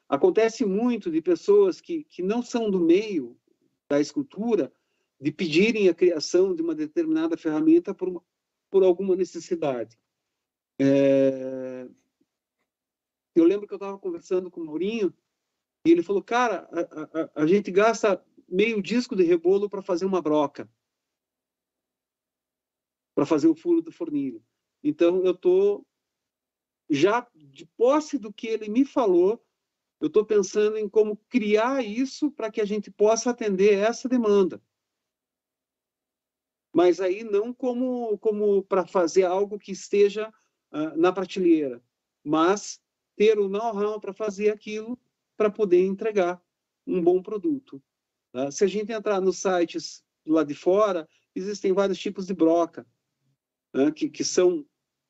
Acontece 0.09 0.65
muito 0.65 1.11
de 1.11 1.21
pessoas 1.21 1.81
que, 1.81 2.05
que 2.05 2.23
não 2.23 2.43
são 2.43 2.71
do 2.71 2.79
meio 2.79 3.39
da 3.89 4.01
escultura 4.01 4.73
de 5.21 5.33
pedirem 5.33 5.89
a 5.89 5.95
criação 5.95 6.55
de 6.55 6.63
uma 6.63 6.75
determinada 6.75 7.37
ferramenta 7.37 7.95
por, 7.95 8.09
uma, 8.09 8.23
por 8.71 8.83
alguma 8.83 9.17
necessidade. 9.17 9.99
É... 10.81 11.89
Eu 13.35 13.45
lembro 13.45 13.67
que 13.67 13.73
eu 13.73 13.77
estava 13.77 13.99
conversando 13.99 14.51
com 14.51 14.61
o 14.61 14.67
Maurinho 14.67 15.13
e 15.87 15.91
ele 15.91 16.03
falou, 16.03 16.23
cara, 16.23 16.69
a, 16.73 17.41
a, 17.41 17.43
a 17.43 17.47
gente 17.47 17.71
gasta 17.71 18.25
meio 18.49 18.83
disco 18.83 19.17
de 19.17 19.25
rebolo 19.25 19.69
para 19.69 19.83
fazer 19.83 20.05
uma 20.05 20.23
broca 20.23 20.69
para 23.15 23.25
fazer 23.25 23.47
o 23.47 23.55
furo 23.55 23.81
do 23.81 23.93
fornilho. 23.93 24.43
Então, 24.83 25.25
eu 25.25 25.33
estou 25.33 25.87
já 26.91 27.27
de 27.35 27.65
posse 27.77 28.19
do 28.19 28.33
que 28.33 28.47
ele 28.47 28.69
me 28.69 28.85
falou, 28.85 29.43
eu 30.05 30.09
estou 30.09 30.23
pensando 30.23 30.77
em 30.77 30.87
como 30.87 31.17
criar 31.31 31.83
isso 31.83 32.31
para 32.31 32.51
que 32.51 32.61
a 32.61 32.65
gente 32.67 32.91
possa 32.91 33.31
atender 33.31 33.79
essa 33.79 34.07
demanda. 34.07 34.63
Mas 36.71 37.01
aí 37.01 37.25
não 37.25 37.55
como, 37.55 38.19
como 38.19 38.63
para 38.65 38.87
fazer 38.87 39.23
algo 39.23 39.59
que 39.59 39.73
esteja 39.73 40.29
uh, 40.71 40.95
na 40.95 41.11
prateleira, 41.11 41.83
mas 42.23 42.79
ter 43.17 43.39
o 43.39 43.49
know-how 43.49 43.99
para 43.99 44.13
fazer 44.13 44.51
aquilo 44.51 45.01
para 45.39 45.49
poder 45.49 45.81
entregar 45.81 46.39
um 46.87 47.03
bom 47.03 47.23
produto. 47.23 47.83
Tá? 48.31 48.51
Se 48.51 48.63
a 48.63 48.67
gente 48.67 48.93
entrar 48.93 49.23
nos 49.23 49.39
sites 49.39 50.05
lá 50.27 50.45
de 50.45 50.55
fora, 50.55 51.09
existem 51.35 51.73
vários 51.73 51.99
tipos 51.99 52.27
de 52.27 52.35
broca 52.35 52.87
né, 53.73 53.91
que, 53.91 54.11
que 54.11 54.23
são, 54.23 54.67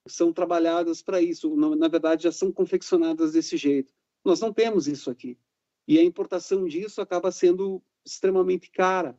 são 0.06 0.32
trabalhadas 0.32 1.02
para 1.02 1.20
isso. 1.20 1.56
Na, 1.56 1.74
na, 1.74 1.88
verdade, 1.88 2.22
já 2.22 2.30
são 2.30 2.52
confeccionadas 2.52 3.32
desse 3.32 3.56
jeito. 3.56 3.92
Nós 4.24 4.40
não 4.40 4.52
temos 4.52 4.88
isso 4.88 5.10
aqui. 5.10 5.38
E 5.86 5.98
a 5.98 6.02
importação 6.02 6.64
disso 6.66 7.00
acaba 7.00 7.30
sendo 7.30 7.82
extremamente 8.04 8.70
cara. 8.70 9.18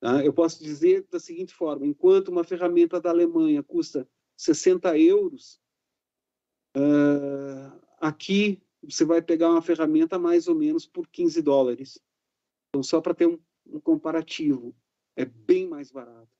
Tá? 0.00 0.24
Eu 0.24 0.32
posso 0.32 0.62
dizer 0.62 1.06
da 1.10 1.18
seguinte 1.18 1.52
forma: 1.52 1.86
enquanto 1.86 2.28
uma 2.28 2.44
ferramenta 2.44 3.00
da 3.00 3.10
Alemanha 3.10 3.62
custa 3.62 4.08
60 4.36 4.96
euros, 4.98 5.60
uh, 6.76 7.80
aqui 7.98 8.62
você 8.82 9.04
vai 9.04 9.20
pegar 9.20 9.50
uma 9.50 9.62
ferramenta 9.62 10.18
mais 10.18 10.46
ou 10.46 10.54
menos 10.54 10.86
por 10.86 11.08
15 11.08 11.42
dólares. 11.42 12.00
Então, 12.68 12.82
só 12.82 13.00
para 13.00 13.14
ter 13.14 13.26
um, 13.26 13.38
um, 13.66 13.80
comparativo, 13.80 14.76
é 15.16 15.24
bem 15.24 15.66
mais 15.66 15.90
barato. 15.90 16.30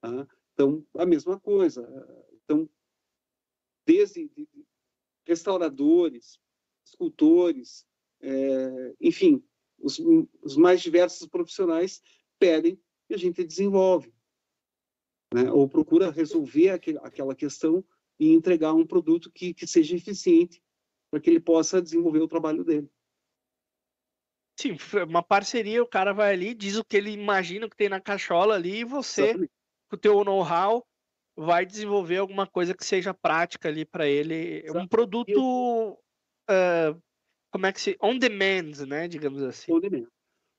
Tá? 0.00 0.28
Então, 0.52 0.86
a 0.94 1.04
mesma 1.04 1.40
coisa. 1.40 1.82
Então, 2.44 2.68
desde 3.84 4.30
restauradores, 5.26 6.38
escultores, 6.84 7.86
é, 8.20 8.94
enfim, 9.00 9.42
os, 9.78 9.98
os, 10.42 10.56
mais 10.56 10.80
diversos 10.80 11.26
profissionais 11.26 12.00
pedem 12.38 12.80
e 13.10 13.14
a 13.14 13.18
gente 13.18 13.44
desenvolve. 13.44 14.14
Né? 15.34 15.50
Ou 15.50 15.68
procura 15.68 16.10
resolver 16.10 16.70
aquele, 16.70 16.98
aquela 16.98 17.34
questão 17.34 17.84
e 18.18 18.32
entregar 18.32 18.72
um 18.72 18.86
produto 18.86 19.30
que, 19.30 19.52
que 19.52 19.66
seja 19.66 19.96
eficiente 19.96 20.62
para 21.10 21.20
que 21.20 21.28
ele 21.28 21.40
possa 21.40 21.82
desenvolver 21.82 22.20
o 22.20 22.28
trabalho 22.28 22.64
dele. 22.64 22.90
Sim, 24.58 24.76
uma 25.06 25.22
parceria, 25.22 25.82
o 25.82 25.88
cara 25.88 26.14
vai 26.14 26.32
ali, 26.32 26.54
diz 26.54 26.76
o 26.76 26.84
que 26.84 26.96
ele 26.96 27.10
imagina 27.10 27.68
que 27.68 27.76
tem 27.76 27.90
na 27.90 28.00
cachola 28.00 28.54
ali, 28.54 28.78
e 28.78 28.84
você, 28.84 29.24
Exatamente. 29.24 29.52
com 29.90 29.96
o 29.96 29.98
teu 29.98 30.24
know-how, 30.24 30.86
vai 31.36 31.66
desenvolver 31.66 32.16
alguma 32.16 32.46
coisa 32.46 32.74
que 32.74 32.84
seja 32.84 33.12
prática 33.12 33.68
ali 33.68 33.84
para 33.84 34.08
ele. 34.08 34.62
Exato. 34.64 34.78
Um 34.78 34.88
produto, 34.88 35.92
uh, 36.50 37.02
como 37.50 37.66
é 37.66 37.72
que 37.72 37.80
se... 37.80 37.96
On 38.00 38.18
demand, 38.18 38.86
né, 38.86 39.06
digamos 39.06 39.42
assim. 39.42 39.72
On 39.72 39.78
demand. 39.78 40.06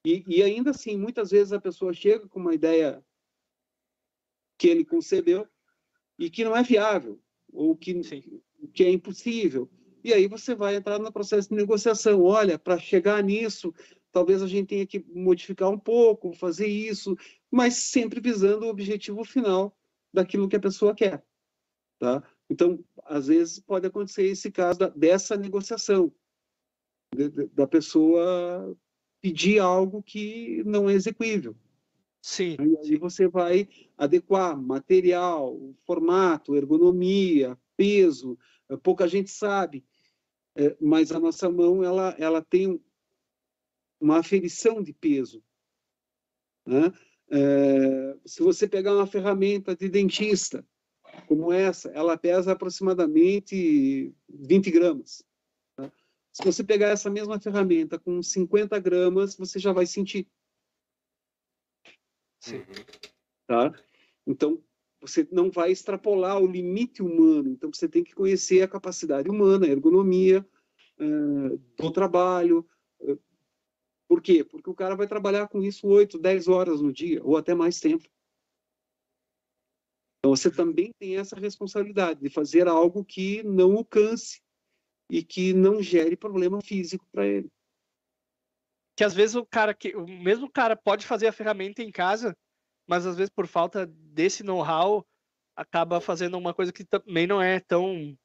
E, 0.06 0.24
e 0.28 0.44
ainda 0.44 0.70
assim, 0.72 0.96
muitas 0.98 1.32
vezes 1.32 1.52
a 1.52 1.60
pessoa 1.60 1.94
chega 1.94 2.28
com 2.30 2.40
uma 2.40 2.54
ideia 2.54 3.04
que 4.58 4.68
ele 4.68 4.86
concebeu 4.86 5.48
e 6.18 6.30
que 6.30 6.44
não 6.44 6.56
é 6.56 6.64
viável, 6.64 7.20
ou 7.52 7.76
que, 7.76 8.00
que 8.74 8.84
é 8.84 8.92
impossível. 8.92 9.70
E 10.04 10.14
aí 10.14 10.28
você 10.28 10.56
vai 10.56 10.76
entrar 10.76 10.98
no 11.00 11.12
processo 11.12 11.50
de 11.50 11.56
negociação. 11.56 12.24
Olha, 12.24 12.58
para 12.58 12.80
chegar 12.80 13.22
nisso, 13.22 13.74
talvez 14.12 14.42
a 14.42 14.48
gente 14.48 14.68
tenha 14.68 14.88
que 14.88 15.04
modificar 15.14 15.70
um 15.70 15.78
pouco, 15.78 16.34
fazer 16.34 16.68
isso, 16.68 17.16
mas 17.52 17.76
sempre 17.76 18.22
visando 18.22 18.66
o 18.66 18.70
objetivo 18.70 19.24
final 19.24 19.77
daquilo 20.18 20.50
que 20.50 20.56
a 20.56 20.60
pessoa 20.60 20.96
quer. 20.96 21.24
Tá? 22.00 22.24
Então, 22.50 22.84
às 23.06 23.28
vezes 23.28 23.60
pode 23.60 23.88
acontecer 23.88 24.24
esse 24.24 24.52
caso 24.52 24.80
da, 24.80 24.90
dessa 24.90 25.38
negociação, 25.38 26.14
de, 27.16 27.30
de, 27.30 27.48
da 27.48 27.68
pessoa 27.68 28.76
pedir 29.22 29.60
algo 29.60 30.04
que 30.04 30.64
não 30.66 30.90
é 30.90 30.94
execuível. 30.94 31.56
Sim. 32.22 32.58
E 32.60 32.78
aí 32.78 32.98
você 32.98 33.28
vai 33.28 33.70
adequar 33.98 34.60
material, 34.60 35.58
formato, 35.86 36.56
ergonomia, 36.56 37.58
peso. 37.76 38.38
Pouca 38.84 39.08
gente 39.08 39.30
sabe, 39.30 39.86
é, 40.56 40.76
mas 40.82 41.12
a 41.12 41.20
nossa 41.20 41.50
mão 41.50 41.84
ela, 41.84 42.16
ela 42.18 42.42
tem 42.42 42.82
uma 44.00 44.20
aferição 44.20 44.82
de 44.84 44.94
peso. 44.94 45.44
Né? 46.66 46.92
É, 47.30 48.18
se 48.26 48.42
você 48.42 48.68
pegar 48.68 48.96
uma 48.96 49.08
ferramenta 49.08 49.76
de 49.76 49.90
dentista, 49.90 50.66
como 51.28 51.52
essa, 51.52 51.90
ela 51.90 52.18
pesa 52.18 52.52
aproximadamente 52.52 54.14
20 54.30 54.72
gramas. 54.72 55.24
Tá? 55.76 55.92
Se 56.32 56.44
você 56.44 56.64
pegar 56.64 56.90
essa 56.90 57.10
mesma 57.10 57.40
ferramenta 57.40 58.00
com 58.00 58.22
50 58.22 58.80
gramas, 58.80 59.36
você 59.36 59.60
já 59.60 59.74
vai 59.74 59.86
sentir. 59.86 60.28
Sim. 62.40 62.64
Tá? 63.48 63.74
Então, 64.26 64.62
você 65.02 65.28
não 65.32 65.52
vai 65.52 65.72
extrapolar 65.72 66.42
o 66.42 66.48
limite 66.48 67.02
humano. 67.02 67.50
Então, 67.50 67.72
você 67.74 67.88
tem 67.88 68.04
que 68.04 68.14
conhecer 68.14 68.62
a 68.62 68.68
capacidade 68.68 69.30
humana, 69.30 69.66
a 69.66 69.70
ergonomia 69.70 70.46
uh, 71.00 71.58
do 71.78 71.92
trabalho, 71.92 72.68
por 74.08 74.22
quê? 74.22 74.44
Porque 74.44 74.70
o 74.70 74.76
cara 74.76 74.96
vai 74.96 75.08
trabalhar 75.08 75.48
com 75.48 75.62
isso 75.62 75.88
8, 75.88 76.18
10 76.18 76.48
horas 76.48 76.82
no 76.82 76.94
dia, 76.94 77.22
ou 77.24 77.36
até 77.36 77.54
mais 77.54 77.80
tempo. 77.80 78.08
Então 80.20 80.36
você 80.36 80.50
também 80.50 80.92
tem 81.00 81.18
essa 81.18 81.36
responsabilidade 81.36 82.22
de 82.22 82.30
fazer 82.30 82.68
algo 82.68 83.04
que 83.04 83.44
não 83.44 83.76
o 83.76 83.86
canse 83.86 84.42
e 85.10 85.24
que 85.24 85.54
não 85.54 85.82
gere 85.82 86.16
problema 86.16 86.62
físico 86.62 87.06
para 87.12 87.26
ele. 87.26 87.50
Que 88.96 89.04
às 89.04 89.14
vezes 89.14 89.36
o 89.36 89.46
cara 89.46 89.74
que 89.74 89.96
o 89.96 90.08
mesmo 90.08 90.50
cara 90.52 90.76
pode 90.76 91.06
fazer 91.06 91.28
a 91.28 91.32
ferramenta 91.32 91.84
em 91.84 91.92
casa, 91.92 92.36
mas 92.88 93.06
às 93.06 93.16
vezes 93.16 93.30
por 93.30 93.46
falta 93.46 93.86
desse 93.86 94.44
know-how 94.44 95.06
acaba 95.56 96.02
fazendo 96.02 96.38
uma 96.38 96.54
coisa 96.54 96.74
que 96.74 96.84
também 96.84 97.28
não 97.28 97.42
é 97.42 97.60
tão 97.60 98.18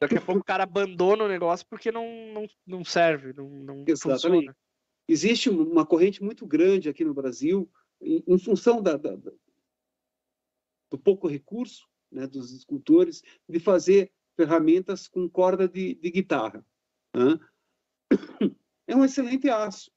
daqui 0.00 0.16
a 0.16 0.20
pouco 0.20 0.40
o 0.40 0.44
cara 0.44 0.64
abandona 0.64 1.24
o 1.24 1.28
negócio 1.28 1.66
porque 1.68 1.92
não 1.92 2.06
não, 2.32 2.46
não 2.66 2.84
serve, 2.84 3.32
não, 3.32 3.48
não 3.48 3.84
funciona. 3.96 4.54
Existe 5.08 5.50
uma 5.50 5.84
corrente 5.84 6.22
muito 6.22 6.46
grande 6.46 6.88
aqui 6.88 7.04
no 7.04 7.14
Brasil, 7.14 7.70
em, 8.00 8.22
em 8.26 8.38
função 8.38 8.82
da, 8.82 8.96
da, 8.96 9.16
do 10.90 10.98
pouco 10.98 11.26
recurso 11.26 11.88
né, 12.10 12.26
dos 12.26 12.52
escultores, 12.52 13.22
de 13.48 13.58
fazer 13.58 14.12
ferramentas 14.36 15.08
com 15.08 15.28
corda 15.28 15.68
de, 15.68 15.94
de 15.94 16.10
guitarra. 16.10 16.64
Né? 17.14 17.38
É 18.84 18.96
um 18.96 19.04
excelente 19.04 19.48
aço, 19.48 19.92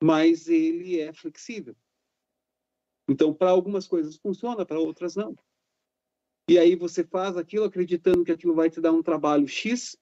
mas 0.00 0.48
ele 0.48 1.00
é 1.00 1.12
flexível. 1.12 1.76
Então, 3.08 3.34
para 3.34 3.50
algumas 3.50 3.86
coisas 3.86 4.16
funciona, 4.16 4.64
para 4.64 4.78
outras 4.78 5.16
não. 5.16 5.34
E 6.48 6.56
aí 6.58 6.76
você 6.76 7.04
faz 7.04 7.36
aquilo 7.36 7.64
acreditando 7.64 8.24
que 8.24 8.32
aquilo 8.32 8.54
vai 8.54 8.70
te 8.70 8.80
dar 8.80 8.92
um 8.92 9.02
trabalho 9.02 9.46
X, 9.48 9.98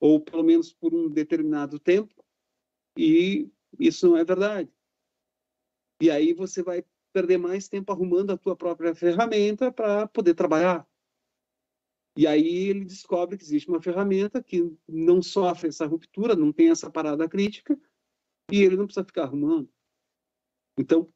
ou 0.00 0.20
pelo 0.20 0.42
menos 0.42 0.72
por 0.72 0.92
um 0.92 1.08
determinado 1.08 1.78
tempo, 1.78 2.25
e 2.96 3.50
isso 3.78 4.08
não 4.08 4.16
é 4.16 4.24
verdade. 4.24 4.70
E 6.00 6.10
aí 6.10 6.32
você 6.32 6.62
vai 6.62 6.84
perder 7.12 7.38
mais 7.38 7.68
tempo 7.68 7.92
arrumando 7.92 8.30
a 8.30 8.36
tua 8.36 8.54
própria 8.54 8.94
ferramenta 8.94 9.72
para 9.72 10.06
poder 10.08 10.34
trabalhar. 10.34 10.86
E 12.16 12.26
aí 12.26 12.68
ele 12.68 12.84
descobre 12.84 13.36
que 13.36 13.44
existe 13.44 13.68
uma 13.68 13.82
ferramenta 13.82 14.42
que 14.42 14.74
não 14.88 15.20
sofre 15.20 15.68
essa 15.68 15.86
ruptura, 15.86 16.34
não 16.34 16.50
tem 16.52 16.70
essa 16.70 16.90
parada 16.90 17.28
crítica, 17.28 17.78
e 18.50 18.62
ele 18.62 18.76
não 18.76 18.86
precisa 18.86 19.04
ficar 19.04 19.24
arrumando. 19.24 19.70
Então, 20.78 21.12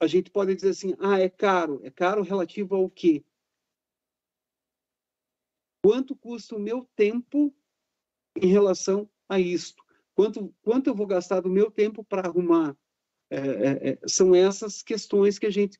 a 0.00 0.06
gente 0.06 0.30
pode 0.30 0.54
dizer 0.54 0.70
assim, 0.70 0.94
ah, 0.98 1.18
é 1.18 1.28
caro. 1.28 1.80
É 1.82 1.90
caro 1.90 2.22
relativo 2.22 2.74
ao 2.74 2.88
quê? 2.88 3.24
Quanto 5.84 6.16
custa 6.16 6.56
o 6.56 6.60
meu 6.60 6.88
tempo 6.96 7.54
em 8.40 8.46
relação 8.46 9.08
a 9.28 9.38
isto? 9.38 9.83
Quanto, 10.14 10.54
quanto 10.62 10.88
eu 10.88 10.94
vou 10.94 11.06
gastar 11.06 11.40
do 11.40 11.50
meu 11.50 11.70
tempo 11.70 12.04
para 12.04 12.28
arrumar? 12.28 12.76
É, 13.30 13.38
é, 13.38 13.90
é, 13.90 13.98
são 14.06 14.34
essas 14.34 14.82
questões 14.82 15.38
que 15.38 15.46
a 15.46 15.50
gente 15.50 15.78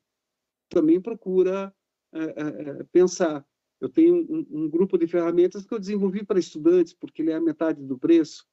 também 0.69 1.01
procura 1.01 1.73
é, 2.13 2.19
é, 2.19 2.69
é, 2.69 2.83
pensar. 2.85 3.45
Eu 3.79 3.89
tenho 3.89 4.15
um, 4.29 4.63
um, 4.63 4.69
grupo 4.69 4.97
de 4.97 5.07
ferramentas 5.07 5.65
que 5.65 5.73
eu 5.73 5.79
desenvolvi 5.79 6.25
para 6.25 6.39
estudantes, 6.39 6.93
porque 6.93 7.21
ele 7.21 7.31
é 7.31 7.35
a 7.35 7.41
metade 7.41 7.81
do 7.81 7.97
preço, 7.97 8.47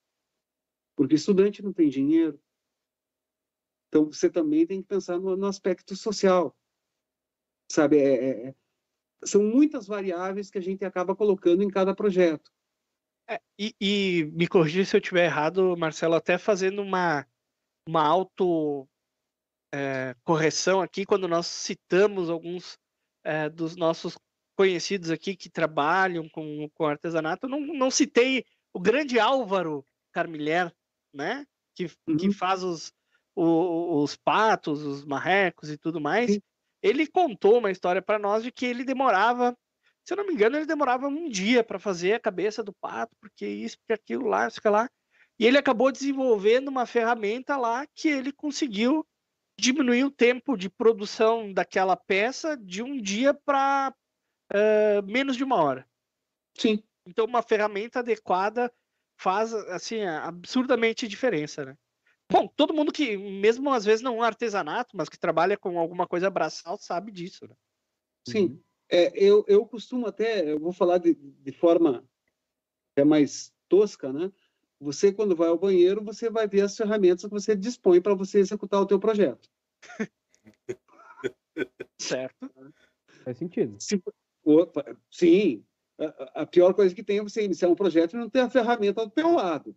porque 0.96 1.14
estudante 1.14 1.62
não 1.62 1.72
tem 1.72 1.88
dinheiro. 1.88 2.40
Então, 3.88 4.06
você 4.06 4.30
também 4.30 4.66
tem 4.66 4.82
que 4.82 4.88
pensar 4.88 5.18
no, 5.18 5.36
no 5.36 5.46
aspecto 5.46 5.96
social. 5.96 6.56
Sabe, 7.70 8.54
são 9.24 9.42
muitas 9.42 9.86
variáveis 9.86 10.50
que 10.50 10.58
a 10.58 10.62
gente 10.62 10.84
acaba 10.84 11.16
colocando 11.16 11.62
em 11.62 11.68
cada 11.68 11.94
projeto. 11.94 12.52
É, 13.32 13.40
e, 13.58 13.74
e, 13.80 14.24
me 14.34 14.46
corrija 14.46 14.84
se 14.84 14.94
eu 14.94 15.00
estiver 15.00 15.24
errado, 15.24 15.74
Marcelo, 15.76 16.14
até 16.14 16.36
fazendo 16.36 16.82
uma, 16.82 17.26
uma 17.88 18.06
auto 18.06 18.86
é, 19.72 20.14
correção 20.22 20.82
aqui, 20.82 21.06
quando 21.06 21.26
nós 21.26 21.46
citamos 21.46 22.28
alguns 22.28 22.78
é, 23.24 23.48
dos 23.48 23.74
nossos 23.74 24.18
conhecidos 24.54 25.10
aqui 25.10 25.34
que 25.34 25.48
trabalham 25.48 26.28
com, 26.28 26.68
com 26.74 26.84
artesanato, 26.84 27.48
não, 27.48 27.60
não 27.60 27.90
citei 27.90 28.44
o 28.74 28.78
grande 28.78 29.18
Álvaro 29.18 29.84
Carmilher, 30.12 30.70
né? 31.12 31.46
Que, 31.74 31.90
uhum. 32.06 32.16
que 32.18 32.32
faz 32.32 32.62
os, 32.62 32.92
os, 33.34 34.10
os, 34.10 34.16
patos, 34.16 34.82
os 34.82 35.04
marrecos 35.06 35.70
e 35.70 35.78
tudo 35.78 36.00
mais. 36.00 36.32
Sim. 36.32 36.42
Ele 36.82 37.06
contou 37.06 37.58
uma 37.58 37.70
história 37.70 38.02
para 38.02 38.18
nós 38.18 38.42
de 38.42 38.52
que 38.52 38.66
ele 38.66 38.84
demorava 38.84 39.56
se 40.04 40.12
eu 40.12 40.16
não 40.16 40.26
me 40.26 40.32
engano, 40.32 40.56
ele 40.56 40.66
demorava 40.66 41.06
um 41.06 41.28
dia 41.28 41.62
para 41.62 41.78
fazer 41.78 42.14
a 42.14 42.20
cabeça 42.20 42.62
do 42.62 42.72
pato, 42.72 43.14
porque 43.20 43.46
isso, 43.46 43.78
porque 43.78 43.92
aquilo 43.92 44.26
lá, 44.26 44.48
isso 44.48 44.60
que 44.60 44.68
lá. 44.68 44.90
E 45.38 45.46
ele 45.46 45.58
acabou 45.58 45.90
desenvolvendo 45.90 46.68
uma 46.68 46.86
ferramenta 46.86 47.56
lá 47.56 47.86
que 47.94 48.08
ele 48.08 48.32
conseguiu 48.32 49.06
diminuir 49.58 50.04
o 50.04 50.10
tempo 50.10 50.56
de 50.56 50.68
produção 50.68 51.52
daquela 51.52 51.96
peça 51.96 52.56
de 52.56 52.82
um 52.82 53.00
dia 53.00 53.32
para 53.32 53.94
uh, 54.52 55.06
menos 55.06 55.36
de 55.36 55.44
uma 55.44 55.62
hora. 55.62 55.86
Sim. 56.56 56.82
Então, 57.06 57.24
uma 57.24 57.42
ferramenta 57.42 58.00
adequada 58.00 58.72
faz, 59.16 59.52
assim, 59.54 60.04
absurdamente 60.04 61.08
diferença, 61.08 61.64
né? 61.64 61.76
Bom, 62.30 62.48
todo 62.48 62.74
mundo 62.74 62.92
que, 62.92 63.16
mesmo 63.16 63.70
às 63.70 63.84
vezes 63.84 64.02
não 64.02 64.18
um 64.18 64.22
artesanato, 64.22 64.96
mas 64.96 65.08
que 65.08 65.18
trabalha 65.18 65.56
com 65.56 65.78
alguma 65.78 66.06
coisa 66.06 66.30
braçal, 66.30 66.78
sabe 66.78 67.12
disso, 67.12 67.46
né? 67.46 67.54
Sim. 68.26 68.46
Uhum. 68.46 68.62
É, 68.94 69.10
eu, 69.14 69.42
eu 69.48 69.64
costumo 69.64 70.06
até, 70.06 70.52
eu 70.52 70.60
vou 70.60 70.70
falar 70.70 70.98
de, 70.98 71.14
de 71.14 71.50
forma 71.52 72.06
é 72.94 73.02
mais 73.02 73.50
tosca, 73.66 74.12
né? 74.12 74.30
Você, 74.78 75.10
quando 75.10 75.34
vai 75.34 75.48
ao 75.48 75.56
banheiro, 75.58 76.04
você 76.04 76.28
vai 76.28 76.46
ver 76.46 76.60
as 76.60 76.76
ferramentas 76.76 77.24
que 77.24 77.30
você 77.30 77.56
dispõe 77.56 78.02
para 78.02 78.14
você 78.14 78.38
executar 78.40 78.82
o 78.82 78.86
teu 78.86 79.00
projeto. 79.00 79.48
Certo. 81.98 82.50
Faz 83.24 83.38
sentido. 83.38 83.80
Se- 83.80 84.02
opa, 84.44 84.84
sim, 85.10 85.64
a, 85.98 86.42
a 86.42 86.46
pior 86.46 86.74
coisa 86.74 86.94
que 86.94 87.02
tem 87.02 87.18
é 87.18 87.22
você 87.22 87.44
iniciar 87.44 87.68
um 87.68 87.74
projeto 87.74 88.14
e 88.14 88.18
não 88.18 88.28
ter 88.28 88.40
a 88.40 88.50
ferramenta 88.50 89.06
do 89.06 89.10
teu 89.10 89.32
lado, 89.32 89.74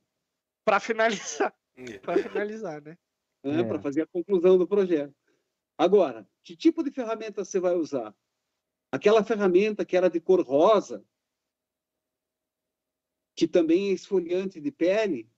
Para 0.66 0.80
finalizar, 0.82 1.56
É. 1.76 2.00
para 2.00 2.18
finalizar, 2.22 2.82
né? 2.82 2.98
né? 3.44 3.62
É. 3.62 3.64
Para 3.64 3.80
fazer 3.80 4.02
a 4.02 4.08
conclusão 4.08 4.58
do 4.58 4.68
projeto. 4.68 5.16
Agora, 5.78 6.28
que 6.44 6.56
tipo 6.58 6.84
de 6.84 6.92
ferramenta 6.92 7.46
você 7.46 7.60
vai 7.60 7.76
usar? 7.76 8.14
Aquela 8.96 9.26
ferramenta 9.26 9.84
que 9.84 9.98
era 9.98 10.10
de 10.10 10.22
cor 10.22 10.42
rosa, 10.42 11.04
que 13.36 13.46
também 13.46 13.90
é 13.90 13.92
esfoliante 13.92 14.62
de 14.62 14.72
pele, 14.72 15.30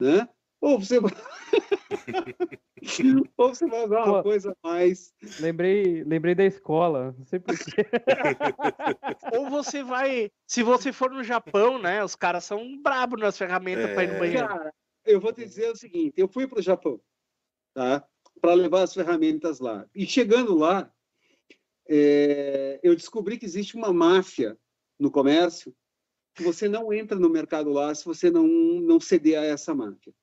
né? 0.00 0.28
Ou 0.60 0.80
você 0.80 0.98
vai, 0.98 1.12
ou 3.36 3.54
você 3.54 3.68
vai 3.68 3.84
usar 3.84 4.04
uma 4.04 4.16
Pô. 4.16 4.22
coisa 4.24 4.56
mais 4.64 5.14
Lembrei, 5.38 6.02
lembrei 6.02 6.34
da 6.34 6.44
escola. 6.44 7.14
Não 7.16 7.24
sei 7.24 7.38
porquê. 7.38 7.70
Ou 9.32 9.48
você 9.48 9.84
vai, 9.84 10.32
se 10.44 10.64
você 10.64 10.92
for 10.92 11.12
no 11.12 11.22
Japão, 11.22 11.80
né? 11.80 12.02
Os 12.02 12.16
caras 12.16 12.44
são 12.44 12.82
brabos 12.82 13.20
nas 13.20 13.38
ferramentas 13.38 13.92
para 13.92 14.02
ir 14.02 14.08
no 14.08 14.14
É. 14.14 14.18
banheiro. 14.18 14.48
Cara, 14.48 14.74
eu 15.04 15.20
vou 15.20 15.32
te 15.32 15.44
dizer 15.44 15.70
o 15.70 15.76
seguinte: 15.76 16.14
eu 16.16 16.26
fui 16.26 16.48
para 16.48 16.58
o 16.58 16.62
Japão, 16.62 17.00
tá? 17.74 18.04
Para 18.40 18.54
levar 18.54 18.82
as 18.82 18.94
ferramentas 18.94 19.60
lá. 19.60 19.86
E 19.94 20.04
chegando 20.04 20.56
lá, 20.56 20.92
é, 21.88 22.78
eu 22.82 22.94
descobri 22.94 23.38
que 23.38 23.46
existe 23.46 23.76
uma 23.76 23.92
máfia 23.92 24.58
no 24.98 25.10
comércio. 25.10 25.74
Que 26.34 26.42
você 26.42 26.68
não 26.68 26.92
entra 26.92 27.18
no 27.18 27.28
mercado 27.28 27.70
lá 27.70 27.92
se 27.94 28.04
você 28.04 28.30
não 28.30 28.46
não 28.46 29.00
ceder 29.00 29.38
a 29.38 29.44
essa 29.44 29.74
máfia. 29.74 30.14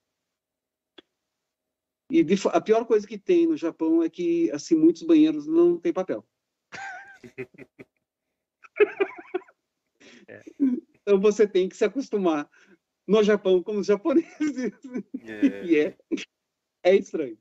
E 2.10 2.24
de 2.24 2.36
a 2.54 2.62
pior 2.62 2.86
coisa 2.86 3.06
que 3.06 3.18
tem 3.18 3.48
no 3.48 3.58
Japão 3.58 4.02
é 4.02 4.10
que 4.10 4.50
assim 4.52 4.76
muitos 4.76 5.04
banheiros 5.04 5.48
não 5.48 5.78
têm 5.78 5.92
papel. 5.92 6.26
Então 11.08 11.22
você 11.22 11.48
tem 11.48 11.70
que 11.70 11.78
se 11.78 11.86
acostumar 11.86 12.50
no 13.08 13.22
Japão 13.22 13.62
com 13.62 13.78
os 13.78 13.86
japoneses. 13.86 14.72
É. 15.22 15.64
E 15.66 15.78
é, 15.78 15.98
é 16.84 16.96
estranho. 16.96 17.38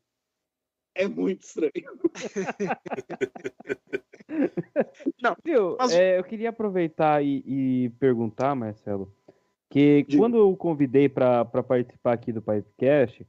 É 0.95 1.09
muito 1.09 1.43
estranho. 1.43 1.73
Viu, 5.45 5.77
Mas- 5.79 5.93
é, 5.93 6.19
eu 6.19 6.25
queria 6.25 6.51
aproveitar 6.51 7.23
e, 7.25 7.43
e 7.47 7.89
perguntar, 7.99 8.55
Marcelo, 8.55 9.12
que 9.69 10.05
Diga. 10.05 10.19
quando 10.23 10.37
eu 10.37 10.57
convidei 10.57 11.09
para 11.09 11.45
participar 11.45 12.12
aqui 12.12 12.33
do 12.33 12.41
Pipecast, 12.41 13.27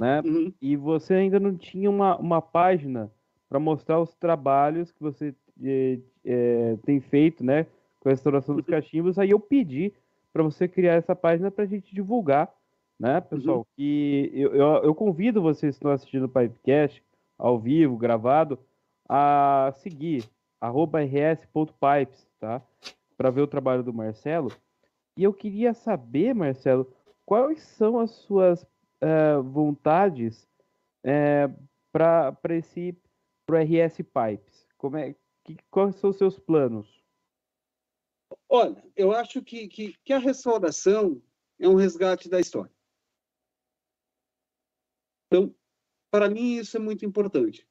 né, 0.00 0.20
Uhum. 0.24 0.52
e 0.60 0.76
você 0.76 1.14
ainda 1.14 1.40
não 1.40 1.56
tinha 1.56 1.88
uma, 1.88 2.16
uma 2.18 2.42
página 2.42 3.10
para 3.48 3.58
mostrar 3.58 4.00
os 4.00 4.14
trabalhos 4.14 4.90
que 4.90 5.00
você 5.00 5.34
eh, 5.62 5.98
eh, 6.24 6.76
tem 6.84 7.00
feito, 7.00 7.44
né, 7.44 7.64
com 8.00 8.08
a 8.08 8.12
restauração 8.12 8.56
dos 8.56 8.66
cachimbos, 8.66 9.18
aí 9.18 9.30
eu 9.30 9.40
pedi 9.40 9.92
para 10.32 10.42
você 10.42 10.68
criar 10.68 10.94
essa 10.94 11.14
página 11.16 11.50
para 11.50 11.64
a 11.64 11.66
gente 11.66 11.94
divulgar, 11.94 12.52
né, 12.98 13.20
pessoal, 13.20 13.66
que 13.76 14.30
eu, 14.32 14.54
eu, 14.54 14.66
eu 14.84 14.94
convido 14.94 15.42
vocês 15.42 15.74
que 15.74 15.78
estão 15.78 15.90
assistindo 15.90 16.24
o 16.24 16.28
Pipecast 16.28 17.02
ao 17.38 17.58
vivo, 17.58 17.96
gravado, 17.96 18.58
a 19.08 19.72
seguir 19.76 20.24
arroba 20.60 21.00
rs.pipes, 21.00 22.26
tá? 22.38 22.62
Para 23.16 23.30
ver 23.30 23.42
o 23.42 23.46
trabalho 23.46 23.82
do 23.82 23.92
Marcelo. 23.92 24.50
E 25.16 25.22
eu 25.22 25.32
queria 25.32 25.74
saber, 25.74 26.34
Marcelo, 26.34 26.90
quais 27.24 27.60
são 27.60 27.98
as 27.98 28.10
suas 28.10 28.66
eh, 29.00 29.36
vontades 29.38 30.48
para 31.92 32.36
esse 32.50 32.96
pro 33.46 33.58
RS 33.58 33.96
Pipes? 33.96 34.66
Como 34.76 34.96
é, 34.96 35.14
que, 35.44 35.56
quais 35.70 35.96
são 35.96 36.10
os 36.10 36.16
seus 36.16 36.38
planos? 36.38 36.86
Olha, 38.48 38.82
eu 38.94 39.12
acho 39.12 39.42
que, 39.42 39.68
que, 39.68 39.94
que 40.04 40.12
a 40.12 40.18
restauração 40.18 41.22
é 41.58 41.68
um 41.68 41.74
resgate 41.74 42.28
da 42.28 42.40
história. 42.40 42.75
Então, 45.26 45.54
para 46.10 46.28
mim, 46.30 46.56
isso 46.56 46.76
é 46.76 46.80
muito 46.80 47.04
importante. 47.04 47.66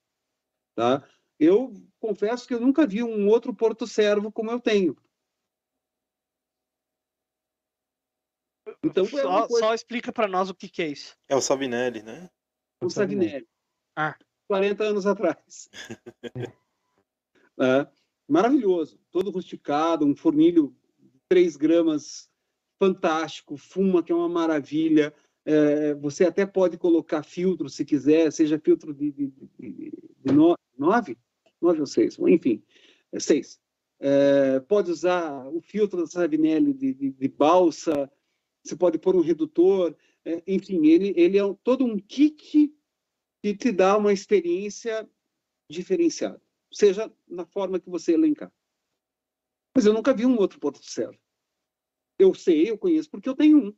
Tá? 0.76 1.08
Eu 1.40 1.74
confesso 2.00 2.48
que 2.48 2.54
eu 2.54 2.60
nunca 2.60 2.86
vi 2.86 3.04
um 3.04 3.28
outro 3.28 3.54
Porto 3.54 3.88
Servo 3.88 4.32
como 4.32 4.52
eu 4.52 4.60
tenho. 4.60 4.96
Então, 8.84 9.06
é 9.06 9.08
Só, 9.08 9.30
uma 9.30 9.48
coisa 9.48 9.66
só 9.68 9.74
explica 9.74 10.12
para 10.12 10.28
nós 10.28 10.50
o 10.50 10.56
que, 10.56 10.70
que 10.70 10.82
é 10.82 10.88
isso. 10.88 11.16
É 11.28 11.36
o 11.36 11.42
Sabinelli, 11.42 12.02
né? 12.02 12.30
com 12.80 12.90
Savinelli. 12.90 13.48
Ah. 13.96 14.18
40 14.48 14.84
anos 14.84 15.06
atrás. 15.06 15.70
É, 17.58 17.88
maravilhoso, 18.28 19.00
todo 19.10 19.32
rusticado, 19.32 20.06
um 20.06 20.14
fornilho 20.14 20.76
de 21.00 21.22
3 21.30 21.56
gramas, 21.56 22.30
fantástico, 22.78 23.56
fuma 23.56 24.04
que 24.04 24.12
é 24.12 24.16
uma 24.16 24.28
maravilha. 24.28 25.14
É, 25.46 25.94
você 25.96 26.26
até 26.26 26.46
pode 26.46 26.78
colocar 26.78 27.22
filtro 27.24 27.70
se 27.70 27.86
quiser, 27.86 28.32
seja 28.32 28.60
filtro 28.60 28.94
de, 28.94 29.12
de, 29.12 29.28
de, 29.60 29.92
de 30.26 30.34
no, 30.34 30.58
nove? 30.78 31.18
Nove 31.62 31.80
ou 31.82 31.86
seis, 31.86 32.18
enfim, 32.20 32.64
é 33.12 33.20
seis. 33.20 33.60
É, 34.00 34.60
pode 34.62 34.92
usar 34.92 35.48
o 35.48 35.62
filtro 35.62 36.02
da 36.02 36.08
Savinelli 36.08 36.74
de, 36.74 37.28
balsa, 37.30 38.12
você 38.64 38.76
pode 38.76 38.98
pôr 38.98 39.16
um 39.16 39.22
redutor, 39.22 39.96
é, 40.26 40.42
enfim, 40.48 40.88
ele, 40.88 41.14
ele 41.16 41.38
é 41.38 41.46
um- 41.46 41.54
todo 41.54 41.86
um 41.86 41.98
kit 42.00 42.74
que 43.42 43.56
te 43.56 43.72
dá 43.72 43.96
uma 43.98 44.12
experiência 44.12 45.08
diferenciada, 45.70 46.42
seja 46.72 47.12
na 47.28 47.46
forma 47.46 47.80
que 47.80 47.90
você 47.90 48.14
elencar. 48.14 48.52
Mas 49.76 49.86
eu 49.86 49.94
nunca 49.94 50.14
vi 50.14 50.26
um 50.26 50.38
outro 50.38 50.60
Porto 50.60 50.84
Servo. 50.84 51.20
Eu 52.18 52.34
sei, 52.34 52.70
eu 52.70 52.78
conheço, 52.78 53.10
porque 53.12 53.28
eu 53.28 53.36
tenho 53.36 53.58
um. 53.58 53.76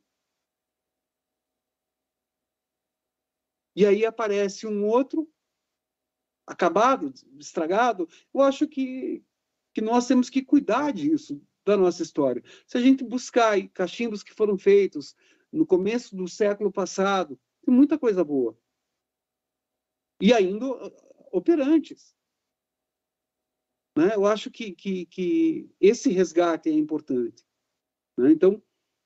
E 3.78 3.86
aí 3.86 4.04
aparece 4.04 4.66
um 4.66 4.84
outro, 4.84 5.32
acabado, 6.44 7.14
estragado. 7.38 8.08
Eu 8.34 8.40
acho 8.40 8.66
que, 8.66 9.22
que 9.72 9.80
nós 9.80 10.04
temos 10.08 10.28
que 10.28 10.42
cuidar 10.42 10.92
disso, 10.92 11.40
da 11.64 11.76
nossa 11.76 12.02
história. 12.02 12.42
Se 12.66 12.76
a 12.76 12.80
gente 12.80 13.04
buscar 13.04 13.56
cachimbos 13.68 14.24
que 14.24 14.34
foram 14.34 14.58
feitos 14.58 15.14
no 15.52 15.64
começo 15.64 16.16
do 16.16 16.26
século 16.26 16.72
passado, 16.72 17.38
tem 17.64 17.72
muita 17.72 17.96
coisa 17.96 18.24
boa. 18.24 18.58
E 20.20 20.34
ainda 20.34 20.66
uh, 20.66 20.92
operantes. 21.30 22.16
Né? 23.96 24.12
Eu 24.12 24.26
acho 24.26 24.50
que, 24.50 24.72
que, 24.72 25.06
que 25.06 25.70
esse 25.80 26.10
resgate 26.10 26.68
é 26.68 26.72
importante. 26.72 27.46
né? 28.16 28.32
Então, 28.32 28.60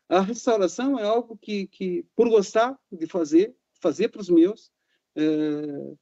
a 0.09 0.23
restauração 0.23 0.99
é 0.99 1.05
algo 1.05 1.37
que, 1.37 1.67
que 1.67 2.07
por 2.17 2.31
gostar 2.31 2.81
de 2.91 3.07
fazer, 3.07 3.55
fazer 3.83 4.09
para 4.09 4.21
os 4.21 4.31
meus, 4.31 4.71
é, 5.17 5.95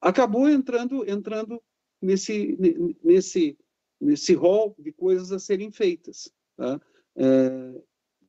acabou 0.00 0.48
entrando 0.48 1.08
entrando 1.08 1.62
nesse 2.00 2.56
ne- 2.58 2.96
nesse 3.04 3.58
nesse 4.00 4.32
rol 4.32 4.74
de 4.78 4.90
coisas 4.92 5.30
a 5.30 5.38
serem 5.38 5.70
feitas. 5.70 6.32
Tá? 6.56 6.80
É, 7.16 7.82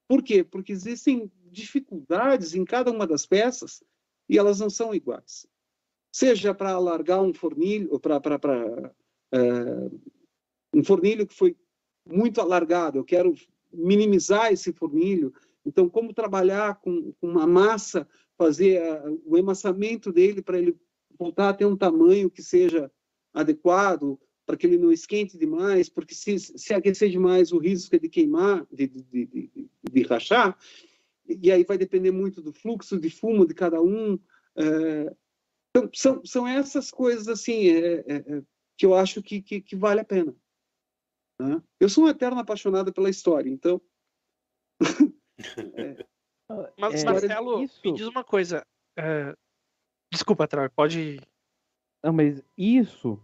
por 0.08 0.22
quê? 0.22 0.44
Porque 0.44 0.74
existem 0.74 1.32
dificuldades 1.46 2.54
em 2.54 2.66
cada 2.66 2.92
uma 2.92 3.08
das 3.08 3.26
peças 3.26 3.82
e 4.28 4.38
elas 4.38 4.60
não 4.60 4.70
são 4.70 4.94
iguais. 4.94 5.48
Seja 6.14 6.54
para 6.54 6.72
alargar 6.72 7.22
um 7.22 7.34
fornilho, 7.34 7.98
para 7.98 8.94
um 10.74 10.84
fornilho 10.84 11.26
que 11.26 11.34
foi 11.34 11.56
muito 12.06 12.42
alargado, 12.42 12.98
eu 12.98 13.06
quero 13.06 13.34
minimizar 13.72 14.52
esse 14.52 14.74
fornilho. 14.74 15.34
Então, 15.66 15.90
como 15.90 16.14
trabalhar 16.14 16.76
com, 16.82 17.14
com 17.14 17.28
uma 17.28 17.46
massa, 17.46 18.08
fazer 18.38 18.82
a, 18.82 19.04
o 19.26 19.38
emassamento 19.38 20.12
dele 20.12 20.42
para 20.42 20.58
ele 20.58 20.76
voltar 21.18 21.50
a 21.50 21.54
ter 21.54 21.66
um 21.66 21.78
tamanho 21.78 22.30
que 22.30 22.42
seja 22.42 22.92
adequado, 23.34 24.20
para 24.46 24.58
que 24.58 24.66
ele 24.66 24.78
não 24.78 24.92
esquente 24.92 25.38
demais, 25.38 25.88
porque 25.88 26.14
se, 26.14 26.38
se 26.40 26.74
aquecer 26.74 27.10
demais, 27.10 27.52
o 27.52 27.58
risco 27.58 27.96
é 27.96 28.00
de 28.00 28.10
queimar, 28.10 28.66
de, 28.72 28.88
de, 28.88 29.04
de, 29.04 29.70
de, 29.92 30.02
rachar, 30.04 30.58
e 31.28 31.52
aí 31.52 31.64
vai 31.64 31.78
depender 31.78 32.12
muito 32.12 32.42
do 32.42 32.52
fluxo 32.52 33.00
de 33.00 33.10
fumo 33.10 33.46
de 33.46 33.54
cada 33.54 33.82
um. 33.82 34.20
É, 34.56 35.16
então, 35.70 35.90
são, 35.94 36.26
são 36.26 36.48
essas 36.48 36.92
coisas 36.92 37.28
assim 37.28 37.70
é, 37.70 38.04
é, 38.08 38.44
que 38.78 38.86
eu 38.86 38.94
acho 38.94 39.22
que, 39.22 39.42
que, 39.42 39.62
que 39.62 39.76
vale 39.76 40.02
a 40.02 40.06
pena. 40.06 40.36
né? 41.40 41.62
Eu 41.80 41.88
sou 41.88 42.06
um 42.06 42.10
eterno 42.10 42.40
apaixonado 42.40 42.92
pela 42.92 43.10
história, 43.10 43.50
então. 43.50 43.82
Mas, 46.78 47.02
É, 47.02 47.06
Marcelo, 47.06 47.64
isso- 47.64 47.82
me 47.86 47.94
diz 47.94 48.08
uma 48.08 48.24
coisa. 48.24 48.66
é, 48.98 49.34
Desculpa, 50.12 50.46
Troy, 50.48 50.68
pode. 50.70 51.22
Não, 52.04 52.12
mas 52.12 52.44
isso, 52.58 53.18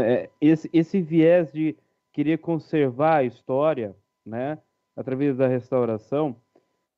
é, 0.00 0.30
esse, 0.40 0.70
esse 0.72 1.00
viés 1.02 1.52
de 1.52 1.76
querer 2.12 2.38
conservar 2.38 3.16
a 3.18 3.24
história, 3.24 3.94
né, 4.24 4.58
através 4.96 5.36
da 5.36 5.46
restauração, 5.46 6.34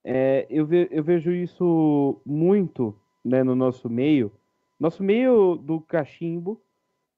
é, 0.05 0.47
eu, 0.49 0.65
ve- 0.67 0.89
eu 0.93 1.03
vejo 1.03 1.33
isso 1.33 2.21
muito, 2.25 2.97
né, 3.25 3.43
no 3.43 3.57
nosso 3.57 3.89
meio. 3.91 4.31
Nosso 4.79 5.03
meio 5.03 5.57
do 5.57 5.81
cachimbo 5.81 6.61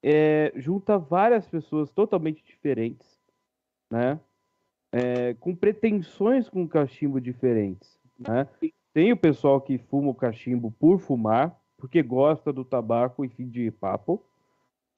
é, 0.02 0.52
junta 0.56 0.96
várias 0.98 1.46
pessoas 1.48 1.90
totalmente 1.90 2.42
diferentes, 2.44 3.20
né, 3.90 4.18
é, 4.92 5.34
com 5.34 5.54
pretensões 5.54 6.48
com 6.48 6.66
cachimbo 6.66 7.20
diferentes, 7.20 7.98
né. 8.18 8.48
Tem 8.92 9.12
o 9.12 9.16
pessoal 9.16 9.60
que 9.60 9.76
fuma 9.76 10.10
o 10.10 10.14
cachimbo 10.14 10.70
por 10.78 10.98
fumar, 10.98 11.54
porque 11.76 12.02
gosta 12.02 12.50
do 12.52 12.64
tabaco 12.64 13.24
e 13.24 13.28
fim 13.28 13.46
de 13.46 13.70
papo. 13.70 14.22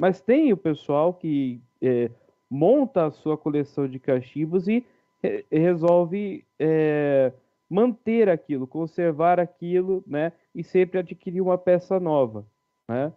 Mas 0.01 0.21
tem 0.21 0.53
o 0.53 0.57
pessoal 0.57 1.13
que 1.13 1.61
é, 1.83 2.09
monta 2.49 3.07
a 3.07 3.11
sua 3.11 3.37
coleção 3.37 3.89
de 3.89 3.99
cachimbos 3.99 4.69
e 4.69 4.87
re- 5.21 5.45
resolve 5.51 6.45
é, 6.59 7.33
manter 7.69 8.29
aquilo, 8.29 8.67
conservar 8.67 9.41
aquilo, 9.41 10.05
né? 10.07 10.33
E 10.55 10.63
sempre 10.63 11.01
adquirir 11.01 11.41
uma 11.41 11.59
peça 11.59 11.99
nova, 11.99 12.47
né? 12.89 13.13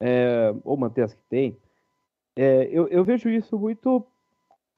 É, 0.00 0.52
ou 0.64 0.76
manter 0.76 1.02
as 1.02 1.14
que 1.14 1.22
tem. 1.28 1.56
É, 2.34 2.68
eu, 2.72 2.88
eu 2.88 3.04
vejo 3.04 3.28
isso 3.28 3.56
muito 3.56 4.04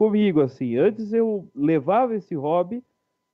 comigo, 0.02 0.40
assim. 0.40 0.76
Antes 0.76 1.12
eu 1.12 1.48
levava 1.54 2.16
esse 2.16 2.34
hobby 2.34 2.82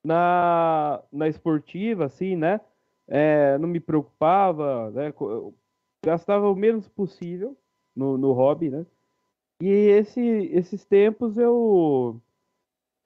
na, 0.05 1.03
na 1.11 1.27
esportiva, 1.27 2.05
assim, 2.05 2.37
né? 2.37 2.61
É, 3.07 3.57
não 3.57 3.67
me 3.67 3.81
preocupava, 3.81 4.91
né? 4.91 5.15
eu 5.19 5.55
Gastava 6.05 6.49
o 6.49 6.55
menos 6.55 6.87
possível 6.87 7.57
no, 7.97 8.19
no 8.19 8.33
hobby, 8.33 8.69
né? 8.69 8.85
E 9.63 9.67
esse, 9.67 10.21
esses 10.21 10.85
tempos 10.85 11.39
eu, 11.39 12.21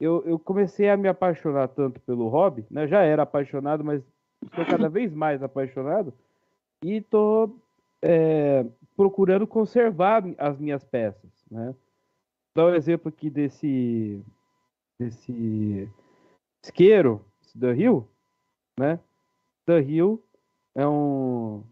eu 0.01 0.22
eu 0.26 0.39
comecei 0.40 0.90
a 0.90 0.97
me 0.97 1.09
apaixonar 1.09 1.68
tanto 1.68 2.01
pelo 2.01 2.28
hobby, 2.28 2.66
né? 2.68 2.89
Já 2.89 3.02
era 3.02 3.22
apaixonado, 3.22 3.84
mas 3.84 4.02
estou 4.44 4.66
cada 4.66 4.89
vez 4.90 5.14
mais 5.14 5.40
apaixonado 5.40 6.12
e 6.84 7.01
tô 7.01 7.48
é, 8.02 8.66
procurando 8.97 9.47
conservar 9.47 10.24
as 10.36 10.59
minhas 10.59 10.84
peças, 10.84 11.30
né? 11.48 11.74
Dar 12.55 12.66
um 12.66 12.74
exemplo 12.74 13.09
aqui 13.09 13.31
desse 13.31 14.23
desse 14.99 15.91
isqueiro, 16.62 17.24
esse 17.43 17.59
da 17.59 17.73
Rio, 17.73 18.09
né? 18.79 19.01
Da 19.66 19.81
Rio 19.81 20.23
é 20.74 20.87
um 20.87 21.65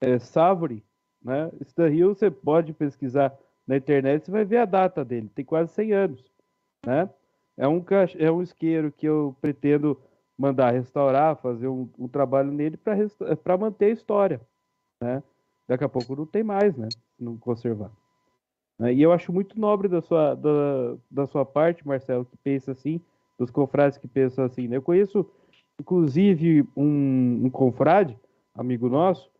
é 0.00 0.18
Savory, 0.18 0.84
né? 1.22 1.50
Esse 1.60 1.74
da 1.74 1.88
Rio 1.88 2.14
você 2.14 2.30
pode 2.30 2.72
pesquisar 2.72 3.36
na 3.66 3.76
internet, 3.76 4.24
você 4.24 4.30
vai 4.30 4.44
ver 4.44 4.58
a 4.58 4.64
data 4.64 5.04
dele, 5.04 5.28
tem 5.34 5.44
quase 5.44 5.72
100 5.72 5.92
anos, 5.92 6.24
né? 6.84 7.10
É 7.56 7.66
um, 7.66 7.82
é 8.18 8.30
um 8.30 8.42
isqueiro 8.42 8.92
que 8.92 9.06
eu 9.06 9.34
pretendo 9.40 10.00
mandar 10.38 10.70
restaurar, 10.72 11.36
fazer 11.36 11.66
um, 11.66 11.88
um 11.98 12.06
trabalho 12.06 12.52
nele 12.52 12.76
para 12.76 13.56
manter 13.56 13.86
a 13.86 13.90
história, 13.90 14.40
né? 15.02 15.22
Daqui 15.66 15.82
a 15.82 15.88
pouco 15.88 16.14
não 16.14 16.26
tem 16.26 16.44
mais, 16.44 16.76
né? 16.76 16.88
Não 17.18 17.36
conservar. 17.38 17.90
Né? 18.78 18.94
E 18.94 19.02
eu 19.02 19.12
acho 19.12 19.32
muito 19.32 19.58
nobre 19.58 19.88
da 19.88 20.00
sua, 20.00 20.34
da, 20.34 20.96
da 21.10 21.26
sua 21.26 21.44
parte, 21.44 21.86
Marcelo, 21.86 22.24
que 22.24 22.36
pensa 22.36 22.72
assim, 22.72 23.00
dos 23.38 23.50
confrades 23.50 23.98
que 23.98 24.08
pensam 24.08 24.44
assim, 24.44 24.68
né? 24.68 24.76
Eu 24.76 24.82
conheço, 24.82 25.28
inclusive, 25.80 26.66
um, 26.76 27.46
um 27.46 27.50
confrade, 27.50 28.18
amigo 28.54 28.88
nosso, 28.88 29.30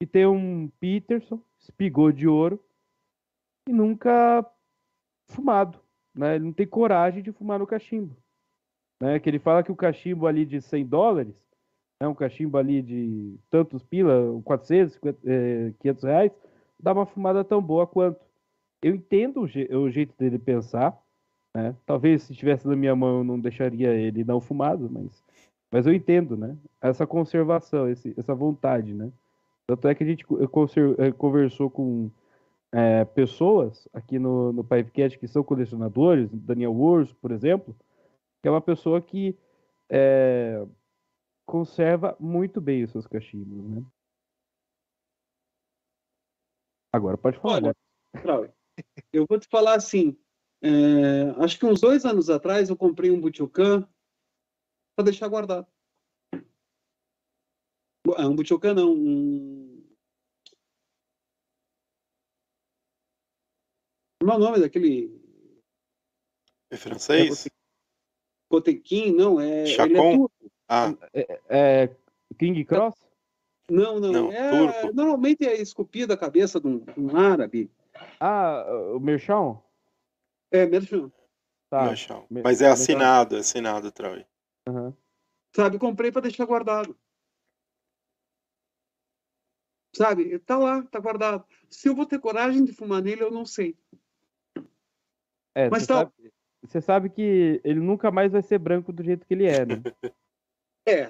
que 0.00 0.06
tem 0.06 0.26
um 0.26 0.68
Peterson, 0.80 1.40
espigou 1.58 2.12
de 2.12 2.28
ouro, 2.28 2.62
e 3.68 3.72
nunca 3.72 4.44
fumado, 5.28 5.78
né? 6.14 6.36
Ele 6.36 6.44
não 6.44 6.52
tem 6.52 6.66
coragem 6.66 7.22
de 7.22 7.32
fumar 7.32 7.58
no 7.58 7.66
cachimbo, 7.66 8.16
né? 9.00 9.18
Que 9.18 9.28
ele 9.28 9.38
fala 9.38 9.62
que 9.62 9.72
o 9.72 9.76
cachimbo 9.76 10.26
ali 10.26 10.44
de 10.44 10.60
100 10.60 10.86
dólares, 10.86 11.34
né? 12.00 12.06
Um 12.08 12.14
cachimbo 12.14 12.56
ali 12.56 12.82
de 12.82 13.38
tantos 13.50 13.82
pila, 13.82 14.40
400, 14.44 14.94
50, 14.94 15.18
eh, 15.24 15.74
500 15.80 16.04
reais, 16.04 16.32
dá 16.78 16.92
uma 16.92 17.06
fumada 17.06 17.44
tão 17.44 17.60
boa 17.60 17.86
quanto. 17.86 18.27
Eu 18.82 18.94
entendo 18.94 19.42
o, 19.42 19.46
je- 19.46 19.68
o 19.74 19.90
jeito 19.90 20.14
dele 20.16 20.38
pensar, 20.38 20.96
né? 21.54 21.74
Talvez 21.86 22.22
se 22.22 22.32
estivesse 22.32 22.66
na 22.66 22.76
minha 22.76 22.94
mão 22.94 23.18
eu 23.18 23.24
não 23.24 23.38
deixaria 23.40 23.92
ele 23.94 24.24
não 24.24 24.40
fumado, 24.40 24.88
mas, 24.90 25.24
mas 25.72 25.86
eu 25.86 25.92
entendo, 25.92 26.36
né? 26.36 26.56
Essa 26.80 27.06
conservação, 27.06 27.88
esse, 27.88 28.14
essa 28.16 28.34
vontade, 28.34 28.94
né? 28.94 29.10
Tanto 29.66 29.88
é 29.88 29.94
que 29.94 30.02
a 30.04 30.06
gente 30.06 30.24
eh, 30.98 31.12
conversou 31.12 31.70
com 31.70 32.10
é, 32.72 33.04
pessoas 33.04 33.88
aqui 33.92 34.18
no, 34.18 34.52
no 34.52 34.64
Pipecast 34.64 35.18
que 35.18 35.28
são 35.28 35.42
colecionadores, 35.42 36.30
Daniel 36.32 36.74
Urso, 36.74 37.14
por 37.16 37.30
exemplo, 37.32 37.74
que 38.42 38.48
é 38.48 38.50
uma 38.50 38.60
pessoa 38.60 39.00
que 39.00 39.36
é, 39.90 40.66
conserva 41.46 42.16
muito 42.20 42.60
bem 42.60 42.84
os 42.84 42.90
seus 42.90 43.06
cachimbos, 43.06 43.70
né? 43.70 43.82
Agora 46.92 47.18
pode 47.18 47.38
falar. 47.38 47.56
Olha, 47.56 47.74
né? 48.14 48.54
Eu 49.12 49.26
vou 49.28 49.38
te 49.38 49.48
falar 49.48 49.74
assim. 49.74 50.16
é, 50.62 51.30
acho 51.42 51.58
que 51.58 51.66
uns 51.66 51.80
dois 51.80 52.04
anos 52.04 52.28
atrás 52.30 52.68
eu 52.68 52.76
comprei 52.76 53.10
um 53.10 53.20
Butiocan 53.20 53.88
para 54.96 55.04
deixar 55.04 55.28
guardado. 55.28 55.66
Ah, 58.16 58.26
um 58.26 58.34
Butiocan 58.34 58.74
não, 58.74 58.92
um... 58.92 59.84
Como 64.20 64.32
é 64.32 64.36
o 64.36 64.38
nome 64.38 64.60
daquele 64.60 65.20
É 66.70 66.76
francês? 66.76 67.48
Cotequim? 68.50 69.12
Não, 69.12 69.40
é... 69.40 69.62
ele 69.62 69.70
é 69.70 69.74
Chacon? 69.74 70.16
turco. 70.16 70.50
Ah, 70.68 70.94
É, 71.48 71.88
King 72.38 72.64
Cross? 72.64 72.94
Não, 73.70 74.00
não, 74.00 74.12
Não, 74.12 74.32
é... 74.32 74.50
turco. 74.50 74.94
Normalmente 74.94 75.46
é 75.46 75.60
esculpida 75.60 76.14
a 76.14 76.18
cabeça 76.18 76.60
de 76.60 76.66
um, 76.66 76.78
de 76.78 76.98
um 76.98 77.16
árabe. 77.16 77.70
Ah, 78.20 78.64
o 78.94 79.00
Merchão? 79.00 79.62
É, 80.50 80.66
mesmo, 80.66 81.12
Tá. 81.70 81.84
Machão. 81.84 82.26
me- 82.30 82.42
Mas 82.42 82.62
é 82.62 82.68
assinado, 82.68 83.36
é 83.36 83.40
assinado, 83.40 83.92
Troy. 83.92 84.24
aham. 84.66 84.96
sabe? 85.54 85.78
Comprei 85.78 86.10
para 86.10 86.22
deixar 86.22 86.46
guardado. 86.46 86.96
Sabe? 89.94 90.38
Tá 90.40 90.56
lá, 90.56 90.82
tá 90.84 90.98
guardado. 91.00 91.44
Se 91.68 91.88
eu 91.88 91.94
vou 91.94 92.06
ter 92.06 92.18
coragem 92.18 92.64
de 92.64 92.72
fumar 92.72 93.02
nele, 93.02 93.22
eu 93.22 93.30
não 93.30 93.44
sei. 93.44 93.76
É, 95.54 95.68
Mas 95.68 95.82
você, 95.82 95.88
tá- 95.88 95.94
sabe, 95.94 96.12
você 96.62 96.80
sabe 96.80 97.10
que 97.10 97.60
ele 97.64 97.80
nunca 97.80 98.10
mais 98.10 98.32
vai 98.32 98.42
ser 98.42 98.58
branco 98.58 98.92
do 98.92 99.02
jeito 99.02 99.26
que 99.26 99.34
ele 99.34 99.46
é, 99.46 99.66
né? 99.66 99.82
É, 100.86 101.08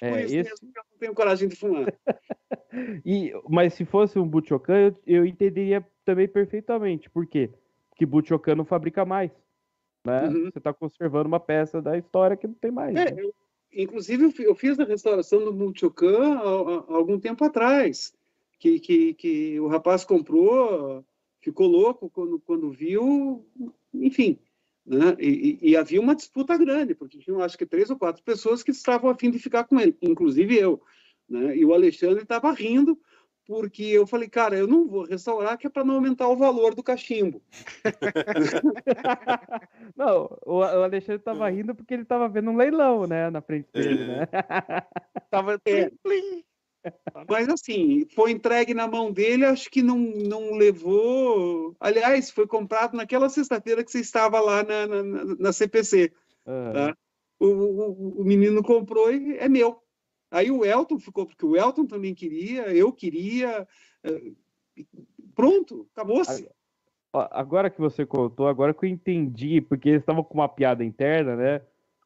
por 0.00 0.18
É, 0.18 0.24
isso 0.24 0.34
esse, 0.36 0.50
mesmo 0.50 0.72
que 0.72 0.78
eu 0.78 0.84
não 0.90 0.98
tenho 0.98 1.14
coragem 1.14 1.48
de 1.48 1.56
fumar. 1.56 1.84
E, 3.04 3.30
mas 3.48 3.74
se 3.74 3.84
fosse 3.84 4.18
um 4.18 4.26
Butchocan, 4.26 4.78
eu, 4.78 5.02
eu 5.06 5.26
entenderia 5.26 5.86
também 6.04 6.28
perfeitamente. 6.28 7.08
Por 7.10 7.26
quê? 7.26 7.50
Porque 7.90 8.06
Butchocan 8.06 8.54
não 8.54 8.64
fabrica 8.64 9.04
mais. 9.04 9.30
Né? 10.04 10.28
Uhum. 10.28 10.50
Você 10.50 10.58
está 10.58 10.72
conservando 10.72 11.28
uma 11.28 11.40
peça 11.40 11.80
da 11.80 11.96
história 11.96 12.36
que 12.36 12.46
não 12.46 12.54
tem 12.54 12.70
mais. 12.70 12.94
É, 12.96 13.12
né? 13.12 13.22
eu- 13.22 13.34
inclusive, 13.72 14.24
eu 14.24 14.30
fi- 14.30 14.42
eu 14.44 14.54
fiz 14.54 14.78
a 14.78 14.84
restauração 14.84 15.44
do 15.44 15.52
Multiocan 15.52 16.34
há, 16.34 16.40
há- 16.40 16.96
algum 16.96 17.18
tempo 17.18 17.44
atrás, 17.44 18.12
que, 18.58 18.78
que, 18.80 19.14
que 19.14 19.60
o 19.60 19.66
rapaz 19.68 20.04
comprou, 20.04 21.04
ficou 21.40 21.66
louco 21.68 22.10
quando, 22.10 22.38
quando 22.40 22.70
viu, 22.70 23.44
enfim. 23.94 24.38
Né? 24.84 25.16
E, 25.20 25.58
e- 25.62 25.70
e 25.70 25.76
havia 25.76 26.00
uma 26.00 26.14
disputa 26.16 26.56
grande, 26.58 26.94
porque 26.94 27.18
tinham 27.18 27.40
acho 27.40 27.56
que 27.56 27.64
três 27.64 27.88
ou 27.88 27.96
quatro 27.96 28.22
pessoas 28.24 28.62
que 28.64 28.72
estavam 28.72 29.08
a 29.08 29.14
fim 29.14 29.30
de 29.30 29.38
ficar 29.38 29.64
com 29.64 29.78
ele, 29.78 29.96
inclusive 30.02 30.56
eu. 30.58 30.82
Né? 31.28 31.56
E 31.56 31.64
o 31.64 31.72
Alexandre 31.72 32.24
estava 32.24 32.50
rindo, 32.52 32.98
porque 33.46 33.84
eu 33.84 34.06
falei, 34.06 34.28
cara, 34.28 34.56
eu 34.56 34.66
não 34.66 34.86
vou 34.86 35.04
restaurar, 35.04 35.58
que 35.58 35.66
é 35.66 35.70
para 35.70 35.84
não 35.84 35.96
aumentar 35.96 36.28
o 36.28 36.36
valor 36.36 36.74
do 36.74 36.82
cachimbo. 36.82 37.42
não, 39.96 40.36
o, 40.46 40.62
Alexandre 40.62 41.16
estava 41.20 41.50
Hum. 41.50 41.54
rindo 41.54 41.74
porque 41.74 41.94
ele 41.94 42.02
estava 42.02 42.28
vendo 42.28 42.50
um 42.50 42.56
leilão, 42.56 43.06
né? 43.06 43.30
Na 43.30 43.40
frente 43.40 43.68
dele, 43.72 44.02
É. 44.02 44.06
né? 44.06 44.26
Tava 45.30 45.54
É. 45.64 45.88
plim, 45.88 45.96
plim. 46.02 46.44
Mas 47.28 47.48
assim, 47.48 48.06
foi 48.14 48.32
entregue 48.32 48.74
na 48.74 48.88
mão 48.88 49.12
dele, 49.12 49.44
acho 49.44 49.70
que 49.70 49.82
não, 49.82 49.98
não 49.98 50.54
levou. 50.54 51.76
Aliás, 51.78 52.30
foi 52.30 52.46
comprado 52.46 52.96
naquela 52.96 53.28
sexta-feira 53.28 53.84
que 53.84 53.90
você 53.90 54.00
estava 54.00 54.40
lá 54.40 54.64
na, 54.64 54.86
na, 54.86 55.02
na- 55.38 55.52
CPC. 55.52 56.12
Ah, 56.44 56.72
Tá? 56.72 56.96
O, 57.38 57.46
o, 57.46 58.20
o 58.20 58.24
menino 58.24 58.62
comprou 58.62 59.12
e 59.12 59.36
é 59.36 59.48
meu. 59.48 59.80
Aí 60.32 60.50
o 60.50 60.64
Elton 60.64 60.98
ficou, 60.98 61.26
porque 61.26 61.44
o 61.44 61.54
Elton 61.54 61.86
também 61.86 62.14
queria, 62.14 62.74
eu 62.74 62.90
queria. 62.90 63.68
eh, 64.02 64.32
Pronto, 65.34 65.86
acabou-se. 65.92 66.48
Agora 67.12 67.68
que 67.68 67.78
você 67.78 68.06
contou, 68.06 68.48
agora 68.48 68.72
que 68.72 68.86
eu 68.86 68.88
entendi, 68.88 69.60
porque 69.60 69.90
eles 69.90 70.00
estavam 70.00 70.24
com 70.24 70.34
uma 70.34 70.48
piada 70.48 70.82
interna, 70.82 71.36
né? 71.36 71.60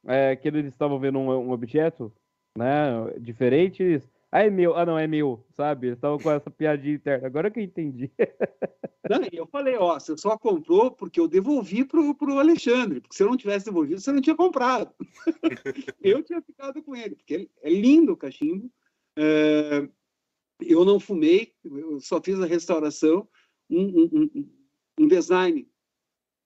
É, 0.05 0.35
que 0.35 0.49
eles 0.49 0.67
estavam 0.67 0.99
vendo 0.99 1.19
um, 1.19 1.31
um 1.31 1.51
objeto, 1.53 2.13
né? 2.59 3.13
Diferente. 3.21 3.83
eles, 3.83 4.11
Ah, 4.31 4.43
é 4.43 4.51
meu. 4.51 4.77
Ah, 4.77 4.85
não, 4.85 4.99
é 4.99 5.07
meu, 5.07 5.47
sabe? 5.53 5.89
Eles 5.89 5.99
estavam 5.99 6.19
com 6.19 6.31
essa 6.31 6.51
piadinha 6.51 6.95
interna. 6.95 7.27
Agora 7.27 7.51
que 7.51 7.61
eu 7.61 7.65
entendi. 7.65 8.11
Não, 9.09 9.21
eu 9.33 9.47
falei, 9.47 9.77
ó, 9.77 10.01
você 10.01 10.17
só 10.17 10.37
comprou 10.37 10.91
porque 10.91 11.21
eu 11.21 11.29
devolvi 11.29 11.85
pro, 11.85 12.13
pro 12.13 12.41
Alexandre, 12.41 13.01
porque 13.01 13.15
se 13.17 13.23
eu 13.23 13.29
não 13.29 13.37
tivesse 13.37 13.67
devolvido, 13.67 14.01
você 14.01 14.11
não 14.11 14.21
tinha 14.21 14.35
comprado. 14.35 14.93
eu 16.03 16.25
tinha 16.25 16.43
ficado 16.43 16.83
com 16.83 16.97
ele, 16.97 17.15
porque 17.15 17.49
é 17.63 17.71
lindo 17.71 18.15
o 18.15 18.17
cachimbo. 18.17 18.69
É, 19.17 19.89
eu 20.61 20.85
não 20.85 20.99
fumei, 20.99 21.55
eu 21.65 22.01
só 22.01 22.21
fiz 22.21 22.41
a 22.41 22.47
restauração, 22.47 23.29
um, 23.71 23.85
um- 24.03 24.11
um- 24.35 24.51
um 25.03 25.07
design 25.07 25.69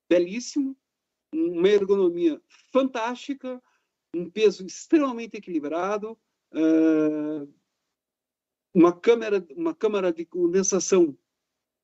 belíssimo, 0.06 0.76
uma 1.32 1.68
ergonomia 1.68 2.42
fantástica, 2.70 3.62
um 4.14 4.28
peso 4.28 4.66
extremamente 4.66 5.36
equilibrado, 5.38 6.18
é, 6.52 7.46
uma 8.74 8.92
câmera, 8.98 9.46
uma 9.56 9.74
câmara 9.74 10.12
de 10.12 10.24
condensação 10.24 11.16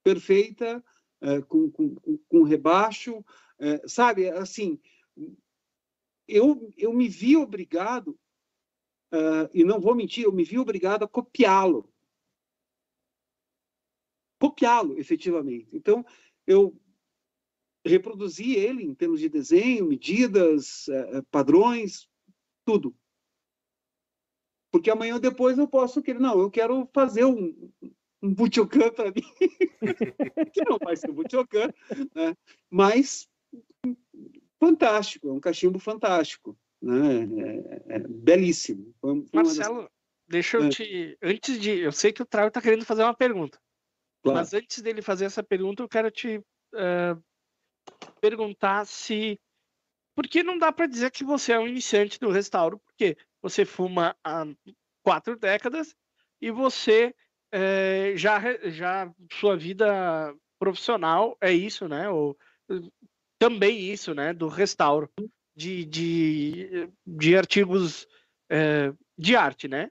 perfeita, 0.03 0.85
eh, 1.21 1.43
com, 1.43 1.71
com, 1.71 1.97
com- 2.29 2.43
rebaixo, 2.43 3.25
eh, 3.59 3.83
sabe? 3.89 4.29
Assim, 4.31 4.79
eu, 6.29 6.73
eu 6.77 6.93
me 6.93 7.09
vi 7.09 7.37
obrigado, 7.37 8.19
ah, 9.13 9.49
e 9.55 9.65
não 9.65 9.81
vou 9.81 9.95
mentir, 9.95 10.25
eu 10.25 10.33
me 10.33 10.45
vi 10.45 10.59
obrigado 10.59 11.05
a 11.05 11.09
copiá-lo. 11.09 11.93
Copiá-lo, 14.39 14.99
efetivamente. 14.99 15.75
Então, 15.77 16.05
eu 16.47 16.79
reproduzi 17.85 18.55
ele 18.55 18.83
em 18.83 18.95
termos 18.95 19.21
de 19.21 19.29
desenho, 19.29 19.87
medidas, 19.87 20.89
eh, 20.89 21.19
eh, 21.19 21.23
padrões, 21.31 22.09
tudo. 22.65 22.95
Porque 24.77 24.91
amanhã 24.91 25.15
ou 25.15 25.21
depois 25.21 25.57
eu 25.57 25.67
posso 25.67 26.03
querer, 26.03 26.19
não, 26.21 26.39
eu 26.39 26.51
quero 26.51 26.87
fazer 26.93 27.25
um, 27.25 27.71
um 28.23 28.35
Butchocan 28.35 28.91
para 28.93 29.07
mim, 29.07 29.23
que 30.53 30.63
não 30.69 30.77
vai 30.79 30.95
ser 30.95 31.11
Butchocan, 31.13 31.73
né? 32.15 32.37
mas 32.69 33.27
fantástico, 34.61 35.29
é 35.31 35.33
um 35.33 35.41
cachimbo 35.41 35.79
fantástico, 35.79 36.55
né? 36.83 37.23
é, 37.89 37.97
é 37.97 37.99
belíssimo. 38.01 38.95
Uma 39.03 39.23
das- 39.33 39.57
Marcelo, 39.57 39.91
deixa 40.29 40.59
eu 40.59 40.65
É. 40.65 40.69
te. 40.69 41.19
Antes 41.23 41.59
de. 41.59 41.71
Eu 41.71 41.93
sei 41.93 42.13
que 42.13 42.21
o 42.23 42.27
Trau 42.27 42.51
tá 42.51 42.61
querendo 42.61 42.85
fazer 42.85 43.03
uma 43.03 43.15
pergunta. 43.17 43.59
claro. 44.23 44.39
Mas 44.39 44.53
antes 44.53 44.83
dele 44.83 45.01
fazer 45.01 45.25
essa 45.25 45.43
pergunta, 45.43 45.83
eu 45.83 45.89
quero 45.89 46.11
te 46.11 46.39
eh, 46.75 47.17
perguntar 48.21 48.85
se. 48.87 49.41
Por 50.15 50.27
que 50.29 50.43
não 50.43 50.59
dá 50.59 50.71
para 50.71 50.87
dizer 50.87 51.11
que 51.11 51.25
você 51.25 51.53
é 51.53 51.59
um 51.59 51.67
iniciante 51.67 52.21
do 52.21 52.31
restauro? 52.31 52.79
Porque 52.81 53.17
você 53.49 53.65
fuma 53.65 54.17
há 54.25 54.45
quatro 55.05 55.39
décadas 55.39 55.95
e 56.41 56.51
você 56.51 57.15
eh, 57.53 58.13
já, 58.17 58.41
já 58.69 59.13
sua 59.33 59.57
vida 59.57 60.35
profissional 60.59 61.37
é 61.41 61.53
isso, 61.53 61.87
né? 61.87 62.09
Ou, 62.11 62.37
eh, 62.69 62.81
também 63.39 63.79
isso, 63.93 64.15
né? 64.15 64.33
Do 64.33 64.49
restauro 64.49 65.09
de, 65.55 65.85
de, 65.85 66.91
de 67.07 67.37
artigos 67.37 68.07
eh, 68.51 68.93
de 69.17 69.37
arte, 69.37 69.69
né? 69.69 69.91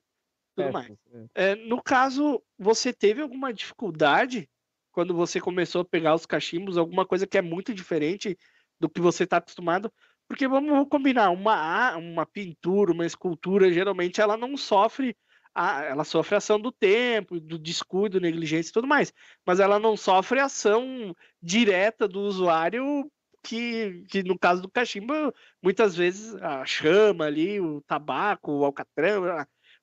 Tudo 0.53 0.73
mais. 0.73 0.91
É, 1.35 1.51
É, 1.51 1.55
no 1.55 1.81
caso, 1.81 2.43
você 2.59 2.91
teve 2.91 3.21
alguma 3.21 3.53
dificuldade 3.53 4.49
quando 4.91 5.13
você 5.13 5.39
começou 5.39 5.81
a 5.81 5.85
pegar 5.85 6.13
os 6.13 6.25
cachimbos, 6.25 6.77
alguma 6.77 7.05
coisa 7.05 7.25
que 7.25 7.37
é 7.37 7.41
muito 7.41 7.73
diferente 7.73 8.37
do 8.79 8.89
que 8.89 8.99
você 8.99 9.23
está 9.23 9.37
acostumado? 9.37 9.91
Porque 10.27 10.47
vamos 10.47 10.87
combinar, 10.89 11.29
uma, 11.29 11.95
uma 11.97 12.25
pintura, 12.25 12.91
uma 12.91 13.05
escultura, 13.05 13.71
geralmente 13.71 14.19
ela 14.19 14.35
não 14.35 14.57
sofre, 14.57 15.15
a, 15.53 15.83
ela 15.83 16.03
sofre 16.03 16.35
ação 16.35 16.59
do 16.59 16.71
tempo, 16.71 17.39
do 17.39 17.59
descuido, 17.59 18.19
negligência 18.19 18.69
e 18.71 18.73
tudo 18.73 18.87
mais, 18.87 19.13
mas 19.45 19.59
ela 19.59 19.79
não 19.79 19.95
sofre 19.95 20.39
ação 20.39 21.15
direta 21.41 22.07
do 22.07 22.21
usuário, 22.21 23.09
que, 23.43 24.03
que 24.09 24.23
no 24.23 24.37
caso 24.37 24.61
do 24.63 24.71
cachimbo, 24.71 25.13
muitas 25.61 25.95
vezes 25.95 26.35
a 26.41 26.65
chama 26.65 27.25
ali, 27.25 27.59
o 27.59 27.81
tabaco, 27.81 28.51
o 28.51 28.65
alcatrão, 28.65 29.23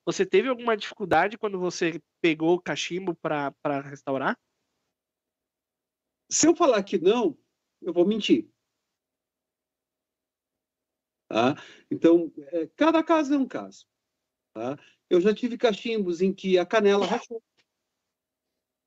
você 0.05 0.25
teve 0.25 0.49
alguma 0.49 0.75
dificuldade 0.75 1.37
quando 1.37 1.57
você 1.57 2.01
pegou 2.21 2.55
o 2.55 2.61
cachimbo 2.61 3.15
para 3.15 3.53
restaurar? 3.85 4.37
Se 6.29 6.47
eu 6.47 6.55
falar 6.55 6.83
que 6.83 6.97
não, 6.97 7.37
eu 7.81 7.93
vou 7.93 8.05
mentir. 8.05 8.52
Tá? 11.33 11.55
Então, 11.89 12.31
é, 12.37 12.67
cada 12.75 13.01
caso 13.01 13.33
é 13.33 13.37
um 13.39 13.47
caso. 13.47 13.87
Tá? 14.53 14.77
Eu 15.09 15.19
já 15.19 15.33
tive 15.33 15.57
cachimbos 15.57 16.21
em 16.21 16.31
que 16.31 16.59
a 16.59 16.65
canela 16.65 17.07
rachou. 17.07 17.41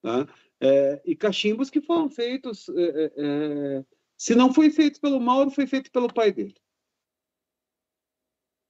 Tá? 0.00 0.32
É, 0.60 1.02
e 1.04 1.16
cachimbos 1.16 1.70
que 1.70 1.80
foram 1.80 2.08
feitos, 2.08 2.68
é, 2.68 2.82
é, 2.82 3.12
é, 3.16 3.84
se 4.16 4.36
não 4.36 4.54
foi 4.54 4.70
feito 4.70 5.00
pelo 5.00 5.20
Mauro, 5.20 5.50
foi 5.50 5.66
feito 5.66 5.90
pelo 5.90 6.06
pai 6.06 6.32
dele. 6.32 6.54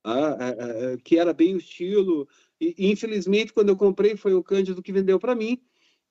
Tá? 0.03 0.39
É, 0.40 0.97
que 0.97 1.19
era 1.19 1.35
bem 1.35 1.55
o 1.55 1.59
estilo. 1.59 2.27
E, 2.59 2.74
infelizmente, 2.90 3.53
quando 3.53 3.69
eu 3.69 3.77
comprei, 3.77 4.16
foi 4.16 4.32
o 4.32 4.43
Cândido 4.43 4.82
que 4.82 4.90
vendeu 4.90 5.20
para 5.20 5.35
mim. 5.35 5.62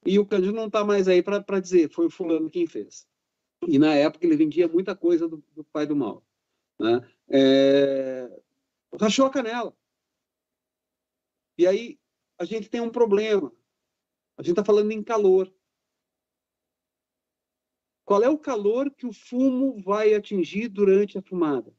E 0.05 0.19
o 0.19 0.25
Cândido 0.27 0.53
não 0.53 0.67
está 0.67 0.85
mais 0.85 1.07
aí 1.07 1.23
para 1.23 1.59
dizer, 1.59 1.89
foi 1.89 2.05
o 2.05 2.11
fulano 2.11 2.47
quem 2.47 2.67
fez. 2.67 3.07
E 3.67 3.79
na 3.79 3.95
época 3.95 4.23
ele 4.23 4.37
vendia 4.37 4.67
muita 4.67 4.95
coisa 4.95 5.27
do, 5.27 5.43
do 5.55 5.63
pai 5.63 5.87
do 5.87 5.95
Mauro. 5.95 6.23
Né? 6.79 7.01
É... 7.29 8.27
Rachou 8.99 9.25
a 9.25 9.31
canela. 9.31 9.75
E 11.57 11.65
aí 11.65 11.99
a 12.37 12.45
gente 12.45 12.69
tem 12.69 12.81
um 12.81 12.91
problema. 12.91 13.51
A 14.37 14.41
gente 14.41 14.51
está 14.51 14.65
falando 14.65 14.91
em 14.91 15.03
calor. 15.03 15.53
Qual 18.03 18.21
é 18.21 18.29
o 18.29 18.37
calor 18.37 18.91
que 18.91 19.07
o 19.07 19.13
fumo 19.13 19.81
vai 19.81 20.13
atingir 20.13 20.67
durante 20.67 21.17
a 21.17 21.21
fumada? 21.21 21.75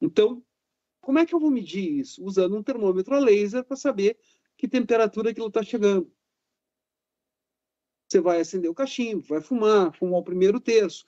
Então, 0.00 0.44
como 1.00 1.18
é 1.18 1.24
que 1.24 1.34
eu 1.34 1.38
vou 1.38 1.50
medir 1.50 2.00
isso? 2.00 2.24
Usando 2.24 2.56
um 2.56 2.62
termômetro 2.62 3.14
a 3.14 3.18
laser 3.18 3.64
para 3.64 3.76
saber 3.76 4.18
que 4.56 4.66
temperatura 4.66 5.30
aquilo 5.30 5.46
está 5.48 5.62
chegando. 5.62 6.12
Você 8.08 8.20
vai 8.20 8.40
acender 8.40 8.70
o 8.70 8.74
cachimbo, 8.74 9.22
vai 9.22 9.40
fumar, 9.40 9.94
fumar 9.96 10.20
o 10.20 10.24
primeiro 10.24 10.60
terço, 10.60 11.04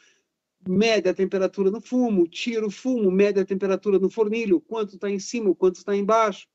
mede 0.66 1.08
a 1.08 1.14
temperatura 1.14 1.70
no 1.70 1.80
fumo, 1.80 2.26
tira 2.26 2.66
o 2.66 2.70
fumo, 2.70 3.10
mede 3.10 3.40
a 3.40 3.44
temperatura 3.44 3.98
no 3.98 4.10
fornilho, 4.10 4.60
quanto 4.60 4.94
está 4.94 5.10
em 5.10 5.18
cima, 5.18 5.54
quanto 5.54 5.76
está 5.76 5.94
embaixo. 5.94 6.48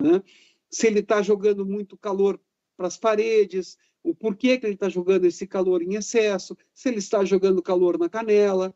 Né? 0.00 0.22
Se 0.70 0.86
ele 0.86 1.00
está 1.00 1.22
jogando 1.22 1.64
muito 1.66 1.96
calor 1.96 2.40
para 2.76 2.86
as 2.86 2.96
paredes, 2.96 3.76
o 4.02 4.14
porquê 4.14 4.58
que 4.58 4.66
ele 4.66 4.74
está 4.74 4.88
jogando 4.88 5.24
esse 5.24 5.46
calor 5.46 5.82
em 5.82 5.94
excesso, 5.94 6.56
se 6.74 6.88
ele 6.88 6.98
está 6.98 7.24
jogando 7.24 7.62
calor 7.62 7.98
na 7.98 8.08
canela. 8.08 8.74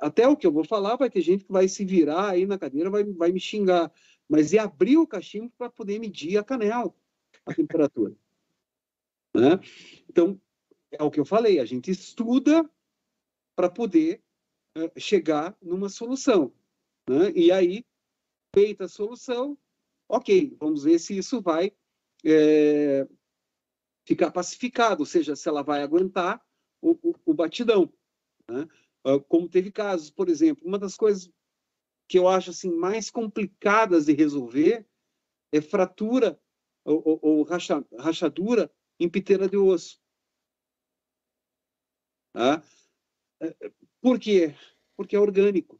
Até 0.00 0.26
o 0.26 0.36
que 0.36 0.46
eu 0.46 0.52
vou 0.52 0.64
falar, 0.64 0.96
vai 0.96 1.08
ter 1.08 1.20
gente 1.20 1.44
que 1.44 1.52
vai 1.52 1.68
se 1.68 1.84
virar 1.84 2.30
aí 2.30 2.46
na 2.46 2.58
cadeira, 2.58 2.90
vai, 2.90 3.04
vai 3.04 3.32
me 3.32 3.40
xingar. 3.40 3.92
Mas 4.28 4.52
é 4.52 4.58
abrir 4.58 4.96
o 4.98 5.06
cachimbo 5.06 5.52
para 5.56 5.70
poder 5.70 5.98
medir 5.98 6.36
a 6.36 6.44
canela, 6.44 6.92
a 7.46 7.54
temperatura. 7.54 8.14
Né? 9.34 9.58
Então, 10.08 10.40
é 10.90 11.02
o 11.02 11.10
que 11.10 11.20
eu 11.20 11.24
falei, 11.24 11.60
a 11.60 11.64
gente 11.64 11.90
estuda 11.90 12.68
para 13.58 13.68
poder 13.68 14.22
chegar 14.96 15.58
numa 15.60 15.88
solução. 15.88 16.54
Né? 17.10 17.32
E 17.34 17.50
aí, 17.50 17.84
feita 18.54 18.84
a 18.84 18.88
solução, 18.88 19.58
ok, 20.08 20.56
vamos 20.60 20.84
ver 20.84 21.00
se 21.00 21.18
isso 21.18 21.42
vai 21.42 21.76
é, 22.24 23.04
ficar 24.06 24.30
pacificado, 24.30 25.02
ou 25.02 25.06
seja, 25.06 25.34
se 25.34 25.48
ela 25.48 25.64
vai 25.64 25.82
aguentar 25.82 26.40
o, 26.80 26.92
o, 27.02 27.14
o 27.26 27.34
batidão. 27.34 27.92
Né? 28.48 28.68
Como 29.26 29.48
teve 29.48 29.72
casos, 29.72 30.08
por 30.08 30.28
exemplo, 30.28 30.64
uma 30.64 30.78
das 30.78 30.96
coisas 30.96 31.28
que 32.08 32.16
eu 32.16 32.28
acho 32.28 32.50
assim 32.50 32.70
mais 32.70 33.10
complicadas 33.10 34.06
de 34.06 34.12
resolver 34.12 34.86
é 35.50 35.60
fratura 35.60 36.40
ou, 36.84 37.02
ou, 37.04 37.18
ou 37.22 37.42
racha, 37.42 37.84
rachadura 37.98 38.72
em 39.00 39.10
piteira 39.10 39.48
de 39.48 39.56
osso. 39.56 40.00
Tá? 42.32 42.62
Por 44.00 44.18
quê? 44.18 44.54
Porque 44.96 45.16
é 45.16 45.20
orgânico. 45.20 45.78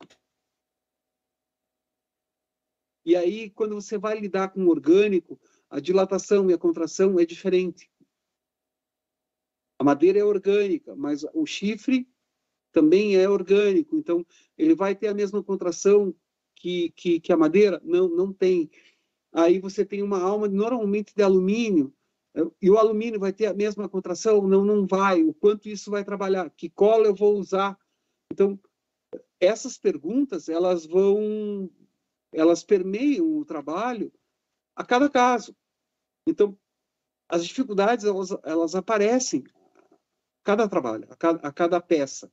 E 3.04 3.16
aí, 3.16 3.50
quando 3.50 3.74
você 3.74 3.96
vai 3.96 4.20
lidar 4.20 4.50
com 4.50 4.66
orgânico, 4.66 5.40
a 5.70 5.80
dilatação 5.80 6.50
e 6.50 6.52
a 6.52 6.58
contração 6.58 7.18
é 7.18 7.24
diferente. 7.24 7.90
A 9.78 9.84
madeira 9.84 10.18
é 10.18 10.24
orgânica, 10.24 10.94
mas 10.94 11.24
o 11.32 11.46
chifre 11.46 12.08
também 12.72 13.16
é 13.16 13.28
orgânico, 13.28 13.96
então 13.96 14.26
ele 14.56 14.74
vai 14.74 14.94
ter 14.94 15.08
a 15.08 15.14
mesma 15.14 15.42
contração 15.42 16.14
que, 16.54 16.90
que, 16.90 17.20
que 17.20 17.32
a 17.32 17.36
madeira? 17.36 17.80
Não, 17.84 18.08
não 18.08 18.32
tem. 18.32 18.70
Aí 19.32 19.58
você 19.60 19.84
tem 19.84 20.02
uma 20.02 20.20
alma 20.20 20.48
normalmente 20.48 21.14
de 21.14 21.22
alumínio, 21.22 21.94
E 22.60 22.70
o 22.70 22.78
alumínio 22.78 23.18
vai 23.18 23.32
ter 23.32 23.46
a 23.46 23.54
mesma 23.54 23.88
contração? 23.88 24.46
Não, 24.46 24.64
não 24.64 24.86
vai. 24.86 25.22
O 25.22 25.34
quanto 25.34 25.68
isso 25.68 25.90
vai 25.90 26.04
trabalhar? 26.04 26.50
Que 26.50 26.68
cola 26.68 27.06
eu 27.06 27.14
vou 27.14 27.36
usar? 27.38 27.78
Então, 28.32 28.58
essas 29.40 29.78
perguntas, 29.78 30.48
elas 30.48 30.86
vão, 30.86 31.70
elas 32.32 32.62
permeiam 32.62 33.38
o 33.38 33.44
trabalho 33.44 34.12
a 34.76 34.84
cada 34.84 35.08
caso. 35.08 35.56
Então, 36.26 36.56
as 37.28 37.44
dificuldades, 37.44 38.04
elas, 38.04 38.30
elas 38.44 38.74
aparecem 38.74 39.44
a 39.76 39.82
cada 40.44 40.68
trabalho, 40.68 41.06
a 41.10 41.16
cada, 41.16 41.48
a 41.48 41.52
cada 41.52 41.80
peça. 41.80 42.30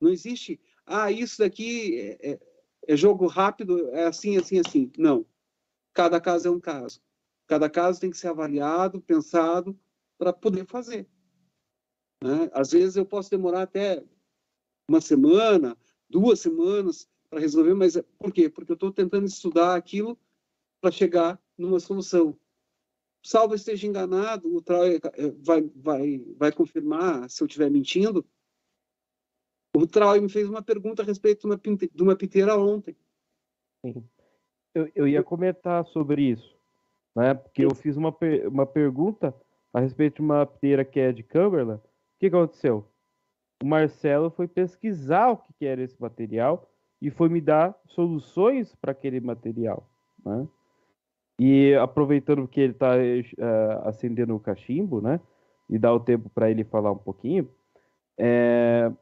Não 0.00 0.10
existe, 0.10 0.60
ah, 0.86 1.10
isso 1.10 1.38
daqui 1.38 1.98
é, 1.98 2.32
é, 2.32 2.40
é 2.88 2.96
jogo 2.96 3.26
rápido, 3.26 3.88
é 3.90 4.06
assim, 4.06 4.36
assim, 4.36 4.60
assim. 4.60 4.92
Não. 4.96 5.26
Cada 5.92 6.20
caso 6.20 6.48
é 6.48 6.50
um 6.50 6.60
caso. 6.60 7.00
Cada 7.46 7.68
caso 7.68 8.00
tem 8.00 8.10
que 8.10 8.16
ser 8.16 8.28
avaliado, 8.28 9.00
pensado, 9.00 9.78
para 10.18 10.32
poder 10.32 10.66
fazer. 10.66 11.08
Né? 12.22 12.50
Às 12.52 12.72
vezes 12.72 12.96
eu 12.96 13.04
posso 13.04 13.30
demorar 13.30 13.62
até 13.62 14.02
uma 14.88 15.00
semana, 15.00 15.76
duas 16.08 16.40
semanas 16.40 17.08
para 17.28 17.40
resolver, 17.40 17.74
mas 17.74 17.96
é, 17.96 18.02
por 18.18 18.32
quê? 18.32 18.48
Porque 18.48 18.72
eu 18.72 18.74
estou 18.74 18.92
tentando 18.92 19.26
estudar 19.26 19.74
aquilo 19.74 20.18
para 20.80 20.90
chegar 20.90 21.40
numa 21.56 21.80
solução. 21.80 22.38
Salvo 23.22 23.54
esteja 23.54 23.86
enganado, 23.86 24.54
o 24.54 24.60
Troy 24.60 24.96
eh, 24.96 25.30
vai, 25.38 25.62
vai, 25.74 26.18
vai 26.36 26.52
confirmar 26.52 27.28
se 27.30 27.42
eu 27.42 27.46
estiver 27.46 27.70
mentindo. 27.70 28.24
O 29.74 29.86
Troy 29.86 30.20
me 30.20 30.28
fez 30.28 30.48
uma 30.48 30.62
pergunta 30.62 31.02
a 31.02 31.04
respeito 31.04 31.40
de 31.40 31.46
uma, 31.46 31.56
de 31.56 32.02
uma 32.02 32.14
piteira 32.14 32.56
ontem. 32.56 32.94
Sim. 33.84 34.08
Eu, 34.74 34.90
eu 34.94 35.08
ia 35.08 35.22
comentar 35.22 35.86
sobre 35.86 36.30
isso, 36.30 36.56
né? 37.14 37.34
Porque 37.34 37.64
eu 37.64 37.74
fiz 37.74 37.96
uma, 37.96 38.14
uma 38.46 38.66
pergunta 38.66 39.34
a 39.72 39.80
respeito 39.80 40.16
de 40.16 40.22
uma 40.22 40.46
piteira 40.46 40.84
que 40.84 41.00
é 41.00 41.12
de 41.12 41.22
Cumberland. 41.22 41.80
O 41.80 42.18
que 42.20 42.26
aconteceu? 42.26 42.88
o 43.64 43.66
Marcelo 43.66 44.30
foi 44.30 44.46
pesquisar 44.46 45.30
o 45.30 45.38
que 45.38 45.64
era 45.64 45.82
esse 45.82 46.00
material 46.00 46.70
e 47.00 47.10
foi 47.10 47.30
me 47.30 47.40
dar 47.40 47.74
soluções 47.86 48.74
para 48.74 48.92
aquele 48.92 49.20
material. 49.20 49.88
Né? 50.22 50.46
E 51.38 51.74
aproveitando 51.74 52.46
que 52.46 52.60
ele 52.60 52.72
está 52.72 52.94
uh, 52.94 52.98
eh, 52.98 53.80
acendendo 53.84 54.36
o 54.36 54.40
cachimbo, 54.40 55.00
né? 55.00 55.18
E 55.68 55.78
dá 55.78 55.92
o 55.92 55.98
tempo 55.98 56.28
para 56.28 56.50
ele 56.50 56.62
falar 56.62 56.92
um 56.92 56.98
pouquinho. 56.98 57.50
É... 58.18 58.92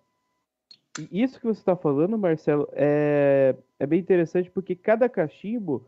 Isso 1.10 1.38
que 1.38 1.46
você 1.46 1.60
está 1.60 1.76
falando, 1.76 2.16
Marcelo, 2.16 2.68
é... 2.72 3.54
é 3.78 3.86
bem 3.86 4.00
interessante 4.00 4.50
porque 4.50 4.74
cada 4.74 5.08
cachimbo, 5.08 5.86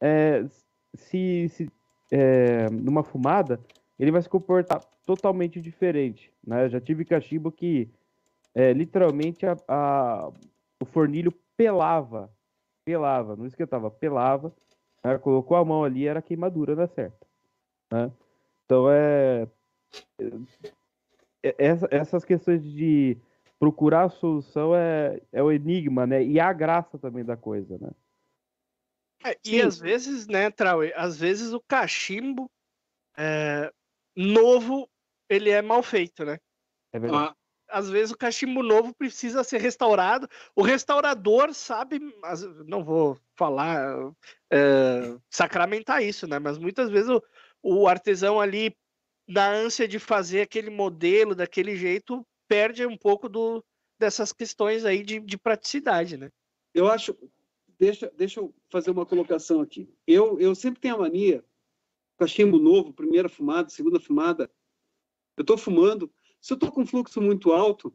é... 0.00 0.44
se, 0.94 1.48
se 1.48 1.70
é... 2.10 2.68
numa 2.70 3.02
fumada, 3.02 3.60
ele 3.98 4.10
vai 4.10 4.22
se 4.22 4.28
comportar 4.28 4.80
totalmente 5.04 5.60
diferente. 5.60 6.32
Né? 6.46 6.64
Eu 6.64 6.68
já 6.68 6.80
tive 6.80 7.04
cachimbo 7.04 7.50
que 7.50 7.90
é, 8.54 8.72
literalmente 8.72 9.46
a, 9.46 9.56
a, 9.66 10.30
o 10.80 10.84
fornilho 10.84 11.32
pelava, 11.56 12.30
pelava, 12.84 13.36
não 13.36 13.46
esquentava, 13.46 13.90
pelava, 13.90 14.52
né? 15.04 15.18
colocou 15.18 15.56
a 15.56 15.64
mão 15.64 15.84
ali, 15.84 16.06
era 16.06 16.22
queimadura 16.22 16.74
na 16.74 16.86
certa. 16.86 17.26
Né? 17.90 18.10
Então 18.64 18.90
é, 18.90 19.48
é 21.42 21.54
essas 21.90 22.24
questões 22.24 22.62
de 22.62 23.16
procurar 23.58 24.04
a 24.04 24.10
solução 24.10 24.74
é, 24.74 25.20
é 25.32 25.42
o 25.42 25.50
enigma, 25.50 26.06
né? 26.06 26.22
E 26.22 26.38
a 26.38 26.52
graça 26.52 26.98
também 26.98 27.24
da 27.24 27.36
coisa, 27.36 27.76
né? 27.78 27.90
É, 29.24 29.36
e 29.44 29.60
às 29.60 29.78
vezes, 29.78 30.26
né, 30.26 30.50
Trauê, 30.50 30.92
às 30.94 31.18
vezes 31.18 31.52
o 31.52 31.60
cachimbo 31.60 32.50
é, 33.16 33.72
novo 34.16 34.88
ele 35.28 35.50
é 35.50 35.60
mal 35.60 35.82
feito, 35.82 36.24
né? 36.24 36.38
É 36.92 36.98
verdade. 36.98 37.28
Ah, 37.28 37.36
às 37.78 37.90
vezes 37.90 38.10
o 38.10 38.16
cachimbo 38.16 38.62
novo 38.62 38.94
precisa 38.94 39.44
ser 39.44 39.60
restaurado. 39.60 40.28
O 40.56 40.62
restaurador 40.62 41.52
sabe, 41.52 42.00
não 42.66 42.82
vou 42.82 43.18
falar, 43.36 44.12
é, 44.50 45.16
sacramentar 45.30 46.02
isso, 46.02 46.26
né? 46.26 46.38
Mas 46.38 46.58
muitas 46.58 46.90
vezes 46.90 47.10
o, 47.10 47.22
o 47.62 47.88
artesão 47.88 48.40
ali, 48.40 48.74
na 49.28 49.50
ânsia 49.50 49.86
de 49.86 49.98
fazer 49.98 50.42
aquele 50.42 50.70
modelo 50.70 51.34
daquele 51.34 51.76
jeito, 51.76 52.26
perde 52.48 52.86
um 52.86 52.96
pouco 52.96 53.28
do, 53.28 53.62
dessas 53.98 54.32
questões 54.32 54.84
aí 54.84 55.02
de, 55.02 55.20
de 55.20 55.36
praticidade, 55.36 56.16
né? 56.16 56.30
Eu 56.72 56.90
acho. 56.90 57.16
Deixa, 57.78 58.10
deixa 58.16 58.40
eu 58.40 58.52
fazer 58.68 58.90
uma 58.90 59.06
colocação 59.06 59.60
aqui. 59.60 59.88
Eu, 60.06 60.40
eu 60.40 60.54
sempre 60.54 60.80
tenho 60.80 60.96
a 60.96 60.98
mania, 60.98 61.44
cachimbo 62.18 62.58
novo, 62.58 62.92
primeira 62.92 63.28
fumada, 63.28 63.68
segunda 63.68 64.00
fumada. 64.00 64.50
Eu 65.36 65.42
estou 65.42 65.56
fumando, 65.56 66.12
se 66.40 66.52
eu 66.52 66.56
estou 66.56 66.72
com 66.72 66.84
fluxo 66.84 67.20
muito 67.20 67.52
alto, 67.52 67.94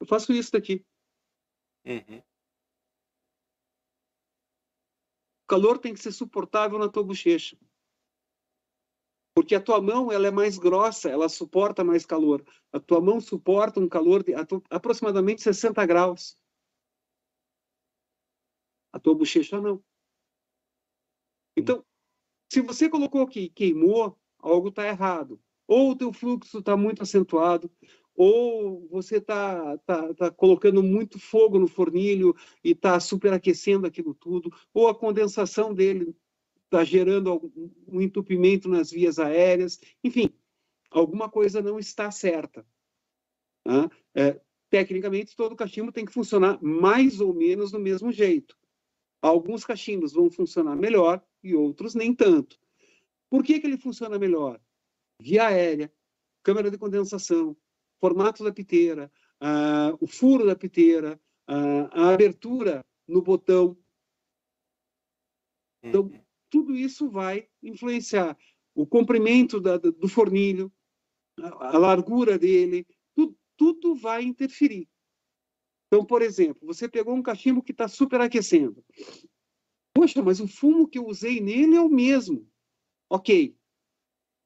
eu 0.00 0.06
faço 0.06 0.32
isso 0.32 0.52
daqui. 0.52 0.82
Uhum. 1.84 2.22
O 5.44 5.46
calor 5.46 5.78
tem 5.78 5.92
que 5.92 6.00
ser 6.00 6.12
suportável 6.12 6.78
na 6.78 6.88
tua 6.88 7.04
bochecha. 7.04 7.58
Porque 9.34 9.54
a 9.54 9.60
tua 9.60 9.80
mão 9.80 10.10
ela 10.10 10.26
é 10.26 10.30
mais 10.30 10.58
grossa, 10.58 11.10
ela 11.10 11.28
suporta 11.28 11.84
mais 11.84 12.06
calor. 12.06 12.42
A 12.72 12.80
tua 12.80 13.00
mão 13.00 13.20
suporta 13.20 13.78
um 13.78 13.88
calor 13.88 14.22
de 14.22 14.32
aproximadamente 14.70 15.42
60 15.42 15.84
graus. 15.84 16.39
A 18.92 18.98
tua 18.98 19.14
bochecha 19.14 19.60
não. 19.60 19.82
Então, 21.56 21.84
se 22.50 22.60
você 22.60 22.88
colocou 22.88 23.26
que 23.26 23.48
queimou, 23.50 24.18
algo 24.38 24.68
está 24.68 24.86
errado 24.86 25.40
ou 25.70 25.92
o 25.92 25.96
teu 25.96 26.12
fluxo 26.12 26.58
está 26.58 26.76
muito 26.76 27.00
acentuado, 27.00 27.70
ou 28.12 28.88
você 28.88 29.18
está 29.18 29.78
tá, 29.78 30.12
tá 30.14 30.28
colocando 30.28 30.82
muito 30.82 31.16
fogo 31.16 31.60
no 31.60 31.68
fornilho 31.68 32.34
e 32.64 32.72
está 32.72 32.98
superaquecendo 32.98 33.86
aquilo 33.86 34.12
tudo, 34.12 34.52
ou 34.74 34.88
a 34.88 34.94
condensação 34.94 35.72
dele 35.72 36.12
está 36.64 36.82
gerando 36.82 37.52
um 37.86 38.00
entupimento 38.00 38.68
nas 38.68 38.90
vias 38.90 39.20
aéreas, 39.20 39.80
enfim, 40.02 40.28
alguma 40.90 41.30
coisa 41.30 41.62
não 41.62 41.78
está 41.78 42.10
certa. 42.10 42.66
Né? 43.64 43.88
É, 44.12 44.40
tecnicamente, 44.68 45.36
todo 45.36 45.54
cachimbo 45.54 45.92
tem 45.92 46.04
que 46.04 46.12
funcionar 46.12 46.60
mais 46.60 47.20
ou 47.20 47.32
menos 47.32 47.70
do 47.70 47.78
mesmo 47.78 48.10
jeito. 48.10 48.58
Alguns 49.22 49.64
cachimbos 49.64 50.12
vão 50.12 50.30
funcionar 50.30 50.76
melhor 50.76 51.22
e 51.42 51.54
outros 51.54 51.94
nem 51.94 52.14
tanto. 52.14 52.58
Por 53.28 53.44
que, 53.44 53.60
que 53.60 53.66
ele 53.66 53.76
funciona 53.76 54.18
melhor? 54.18 54.60
via 55.20 55.46
aérea, 55.46 55.92
câmara 56.42 56.70
de 56.70 56.78
condensação, 56.78 57.56
formato 58.00 58.42
da 58.42 58.52
piteira, 58.52 59.12
uh, 59.40 59.96
o 60.00 60.06
furo 60.06 60.46
da 60.46 60.56
piteira, 60.56 61.20
uh, 61.48 61.88
a 61.92 62.14
abertura 62.14 62.84
no 63.06 63.22
botão. 63.22 63.76
Então, 65.82 66.04
uhum. 66.04 66.20
tudo 66.48 66.74
isso 66.74 67.08
vai 67.10 67.46
influenciar 67.62 68.36
o 68.74 68.86
comprimento 68.86 69.60
da, 69.60 69.76
do 69.76 70.08
fornilho, 70.08 70.72
a, 71.38 71.76
a 71.76 71.78
largura 71.78 72.38
dele, 72.38 72.86
tudo, 73.14 73.36
tudo 73.56 73.94
vai 73.94 74.22
interferir. 74.22 74.88
Então, 75.90 76.04
por 76.04 76.22
exemplo, 76.22 76.64
você 76.64 76.88
pegou 76.88 77.14
um 77.14 77.22
cachimbo 77.22 77.60
que 77.60 77.72
está 77.72 77.88
superaquecendo. 77.88 78.84
Poxa, 79.92 80.22
mas 80.22 80.38
o 80.38 80.46
fumo 80.46 80.86
que 80.86 80.98
eu 80.98 81.06
usei 81.06 81.40
nele 81.40 81.74
é 81.74 81.80
o 81.80 81.88
mesmo. 81.88 82.48
Ok, 83.10 83.58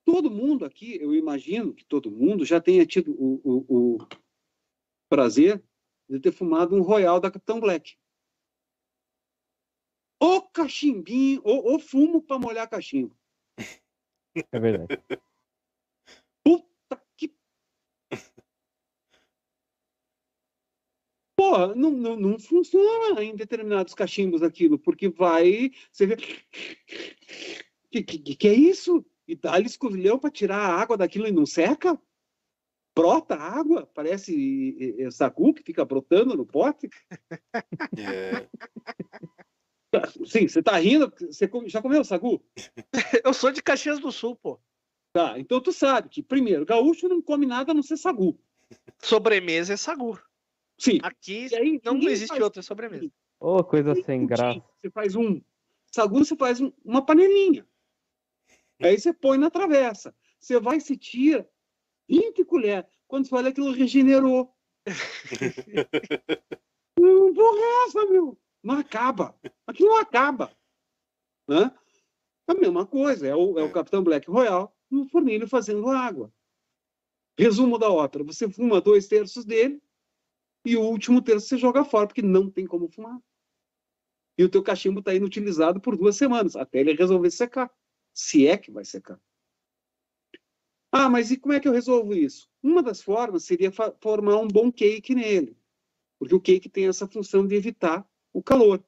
todo 0.07 0.31
mundo 0.31 0.65
aqui, 0.65 0.97
eu 0.97 1.15
imagino 1.15 1.75
que 1.75 1.85
todo 1.85 2.11
mundo 2.11 2.47
já 2.47 2.63
tenha 2.63 2.87
tido 2.87 3.13
o, 3.13 3.41
o, 3.45 3.97
o 3.97 4.09
prazer 5.11 5.63
de 6.09 6.19
ter 6.19 6.33
fumado 6.33 6.75
um 6.75 6.81
Royal 6.81 7.21
da 7.21 7.31
Capitão 7.31 7.61
Black. 7.61 7.99
O 10.19 10.41
cachimbinho, 10.41 11.43
o, 11.45 11.75
o 11.75 11.79
fumo 11.79 12.23
para 12.23 12.39
molhar 12.39 12.69
cachimbo. 12.71 13.15
É 14.51 14.59
verdade. 14.59 15.03
Puta 16.43 17.05
que. 17.17 17.35
Porra, 21.45 21.75
não, 21.75 21.91
não, 21.91 22.17
não 22.17 22.39
funciona 22.39 23.23
em 23.23 23.37
determinados 23.37 23.95
cachimbos 23.95 24.43
aquilo, 24.43 24.79
porque 24.79 25.09
vai. 25.09 25.71
Você 25.93 26.07
vê. 26.07 26.17
Que, 27.91 28.03
que, 28.03 28.35
que 28.35 28.49
é 28.49 28.55
isso? 28.55 29.05
e 29.27 29.35
dá-lhe 29.35 29.67
escovilhão 29.67 30.19
para 30.19 30.31
tirar 30.31 30.59
a 30.59 30.75
água 30.81 30.97
daquilo 30.97 31.27
e 31.27 31.33
não 31.33 31.47
seca? 31.47 31.99
Brota 32.97 33.35
água, 33.35 33.91
parece 33.93 34.95
é, 34.99 35.11
sagu 35.11 35.53
que 35.53 35.63
fica 35.63 35.85
brotando 35.85 36.37
no 36.37 36.47
pote. 36.47 36.89
É. 37.99 38.47
Sim, 40.27 40.47
você 40.47 40.63
tá 40.63 40.77
rindo? 40.77 41.13
Você 41.19 41.51
já 41.67 41.83
comeu 41.83 42.05
sagu? 42.05 42.45
Eu 43.25 43.33
sou 43.33 43.51
de 43.51 43.63
Caxias 43.63 43.99
do 43.99 44.13
Sul, 44.13 44.37
pô. 44.37 44.61
Tá, 45.13 45.39
então 45.39 45.61
tu 45.61 45.73
sabe 45.73 46.09
que, 46.09 46.23
primeiro, 46.23 46.67
gaúcho 46.67 47.09
não 47.09 47.23
come 47.23 47.47
nada 47.47 47.71
a 47.71 47.75
não 47.75 47.83
ser 47.83 47.97
sagu. 47.97 48.39
Sobremesa 49.01 49.75
é 49.75 49.77
sagu. 49.77 50.21
Sim. 50.79 50.99
Aqui 51.03 51.55
aí, 51.55 51.81
não 51.85 51.99
existe 51.99 52.29
faz... 52.29 52.43
outra 52.43 52.63
sobremesa. 52.63 53.11
Ô, 53.41 53.57
oh, 53.59 53.65
coisa 53.65 53.95
sem 54.03 54.27
graça. 54.27 54.63
Você 54.81 54.91
faz 54.91 55.15
um 55.15 55.41
sagu, 55.93 56.25
você 56.25 56.37
faz 56.37 56.61
um, 56.61 56.73
uma 56.85 57.05
panelinha. 57.05 57.67
Aí 58.83 58.99
você 58.99 59.13
põe 59.13 59.39
na 59.39 59.51
travessa. 59.51 60.15
Você 60.41 60.59
vai 60.59 60.79
e 60.79 60.81
se 60.81 60.97
tira 60.97 61.49
20 62.09 62.45
colheres. 62.45 62.91
Quando 63.07 63.27
você 63.27 63.35
olha 63.35 63.51
aquilo 63.51 63.73
regenerou. 63.73 64.55
Hum, 66.97 67.35
porra 67.35 67.59
é 67.59 67.85
essa, 67.87 68.07
meu? 68.07 68.39
Não 68.63 68.79
acaba. 68.79 69.39
Aquilo 69.67 69.91
não 69.91 69.99
acaba. 69.99 70.57
Né? 71.47 71.71
A 72.47 72.55
mesma 72.55 72.87
coisa, 72.87 73.27
é 73.27 73.35
o, 73.35 73.59
é 73.59 73.63
o 73.63 73.73
Capitão 73.73 74.03
Black 74.03 74.31
Royal 74.31 74.75
no 74.91 75.05
fornilho 75.09 75.49
fazendo 75.49 75.89
água. 75.89 76.33
Resumo 77.39 77.79
da 77.79 77.91
ópera: 77.91 78.25
você 78.25 78.49
fuma 78.49 78.81
dois 78.81 79.09
terços 79.09 79.45
dele 79.45 79.83
e 80.65 80.77
o 80.77 80.83
último 80.83 81.21
terço 81.21 81.49
você 81.49 81.59
joga 81.59 81.85
fora, 81.85 82.07
porque 82.07 82.23
não 82.23 82.51
tem 82.51 82.67
como 82.67 82.89
fumar. 82.89 83.19
E 84.37 84.43
o 84.43 84.49
teu 84.49 84.63
cachimbo 84.63 85.01
está 85.01 85.15
inutilizado 85.15 85.81
por 85.81 85.97
duas 85.97 86.17
semanas, 86.17 86.57
até 86.57 86.81
ele 86.81 86.95
resolver 86.95 87.31
secar. 87.31 87.71
Se 88.13 88.47
é 88.47 88.57
que 88.57 88.71
vai 88.71 88.85
secar. 88.85 89.21
Ah, 90.91 91.09
mas 91.09 91.31
e 91.31 91.37
como 91.37 91.53
é 91.53 91.61
que 91.61 91.67
eu 91.67 91.73
resolvo 91.73 92.15
isso? 92.15 92.49
Uma 92.63 92.83
das 92.83 93.03
formas 93.03 93.45
seria 93.45 93.73
formar 94.01 94.39
um 94.39 94.49
bom 94.49 94.71
cake 94.71 95.15
nele. 95.15 95.57
Porque 96.19 96.35
o 96.35 96.41
cake 96.41 96.69
tem 96.69 96.87
essa 96.87 97.07
função 97.07 97.47
de 97.47 97.55
evitar 97.55 98.09
o 98.33 98.43
calor. 98.43 98.85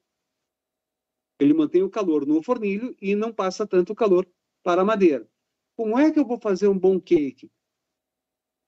Ele 1.38 1.52
mantém 1.52 1.82
o 1.82 1.90
calor 1.90 2.24
no 2.24 2.42
fornilho 2.42 2.96
e 3.00 3.14
não 3.14 3.32
passa 3.32 3.66
tanto 3.66 3.94
calor 3.94 4.26
para 4.62 4.82
a 4.82 4.84
madeira. 4.84 5.28
Como 5.76 5.98
é 5.98 6.10
que 6.10 6.18
eu 6.18 6.24
vou 6.24 6.38
fazer 6.38 6.68
um 6.68 6.78
bom 6.78 7.00
cake? 7.00 7.50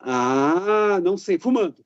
Ah, 0.01 1.01
não 1.01 1.17
sei, 1.17 1.39
fumando. 1.39 1.85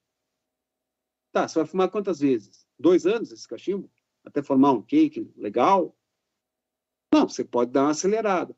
Tá, 1.33 1.49
você 1.49 1.59
vai 1.59 1.67
fumar 1.67 1.91
quantas 1.91 2.21
vezes? 2.21 2.67
Dois 2.79 3.07
anos 3.07 3.33
esse 3.33 3.49
cachimbo? 3.49 3.91
Até 4.25 4.43
formar 4.43 4.73
um 4.73 4.83
cake 4.83 5.33
legal? 5.35 5.97
Não, 7.13 7.29
você 7.29 7.45
pode 7.45 7.73
dar 7.73 7.85
uma 7.85 7.91
acelerada. 7.91 8.57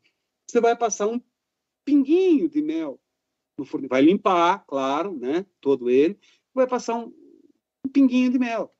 Você 0.48 0.60
vai 0.60 0.76
passar 0.76 1.06
um 1.06 1.20
pinguinho 1.84 2.48
de 2.48 2.60
mel 2.60 3.00
no 3.58 3.64
fornilho. 3.64 3.90
Vai 3.90 4.02
limpar, 4.02 4.64
claro, 4.66 5.16
né? 5.16 5.46
Todo 5.60 5.88
ele. 5.88 6.18
Vai 6.52 6.66
passar 6.66 6.96
um, 6.96 7.14
um 7.86 7.88
pinguinho 7.88 8.30
de 8.30 8.38
mel. 8.38 8.74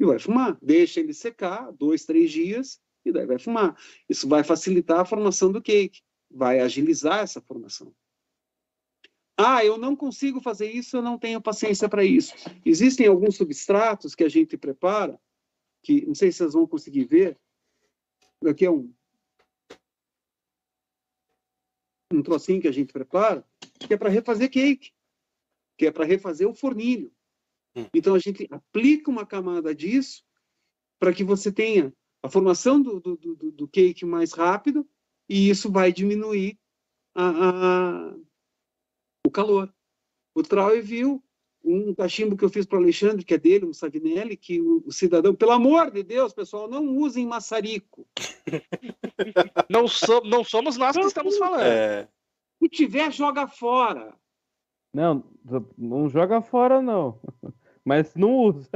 E 0.00 0.04
vai 0.04 0.18
fumar. 0.18 0.58
Deixa 0.60 1.00
ele 1.00 1.12
secar 1.12 1.70
dois, 1.72 2.04
três 2.04 2.30
dias 2.30 2.80
e 3.04 3.12
daí 3.12 3.26
vai 3.26 3.38
fumar. 3.38 3.76
Isso 4.08 4.28
vai 4.28 4.42
facilitar 4.42 5.00
a 5.00 5.04
formação 5.04 5.52
do 5.52 5.62
cake. 5.62 6.02
Vai 6.30 6.60
agilizar 6.60 7.20
essa 7.20 7.40
formação. 7.40 7.94
Ah, 9.36 9.64
eu 9.64 9.76
não 9.76 9.94
consigo 9.94 10.40
fazer 10.40 10.70
isso, 10.70 10.96
eu 10.96 11.02
não 11.02 11.18
tenho 11.18 11.40
paciência 11.42 11.88
para 11.88 12.02
isso. 12.04 12.34
Existem 12.64 13.06
alguns 13.06 13.36
substratos 13.36 14.14
que 14.14 14.24
a 14.24 14.28
gente 14.28 14.56
prepara, 14.56 15.20
que 15.82 16.06
não 16.06 16.14
sei 16.14 16.32
se 16.32 16.38
vocês 16.38 16.54
vão 16.54 16.66
conseguir 16.66 17.04
ver. 17.04 17.38
Aqui 18.46 18.64
é 18.64 18.70
um, 18.70 18.92
um 22.12 22.22
trocinho 22.22 22.62
que 22.62 22.68
a 22.68 22.72
gente 22.72 22.92
prepara, 22.92 23.46
que 23.78 23.92
é 23.92 23.96
para 23.96 24.08
refazer 24.08 24.50
cake, 24.50 24.92
que 25.76 25.86
é 25.86 25.90
para 25.90 26.06
refazer 26.06 26.48
o 26.48 26.54
fornilho. 26.54 27.12
Hum. 27.76 27.86
Então 27.92 28.14
a 28.14 28.18
gente 28.18 28.46
aplica 28.50 29.10
uma 29.10 29.26
camada 29.26 29.74
disso 29.74 30.24
para 30.98 31.12
que 31.12 31.22
você 31.22 31.52
tenha 31.52 31.92
a 32.22 32.28
formação 32.28 32.80
do, 32.80 33.00
do, 33.00 33.16
do, 33.16 33.52
do, 33.52 33.68
cake 33.68 34.04
mais 34.06 34.32
rápido 34.32 34.88
e 35.28 35.50
isso 35.50 35.70
vai 35.70 35.92
diminuir 35.92 36.58
a, 37.14 37.28
a, 37.28 38.16
o 39.26 39.30
calor. 39.30 39.72
O 40.34 40.42
Trauer 40.42 40.82
viu 40.82 41.22
um 41.64 41.94
cachimbo 41.94 42.36
que 42.36 42.44
eu 42.44 42.48
fiz 42.48 42.64
para 42.64 42.78
o 42.78 42.82
Alexandre, 42.82 43.24
que 43.24 43.34
é 43.34 43.38
dele, 43.38 43.66
um 43.66 43.72
Savinelli, 43.72 44.36
que 44.36 44.60
o, 44.60 44.84
o, 44.86 44.92
cidadão, 44.92 45.34
pelo 45.34 45.50
amor 45.50 45.90
de 45.90 46.02
Deus, 46.02 46.32
pessoal, 46.32 46.68
não 46.68 46.96
usem 46.96 47.26
maçarico. 47.26 48.06
não, 49.68 49.88
so, 49.88 50.20
não 50.24 50.44
somos 50.44 50.76
nós 50.76 50.96
que 50.96 51.02
estamos 51.02 51.36
falando. 51.36 51.62
É... 51.62 52.08
Se 52.62 52.68
tiver, 52.68 53.12
joga 53.12 53.48
fora. 53.48 54.16
Não, 54.94 55.24
não 55.76 56.08
joga 56.08 56.40
fora, 56.40 56.80
não. 56.80 57.20
Mas 57.84 58.14
não 58.14 58.32
usa. 58.32 58.70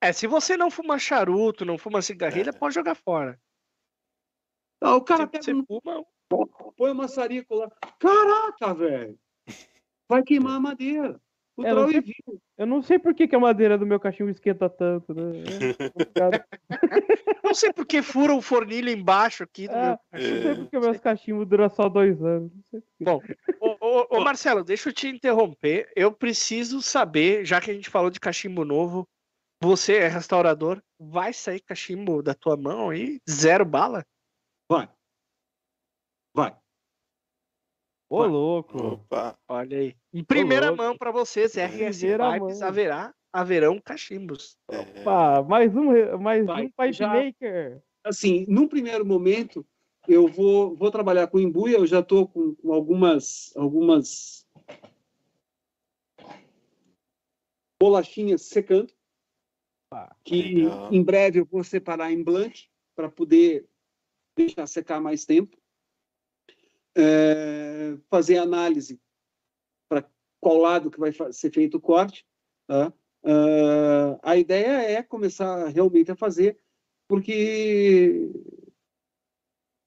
É, 0.00 0.12
se 0.12 0.26
você 0.26 0.56
não 0.56 0.70
fuma 0.70 0.98
charuto, 0.98 1.64
não 1.64 1.78
fuma 1.78 2.02
cigarrilha, 2.02 2.50
é. 2.50 2.52
pode 2.52 2.74
jogar 2.74 2.96
fora. 2.96 3.40
Não, 4.80 4.96
o 4.96 5.00
cara 5.00 5.28
pega, 5.28 5.44
você 5.44 5.52
fuma... 5.64 6.04
põe 6.76 6.90
o 6.90 6.94
maçarico 6.94 7.54
lá. 7.54 7.70
Caraca, 7.98 8.74
velho! 8.74 9.18
Vai 10.08 10.22
queimar 10.22 10.56
a 10.56 10.60
madeira. 10.60 11.20
O 11.56 11.66
eu, 11.66 11.74
não 11.74 11.90
sei, 11.90 12.02
eu 12.58 12.66
não 12.66 12.82
sei 12.82 12.98
por 12.98 13.14
que, 13.14 13.28
que 13.28 13.36
a 13.36 13.40
madeira 13.40 13.76
do 13.76 13.86
meu 13.86 14.00
cachimbo 14.00 14.30
esquenta 14.30 14.70
tanto, 14.70 15.12
né? 15.12 15.22
não 17.44 17.52
sei 17.52 17.70
por 17.74 17.84
que 17.84 18.00
fura 18.00 18.34
o 18.34 18.40
fornilho 18.40 18.88
embaixo 18.88 19.42
aqui 19.42 19.68
do 19.68 19.74
é, 19.74 19.80
meu 19.80 19.98
Não 20.12 20.20
sei 20.20 20.54
porque 20.54 20.78
meus 20.78 20.98
cachimbos 20.98 21.46
duram 21.46 21.68
só 21.68 21.90
dois 21.90 22.22
anos. 22.22 22.50
Bom, 22.98 23.20
ô, 23.60 23.76
ô, 23.80 24.06
ô, 24.16 24.20
Marcelo, 24.24 24.64
deixa 24.64 24.88
eu 24.88 24.94
te 24.94 25.08
interromper. 25.08 25.92
Eu 25.94 26.10
preciso 26.10 26.80
saber, 26.80 27.44
já 27.44 27.60
que 27.60 27.70
a 27.70 27.74
gente 27.74 27.90
falou 27.90 28.10
de 28.10 28.18
cachimbo 28.18 28.64
novo, 28.64 29.06
você 29.60 29.96
é 29.96 30.08
restaurador, 30.08 30.82
vai 30.98 31.34
sair 31.34 31.60
cachimbo 31.60 32.22
da 32.22 32.32
tua 32.32 32.56
mão 32.56 32.88
aí? 32.88 33.20
Zero 33.28 33.66
bala? 33.66 34.06
Vai. 34.66 34.88
Vai. 36.34 36.56
Ô, 38.08 38.24
louco. 38.24 38.78
Opa. 38.78 39.38
Olha 39.48 39.78
aí. 39.78 39.96
Em 40.12 40.24
primeira 40.24 40.72
Ô, 40.72 40.76
mão 40.76 40.96
para 40.96 41.10
vocês, 41.10 41.54
RS 41.56 42.02
Vibes 42.02 42.62
haverá, 42.62 43.14
haverão 43.32 43.80
cachimbos. 43.80 44.58
Opa, 44.68 45.42
mais 45.42 45.74
um, 45.74 46.18
mais 46.18 46.44
Vai, 46.44 46.66
um 46.66 46.70
Pipe 46.70 46.92
já, 46.92 47.08
Maker. 47.08 47.82
Assim, 48.04 48.44
num 48.48 48.68
primeiro 48.68 49.04
momento, 49.04 49.64
eu 50.08 50.26
vou, 50.26 50.76
vou 50.76 50.90
trabalhar 50.90 51.26
com 51.28 51.38
embuia, 51.38 51.76
eu 51.76 51.86
já 51.86 52.00
estou 52.00 52.26
com, 52.28 52.54
com, 52.54 52.72
algumas, 52.72 53.54
algumas 53.56 54.46
bolachinhas 57.80 58.42
secando, 58.42 58.92
ah, 59.92 60.14
que 60.24 60.54
legal. 60.64 60.92
em 60.92 61.02
breve 61.02 61.40
eu 61.40 61.46
vou 61.46 61.64
separar 61.64 62.12
em 62.12 62.22
blank 62.22 62.68
para 62.94 63.08
poder 63.10 63.66
deixar 64.36 64.66
secar 64.66 65.00
mais 65.00 65.24
tempo 65.24 65.61
é, 66.96 67.96
fazer 68.08 68.38
análise 68.38 69.00
para 69.88 70.08
qual 70.40 70.58
lado 70.58 70.90
que 70.90 71.00
vai 71.00 71.12
ser 71.32 71.52
feito 71.52 71.76
o 71.76 71.80
corte. 71.80 72.26
Tá? 72.66 72.92
Uh, 73.24 74.18
a 74.22 74.36
ideia 74.36 74.82
é 74.82 75.02
começar 75.02 75.68
realmente 75.68 76.10
a 76.10 76.16
fazer, 76.16 76.58
porque 77.08 78.28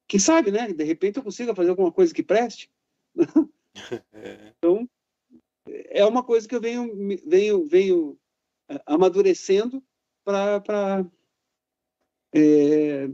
quem 0.08 0.20
sabe, 0.20 0.52
né? 0.52 0.72
De 0.72 0.84
repente 0.84 1.18
eu 1.18 1.24
consiga 1.24 1.54
fazer 1.56 1.72
alguma 1.72 1.92
coisa 1.92 2.14
que 2.14 2.24
preste. 2.24 2.72
então 4.58 4.90
é 5.66 6.06
uma 6.06 6.24
coisa 6.24 6.48
que 6.48 6.56
eu 6.56 6.62
venho 6.62 6.96
venho 7.26 7.66
venho 7.66 8.20
é, 8.70 8.82
amadurecendo 8.86 9.84
para 10.24 11.06
é, 12.34 13.10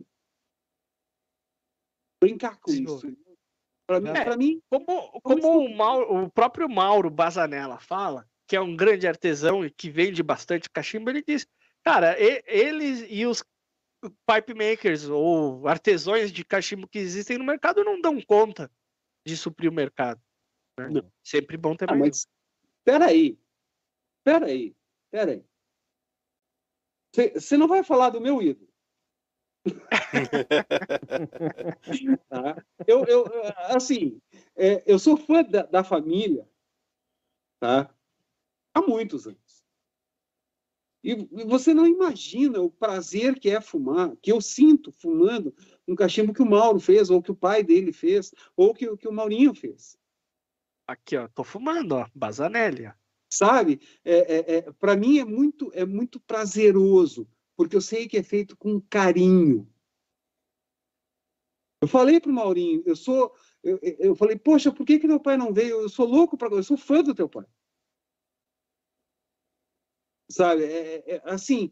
brincar 2.21 2.59
com 2.59 2.71
Sim, 2.71 2.83
isso. 2.83 3.17
Para 3.99 3.99
mim, 3.99 4.09
é, 4.09 4.37
mim, 4.37 4.61
como, 4.69 5.21
como 5.21 5.65
o, 5.65 5.75
Mauro, 5.75 6.23
o 6.23 6.31
próprio 6.31 6.69
Mauro 6.69 7.09
Bazanella 7.09 7.79
fala, 7.79 8.27
que 8.47 8.55
é 8.55 8.61
um 8.61 8.75
grande 8.75 9.07
artesão 9.07 9.65
e 9.65 9.71
que 9.71 9.89
vende 9.89 10.23
bastante 10.23 10.69
cachimbo, 10.69 11.09
ele 11.09 11.23
diz, 11.25 11.47
cara, 11.83 12.15
eles 12.19 13.05
e 13.09 13.25
os 13.25 13.43
pipe 14.25 14.53
makers 14.53 15.07
ou 15.07 15.67
artesões 15.67 16.31
de 16.31 16.43
cachimbo 16.43 16.87
que 16.87 16.99
existem 16.99 17.37
no 17.37 17.43
mercado 17.43 17.83
não 17.83 17.99
dão 17.99 18.19
conta 18.21 18.71
de 19.25 19.37
suprir 19.37 19.69
o 19.69 19.73
mercado. 19.73 20.21
Né? 20.79 21.01
Sempre 21.23 21.57
bom 21.57 21.75
ter 21.75 21.91
ah, 21.91 21.95
mais. 21.95 22.27
Peraí, 22.83 23.37
peraí, 24.23 24.75
peraí. 25.11 25.43
Você 27.35 27.57
não 27.57 27.67
vai 27.67 27.83
falar 27.83 28.09
do 28.09 28.21
meu 28.21 28.41
ídolo? 28.41 28.70
Tá? 32.29 32.65
eu, 32.87 33.05
eu, 33.05 33.25
assim, 33.69 34.19
é, 34.55 34.83
eu 34.85 34.97
sou 34.97 35.15
fã 35.17 35.43
da, 35.43 35.63
da, 35.63 35.83
família 35.83 36.47
tá? 37.59 37.93
há 38.73 38.81
muitos 38.81 39.27
anos. 39.27 39.61
E, 41.03 41.11
e 41.11 41.45
você 41.45 41.73
não 41.73 41.87
imagina 41.87 42.61
o 42.61 42.69
prazer 42.69 43.39
que 43.39 43.49
é 43.49 43.59
fumar, 43.59 44.15
que 44.17 44.31
eu 44.31 44.39
sinto 44.39 44.91
fumando 44.91 45.53
um 45.87 45.95
cachimbo 45.95 46.33
que 46.33 46.43
o 46.43 46.49
Mauro 46.49 46.79
fez, 46.79 47.09
ou 47.09 47.21
que 47.21 47.31
o 47.31 47.35
pai 47.35 47.63
dele 47.63 47.91
fez, 47.91 48.33
ou 48.55 48.73
que, 48.73 48.95
que 48.97 49.07
o 49.07 49.13
Maurinho 49.13 49.53
fez. 49.53 49.97
Aqui, 50.87 51.17
ó, 51.17 51.27
tô 51.27 51.43
fumando, 51.43 51.93
ó, 51.93 52.07
Bazanelli. 52.13 52.91
Sabe? 53.29 53.79
É, 54.03 54.35
é, 54.35 54.57
é 54.57 54.71
Para 54.73 54.95
mim 54.95 55.19
é 55.19 55.25
muito, 55.25 55.71
é 55.73 55.85
muito 55.85 56.19
prazeroso 56.19 57.27
porque 57.61 57.75
eu 57.75 57.81
sei 57.81 58.07
que 58.07 58.17
é 58.17 58.23
feito 58.23 58.57
com 58.57 58.81
carinho. 58.81 59.71
Eu 61.79 61.87
falei 61.87 62.19
para 62.19 62.31
o 62.31 62.33
Maurinho, 62.33 62.81
eu 62.87 62.95
sou, 62.95 63.35
eu, 63.61 63.79
eu 63.99 64.15
falei, 64.15 64.35
poxa, 64.35 64.71
por 64.71 64.83
que, 64.83 64.97
que 64.97 65.05
meu 65.07 65.19
pai 65.19 65.37
não 65.37 65.53
veio? 65.53 65.79
Eu 65.79 65.87
sou 65.87 66.07
louco 66.07 66.35
para, 66.35 66.51
eu 66.55 66.63
sou 66.63 66.75
fã 66.75 67.03
do 67.03 67.13
teu 67.13 67.29
pai. 67.29 67.45
Sabe, 70.27 70.63
é, 70.63 70.95
é, 70.95 71.15
é, 71.17 71.21
assim, 71.25 71.71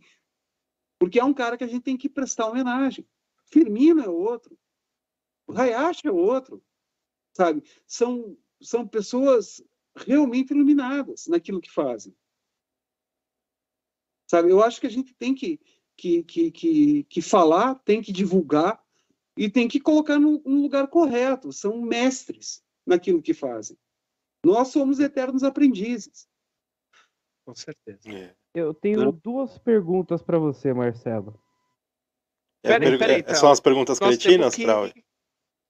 porque 0.99 1.19
é 1.19 1.23
um 1.23 1.33
cara 1.33 1.57
que 1.57 1.63
a 1.63 1.67
gente 1.67 1.81
tem 1.81 1.97
que 1.97 2.07
prestar 2.07 2.47
homenagem. 2.47 3.09
Firmino 3.45 4.03
é 4.03 4.07
outro. 4.07 4.55
O 5.47 5.59
é 5.59 6.11
outro. 6.11 6.63
Sabe? 7.35 7.63
São, 7.87 8.37
são 8.61 8.87
pessoas 8.87 9.59
realmente 9.95 10.51
iluminadas 10.53 11.25
naquilo 11.25 11.59
que 11.59 11.71
fazem. 11.71 12.15
Sabe? 14.29 14.51
Eu 14.51 14.63
acho 14.63 14.79
que 14.79 14.85
a 14.85 14.91
gente 14.91 15.11
tem 15.15 15.33
que, 15.33 15.59
que, 15.99 16.23
que, 16.23 16.51
que, 16.51 17.03
que 17.03 17.21
falar, 17.21 17.75
tem 17.75 18.01
que 18.01 18.11
divulgar 18.13 18.81
e 19.37 19.49
tem 19.49 19.67
que 19.67 19.79
colocar 19.79 20.17
no, 20.17 20.41
no 20.45 20.61
lugar 20.61 20.87
correto. 20.87 21.51
São 21.51 21.81
mestres 21.81 22.63
naquilo 22.85 23.21
que 23.21 23.33
fazem. 23.33 23.77
Nós 24.45 24.69
somos 24.69 24.99
eternos 24.99 25.43
aprendizes. 25.43 26.27
Com 27.45 27.53
certeza. 27.53 28.09
É. 28.09 28.33
Eu 28.53 28.73
tenho 28.73 29.03
Não. 29.03 29.11
duas 29.11 29.57
perguntas 29.59 30.23
pra 30.23 30.39
você, 30.39 30.73
Marcelo. 30.73 31.37
É, 32.63 32.69
Peraí, 32.69 32.97
peraí, 32.97 33.19
é, 33.19 33.23
Trau. 33.23 33.35
são 33.35 33.51
as 33.51 33.59
perguntas 33.59 33.99
cretinas, 33.99 34.55
que- 34.55 34.63
Trau? 34.63 34.89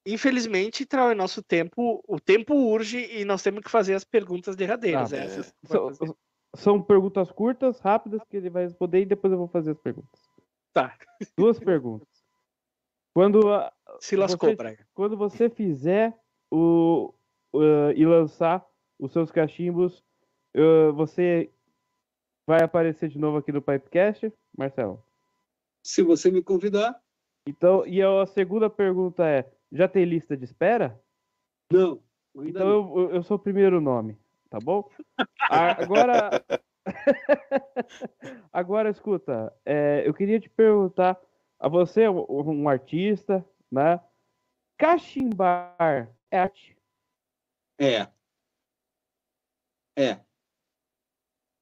Infelizmente, 0.06 0.86
Trau, 0.86 1.12
é 1.12 1.16
nosso 1.16 1.42
tempo, 1.44 2.04
o 2.08 2.20
tempo 2.20 2.56
urge 2.56 3.00
e 3.20 3.26
nós 3.26 3.42
temos 3.44 3.62
que 3.62 3.70
fazer 3.70 3.96
as 3.96 4.04
perguntas 4.04 4.56
derradeiras. 4.56 5.10
Tá. 5.12 5.18
é 5.18 6.29
São, 6.56 6.82
perguntas 6.82 7.32
curtas, 7.32 7.80
rápidas, 7.80 8.22
que 8.30 8.38
ele 8.38 8.50
vai 8.50 8.64
responder 8.64 9.02
e 9.02 9.06
depois 9.06 9.32
eu 9.32 9.38
vou 9.38 9.48
fazer 9.48 9.72
as 9.72 9.78
perguntas. 9.80 10.20
Tá, 10.74 10.98
Duas 11.38 11.60
perguntas. 11.60 12.08
Quando, 13.14 13.52
a- 13.54 13.72
se 14.00 14.16
lascou, 14.16 14.50
Você- 14.50 14.56
Braga. 14.56 14.88
quando 14.94 15.18
você 15.18 15.50
fizer 15.50 16.18
o, 16.52 17.14
o, 17.52 17.62
e 17.96 18.06
lançar 18.06 18.66
os 19.00 19.12
seus 19.12 19.32
cachimbos, 19.32 20.04
eh, 20.54 20.92
você 20.92 21.52
vai 22.48 22.64
aparecer 22.64 23.10
de 23.10 23.20
novo 23.20 23.38
aqui 23.38 23.52
no 23.52 23.62
Pipecast, 23.62 24.32
Marcelo? 24.58 25.04
Se 25.84 26.02
você 26.02 26.30
me 26.32 26.42
convidar, 26.44 27.00
Então, 27.48 27.86
e 27.86 28.02
a 28.02 28.26
segunda 28.26 28.70
pergunta 28.70 29.26
é: 29.28 29.52
já 29.72 29.88
tem 29.88 30.04
lista 30.06 30.36
de 30.38 30.46
espera? 30.46 31.00
não. 31.72 32.02
Ainda 32.38 32.60
Então 32.60 32.68
não. 32.84 33.00
eu, 33.00 33.12
eu 33.16 33.24
sou 33.24 33.38
o 33.38 33.40
primeiro 33.40 33.82
nome, 33.82 34.18
tá 34.50 34.60
bom? 34.60 34.90
Agora, 35.50 36.44
agora 38.52 38.90
escuta, 38.90 39.54
é, 39.66 40.04
eu 40.06 40.14
queria 40.14 40.40
te 40.40 40.50
perguntar 40.50 41.20
a 41.60 41.68
você, 41.68 42.08
um, 42.08 42.26
um 42.30 42.70
artista, 42.70 43.46
né? 43.72 44.00
Cachimbar 44.78 45.76
é 46.32 46.40
arte? 46.40 46.78
É. 47.80 48.08
É. 49.98 50.20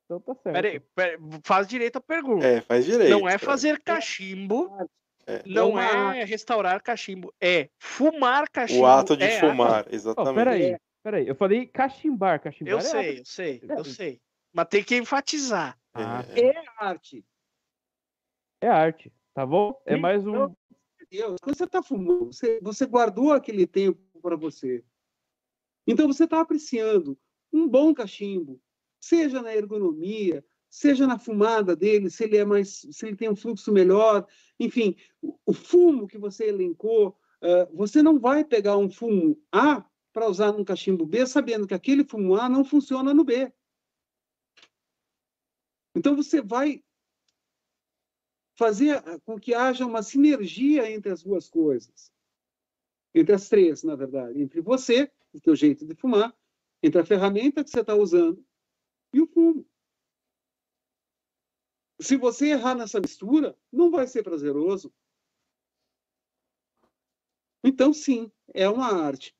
Então 0.05 0.21
tá 0.21 0.35
certo. 0.35 0.53
Peraí, 0.55 0.79
peraí, 0.79 1.17
faz 1.43 1.67
direito 1.67 1.97
a 1.97 2.01
pergunta. 2.01 2.45
É, 2.45 2.61
faz 2.61 2.85
direito. 2.85 3.11
não 3.11 3.27
é 3.27 3.37
fazer 3.37 3.81
cachimbo, 3.81 4.69
É. 5.25 5.41
não 5.45 5.71
uma 5.71 5.83
é 5.83 5.95
arte. 6.19 6.29
restaurar 6.29 6.81
cachimbo, 6.81 7.33
é 7.41 7.69
fumar 7.79 8.49
cachimbo. 8.49 8.83
O 8.83 8.85
ato 8.85 9.17
de 9.17 9.25
é 9.25 9.39
fumar, 9.39 9.85
Oh, 9.89 9.95
exatamente. 9.95 10.35
peraí, 10.35 10.77
peraí. 11.07 11.25
Eu 11.25 11.35
falei 11.35 11.65
cachimbar, 11.65 12.41
cachimbar 12.41 12.73
Eu 12.73 12.77
é 12.79 12.81
sei, 12.81 12.99
arte. 12.99 13.19
eu 13.19 13.25
sei, 13.25 13.61
eu 13.63 13.77
É. 13.79 13.83
sei. 13.85 14.21
Mas 14.51 14.67
tem 14.67 14.83
que 14.83 14.97
enfatizar. 14.97 15.79
Ah, 15.93 16.21
É. 16.35 16.41
É 16.49 16.63
arte. 16.79 17.25
é 18.61 18.67
arte, 18.67 19.13
tá 19.33 19.45
bom? 19.45 19.79
É 19.85 19.95
Sim, 19.95 20.01
mais 20.01 20.25
um. 20.27 20.35
eu- 20.35 20.57
Deus, 21.09 21.37
quando 21.41 21.55
você 21.55 21.63
está 21.63 21.81
fumando, 21.81 22.25
você, 22.33 22.59
você 22.61 22.85
guardou 22.85 23.31
aquele 23.31 23.65
tempo 23.65 23.97
para 24.21 24.35
você. 24.35 24.83
Então 25.87 26.05
você 26.07 26.25
está 26.25 26.41
apreciando 26.41 27.17
um 27.53 27.65
bom 27.69 27.93
cachimbo, 27.93 28.59
seja 28.99 29.41
na 29.41 29.55
ergonomia, 29.55 30.43
seja 30.69 31.07
na 31.07 31.17
fumada 31.17 31.73
dele, 31.73 32.09
se 32.09 32.25
ele 32.25 32.35
é 32.35 32.43
mais, 32.43 32.85
se 32.91 33.05
ele 33.07 33.15
tem 33.15 33.29
um 33.29 33.35
fluxo 33.37 33.71
melhor, 33.71 34.27
enfim, 34.59 34.97
o, 35.21 35.39
o 35.45 35.53
fumo 35.53 36.05
que 36.07 36.17
você 36.17 36.49
elencou, 36.49 37.17
ah, 37.41 37.69
você 37.73 38.03
não 38.03 38.19
vai 38.19 38.43
pegar 38.43 38.75
um 38.75 38.89
fumo 38.89 39.41
A 39.49 39.85
para 40.17 40.27
usar 40.27 40.51
num 40.51 40.65
cachimbo 40.65 41.05
B, 41.05 41.27
sabendo 41.27 41.67
que 41.67 41.75
aquele 41.75 42.03
fumo 42.03 42.35
A 42.35 42.49
não 42.49 42.65
funciona 42.65 43.13
no 43.13 43.23
B. 43.23 43.53
Então 45.95 46.15
você 46.15 46.41
vai 46.41 46.83
fazer 48.55 48.99
com 49.19 49.39
que 49.39 49.53
haja 49.53 49.85
uma 49.85 50.01
sinergia 50.01 50.89
entre 50.89 51.11
as 51.11 51.21
duas 51.21 51.47
coisas. 51.47 52.11
Entre 53.13 53.31
as 53.31 53.47
três, 53.47 53.83
na 53.83 53.95
verdade. 53.95 54.41
Entre 54.41 54.59
você, 54.59 55.11
o 55.31 55.39
teu 55.39 55.55
jeito 55.55 55.85
de 55.85 55.93
fumar, 55.93 56.35
entre 56.81 56.99
a 56.99 57.05
ferramenta 57.05 57.63
que 57.63 57.69
você 57.69 57.81
está 57.81 57.93
usando 57.93 58.43
e 59.13 59.21
o 59.21 59.27
fumo. 59.27 59.69
Se 62.01 62.17
você 62.17 62.47
errar 62.47 62.73
nessa 62.73 62.99
mistura, 62.99 63.55
não 63.71 63.91
vai 63.91 64.07
ser 64.07 64.23
prazeroso. 64.23 64.91
Então, 67.63 67.93
sim, 67.93 68.31
é 68.51 68.67
uma 68.67 68.87
arte. 68.87 69.36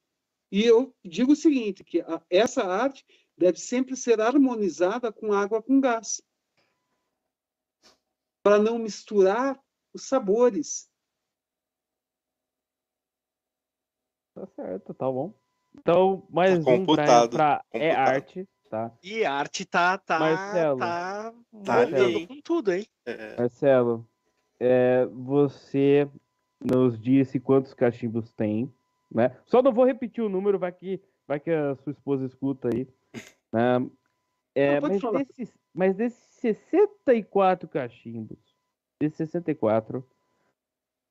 E 0.52 0.64
eu 0.64 0.96
digo 1.04 1.34
o 1.34 1.36
seguinte, 1.36 1.84
que 1.84 2.02
a- 2.02 2.22
essa 2.30 2.64
arte 2.64 3.06
deve 3.38 3.60
sempre 3.60 3.96
ser 3.96 4.20
harmonizada 4.22 5.12
com 5.12 5.34
água 5.34 5.62
com 5.62 5.80
gás 5.80 6.22
para 8.42 8.58
não 8.58 8.80
misturar 8.80 9.60
os 9.94 10.04
sabores. 10.08 10.90
Tá 14.34 14.46
certo, 14.48 14.94
tá 14.94 15.06
bom. 15.12 15.34
Então, 15.78 16.26
mais 16.30 16.60
um 16.60 16.64
pra, 16.64 16.78
computado, 16.78 17.30
pra 17.32 17.66
é 17.72 17.92
arte, 17.92 18.48
tá? 18.70 18.96
E 19.04 19.26
a 19.26 19.34
arte 19.34 19.66
tá, 19.66 19.98
tá, 19.98 20.20
Marcelo. 20.20 20.80
tá, 20.80 21.34
Tá 21.66 21.80
ali. 21.82 22.28
com 22.28 22.42
tudo, 22.42 22.72
hein? 22.72 22.88
É. 23.06 23.36
Marcelo, 23.38 24.08
é, 24.60 25.06
você 25.08 26.10
nos 26.60 27.00
disse 27.00 27.40
quantos 27.40 27.74
cachimbos 27.74 28.32
tem, 28.32 28.74
né? 29.12 29.38
Só 29.46 29.62
não 29.62 29.72
vou 29.72 29.86
repetir 29.86 30.24
o 30.24 30.30
número, 30.30 30.60
vai 30.60 30.72
que, 30.72 31.02
vai 31.28 31.40
que 31.40 31.52
a 31.52 31.76
sua 31.78 31.92
esposa 31.92 32.26
escuta 32.26 32.70
aí. 32.74 32.88
né? 33.52 33.90
É, 34.56 34.80
mas, 34.82 35.02
desses, 35.02 35.58
mas 35.74 35.96
desses 35.96 36.20
64 36.42 37.68
cachimbos, 37.70 38.40
desses 39.00 39.18
64, 39.18 40.08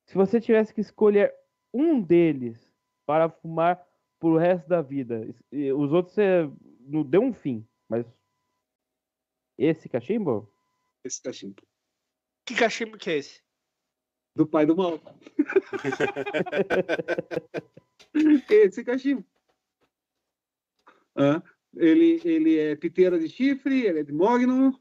se 0.05 0.15
você 0.15 0.41
tivesse 0.41 0.73
que 0.73 0.81
escolher 0.81 1.33
um 1.73 2.01
deles 2.01 2.57
para 3.05 3.29
fumar 3.29 3.85
pro 4.19 4.37
resto 4.37 4.67
da 4.67 4.81
vida, 4.81 5.33
e 5.51 5.71
os 5.71 5.93
outros 5.93 6.13
você 6.15 6.49
não 6.81 7.03
deu 7.03 7.21
um 7.21 7.33
fim, 7.33 7.65
mas 7.87 8.05
esse 9.57 9.87
cachimbo? 9.87 10.51
Esse 11.03 11.21
cachimbo. 11.21 11.63
Que 12.45 12.55
cachimbo 12.55 12.97
que 12.97 13.09
é 13.09 13.17
esse? 13.17 13.41
Do 14.37 14.45
pai 14.45 14.67
do 14.67 14.75
mal. 14.75 14.99
esse 18.47 18.83
cachimbo. 18.83 19.25
Ah, 21.15 21.41
ele, 21.75 22.21
ele 22.23 22.59
é 22.59 22.75
piteira 22.75 23.17
de 23.19 23.27
chifre, 23.27 23.87
ele 23.87 24.01
é 24.01 24.03
de 24.03 24.13
mogno, 24.13 24.79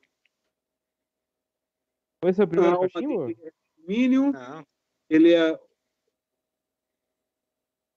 Foi 2.22 2.34
seu 2.34 2.46
primeiro 2.46 2.76
alma 2.76 2.90
cachimbo? 2.90 3.32
de 3.32 3.52
alumínio, 3.78 4.32
Não. 4.32 4.66
ele 5.08 5.32
é 5.32 5.58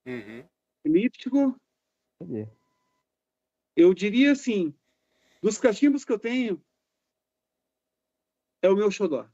Uhum. 0.06 0.48
elíptico. 0.82 1.60
Cadê? 2.18 2.48
Eu 3.76 3.92
diria 3.92 4.32
assim, 4.32 4.74
dos 5.42 5.58
cachimbos 5.58 6.06
que 6.06 6.12
eu 6.12 6.18
tenho, 6.18 6.64
é 8.62 8.70
o 8.70 8.76
meu 8.76 8.90
xodó. 8.90 9.28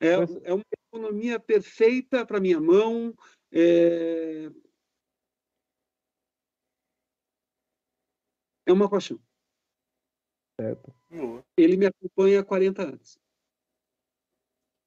É, 0.00 0.12
é 0.44 0.52
uma 0.52 0.64
economia 0.88 1.40
perfeita 1.40 2.26
para 2.26 2.40
minha 2.40 2.60
mão. 2.60 3.14
É... 3.52 4.50
é 8.66 8.72
uma 8.72 8.90
paixão. 8.90 9.18
Certo. 10.60 10.94
Ele 11.56 11.76
me 11.76 11.86
acompanha 11.86 12.40
há 12.40 12.44
40 12.44 12.82
anos. 12.82 13.18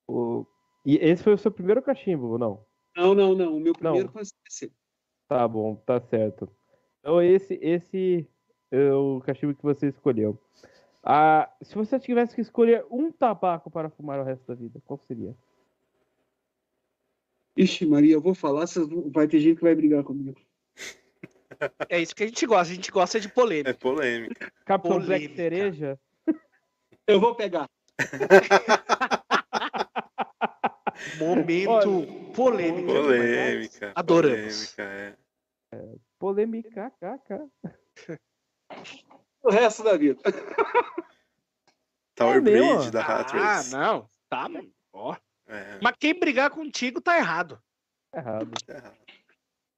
O... 0.07 0.45
E 0.85 0.95
esse 0.97 1.23
foi 1.23 1.33
o 1.33 1.37
seu 1.37 1.51
primeiro 1.51 1.81
cachimbo, 1.81 2.27
ou 2.27 2.39
não? 2.39 2.65
Não, 2.95 3.13
não, 3.13 3.35
não. 3.35 3.55
O 3.55 3.59
meu 3.59 3.73
primeiro 3.73 4.07
Não. 4.07 4.13
foi 4.13 4.25
CPC. 4.25 4.71
Tá 5.27 5.47
bom, 5.47 5.75
tá 5.75 6.01
certo. 6.01 6.49
Então 6.99 7.21
esse, 7.21 7.53
esse 7.61 8.27
é 8.71 8.91
o 8.93 9.21
cachimbo 9.21 9.55
que 9.55 9.63
você 9.63 9.87
escolheu. 9.87 10.37
Ah, 11.03 11.51
se 11.61 11.75
você 11.75 11.99
tivesse 11.99 12.33
que 12.35 12.41
escolher 12.41 12.85
um 12.91 13.11
tabaco 13.11 13.71
para 13.71 13.89
fumar 13.89 14.19
o 14.19 14.23
resto 14.23 14.45
da 14.47 14.55
vida, 14.55 14.81
qual 14.85 14.99
seria? 15.07 15.35
Ixi, 17.55 17.85
Maria, 17.85 18.13
eu 18.13 18.21
vou 18.21 18.33
falar, 18.33 18.65
vai 19.11 19.27
ter 19.27 19.39
gente 19.39 19.57
que 19.57 19.63
vai 19.63 19.75
brigar 19.75 20.03
comigo. 20.03 20.39
É 21.89 21.99
isso 21.99 22.15
que 22.15 22.23
a 22.23 22.27
gente 22.27 22.45
gosta, 22.45 22.71
a 22.71 22.75
gente 22.75 22.91
gosta 22.91 23.19
de 23.19 23.27
polêmica. 23.27 23.71
É 23.71 23.73
polêmica. 23.73 24.49
Capitão 24.65 24.99
Black 24.99 25.27
Polêmica. 25.27 25.35
Cereja? 25.35 25.99
Eu 27.05 27.19
vou 27.19 27.35
pegar. 27.35 27.67
Momento 31.17 31.69
Olha, 31.69 32.33
polêmica. 32.33 32.93
Polêmica. 32.93 33.91
Adoramos. 33.95 34.75
Polêmica, 34.75 34.83
é. 34.83 35.15
Polêmica, 36.17 36.91
caca. 36.99 37.47
O 39.43 39.49
resto 39.49 39.83
da 39.83 39.95
vida. 39.97 40.19
Tower 42.15 42.37
É 42.37 42.41
meu, 42.41 42.75
Bridge 42.77 42.91
da 42.91 43.01
Ah, 43.01 43.19
Hatters. 43.21 43.71
não. 43.71 44.09
Tá, 44.29 44.49
mano. 44.49 44.69
Ó. 44.93 45.15
É. 45.47 45.57
É, 45.75 45.79
Mas 45.81 45.95
quem 45.99 46.13
brigar 46.19 46.49
contigo 46.51 47.01
tá 47.01 47.17
errado. 47.17 47.59
Errado. 48.13 48.51
tá 48.65 48.73
errado. 48.75 48.97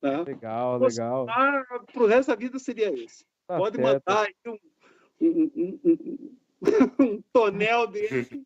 Tá? 0.01 0.21
Legal, 0.23 0.79
Você- 0.79 0.99
legal. 1.01 1.27
Ah, 1.29 1.63
pro 1.93 2.07
resto 2.07 2.29
da 2.29 2.35
vida 2.35 2.57
seria 2.59 2.91
esse. 2.91 3.23
Tá 3.47 3.57
Pode 3.57 3.77
certo. 3.77 4.03
mandar 4.07 4.23
aí 4.25 4.33
um, 4.47 4.57
um, 5.21 5.51
um, 5.55 5.79
um- 5.85 7.05
um 7.05 7.21
tonel 7.31 7.87
dele. 7.87 8.43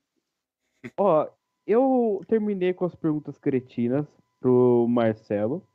Ó, 0.98 1.28
eu 1.66 2.22
terminei 2.28 2.74
com 2.74 2.86
as 2.86 2.94
perguntas 2.94 3.38
cretinas 3.40 4.06
pro 4.40 4.86
Marcelo, 4.90 5.66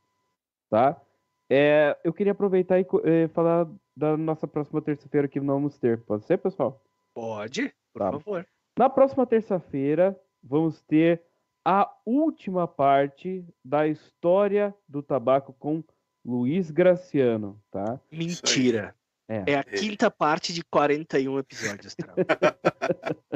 tá? 0.68 1.00
É, 1.48 1.98
eu 2.04 2.12
queria 2.12 2.32
aproveitar 2.32 2.78
e 2.78 2.86
eh, 3.04 3.26
falar 3.28 3.66
da 4.00 4.16
nossa 4.16 4.48
próxima 4.48 4.80
terça-feira 4.80 5.28
que 5.28 5.38
vamos 5.38 5.78
ter. 5.78 6.00
Pode 6.00 6.24
ser, 6.24 6.38
pessoal? 6.38 6.82
Pode, 7.14 7.72
por 7.92 7.98
Tá. 8.00 8.10
favor. 8.12 8.46
Na 8.78 8.88
próxima 8.88 9.26
terça-feira, 9.26 10.18
vamos 10.42 10.80
ter 10.82 11.22
a 11.64 11.92
última 12.06 12.66
parte 12.66 13.44
da 13.62 13.86
história 13.86 14.74
do 14.88 15.02
tabaco 15.02 15.52
com 15.52 15.84
Luiz 16.24 16.70
Graciano, 16.70 17.60
tá? 17.70 18.00
Mentira. 18.10 18.94
É. 19.28 19.52
É 19.52 19.58
a 19.58 19.62
quinta 19.64 20.10
parte 20.10 20.52
de 20.52 20.64
41 20.64 21.38
episódios, 21.38 21.94
Trau. 21.94 22.16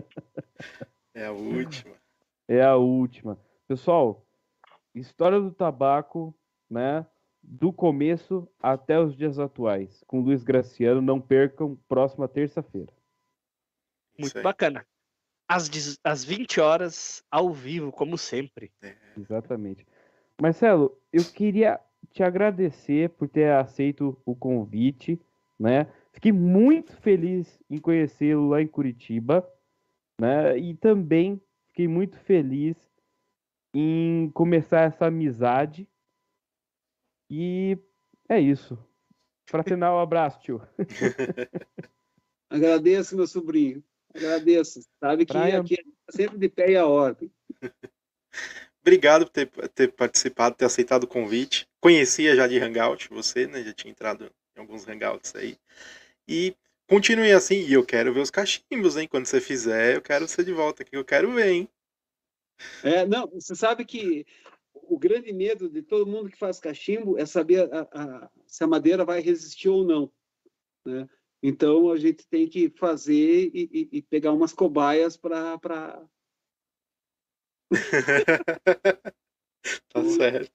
É 1.15 1.27
a 1.27 1.32
última. 1.32 1.95
É 2.49 2.62
a 2.62 2.74
última. 2.77 3.39
Pessoal, 3.69 4.27
história 4.95 5.39
do 5.41 5.53
tabaco, 5.53 6.35
né? 6.69 7.07
Do 7.47 7.73
começo 7.73 8.49
até 8.61 8.99
os 8.99 9.15
dias 9.16 9.39
atuais, 9.39 10.03
com 10.07 10.21
Luiz 10.21 10.43
Graciano. 10.43 11.01
Não 11.01 11.21
percam, 11.21 11.77
próxima 11.89 12.27
terça-feira. 12.27 12.93
Muito 14.19 14.41
bacana. 14.43 14.87
Às, 15.47 15.69
dez- 15.69 15.99
às 16.03 16.25
20 16.25 16.61
horas, 16.61 17.23
ao 17.31 17.53
vivo, 17.53 17.93
como 17.93 18.16
sempre. 18.16 18.73
Exatamente. 19.16 19.87
Marcelo, 20.41 20.99
eu 21.12 21.23
queria 21.25 21.79
te 22.11 22.23
agradecer 22.23 23.11
por 23.11 23.29
ter 23.29 23.53
aceito 23.53 24.21
o 24.25 24.35
convite, 24.35 25.21
né? 25.59 25.87
Fiquei 26.12 26.33
muito 26.33 26.97
feliz 26.97 27.61
em 27.69 27.79
conhecê-lo 27.79 28.49
lá 28.49 28.62
em 28.62 28.66
Curitiba, 28.66 29.47
né? 30.21 30.57
E 30.59 30.75
também 30.75 31.41
fiquei 31.69 31.87
muito 31.89 32.19
feliz 32.21 32.77
em 33.75 34.31
começar 34.31 34.83
essa 34.83 35.07
amizade. 35.07 35.87
E 37.36 37.77
é 38.28 38.39
isso. 38.39 38.78
Para 39.51 39.65
final, 39.65 39.97
um 39.97 40.01
abraço, 40.01 40.39
tio. 40.40 40.62
Agradeço, 42.48 43.16
meu 43.16 43.27
sobrinho. 43.27 43.82
Agradeço. 44.15 44.81
Sabe 45.01 45.27
que 45.27 45.36
Brian. 45.36 45.61
aqui 45.61 45.74
é 45.74 46.12
sempre 46.12 46.39
de 46.39 46.48
pé 46.48 46.70
e 46.70 46.77
a 46.77 46.86
ordem. 46.86 47.28
Obrigado 48.81 49.24
por 49.24 49.32
ter, 49.32 49.48
ter 49.70 49.93
participado, 49.93 50.55
ter 50.55 50.66
aceitado 50.66 51.05
o 51.05 51.09
convite. 51.09 51.66
Conhecia 51.81 52.36
já 52.36 52.47
de 52.47 52.61
Hangout 52.61 53.09
você, 53.09 53.48
né? 53.48 53.65
Já 53.65 53.73
tinha 53.73 53.90
entrado 53.90 54.31
em 54.56 54.61
alguns 54.61 54.86
Hangouts 54.86 55.35
aí. 55.35 55.59
E 56.28 56.55
continue 56.86 57.32
assim. 57.32 57.66
E 57.66 57.73
eu 57.73 57.85
quero 57.85 58.15
ver 58.15 58.20
os 58.20 58.31
cachimbos, 58.31 58.97
hein? 58.97 59.09
Quando 59.09 59.27
você 59.27 59.40
fizer, 59.40 59.97
eu 59.97 60.02
quero 60.02 60.28
você 60.28 60.44
de 60.44 60.52
volta 60.52 60.85
aqui. 60.85 60.94
Eu 60.94 61.05
quero 61.05 61.32
ver, 61.32 61.51
hein? 61.51 61.69
É, 62.85 63.05
não, 63.05 63.27
você 63.27 63.56
sabe 63.56 63.85
que 63.85 64.24
o 64.89 64.98
grande 64.98 65.32
medo 65.32 65.69
de 65.69 65.82
todo 65.82 66.06
mundo 66.11 66.31
que 66.31 66.39
faz 66.39 66.59
cachimbo 66.61 67.19
é 67.19 67.27
saber 67.27 67.73
a- 67.73 67.89
a- 67.93 68.31
se 68.47 68.62
a 68.65 68.66
madeira 68.66 69.05
vai 69.05 69.20
resistir 69.20 69.69
ou 69.69 69.85
não. 69.85 70.11
Né? 70.85 71.09
Então 71.43 71.90
a 71.90 71.97
gente 71.97 72.27
tem 72.27 72.48
que 72.48 72.70
fazer 72.70 73.51
e, 73.55 73.69
e- 73.73 73.89
e 73.98 74.02
pegar 74.02 74.32
umas 74.32 74.52
cobaias 74.52 75.16
para. 75.16 75.59
tá 79.89 80.05
certo. 80.05 80.52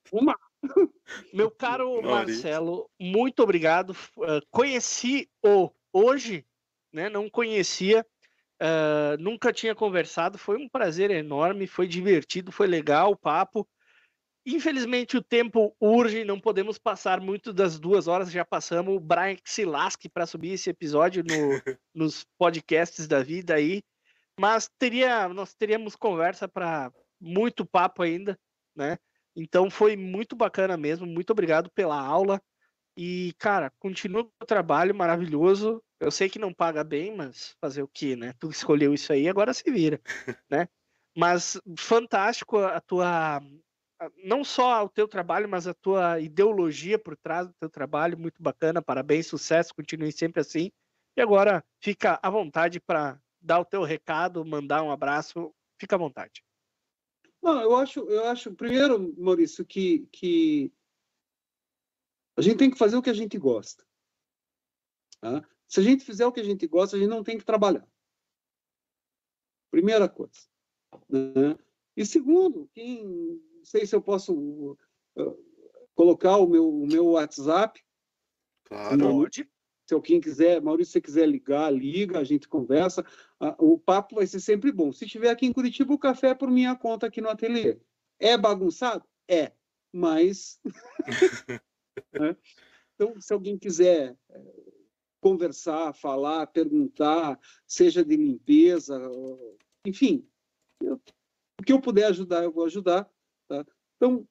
Meu 1.32 1.50
caro 1.50 2.02
Maurício. 2.02 2.10
Marcelo, 2.10 2.90
muito 2.98 3.42
obrigado. 3.42 3.90
Uh, 4.16 4.40
Conheci-o 4.50 5.70
hoje, 5.92 6.46
né? 6.92 7.08
Não 7.08 7.28
conhecia, 7.30 8.06
uh, 8.60 9.16
nunca 9.20 9.52
tinha 9.52 9.74
conversado. 9.74 10.38
Foi 10.38 10.56
um 10.56 10.68
prazer 10.68 11.10
enorme, 11.10 11.66
foi 11.66 11.86
divertido, 11.88 12.52
foi 12.52 12.66
legal 12.66 13.12
o 13.12 13.16
papo. 13.16 13.68
Infelizmente 14.54 15.16
o 15.16 15.22
tempo 15.22 15.74
urge, 15.80 16.24
não 16.24 16.40
podemos 16.40 16.78
passar 16.78 17.20
muito 17.20 17.52
das 17.52 17.78
duas 17.78 18.08
horas, 18.08 18.30
já 18.30 18.44
passamos. 18.44 18.96
O 18.96 19.00
Brian 19.00 19.36
que 19.36 19.50
se 19.50 19.64
lasque 19.64 20.08
para 20.08 20.26
subir 20.26 20.52
esse 20.52 20.70
episódio 20.70 21.22
no- 21.22 21.28
nos 21.94 22.24
podcasts 22.38 23.06
da 23.06 23.22
vida 23.22 23.54
aí. 23.54 23.82
Mas 24.38 24.70
teria, 24.78 25.28
nós 25.28 25.54
teríamos 25.54 25.94
conversa 25.94 26.48
para 26.48 26.90
muito 27.20 27.66
papo 27.66 28.02
ainda, 28.02 28.38
né? 28.74 28.98
Então 29.36 29.70
foi 29.70 29.96
muito 29.96 30.34
bacana 30.34 30.76
mesmo. 30.76 31.06
Muito 31.06 31.30
obrigado 31.30 31.70
pela 31.70 32.00
aula. 32.00 32.40
E, 32.96 33.32
cara, 33.38 33.72
continua 33.78 34.22
o 34.42 34.46
trabalho 34.46 34.94
maravilhoso. 34.94 35.82
Eu 36.00 36.10
sei 36.10 36.28
que 36.28 36.38
não 36.38 36.52
paga 36.52 36.82
bem, 36.82 37.14
mas 37.14 37.54
fazer 37.60 37.82
o 37.82 37.88
quê, 37.88 38.16
né? 38.16 38.34
Tu 38.38 38.48
escolheu 38.50 38.92
isso 38.94 39.12
aí, 39.12 39.28
agora 39.28 39.52
se 39.54 39.70
vira, 39.70 40.00
né? 40.50 40.68
Mas 41.16 41.60
fantástico 41.78 42.58
a 42.58 42.80
tua 42.80 43.40
não 44.24 44.42
só 44.42 44.84
o 44.84 44.88
teu 44.88 45.06
trabalho, 45.06 45.48
mas 45.48 45.66
a 45.66 45.74
tua 45.74 46.20
ideologia 46.20 46.98
por 46.98 47.16
trás 47.16 47.46
do 47.46 47.54
teu 47.54 47.68
trabalho, 47.68 48.18
muito 48.18 48.42
bacana. 48.42 48.80
Parabéns, 48.80 49.26
sucesso, 49.26 49.74
continue 49.74 50.12
sempre 50.12 50.40
assim. 50.40 50.70
E 51.16 51.20
agora 51.20 51.64
fica 51.80 52.18
à 52.22 52.30
vontade 52.30 52.80
para 52.80 53.20
dar 53.40 53.60
o 53.60 53.64
teu 53.64 53.82
recado, 53.82 54.44
mandar 54.44 54.82
um 54.82 54.90
abraço. 54.90 55.54
Fica 55.78 55.96
à 55.96 55.98
vontade. 55.98 56.42
Não, 57.42 57.60
eu 57.60 57.74
acho, 57.76 58.00
eu 58.00 58.26
acho, 58.26 58.54
primeiro, 58.54 59.14
Maurício, 59.16 59.64
que, 59.64 60.06
que 60.12 60.72
a 62.36 62.42
gente 62.42 62.58
tem 62.58 62.70
que 62.70 62.78
fazer 62.78 62.96
o 62.96 63.02
que 63.02 63.10
a 63.10 63.14
gente 63.14 63.38
gosta. 63.38 63.84
tá? 65.20 65.46
Se 65.66 65.80
a 65.80 65.82
gente 65.82 66.04
fizer 66.04 66.26
o 66.26 66.32
que 66.32 66.40
a 66.40 66.44
gente 66.44 66.66
gosta, 66.66 66.96
a 66.96 66.98
gente 66.98 67.08
não 67.08 67.24
tem 67.24 67.38
que 67.38 67.44
trabalhar. 67.44 67.86
Primeira 69.70 70.08
coisa. 70.08 70.48
né? 71.08 71.56
E 71.96 72.04
segundo, 72.04 72.68
quem, 72.74 73.40
sei 73.70 73.86
se 73.86 73.94
eu 73.94 74.02
posso 74.02 74.34
uh, 75.16 75.44
colocar 75.94 76.36
o 76.38 76.48
meu, 76.48 76.68
o 76.68 76.86
meu 76.86 77.06
WhatsApp, 77.10 77.80
Claro. 78.64 78.98
Pode. 78.98 79.48
se 79.88 79.94
alguém 79.94 80.20
quiser, 80.20 80.62
Maurício, 80.62 80.92
se 80.92 80.92
você 80.92 81.00
quiser 81.00 81.26
ligar, 81.28 81.72
liga, 81.72 82.20
a 82.20 82.24
gente 82.24 82.48
conversa. 82.48 83.04
Ah, 83.40 83.56
O 83.58 83.76
papo 83.78 84.14
vai 84.14 84.26
ser 84.26 84.38
sempre 84.38 84.70
bom. 84.70 84.92
Se 84.92 85.04
estiver 85.04 85.28
aqui 85.30 85.44
em 85.46 85.52
Curitiba, 85.52 85.92
o 85.92 85.98
café 85.98 86.28
é 86.28 86.34
por 86.34 86.48
minha 86.50 86.76
conta 86.76 87.06
aqui 87.08 87.20
no 87.20 87.28
ateliê. 87.28 87.78
É 88.18 88.36
bagunçado? 88.38 89.04
É, 89.28 89.52
mas. 89.92 90.60
Né? 92.12 92.36
Então, 92.94 93.20
se 93.20 93.32
alguém 93.32 93.56
quiser 93.58 94.16
eh, 94.30 94.72
conversar, 95.20 95.92
falar, 95.92 96.46
perguntar, 96.48 97.38
seja 97.66 98.04
de 98.04 98.16
limpeza, 98.16 98.98
enfim, 99.86 100.26
eu- 100.82 101.00
o 101.60 101.64
que 101.64 101.72
eu 101.72 101.80
puder 101.80 102.06
ajudar, 102.06 102.42
eu 102.44 102.52
vou 102.52 102.64
ajudar. 102.64 103.08
Tá? 103.50 103.66
Então, 103.96 104.26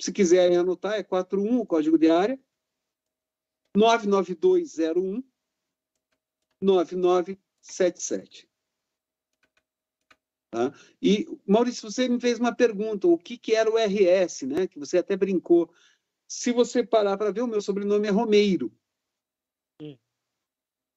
se 0.00 0.12
quiserem 0.12 0.56
anotar, 0.56 0.94
é 0.94 1.02
41 1.02 1.60
o 1.60 1.66
código 1.66 1.98
de 1.98 2.10
área, 2.10 2.38
99201 3.74 5.24
9977. 6.60 8.48
Tá? 10.50 10.72
E, 11.00 11.26
Maurício, 11.46 11.90
você 11.90 12.08
me 12.08 12.20
fez 12.20 12.38
uma 12.38 12.54
pergunta, 12.54 13.06
o 13.06 13.16
que, 13.16 13.38
que 13.38 13.54
era 13.54 13.70
o 13.70 13.78
RS, 13.78 14.42
né? 14.42 14.66
que 14.66 14.78
você 14.78 14.98
até 14.98 15.16
brincou. 15.16 15.72
Se 16.28 16.52
você 16.52 16.84
parar 16.84 17.16
para 17.16 17.32
ver, 17.32 17.42
o 17.42 17.46
meu 17.46 17.62
sobrenome 17.62 18.06
é 18.06 18.10
Romeiro. 18.10 18.70
Hum. 19.80 19.96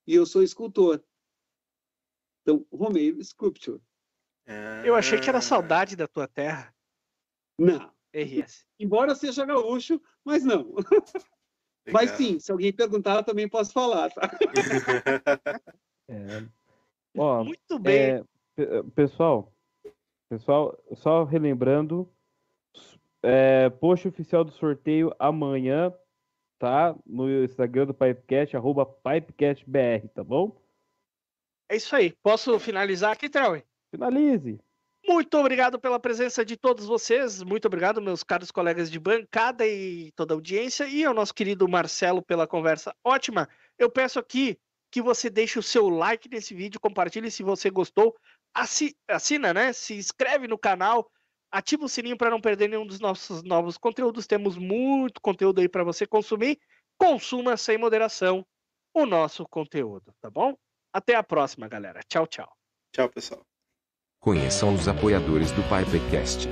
E 0.05 0.15
eu 0.15 0.25
sou 0.25 0.43
escultor. 0.43 1.03
Então, 2.41 2.65
Romeiro 2.71 3.23
Sculpture. 3.23 3.81
Eu 4.85 4.95
achei 4.95 5.19
que 5.19 5.29
era 5.29 5.37
Ah, 5.37 5.41
saudade 5.41 5.95
da 5.95 6.07
tua 6.07 6.27
terra, 6.27 6.75
Não. 7.57 7.91
RS. 8.13 8.65
Embora 8.79 9.15
seja 9.15 9.45
gaúcho, 9.45 9.99
mas 10.23 10.43
não. 10.43 10.73
Mas 11.91 12.11
sim, 12.11 12.39
se 12.39 12.49
alguém 12.49 12.71
perguntar, 12.71 13.17
eu 13.17 13.23
também 13.25 13.45
posso 13.49 13.73
falar. 13.73 14.09
Tá? 14.09 14.21
É, 16.07 16.45
Ó, 17.17 17.43
Muito 17.43 17.79
bem. 17.79 17.95
É, 17.95 18.23
pe- 18.55 18.83
pessoal, 18.95 19.53
pessoal, 20.29 20.77
só 20.95 21.23
relembrando, 21.23 22.09
é, 23.21 23.69
post 23.69 24.07
oficial 24.07 24.43
do 24.43 24.51
sorteio 24.51 25.15
amanhã, 25.17 25.93
tá? 26.59 26.93
No 27.05 27.43
Instagram 27.43 27.85
do 27.85 27.93
Pipecast, 27.93 28.55
arroba 28.55 28.85
PipecastBR, 28.85 30.09
tá 30.09 30.23
bom? 30.23 30.61
É 31.69 31.77
isso 31.77 31.95
aí. 31.95 32.11
Posso 32.21 32.59
finalizar 32.59 33.11
aqui, 33.13 33.29
Trauer? 33.29 33.65
Finalize! 33.91 34.59
Muito 35.05 35.37
obrigado 35.37 35.79
pela 35.79 35.99
presença 35.99 36.45
de 36.45 36.55
todos 36.55 36.85
vocês. 36.85 37.43
Muito 37.43 37.65
obrigado, 37.65 38.01
meus 38.01 38.23
caros 38.23 38.51
colegas 38.51 38.89
de 38.89 38.99
bancada 38.99 39.67
e 39.67 40.11
toda 40.13 40.33
a 40.33 40.35
audiência. 40.35 40.87
E 40.87 41.03
ao 41.03 41.13
nosso 41.13 41.33
querido 41.33 41.67
Marcelo 41.67 42.21
pela 42.21 42.47
conversa 42.47 42.95
ótima. 43.03 43.49
Eu 43.77 43.89
peço 43.91 44.17
aqui 44.17 44.57
que 44.89 45.01
você 45.01 45.29
deixe 45.29 45.59
o 45.59 45.63
seu 45.63 45.89
like 45.89 46.29
nesse 46.29 46.53
vídeo, 46.53 46.79
compartilhe 46.79 47.29
se 47.29 47.43
você 47.43 47.69
gostou. 47.69 48.15
Assi- 48.53 48.95
Assina, 49.07 49.53
né? 49.53 49.73
Se 49.73 49.93
inscreve 49.95 50.47
no 50.47 50.57
canal, 50.57 51.09
Ativa 51.55 51.85
o 51.85 51.87
sininho 51.89 52.17
para 52.17 52.31
não 52.31 52.41
perder 52.41 52.67
nenhum 52.67 52.83
dos 52.87 52.99
nossos 52.99 53.43
novos 53.43 53.77
conteúdos. 53.77 54.25
Temos 54.25 54.57
muito 54.57 55.21
conteúdo 55.21 55.61
aí 55.61 55.69
para 55.69 55.83
você 55.83 56.07
consumir. 56.07 56.59
Consuma 56.97 57.55
sem 57.57 57.77
moderação 57.77 58.43
o 58.91 59.05
nosso 59.05 59.45
conteúdo, 59.47 60.15
tá 60.19 60.31
bom? 60.31 60.57
Até 60.91 61.13
a 61.13 61.21
próxima, 61.21 61.67
galera. 61.67 61.99
Tchau, 62.09 62.25
tchau. 62.25 62.51
Tchau, 62.91 63.07
pessoal. 63.07 63.45
Conheçam 64.23 64.73
os 64.73 64.87
apoiadores 64.87 65.51
do 65.51 65.61
Pipecast. 65.63 66.47